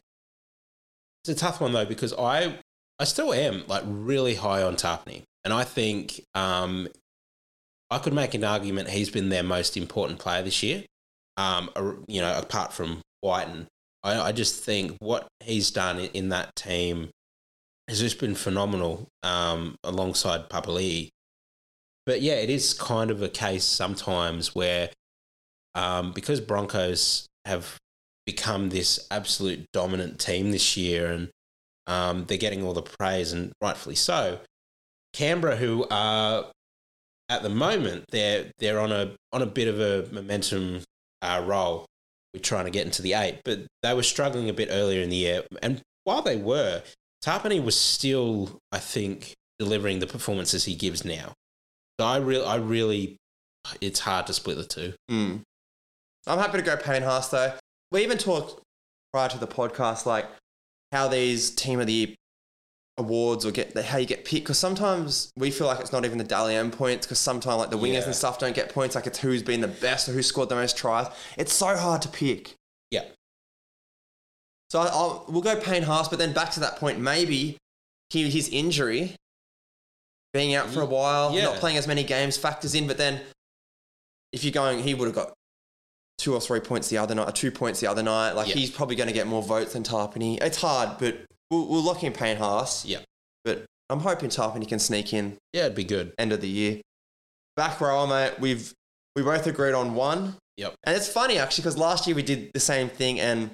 It's 1.24 1.30
a 1.30 1.36
tough 1.36 1.60
one 1.60 1.74
though 1.74 1.86
because 1.86 2.14
I 2.14 2.60
I 3.00 3.04
still 3.04 3.34
am 3.34 3.64
like 3.68 3.84
really 3.86 4.36
high 4.36 4.62
on 4.64 4.76
Tapine, 4.76 5.24
and 5.44 5.54
I 5.54 5.64
think 5.64 6.22
um, 6.36 6.88
I 7.90 7.98
could 7.98 8.14
make 8.14 8.34
an 8.34 8.44
argument 8.44 8.90
he's 8.90 9.10
been 9.10 9.30
their 9.30 9.44
most 9.44 9.76
important 9.76 10.20
player 10.20 10.44
this 10.44 10.62
year. 10.62 10.84
Um, 11.38 11.70
you 12.08 12.22
know, 12.22 12.38
apart 12.38 12.74
from 12.74 13.02
Wighton, 13.24 13.68
I, 14.04 14.20
I 14.20 14.32
just 14.34 14.64
think 14.64 14.96
what 15.00 15.28
he's 15.40 15.72
done 15.72 16.00
in, 16.00 16.10
in 16.12 16.30
that 16.30 16.56
team 16.56 17.10
has 17.88 18.00
just 18.00 18.20
been 18.20 18.36
phenomenal 18.36 19.08
um, 19.24 19.76
alongside 19.84 20.50
Papali'i. 20.50 21.10
But 22.06 22.22
yeah, 22.22 22.36
it 22.36 22.50
is 22.50 22.74
kind 22.74 23.10
of 23.10 23.22
a 23.22 23.30
case 23.30 23.64
sometimes 23.64 24.54
where 24.54 24.90
um, 25.76 26.12
because 26.12 26.42
Broncos 26.42 27.29
have 27.46 27.78
become 28.26 28.70
this 28.70 29.08
absolute 29.10 29.66
dominant 29.74 30.20
team 30.20 30.52
this 30.52 30.78
year 30.78 31.12
and 31.12 31.30
um, 31.88 32.26
they're 32.26 32.38
getting 32.38 32.64
all 32.64 32.74
the 32.74 32.84
praise 32.84 33.34
and 33.34 33.52
rightfully 33.62 33.96
so. 33.96 34.40
Canberra, 35.14 35.56
who 35.56 35.88
are 35.90 36.46
at 37.30 37.42
the 37.42 37.50
moment, 37.50 38.06
they're 38.12 38.52
they're 38.60 38.80
on 38.80 38.92
a 38.92 39.16
on 39.34 39.42
a 39.42 39.48
bit 39.48 39.68
of 39.68 39.80
a 39.80 40.08
momentum 40.14 40.82
uh, 41.22 41.44
roll. 41.46 41.86
We're 42.34 42.42
trying 42.42 42.66
to 42.66 42.72
get 42.72 42.86
into 42.86 43.02
the 43.02 43.14
eight, 43.14 43.42
but 43.44 43.62
they 43.82 43.94
were 43.96 44.04
struggling 44.04 44.50
a 44.50 44.54
bit 44.54 44.70
earlier 44.72 45.02
in 45.02 45.10
the 45.10 45.16
year. 45.16 45.44
And 45.64 45.82
while 46.04 46.22
they 46.22 46.38
were, 46.38 46.84
Tapine 47.24 47.64
was 47.64 47.76
still, 47.80 48.60
I 48.72 48.78
think, 48.78 49.34
delivering 49.58 50.00
the 50.00 50.06
performances 50.06 50.66
he 50.66 50.76
gives 50.76 51.04
now. 51.04 51.34
So 52.00 52.06
I 52.06 52.18
really, 52.18 52.46
I 52.46 52.56
really, 52.58 53.18
it's 53.82 54.00
hard 54.00 54.28
to 54.28 54.34
split 54.34 54.58
the 54.58 54.64
two. 54.64 54.94
Mm. 55.10 55.42
I'm 56.28 56.38
happy 56.40 56.58
to 56.58 56.64
go 56.64 56.78
Payne 56.78 57.02
Haas 57.04 57.30
though. 57.30 57.54
We 57.92 58.04
even 58.04 58.18
talked 58.18 58.62
prior 59.14 59.30
to 59.30 59.38
the 59.40 59.48
podcast 59.48 60.06
like 60.06 60.26
how 60.92 61.08
these 61.08 61.50
team 61.52 61.80
of 61.80 61.88
the 61.88 61.94
year 61.94 62.08
awards 62.98 63.46
or 63.46 63.52
get 63.52 63.76
how 63.78 63.98
you 63.98 64.06
get 64.06 64.26
picked 64.26 64.44
because 64.44 64.60
sometimes 64.60 65.32
we 65.38 65.50
feel 65.52 65.68
like 65.68 65.80
it's 65.80 65.92
not 65.94 66.04
even 66.04 66.18
the 66.18 66.24
Dally 66.24 66.54
M 66.56 66.70
points 66.70 67.06
because 67.08 67.18
sometimes 67.20 67.58
like 67.58 67.70
the 67.70 67.78
wingers 67.78 67.94
Yeah. 68.02 68.06
and 68.08 68.16
stuff 68.16 68.40
don't 68.40 68.54
get 68.56 68.74
points 68.74 68.94
like 68.96 69.08
it's 69.08 69.20
who's 69.20 69.42
been 69.42 69.62
the 69.62 69.70
best 69.70 70.10
or 70.10 70.12
who 70.12 70.22
scored 70.22 70.50
the 70.50 70.56
most 70.56 70.76
tries. 70.78 71.08
It's 71.38 71.54
so 71.54 71.76
hard 71.78 72.02
to 72.02 72.10
pick. 72.10 72.56
Yeah. 72.92 73.06
So 74.70 74.82
I'll, 74.82 75.26
we'll 75.30 75.42
go 75.42 75.60
Payne 75.60 75.84
Haas, 75.84 76.10
but 76.10 76.20
then 76.20 76.34
back 76.34 76.52
to 76.52 76.60
that 76.60 76.76
point, 76.76 77.00
maybe 77.00 77.58
he, 78.10 78.30
his 78.30 78.50
injury, 78.50 79.16
being 80.34 80.54
out 80.54 80.70
for 80.70 80.82
a 80.82 80.86
while, 80.86 81.34
Yeah. 81.34 81.46
not 81.46 81.56
playing 81.56 81.78
as 81.78 81.88
many 81.88 82.04
games, 82.04 82.38
factors 82.38 82.76
in. 82.76 82.86
But 82.86 82.98
then, 82.98 83.22
if 84.32 84.44
you're 84.44 84.52
going, 84.54 84.84
he 84.84 84.94
would 84.94 85.06
have 85.06 85.16
got 85.16 85.34
two 86.20 86.34
or 86.36 86.40
three 86.42 86.60
points 86.60 86.90
the 86.90 86.98
other 87.00 87.16
night, 87.16 87.28
or 87.28 87.32
two 87.32 87.50
points 87.52 87.80
the 87.80 87.88
other 87.88 88.04
night. 88.04 88.34
Like 88.34 88.48
Yeah. 88.50 88.56
he's 88.56 88.70
probably 88.70 88.96
going 88.96 89.08
to 89.08 89.14
get 89.14 89.26
more 89.26 89.42
votes 89.42 89.74
than 89.74 89.82
Tapine. 89.84 90.38
It's 90.42 90.58
hard, 90.62 90.98
but 91.00 91.18
we'll, 91.50 91.66
we'll 91.68 91.82
lock 91.82 92.04
in 92.04 92.14
Payne 92.14 92.38
Haas. 92.38 92.86
Yeah. 92.86 93.00
But 93.44 93.66
I'm 93.90 94.02
hoping 94.02 94.30
Tapine 94.30 94.68
can 94.68 94.78
sneak 94.80 95.14
in 95.14 95.38
Yeah, 95.54 95.62
it'd 95.64 95.76
be 95.76 95.84
good. 95.84 96.14
end 96.20 96.32
of 96.32 96.42
the 96.42 96.48
year. 96.50 96.82
Back 97.56 97.82
row, 97.82 98.06
mate. 98.06 98.34
We've 98.40 98.72
we 99.16 99.24
both 99.24 99.48
agreed 99.48 99.74
on 99.74 99.96
one. 99.96 100.36
Yep. 100.58 100.76
And 100.84 100.96
it's 100.96 101.08
funny 101.08 101.38
actually 101.40 101.64
because 101.64 101.78
last 101.78 102.06
year 102.06 102.16
we 102.16 102.22
did 102.24 102.52
the 102.54 102.60
same 102.60 102.90
thing 102.90 103.20
and 103.20 103.50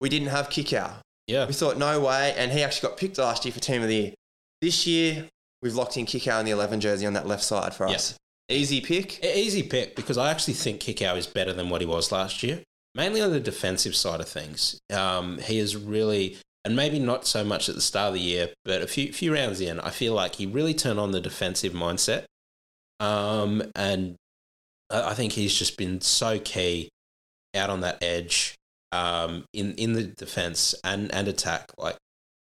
we 0.00 0.08
didn't 0.08 0.28
have 0.28 0.50
Kikau. 0.50 0.92
Yeah. 1.26 1.46
We 1.46 1.52
thought 1.54 1.78
no 1.78 2.00
way, 2.00 2.34
and 2.36 2.52
he 2.52 2.62
actually 2.62 2.88
got 2.88 2.98
picked 2.98 3.16
last 3.18 3.44
year 3.44 3.52
for 3.52 3.60
team 3.60 3.82
of 3.82 3.88
the 3.88 3.94
year. 3.96 4.12
This 4.60 4.86
year 4.86 5.26
we've 5.62 5.74
locked 5.74 5.96
in 5.96 6.04
Kikau 6.06 6.38
in 6.40 6.44
the 6.44 6.50
11 6.52 6.80
jersey 6.80 7.06
on 7.06 7.14
that 7.14 7.26
left 7.26 7.42
side 7.44 7.72
for 7.74 7.86
Yep. 7.86 7.96
us. 7.96 8.14
Easy 8.48 8.80
pick. 8.80 9.24
Easy 9.24 9.62
pick 9.62 9.96
because 9.96 10.18
I 10.18 10.30
actually 10.30 10.54
think 10.54 10.80
Kikau 10.80 11.16
is 11.16 11.26
better 11.26 11.52
than 11.52 11.70
what 11.70 11.80
he 11.80 11.86
was 11.86 12.12
last 12.12 12.42
year, 12.42 12.62
mainly 12.94 13.22
on 13.22 13.30
the 13.30 13.40
defensive 13.40 13.96
side 13.96 14.20
of 14.20 14.28
things. 14.28 14.78
Um, 14.92 15.38
he 15.38 15.58
is 15.58 15.76
really, 15.76 16.36
and 16.64 16.76
maybe 16.76 16.98
not 16.98 17.26
so 17.26 17.42
much 17.42 17.70
at 17.70 17.74
the 17.74 17.80
start 17.80 18.08
of 18.08 18.14
the 18.14 18.20
year, 18.20 18.50
but 18.64 18.82
a 18.82 18.86
few 18.86 19.12
few 19.14 19.32
rounds 19.32 19.60
in, 19.62 19.80
I 19.80 19.90
feel 19.90 20.12
like 20.12 20.34
he 20.34 20.46
really 20.46 20.74
turned 20.74 21.00
on 21.00 21.12
the 21.12 21.20
defensive 21.20 21.72
mindset. 21.72 22.24
Um, 23.00 23.62
and 23.74 24.16
I 24.90 25.10
I 25.10 25.14
think 25.14 25.32
he's 25.32 25.58
just 25.58 25.78
been 25.78 26.02
so 26.02 26.38
key 26.38 26.90
out 27.54 27.70
on 27.70 27.80
that 27.80 28.02
edge 28.02 28.56
um, 28.92 29.46
in 29.54 29.72
in 29.76 29.94
the 29.94 30.04
defense 30.04 30.74
and 30.84 31.10
and 31.14 31.28
attack. 31.28 31.70
Like 31.78 31.96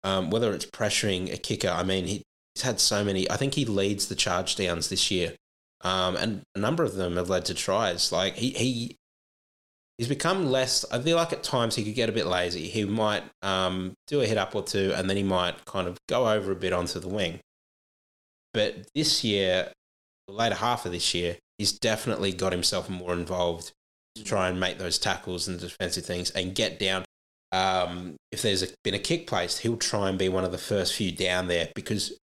um, 0.02 0.30
whether 0.30 0.54
it's 0.54 0.64
pressuring 0.64 1.30
a 1.30 1.36
kicker, 1.36 1.68
I 1.68 1.82
mean 1.82 2.06
he, 2.06 2.22
he's 2.54 2.62
had 2.62 2.80
so 2.80 3.04
many. 3.04 3.30
I 3.30 3.36
think 3.36 3.52
he 3.52 3.66
leads 3.66 4.08
the 4.08 4.14
charge 4.14 4.56
downs 4.56 4.88
this 4.88 5.10
year 5.10 5.34
um, 5.84 6.16
and 6.16 6.42
a 6.54 6.58
number 6.58 6.82
of 6.82 6.94
them 6.94 7.16
have 7.16 7.28
led 7.28 7.44
to 7.46 7.54
tries. 7.54 8.10
Like 8.10 8.36
he 8.36 8.50
he 8.50 8.96
he's 9.98 10.08
become 10.08 10.50
less. 10.50 10.84
I 10.90 10.98
feel 10.98 11.16
like 11.16 11.32
at 11.32 11.42
times 11.42 11.76
he 11.76 11.84
could 11.84 11.94
get 11.94 12.08
a 12.08 12.12
bit 12.12 12.26
lazy. 12.26 12.68
He 12.68 12.84
might 12.84 13.22
um, 13.42 13.92
do 14.06 14.20
a 14.20 14.26
hit 14.26 14.38
up 14.38 14.54
or 14.54 14.62
two, 14.62 14.92
and 14.96 15.08
then 15.08 15.16
he 15.16 15.22
might 15.22 15.64
kind 15.66 15.86
of 15.86 15.98
go 16.08 16.28
over 16.28 16.50
a 16.50 16.56
bit 16.56 16.72
onto 16.72 16.98
the 16.98 17.08
wing. 17.08 17.40
But 18.52 18.86
this 18.94 19.22
year, 19.22 19.72
the 20.26 20.34
later 20.34 20.54
half 20.54 20.86
of 20.86 20.92
this 20.92 21.12
year, 21.14 21.36
he's 21.58 21.72
definitely 21.72 22.32
got 22.32 22.52
himself 22.52 22.88
more 22.88 23.12
involved 23.12 23.72
to 24.14 24.24
try 24.24 24.48
and 24.48 24.58
make 24.58 24.78
those 24.78 24.98
tackles 24.98 25.48
and 25.48 25.58
defensive 25.58 26.06
things 26.06 26.30
and 26.30 26.54
get 26.54 26.78
down. 26.78 27.04
Um, 27.52 28.16
if 28.32 28.42
there's 28.42 28.62
a, 28.62 28.68
been 28.82 28.94
a 28.94 28.98
kick 28.98 29.26
placed, 29.26 29.60
he'll 29.60 29.76
try 29.76 30.08
and 30.08 30.18
be 30.18 30.28
one 30.28 30.44
of 30.44 30.52
the 30.52 30.58
first 30.58 30.94
few 30.94 31.12
down 31.12 31.48
there 31.48 31.68
because, 31.74 32.16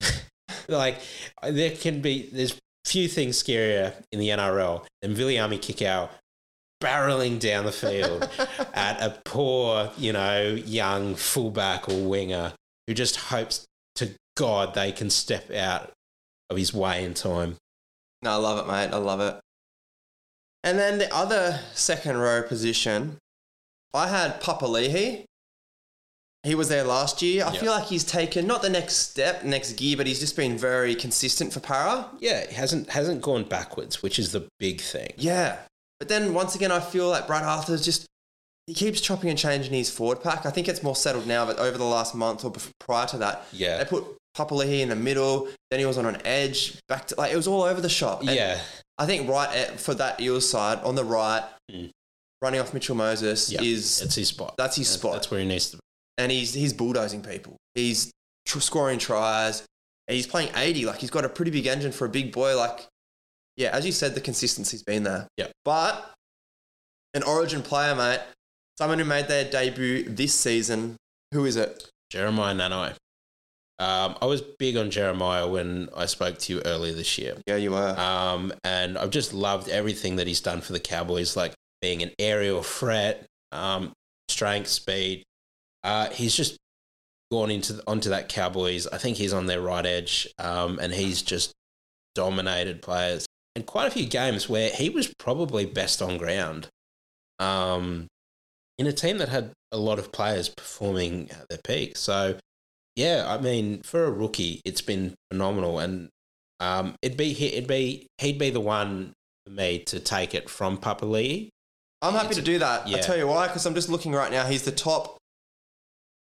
like, 0.68 0.98
there 1.42 1.70
can 1.70 2.02
be 2.02 2.28
there's 2.32 2.58
few 2.86 3.08
things 3.08 3.42
scarier 3.42 3.92
in 4.12 4.20
the 4.20 4.28
NRL 4.28 4.84
than 5.02 5.14
Viliami 5.14 5.58
Kikau 5.58 6.08
barreling 6.80 7.40
down 7.40 7.64
the 7.64 7.72
field 7.72 8.28
at 8.74 9.00
a 9.00 9.18
poor, 9.24 9.90
you 9.98 10.12
know, 10.12 10.56
young 10.64 11.14
fullback 11.14 11.88
or 11.88 12.08
winger 12.08 12.52
who 12.86 12.94
just 12.94 13.16
hopes 13.16 13.66
to 13.96 14.10
God 14.36 14.74
they 14.74 14.92
can 14.92 15.10
step 15.10 15.50
out 15.50 15.92
of 16.50 16.56
his 16.56 16.72
way 16.72 17.04
in 17.04 17.14
time. 17.14 17.56
No, 18.22 18.30
I 18.32 18.36
love 18.36 18.58
it, 18.58 18.70
mate. 18.70 18.94
I 18.94 18.98
love 18.98 19.20
it. 19.20 19.40
And 20.62 20.78
then 20.78 20.98
the 20.98 21.12
other 21.14 21.60
second 21.74 22.18
row 22.18 22.42
position, 22.42 23.18
I 23.94 24.08
had 24.08 24.40
Papali'i. 24.40 25.24
He 26.46 26.54
was 26.54 26.68
there 26.68 26.84
last 26.84 27.22
year. 27.22 27.44
I 27.44 27.50
Yep. 27.52 27.60
feel 27.60 27.72
like 27.72 27.86
he's 27.86 28.04
taken 28.04 28.46
not 28.46 28.62
the 28.62 28.70
next 28.70 28.96
step, 28.96 29.42
next 29.44 29.72
gear, 29.72 29.96
but 29.96 30.06
he's 30.06 30.20
just 30.20 30.36
been 30.36 30.56
very 30.56 30.94
consistent 30.94 31.52
for 31.52 31.58
Para. 31.60 32.08
Yeah, 32.20 32.38
it 32.38 32.50
hasn't 32.52 32.90
hasn't 32.90 33.20
gone 33.20 33.44
backwards, 33.44 34.02
which 34.02 34.18
is 34.18 34.30
the 34.32 34.46
big 34.60 34.80
thing. 34.80 35.12
Yeah. 35.16 35.58
But 35.98 36.08
then 36.08 36.34
once 36.34 36.54
again, 36.54 36.70
I 36.70 36.78
feel 36.80 37.08
like 37.08 37.26
Brad 37.26 37.42
Arthur's 37.42 37.84
just, 37.84 38.06
he 38.68 38.74
keeps 38.74 39.00
chopping 39.00 39.28
and 39.30 39.38
changing 39.38 39.72
his 39.72 39.90
forward 39.90 40.22
pack. 40.22 40.46
I 40.46 40.50
think 40.50 40.68
it's 40.68 40.82
more 40.82 40.94
settled 40.94 41.26
now, 41.26 41.44
but 41.46 41.58
over 41.58 41.76
the 41.78 41.84
last 41.84 42.14
month 42.14 42.44
or 42.44 42.52
bef- 42.52 42.70
prior 42.78 43.06
to 43.08 43.18
that, 43.18 43.44
Yeah. 43.52 43.78
they 43.78 43.84
put 43.84 44.04
Papali'i 44.36 44.80
in 44.82 44.90
the 44.90 44.94
middle, 44.96 45.48
then 45.70 45.80
he 45.80 45.86
was 45.86 45.96
on 45.98 46.04
an 46.06 46.20
edge, 46.26 46.78
back 46.86 47.06
to, 47.08 47.14
like, 47.16 47.32
it 47.32 47.36
was 47.36 47.48
all 47.48 47.62
over 47.62 47.80
the 47.80 47.88
shop. 47.88 48.20
And 48.20 48.30
Yeah. 48.30 48.60
I 48.98 49.06
think 49.06 49.28
right 49.28 49.52
at, 49.56 49.80
for 49.80 49.94
that 49.94 50.20
Eels 50.20 50.48
side, 50.48 50.78
on 50.84 50.94
the 50.94 51.04
right, 51.04 51.42
Mm. 51.72 51.90
running 52.42 52.60
off 52.60 52.74
Mitchell 52.74 52.94
Moses 52.94 53.50
Yeah. 53.50 53.62
is, 53.62 54.02
It's 54.02 54.14
his 54.14 54.28
spot. 54.28 54.54
that's 54.58 54.76
his 54.76 54.86
That's- 54.86 55.00
spot. 55.00 55.12
That's 55.14 55.30
where 55.30 55.40
he 55.40 55.46
needs 55.46 55.70
to 55.70 55.78
be. 55.78 55.80
And 56.18 56.32
he's, 56.32 56.54
he's 56.54 56.72
bulldozing 56.72 57.22
people. 57.22 57.56
He's 57.74 58.10
tr- 58.46 58.60
scoring 58.60 58.98
tries. 58.98 59.64
And 60.08 60.14
he's 60.14 60.26
playing 60.26 60.50
80. 60.54 60.86
Like, 60.86 60.98
he's 60.98 61.10
got 61.10 61.24
a 61.24 61.28
pretty 61.28 61.50
big 61.50 61.66
engine 61.66 61.92
for 61.92 62.04
a 62.04 62.08
big 62.08 62.32
boy. 62.32 62.56
Like, 62.56 62.86
yeah, 63.56 63.70
as 63.72 63.84
you 63.84 63.92
said, 63.92 64.14
the 64.14 64.20
consistency's 64.20 64.82
been 64.82 65.02
there. 65.02 65.26
Yeah. 65.36 65.48
But 65.64 66.14
an 67.14 67.22
origin 67.22 67.62
player, 67.62 67.94
mate, 67.94 68.20
someone 68.78 68.98
who 68.98 69.04
made 69.04 69.28
their 69.28 69.50
debut 69.50 70.04
this 70.04 70.34
season, 70.34 70.96
who 71.32 71.44
is 71.44 71.56
it? 71.56 71.90
Jeremiah 72.10 72.54
Nanai. 72.54 72.94
Um, 73.78 74.16
I 74.22 74.26
was 74.26 74.40
big 74.40 74.76
on 74.76 74.90
Jeremiah 74.90 75.46
when 75.46 75.88
I 75.94 76.06
spoke 76.06 76.38
to 76.38 76.52
you 76.54 76.62
earlier 76.64 76.94
this 76.94 77.18
year. 77.18 77.36
Yeah, 77.46 77.56
you 77.56 77.72
were. 77.72 77.98
Um, 77.98 78.52
and 78.64 78.96
I've 78.96 79.10
just 79.10 79.34
loved 79.34 79.68
everything 79.68 80.16
that 80.16 80.26
he's 80.26 80.40
done 80.40 80.60
for 80.60 80.72
the 80.72 80.80
Cowboys, 80.80 81.36
like 81.36 81.52
being 81.82 82.02
an 82.02 82.12
aerial 82.18 82.62
threat, 82.62 83.26
um, 83.52 83.92
strength, 84.28 84.68
speed. 84.68 85.24
Uh, 85.86 86.10
he's 86.10 86.34
just 86.34 86.56
gone 87.30 87.50
into 87.50 87.80
onto 87.86 88.10
that 88.10 88.28
Cowboys. 88.28 88.88
I 88.88 88.98
think 88.98 89.16
he's 89.16 89.32
on 89.32 89.46
their 89.46 89.60
right 89.60 89.86
edge, 89.86 90.28
um, 90.38 90.80
and 90.80 90.92
he's 90.92 91.22
just 91.22 91.52
dominated 92.16 92.82
players. 92.82 93.24
And 93.54 93.64
quite 93.64 93.86
a 93.86 93.92
few 93.92 94.06
games 94.06 94.48
where 94.48 94.68
he 94.70 94.90
was 94.90 95.14
probably 95.18 95.64
best 95.64 96.02
on 96.02 96.18
ground. 96.18 96.68
Um, 97.38 98.08
in 98.78 98.86
a 98.88 98.92
team 98.92 99.18
that 99.18 99.28
had 99.28 99.52
a 99.70 99.78
lot 99.78 99.98
of 100.00 100.10
players 100.10 100.48
performing 100.48 101.30
at 101.30 101.48
their 101.48 101.60
peak. 101.64 101.96
So, 101.96 102.36
yeah, 102.96 103.24
I 103.26 103.40
mean, 103.40 103.82
for 103.82 104.04
a 104.04 104.10
rookie, 104.10 104.60
it's 104.64 104.82
been 104.82 105.14
phenomenal, 105.30 105.78
and 105.78 106.08
um, 106.58 106.96
it'd 107.00 107.16
be 107.16 107.30
it'd 107.54 107.68
be 107.68 108.08
he'd 108.18 108.38
be 108.38 108.50
the 108.50 108.60
one 108.60 109.12
for 109.46 109.52
me 109.52 109.78
to 109.84 110.00
take 110.00 110.34
it 110.34 110.50
from 110.50 110.78
Papali'i. 110.78 111.48
I'm 112.02 112.14
happy 112.14 112.34
to 112.34 112.42
do 112.42 112.58
that. 112.58 112.88
yeah. 112.88 112.96
I'll 112.96 113.02
tell 113.04 113.16
you 113.16 113.28
why, 113.28 113.46
because 113.46 113.64
I'm 113.66 113.74
just 113.74 113.88
looking 113.88 114.12
right 114.12 114.32
now. 114.32 114.46
He's 114.46 114.64
the 114.64 114.72
top 114.72 115.15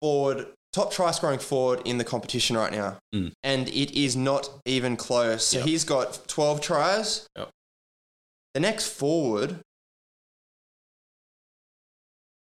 forward 0.04 0.46
top 0.74 0.92
try 0.92 1.10
scoring 1.12 1.38
forward 1.38 1.80
in 1.86 1.96
the 1.96 2.04
competition 2.04 2.56
right 2.56 2.72
now. 2.72 2.98
Mm. 3.14 3.32
And 3.42 3.68
it 3.68 3.92
is 3.96 4.16
not 4.16 4.50
even 4.66 4.96
close. 4.96 5.46
So 5.46 5.58
Yep. 5.58 5.66
he's 5.66 5.84
got 5.84 6.28
12 6.28 6.60
tries. 6.60 7.26
Yep. 7.38 7.48
The 8.54 8.60
next 8.60 8.88
forward, 8.88 9.60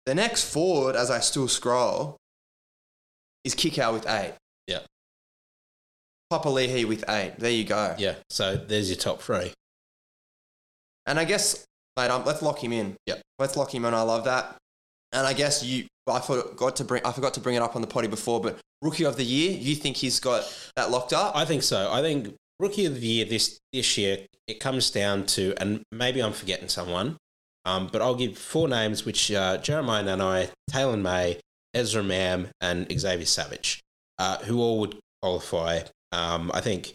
the 0.05 0.15
next 0.15 0.45
forward, 0.51 0.95
as 0.95 1.11
I 1.11 1.19
still 1.19 1.47
scroll, 1.47 2.17
is 3.43 3.53
Kikau 3.53 3.93
with 3.93 4.07
eight. 4.09 4.33
Yeah. 4.65 4.79
Papali'i 6.31 6.87
with 6.87 7.03
eight. 7.09 7.35
There 7.37 7.51
you 7.51 7.65
go. 7.65 7.95
Yeah. 7.97 8.15
So 8.29 8.55
there's 8.55 8.89
your 8.89 8.97
top 8.97 9.21
three. 9.21 9.53
And 11.05 11.19
I 11.19 11.25
guess, 11.25 11.65
mate, 11.97 12.09
um, 12.09 12.23
let's 12.25 12.41
lock 12.41 12.63
him 12.63 12.71
in. 12.71 12.95
Yep. 13.05 13.21
Let's 13.39 13.55
lock 13.57 13.73
him 13.75 13.85
in. 13.85 13.93
I 13.93 14.01
love 14.01 14.23
that. 14.23 14.55
And 15.11 15.27
I 15.27 15.33
guess 15.33 15.63
you, 15.63 15.87
I 16.11 16.19
forgot 16.19 16.75
to 16.77 16.83
bring, 16.83 17.05
I 17.05 17.11
forgot 17.11 17.33
to 17.35 17.39
bring 17.39 17.55
it 17.55 17.61
up 17.61 17.75
on 17.75 17.81
the 17.81 17.87
potty 17.87 18.07
before, 18.07 18.41
but 18.41 18.59
rookie 18.81 19.05
of 19.05 19.17
the 19.17 19.23
year, 19.23 19.51
you 19.51 19.75
think 19.75 19.97
he's 19.97 20.19
got 20.19 20.43
that 20.75 20.91
locked 20.91 21.13
up? 21.13 21.35
I 21.35 21.45
think 21.45 21.63
so. 21.63 21.91
I 21.91 22.01
think 22.01 22.35
rookie 22.59 22.85
of 22.85 22.99
the 22.99 23.07
year 23.07 23.25
this 23.25 23.59
this 23.73 23.97
year 23.97 24.19
it 24.47 24.59
comes 24.59 24.91
down 24.91 25.25
to, 25.25 25.53
and 25.59 25.81
maybe 25.91 26.21
I'm 26.21 26.33
forgetting 26.33 26.67
someone, 26.67 27.17
um, 27.65 27.89
but 27.91 28.01
I'll 28.01 28.15
give 28.15 28.37
four 28.37 28.67
names, 28.67 29.05
which 29.05 29.31
uh, 29.31 29.57
Jeremiah 29.57 30.03
Nanai, 30.03 30.49
Taylor 30.69 30.97
May, 30.97 31.39
Ezra 31.73 32.03
Mam, 32.03 32.49
and 32.59 32.87
Xavier 32.91 33.25
Savage, 33.25 33.79
uh, 34.19 34.37
who 34.39 34.59
all 34.59 34.79
would 34.79 34.97
qualify. 35.21 35.81
Um, 36.11 36.51
I 36.53 36.61
think 36.61 36.93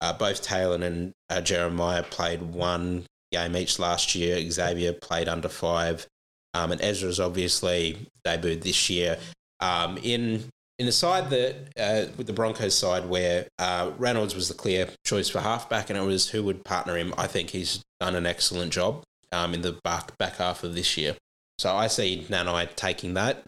uh, 0.00 0.12
both 0.12 0.42
Taylor 0.42 0.84
and 0.84 1.12
uh, 1.30 1.40
Jeremiah 1.40 2.02
played 2.02 2.42
one 2.42 3.04
game 3.32 3.56
each 3.56 3.78
last 3.78 4.14
year. 4.14 4.50
Xavier 4.50 4.92
played 4.92 5.28
under 5.28 5.48
five, 5.48 6.06
um, 6.54 6.72
and 6.72 6.80
Ezra's 6.80 7.20
obviously 7.20 7.98
debuted 8.26 8.62
this 8.62 8.88
year. 8.88 9.18
Um, 9.60 9.98
in 10.02 10.44
in 10.78 10.86
the 10.86 10.92
side 10.92 11.30
that 11.30 11.56
uh, 11.78 12.10
with 12.16 12.26
the 12.26 12.32
Broncos 12.32 12.76
side 12.76 13.08
where 13.08 13.46
uh, 13.58 13.92
Reynolds 13.98 14.34
was 14.34 14.48
the 14.48 14.54
clear 14.54 14.88
choice 15.04 15.28
for 15.28 15.40
halfback, 15.40 15.90
and 15.90 15.98
it 15.98 16.02
was 16.02 16.30
who 16.30 16.42
would 16.44 16.64
partner 16.64 16.96
him. 16.96 17.14
I 17.16 17.26
think 17.26 17.50
he's 17.50 17.82
done 18.00 18.14
an 18.16 18.26
excellent 18.26 18.72
job 18.72 19.02
um, 19.32 19.54
in 19.54 19.62
the 19.62 19.78
back 19.84 20.16
back 20.18 20.36
half 20.36 20.64
of 20.64 20.74
this 20.74 20.96
year. 20.96 21.16
So 21.58 21.74
I 21.74 21.86
see 21.86 22.26
Nanai 22.28 22.74
taking 22.74 23.14
that 23.14 23.44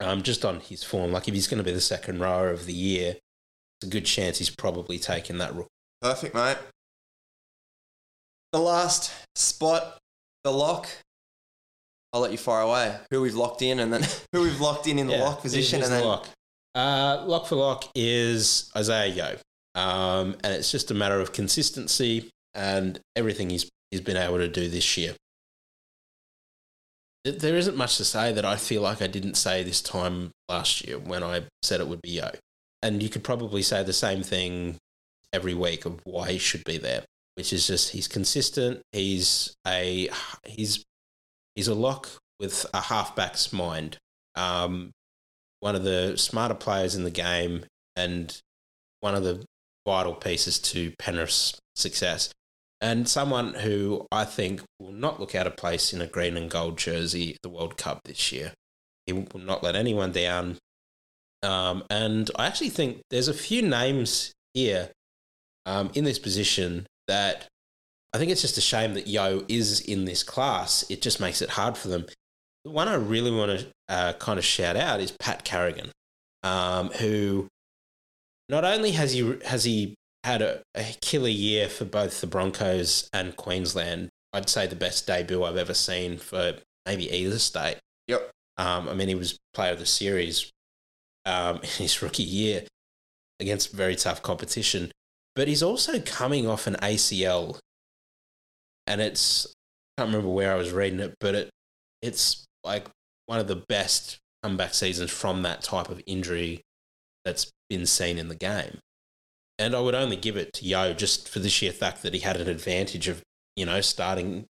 um, 0.00 0.22
just 0.22 0.44
on 0.44 0.60
his 0.60 0.82
form. 0.82 1.12
Like 1.12 1.28
if 1.28 1.34
he's 1.34 1.46
going 1.46 1.58
to 1.58 1.64
be 1.64 1.72
the 1.72 1.80
second 1.80 2.20
rower 2.20 2.50
of 2.50 2.66
the 2.66 2.74
year, 2.74 3.16
it's 3.80 3.88
a 3.88 3.90
good 3.90 4.04
chance 4.04 4.38
he's 4.38 4.50
probably 4.50 4.98
taking 4.98 5.38
that. 5.38 5.54
Rook. 5.54 5.68
Perfect, 6.00 6.34
mate. 6.34 6.58
The 8.52 8.58
last 8.58 9.10
spot, 9.34 9.98
the 10.44 10.52
lock. 10.52 10.88
I'll 12.12 12.20
let 12.20 12.30
you 12.30 12.38
fire 12.38 12.62
away. 12.62 12.96
Who 13.10 13.22
we've 13.22 13.34
locked 13.34 13.62
in, 13.62 13.80
and 13.80 13.92
then 13.92 14.02
who 14.32 14.42
we've 14.42 14.60
locked 14.60 14.86
in 14.86 14.98
in 14.98 15.06
the 15.06 15.14
Yeah, 15.14 15.24
lock 15.24 15.40
position, 15.40 15.82
and 15.82 15.92
the 15.92 15.96
then 15.96 16.04
lock. 16.04 16.28
Uh, 16.74 17.24
lock 17.26 17.46
for 17.46 17.56
lock 17.56 17.90
is 17.94 18.70
Isaiah 18.76 19.06
Yeo, 19.06 19.36
um, 19.74 20.36
and 20.42 20.54
it's 20.54 20.70
just 20.70 20.90
a 20.90 20.94
matter 20.94 21.20
of 21.20 21.32
consistency 21.32 22.30
and 22.54 23.00
everything 23.16 23.50
he's 23.50 23.68
he's 23.90 24.00
been 24.00 24.16
able 24.16 24.38
to 24.38 24.48
do 24.48 24.68
this 24.68 24.96
year. 24.96 25.14
There 27.24 27.56
isn't 27.56 27.76
much 27.76 27.98
to 27.98 28.04
say 28.04 28.32
that 28.32 28.44
I 28.44 28.56
feel 28.56 28.82
like 28.82 29.00
I 29.00 29.06
didn't 29.06 29.36
say 29.36 29.62
this 29.62 29.80
time 29.80 30.32
last 30.48 30.84
year 30.86 30.98
when 30.98 31.22
I 31.22 31.42
said 31.62 31.80
it 31.80 31.86
would 31.88 32.02
be 32.02 32.10
Yeo, 32.10 32.32
and 32.82 33.02
you 33.02 33.08
could 33.08 33.24
probably 33.24 33.62
say 33.62 33.82
the 33.82 33.92
same 33.92 34.22
thing 34.22 34.76
every 35.32 35.54
week 35.54 35.84
of 35.84 36.00
why 36.04 36.32
he 36.32 36.38
should 36.38 36.64
be 36.64 36.78
there, 36.78 37.04
which 37.36 37.52
is 37.52 37.66
just 37.66 37.90
he's 37.90 38.08
consistent. 38.08 38.80
He's 38.92 39.54
a 39.66 40.08
he's 40.44 40.84
he's 41.54 41.68
a 41.68 41.74
lock 41.74 42.08
with 42.38 42.66
a 42.74 42.80
halfback's 42.80 43.52
mind. 43.52 43.98
Um, 44.34 44.90
one 45.60 45.76
of 45.76 45.84
the 45.84 46.16
smarter 46.16 46.54
players 46.54 46.94
in 46.94 47.04
the 47.04 47.10
game 47.10 47.64
and 47.94 48.40
one 49.00 49.14
of 49.14 49.22
the 49.22 49.44
vital 49.86 50.14
pieces 50.14 50.58
to 50.58 50.92
Penrith's 50.98 51.58
success. 51.74 52.30
And 52.80 53.08
someone 53.08 53.54
who 53.54 54.06
I 54.10 54.24
think 54.24 54.62
will 54.80 54.92
not 54.92 55.20
look 55.20 55.34
out 55.34 55.46
of 55.46 55.56
place 55.56 55.92
in 55.92 56.00
a 56.00 56.06
green 56.06 56.36
and 56.36 56.50
gold 56.50 56.78
jersey 56.78 57.34
at 57.34 57.42
the 57.42 57.48
World 57.48 57.76
Cup 57.76 58.00
this 58.04 58.32
year. 58.32 58.52
He 59.06 59.12
will 59.12 59.26
not 59.34 59.62
let 59.62 59.76
anyone 59.76 60.10
down. 60.10 60.58
Um, 61.44 61.84
and 61.90 62.30
I 62.36 62.46
actually 62.46 62.70
think 62.70 63.02
there's 63.10 63.28
a 63.28 63.34
few 63.34 63.62
names 63.62 64.32
here 64.54 64.90
um, 65.64 65.90
in 65.94 66.04
this 66.04 66.18
position 66.18 66.86
that 67.06 67.46
I 68.12 68.18
think 68.18 68.30
it's 68.30 68.42
just 68.42 68.58
a 68.58 68.62
shame 68.62 68.94
that 68.94 69.06
Yeo 69.06 69.44
is 69.48 69.80
in 69.80 70.04
this 70.04 70.22
class. 70.22 70.84
It 70.90 71.00
just 71.00 71.20
makes 71.20 71.40
it 71.40 71.50
hard 71.50 71.78
for 71.78 71.88
them. 71.88 72.06
The 72.64 72.70
one 72.70 72.88
I 72.88 72.94
really 72.94 73.30
want 73.30 73.58
to 73.58 73.66
uh, 73.88 74.12
kind 74.14 74.38
of 74.38 74.44
shout 74.44 74.76
out 74.76 75.00
is 75.00 75.12
Pat 75.12 75.44
Carrigan, 75.44 75.90
um, 76.42 76.90
who 76.90 77.48
not 78.48 78.64
only 78.64 78.92
has 78.92 79.12
he 79.12 79.38
has 79.46 79.64
he 79.64 79.94
had 80.24 80.42
a, 80.42 80.62
a 80.74 80.94
killer 81.00 81.28
year 81.28 81.68
for 81.68 81.84
both 81.84 82.20
the 82.20 82.26
Broncos 82.26 83.08
and 83.12 83.36
Queensland. 83.36 84.08
I'd 84.32 84.48
say 84.48 84.66
the 84.66 84.76
best 84.76 85.06
debut 85.06 85.42
I've 85.42 85.56
ever 85.56 85.74
seen 85.74 86.18
for 86.18 86.54
maybe 86.86 87.10
either 87.10 87.38
state. 87.38 87.78
Yep. 88.08 88.30
Um, 88.56 88.88
I 88.88 88.94
mean, 88.94 89.08
he 89.08 89.14
was 89.14 89.38
player 89.54 89.72
of 89.72 89.78
the 89.78 89.86
series 89.86 90.50
um, 91.26 91.56
in 91.62 91.68
his 91.68 92.00
rookie 92.02 92.22
year 92.22 92.64
against 93.40 93.72
very 93.72 93.96
tough 93.96 94.22
competition, 94.22 94.92
but 95.34 95.48
he's 95.48 95.62
also 95.62 96.00
coming 96.00 96.46
off 96.46 96.66
an 96.66 96.76
ACL, 96.76 97.58
and 98.86 99.00
it's 99.00 99.46
I 99.96 100.02
can't 100.02 100.14
remember 100.14 100.32
where 100.32 100.52
I 100.52 100.56
was 100.56 100.72
reading 100.72 101.00
it, 101.00 101.14
but 101.20 101.34
it 101.34 101.50
it's 102.00 102.46
like 102.64 102.88
one 103.26 103.38
of 103.38 103.48
the 103.48 103.62
best 103.68 104.18
comeback 104.42 104.74
seasons 104.74 105.10
from 105.10 105.42
that 105.42 105.62
type 105.62 105.88
of 105.88 106.02
injury 106.06 106.62
that's 107.24 107.50
been 107.70 107.86
seen 107.86 108.18
in 108.18 108.28
the 108.28 108.34
game. 108.34 108.78
And 109.58 109.76
I 109.76 109.80
would 109.80 109.94
only 109.94 110.16
give 110.16 110.36
it 110.36 110.52
to 110.54 110.64
Yeo 110.64 110.92
just 110.92 111.28
for 111.28 111.38
the 111.38 111.48
sheer 111.48 111.72
fact 111.72 112.02
that 112.02 112.14
he 112.14 112.20
had 112.20 112.36
an 112.36 112.48
advantage 112.48 113.06
of, 113.06 113.22
you 113.54 113.64
know, 113.64 113.80
starting 113.80 114.46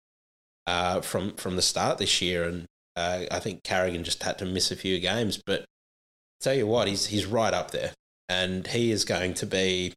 uh, 0.66 1.00
from 1.00 1.34
from 1.34 1.56
the 1.56 1.62
start 1.62 1.98
this 1.98 2.22
year. 2.22 2.44
And 2.44 2.66
uh, 2.96 3.24
I 3.30 3.40
think 3.40 3.64
Carrigan 3.64 4.04
just 4.04 4.22
had 4.22 4.38
to 4.38 4.46
miss 4.46 4.70
a 4.70 4.76
few 4.76 5.00
games. 5.00 5.40
But 5.44 5.64
tell 6.40 6.54
you 6.54 6.66
what, 6.66 6.86
he's 6.86 7.06
he's 7.06 7.26
right 7.26 7.52
up 7.52 7.70
there, 7.70 7.92
and 8.28 8.66
he 8.66 8.92
is 8.92 9.04
going 9.04 9.34
to 9.34 9.46
be 9.46 9.94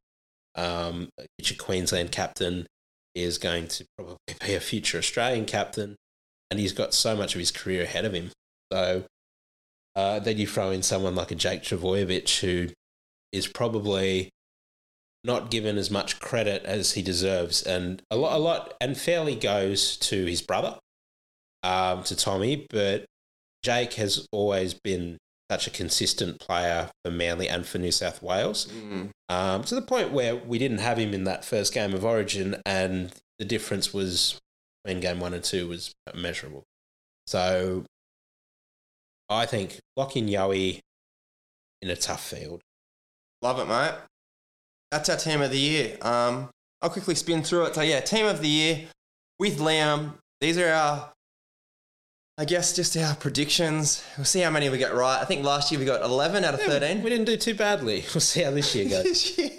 um, 0.55 1.09
future 1.37 1.61
Queensland 1.61 2.11
captain. 2.11 2.65
Is 3.15 3.37
going 3.37 3.67
to 3.67 3.85
probably 3.95 4.17
be 4.43 4.55
a 4.55 4.59
future 4.59 4.97
Australian 4.97 5.45
captain, 5.45 5.95
and 6.49 6.59
he's 6.59 6.73
got 6.73 6.95
so 6.95 7.15
much 7.15 7.35
of 7.35 7.39
his 7.39 7.51
career 7.51 7.83
ahead 7.83 8.05
of 8.05 8.13
him. 8.13 8.31
So 8.71 9.03
uh, 9.95 10.19
then 10.19 10.37
you 10.37 10.47
throw 10.47 10.71
in 10.71 10.81
someone 10.81 11.13
like 11.13 11.29
a 11.29 11.35
Jake 11.35 11.61
Trbojevic, 11.61 12.39
who 12.39 12.69
is 13.31 13.47
probably 13.47 14.29
not 15.23 15.51
given 15.51 15.77
as 15.77 15.91
much 15.91 16.19
credit 16.19 16.65
as 16.65 16.93
he 16.93 17.03
deserves, 17.03 17.61
and 17.61 18.01
a 18.09 18.15
lot, 18.15 18.35
a 18.35 18.39
lot, 18.39 18.73
and 18.81 18.97
fairly 18.97 19.35
goes 19.35 19.95
to 19.97 20.25
his 20.25 20.41
brother, 20.41 20.79
um, 21.61 22.03
to 22.05 22.15
Tommy. 22.15 22.65
But 22.69 23.05
Jake 23.61 23.93
has 23.93 24.27
always 24.31 24.73
been 24.73 25.17
such 25.51 25.67
a 25.67 25.69
consistent 25.71 26.39
player 26.39 26.89
for 27.03 27.11
Manly 27.11 27.47
and 27.49 27.65
for 27.65 27.77
New 27.77 27.91
South 27.91 28.21
Wales, 28.23 28.65
Mm. 28.67 29.09
um, 29.29 29.63
to 29.65 29.75
the 29.75 29.81
point 29.81 30.11
where 30.11 30.35
we 30.35 30.57
didn't 30.57 30.77
have 30.79 30.97
him 30.97 31.13
in 31.13 31.23
that 31.25 31.43
first 31.45 31.73
game 31.73 31.93
of 31.93 32.03
Origin, 32.05 32.61
and 32.65 33.13
the 33.39 33.45
difference 33.45 33.93
was 33.93 34.39
when 34.83 34.99
game 34.99 35.19
one 35.19 35.33
and 35.33 35.43
two 35.43 35.67
was 35.67 35.93
measurable. 36.15 36.63
So 37.27 37.85
I 39.29 39.45
think 39.45 39.79
lock 39.95 40.15
in 40.15 40.27
Yowie 40.27 40.79
in 41.81 41.89
a 41.89 41.95
tough 41.95 42.25
field. 42.25 42.61
Love 43.41 43.59
it, 43.59 43.67
mate. 43.67 43.95
That's 44.91 45.09
our 45.09 45.17
team 45.17 45.41
of 45.41 45.51
the 45.51 45.59
year. 45.59 45.97
Um, 46.01 46.49
I'll 46.81 46.89
quickly 46.89 47.15
spin 47.15 47.43
through 47.43 47.65
it. 47.65 47.75
So 47.75 47.81
yeah, 47.81 47.99
team 48.01 48.25
of 48.25 48.41
the 48.41 48.47
year 48.49 48.87
with 49.39 49.59
Liam. 49.59 50.13
These 50.41 50.57
are 50.57 50.69
our, 50.71 51.13
I 52.37 52.45
guess, 52.45 52.75
just 52.75 52.97
our 52.97 53.15
predictions. 53.15 54.03
We'll 54.17 54.25
see 54.25 54.39
how 54.39 54.49
many 54.49 54.67
we 54.69 54.79
get 54.79 54.95
right. 54.95 55.21
I 55.21 55.25
think 55.25 55.45
last 55.45 55.71
year 55.71 55.79
we 55.79 55.85
got 55.85 56.01
11 56.01 56.43
out 56.43 56.55
of 56.55 56.61
13. 56.61 57.03
We 57.03 57.09
didn't 57.11 57.25
do 57.25 57.37
too 57.37 57.53
badly. 57.53 58.03
We'll 58.13 58.21
see 58.21 58.41
how 58.41 58.51
this 58.51 58.73
year 58.73 58.89
goes. 58.89 59.03
This 59.03 59.37
year, 59.37 59.51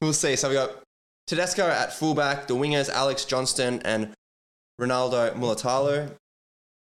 we'll 0.00 0.12
see. 0.12 0.34
So 0.34 0.48
we 0.48 0.54
got 0.56 0.82
Tedesco 1.28 1.68
at 1.68 1.92
fullback, 1.92 2.48
the 2.48 2.54
wingers 2.54 2.88
Alex 2.90 3.24
Johnston 3.24 3.80
and 3.84 4.12
Ronaldo 4.80 5.34
Mulitalo. 5.36 6.10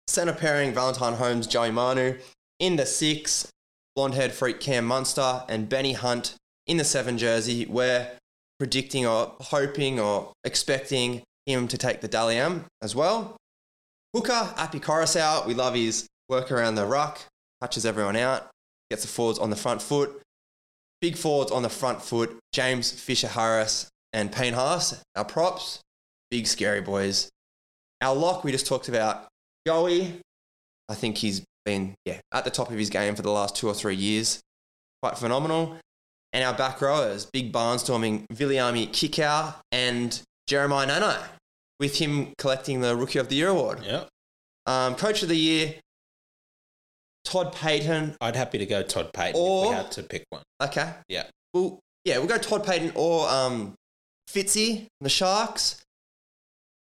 Centre 0.07 0.33
pairing 0.33 0.73
Valentine 0.73 1.13
Holmes, 1.13 1.47
Joey 1.47 1.71
Manu. 1.71 2.17
In 2.59 2.77
the 2.77 2.85
six, 2.85 3.51
blonde 3.95 4.13
haired 4.13 4.31
freak 4.31 4.61
Cam 4.61 4.85
Munster 4.85 5.43
and 5.49 5.67
Benny 5.67 5.93
Hunt 5.93 6.35
in 6.65 6.77
the 6.77 6.85
seven 6.85 7.17
jersey. 7.17 7.65
We're 7.65 8.09
predicting 8.57 9.05
or 9.05 9.33
hoping 9.41 9.99
or 9.99 10.31
expecting 10.45 11.23
him 11.45 11.67
to 11.67 11.77
take 11.77 11.99
the 11.99 12.07
Dally 12.07 12.37
M 12.37 12.65
as 12.81 12.95
well. 12.95 13.35
Hooker, 14.15 14.53
Appy 14.55 14.79
Koroisau. 14.79 15.45
We 15.45 15.53
love 15.53 15.75
his 15.75 16.07
work 16.29 16.49
around 16.49 16.75
the 16.75 16.85
ruck, 16.85 17.19
touches 17.59 17.85
everyone 17.85 18.15
out, 18.15 18.49
gets 18.89 19.01
the 19.01 19.09
forwards 19.09 19.39
on 19.39 19.49
the 19.49 19.57
front 19.57 19.81
foot. 19.81 20.21
Big 21.01 21.17
forwards 21.17 21.51
on 21.51 21.63
the 21.63 21.69
front 21.69 22.01
foot, 22.01 22.33
James 22.53 22.89
Fisher 22.93 23.27
Harris 23.27 23.89
and 24.13 24.31
Payne 24.31 24.53
Haas. 24.53 25.03
Our 25.17 25.25
props, 25.25 25.81
big 26.31 26.47
scary 26.47 26.79
boys. 26.79 27.29
Our 27.99 28.15
lock, 28.15 28.45
we 28.45 28.53
just 28.53 28.67
talked 28.67 28.87
about 28.87 29.27
Joey. 29.67 30.21
I 30.87 30.95
think 30.95 31.17
he's 31.17 31.43
been 31.65 31.93
yeah, 32.05 32.21
at 32.33 32.45
the 32.45 32.51
top 32.51 32.71
of 32.71 32.77
his 32.77 32.89
game 32.89 33.15
for 33.15 33.21
the 33.21 33.31
last 33.31 33.57
two 33.57 33.67
or 33.67 33.73
three 33.73 33.97
years. 33.97 34.39
quite 35.03 35.17
phenomenal. 35.17 35.75
And 36.31 36.41
our 36.41 36.53
back 36.53 36.79
rowers, 36.79 37.25
big 37.25 37.51
barnstorming 37.51 38.27
Viliami 38.27 38.87
Kikau 38.91 39.55
and 39.73 40.21
Jeremiah 40.47 40.87
Nano, 40.87 41.17
with 41.79 41.97
him 41.97 42.33
collecting 42.37 42.81
the 42.81 42.95
Rookie 42.95 43.19
of 43.19 43.29
the 43.29 43.35
Year 43.35 43.49
award. 43.49 43.83
Yeah. 43.83 44.05
Um, 44.65 44.95
Coach 44.95 45.21
of 45.23 45.29
the 45.29 45.35
Year, 45.35 45.75
Todd 47.23 47.53
Payten. 47.53 48.15
I'd 48.21 48.35
happy 48.35 48.57
to 48.57 48.65
go 48.65 48.83
Todd 48.83 49.11
Payten 49.13 49.29
if 49.31 49.35
Or- 49.35 49.69
we 49.69 49.75
had 49.75 49.91
to 49.93 50.03
pick 50.03 50.23
one. 50.29 50.43
Okay. 50.61 50.93
Yeah. 51.07 51.27
Well, 51.53 51.79
yeah, 52.03 52.17
we'll 52.17 52.27
go 52.27 52.37
Todd 52.37 52.63
Payten 52.65 52.91
or 52.95 53.27
um, 53.29 53.73
Fitzy, 54.29 54.87
the 55.01 55.09
Sharks. 55.09 55.81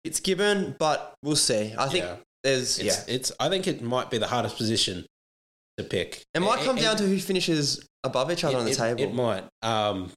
It's 0.03 0.19
Fitzgibbon, 0.19 0.75
but 0.77 1.15
we'll 1.23 1.35
see. 1.35 1.73
I 1.77 1.87
think 1.89 2.03
Yeah. 2.05 2.17
there's, 2.43 2.77
It's, 2.79 3.07
yeah. 3.07 3.13
it's. 3.15 3.31
I 3.39 3.49
think 3.49 3.67
it 3.67 3.81
might 3.81 4.09
be 4.11 4.17
the 4.19 4.27
hardest 4.27 4.55
position 4.57 5.05
to 5.77 5.83
pick. 5.83 6.21
It 6.33 6.41
might 6.41 6.59
come 6.59 6.77
And- 6.77 6.79
down 6.81 6.97
to 6.97 7.03
who 7.07 7.19
finishes 7.19 7.83
above 8.03 8.31
each 8.31 8.43
other 8.43 8.57
it, 8.57 8.59
on 8.59 8.65
the 8.65 8.71
it- 8.71 8.77
table. 8.77 9.01
It 9.01 9.13
might. 9.13 9.45
Um, 9.63 10.11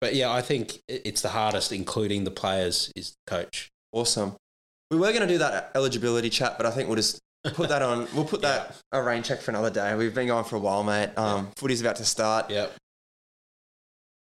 but 0.00 0.14
yeah, 0.16 0.32
I 0.32 0.42
think 0.42 0.80
it's 0.88 1.20
the 1.22 1.28
hardest, 1.28 1.70
including 1.72 2.24
the 2.24 2.30
players, 2.32 2.90
is 2.96 3.12
the 3.26 3.30
coach. 3.30 3.68
Awesome. 3.92 4.34
We 4.90 4.96
were 4.98 5.08
going 5.12 5.20
to 5.22 5.26
do 5.28 5.38
that 5.38 5.70
eligibility 5.74 6.30
chat, 6.30 6.56
but 6.56 6.66
I 6.66 6.70
think 6.70 6.88
we'll 6.88 6.96
just 6.96 7.18
put 7.54 7.68
that 7.68 7.82
on. 7.82 8.08
We'll 8.14 8.24
put 8.24 8.42
that 8.42 8.76
a 8.92 9.02
rain 9.02 9.22
check 9.22 9.40
for 9.40 9.50
another 9.50 9.70
day. 9.70 9.94
We've 9.94 10.14
been 10.14 10.26
going 10.26 10.44
for 10.44 10.56
a 10.56 10.60
while, 10.60 10.82
mate. 10.82 11.10
Um, 11.16 11.48
Footy's 11.56 11.80
about 11.80 11.96
to 11.96 12.04
start. 12.04 12.50
Yep. 12.50 12.72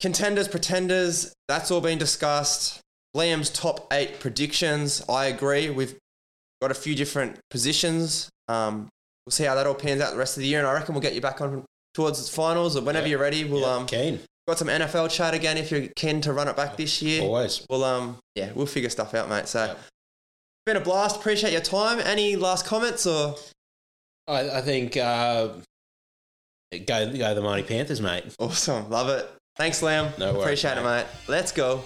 Contenders, 0.00 0.48
pretenders, 0.48 1.32
that's 1.48 1.70
all 1.70 1.80
been 1.80 1.98
discussed. 1.98 2.80
Liam's 3.16 3.48
top 3.50 3.92
eight 3.92 4.20
predictions. 4.20 5.02
I 5.08 5.26
agree. 5.26 5.70
We've 5.70 5.94
got 6.60 6.70
a 6.70 6.74
few 6.74 6.94
different 6.94 7.38
positions. 7.50 8.28
Um, 8.48 8.88
we'll 9.24 9.30
see 9.30 9.44
how 9.44 9.54
that 9.54 9.66
all 9.66 9.74
pans 9.74 10.00
out 10.02 10.10
the 10.12 10.18
rest 10.18 10.36
of 10.36 10.42
the 10.42 10.48
year, 10.48 10.58
and 10.58 10.66
I 10.68 10.72
reckon 10.72 10.94
we'll 10.94 11.02
get 11.02 11.14
you 11.14 11.20
back 11.20 11.40
on 11.40 11.64
towards 11.94 12.24
the 12.28 12.34
finals 12.34 12.76
or 12.76 12.82
whenever 12.82 13.06
Yeah. 13.06 13.10
you're 13.12 13.20
ready. 13.20 13.44
We'll 13.44 13.60
Yep, 13.60 13.68
um 13.68 13.86
keen. 13.86 14.20
Got 14.46 14.58
some 14.58 14.68
NFL 14.68 15.10
chat 15.10 15.34
again 15.34 15.56
if 15.56 15.70
you're 15.70 15.88
keen 15.96 16.20
to 16.22 16.32
run 16.32 16.48
it 16.48 16.56
back 16.56 16.76
this 16.76 17.00
year. 17.02 17.22
Always. 17.22 17.66
Well, 17.70 17.84
um, 17.84 18.18
yeah, 18.34 18.50
we'll 18.54 18.66
figure 18.66 18.90
stuff 18.90 19.14
out, 19.14 19.28
mate. 19.28 19.48
So, 19.48 19.64
Yep. 19.66 19.78
been 20.66 20.76
a 20.76 20.80
blast. 20.80 21.16
Appreciate 21.16 21.52
your 21.52 21.60
time. 21.62 21.98
Any 22.00 22.36
last 22.36 22.66
comments 22.66 23.06
or? 23.06 23.36
I, 24.28 24.58
I 24.58 24.60
think 24.62 24.96
uh, 24.96 25.48
go 26.86 27.12
go 27.16 27.34
the 27.34 27.42
Mighty 27.42 27.66
Panthers, 27.66 28.00
mate. 28.00 28.24
Awesome, 28.38 28.88
love 28.90 29.08
it. 29.08 29.28
Thanks, 29.56 29.80
Liam. 29.80 30.16
No 30.18 30.32
worries, 30.32 30.42
Appreciate 30.42 30.78
it, 30.78 30.82
mate. 30.82 30.96
mate. 31.04 31.06
Let's 31.28 31.52
go. 31.52 31.82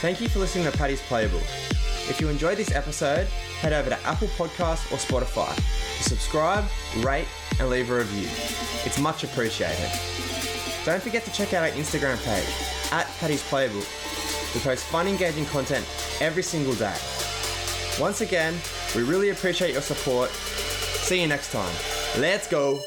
Thank 0.00 0.20
you 0.20 0.28
for 0.28 0.38
listening 0.40 0.70
to 0.70 0.76
Paddy's 0.76 1.00
Playbook. 1.02 1.42
If 2.08 2.20
you 2.20 2.28
enjoyed 2.28 2.58
this 2.58 2.70
episode, 2.72 3.26
head 3.60 3.72
over 3.72 3.88
to 3.88 4.00
Apple 4.06 4.28
Podcasts 4.28 4.92
or 4.92 4.96
Spotify 4.96 5.54
to 5.56 6.02
subscribe, 6.02 6.64
rate, 6.98 7.26
and 7.58 7.70
leave 7.70 7.90
a 7.90 7.96
review. 7.96 8.28
It's 8.84 8.98
much 8.98 9.24
appreciated. 9.24 9.90
Don't 10.84 11.02
forget 11.02 11.24
to 11.24 11.32
check 11.32 11.54
out 11.54 11.62
our 11.62 11.70
Instagram 11.70 12.22
page 12.24 12.92
at 12.92 13.06
Paddy's 13.18 13.42
Playbook. 13.44 14.54
We 14.54 14.60
post 14.60 14.84
fun, 14.84 15.08
engaging 15.08 15.46
content 15.46 15.86
every 16.20 16.42
single 16.42 16.74
day. 16.74 16.96
Once 17.98 18.20
again, 18.20 18.54
we 18.94 19.02
really 19.02 19.30
appreciate 19.30 19.72
your 19.72 19.82
support. 19.82 20.30
See 20.30 21.22
you 21.22 21.26
next 21.26 21.52
time. 21.52 21.74
Let's 22.18 22.46
go. 22.46 22.82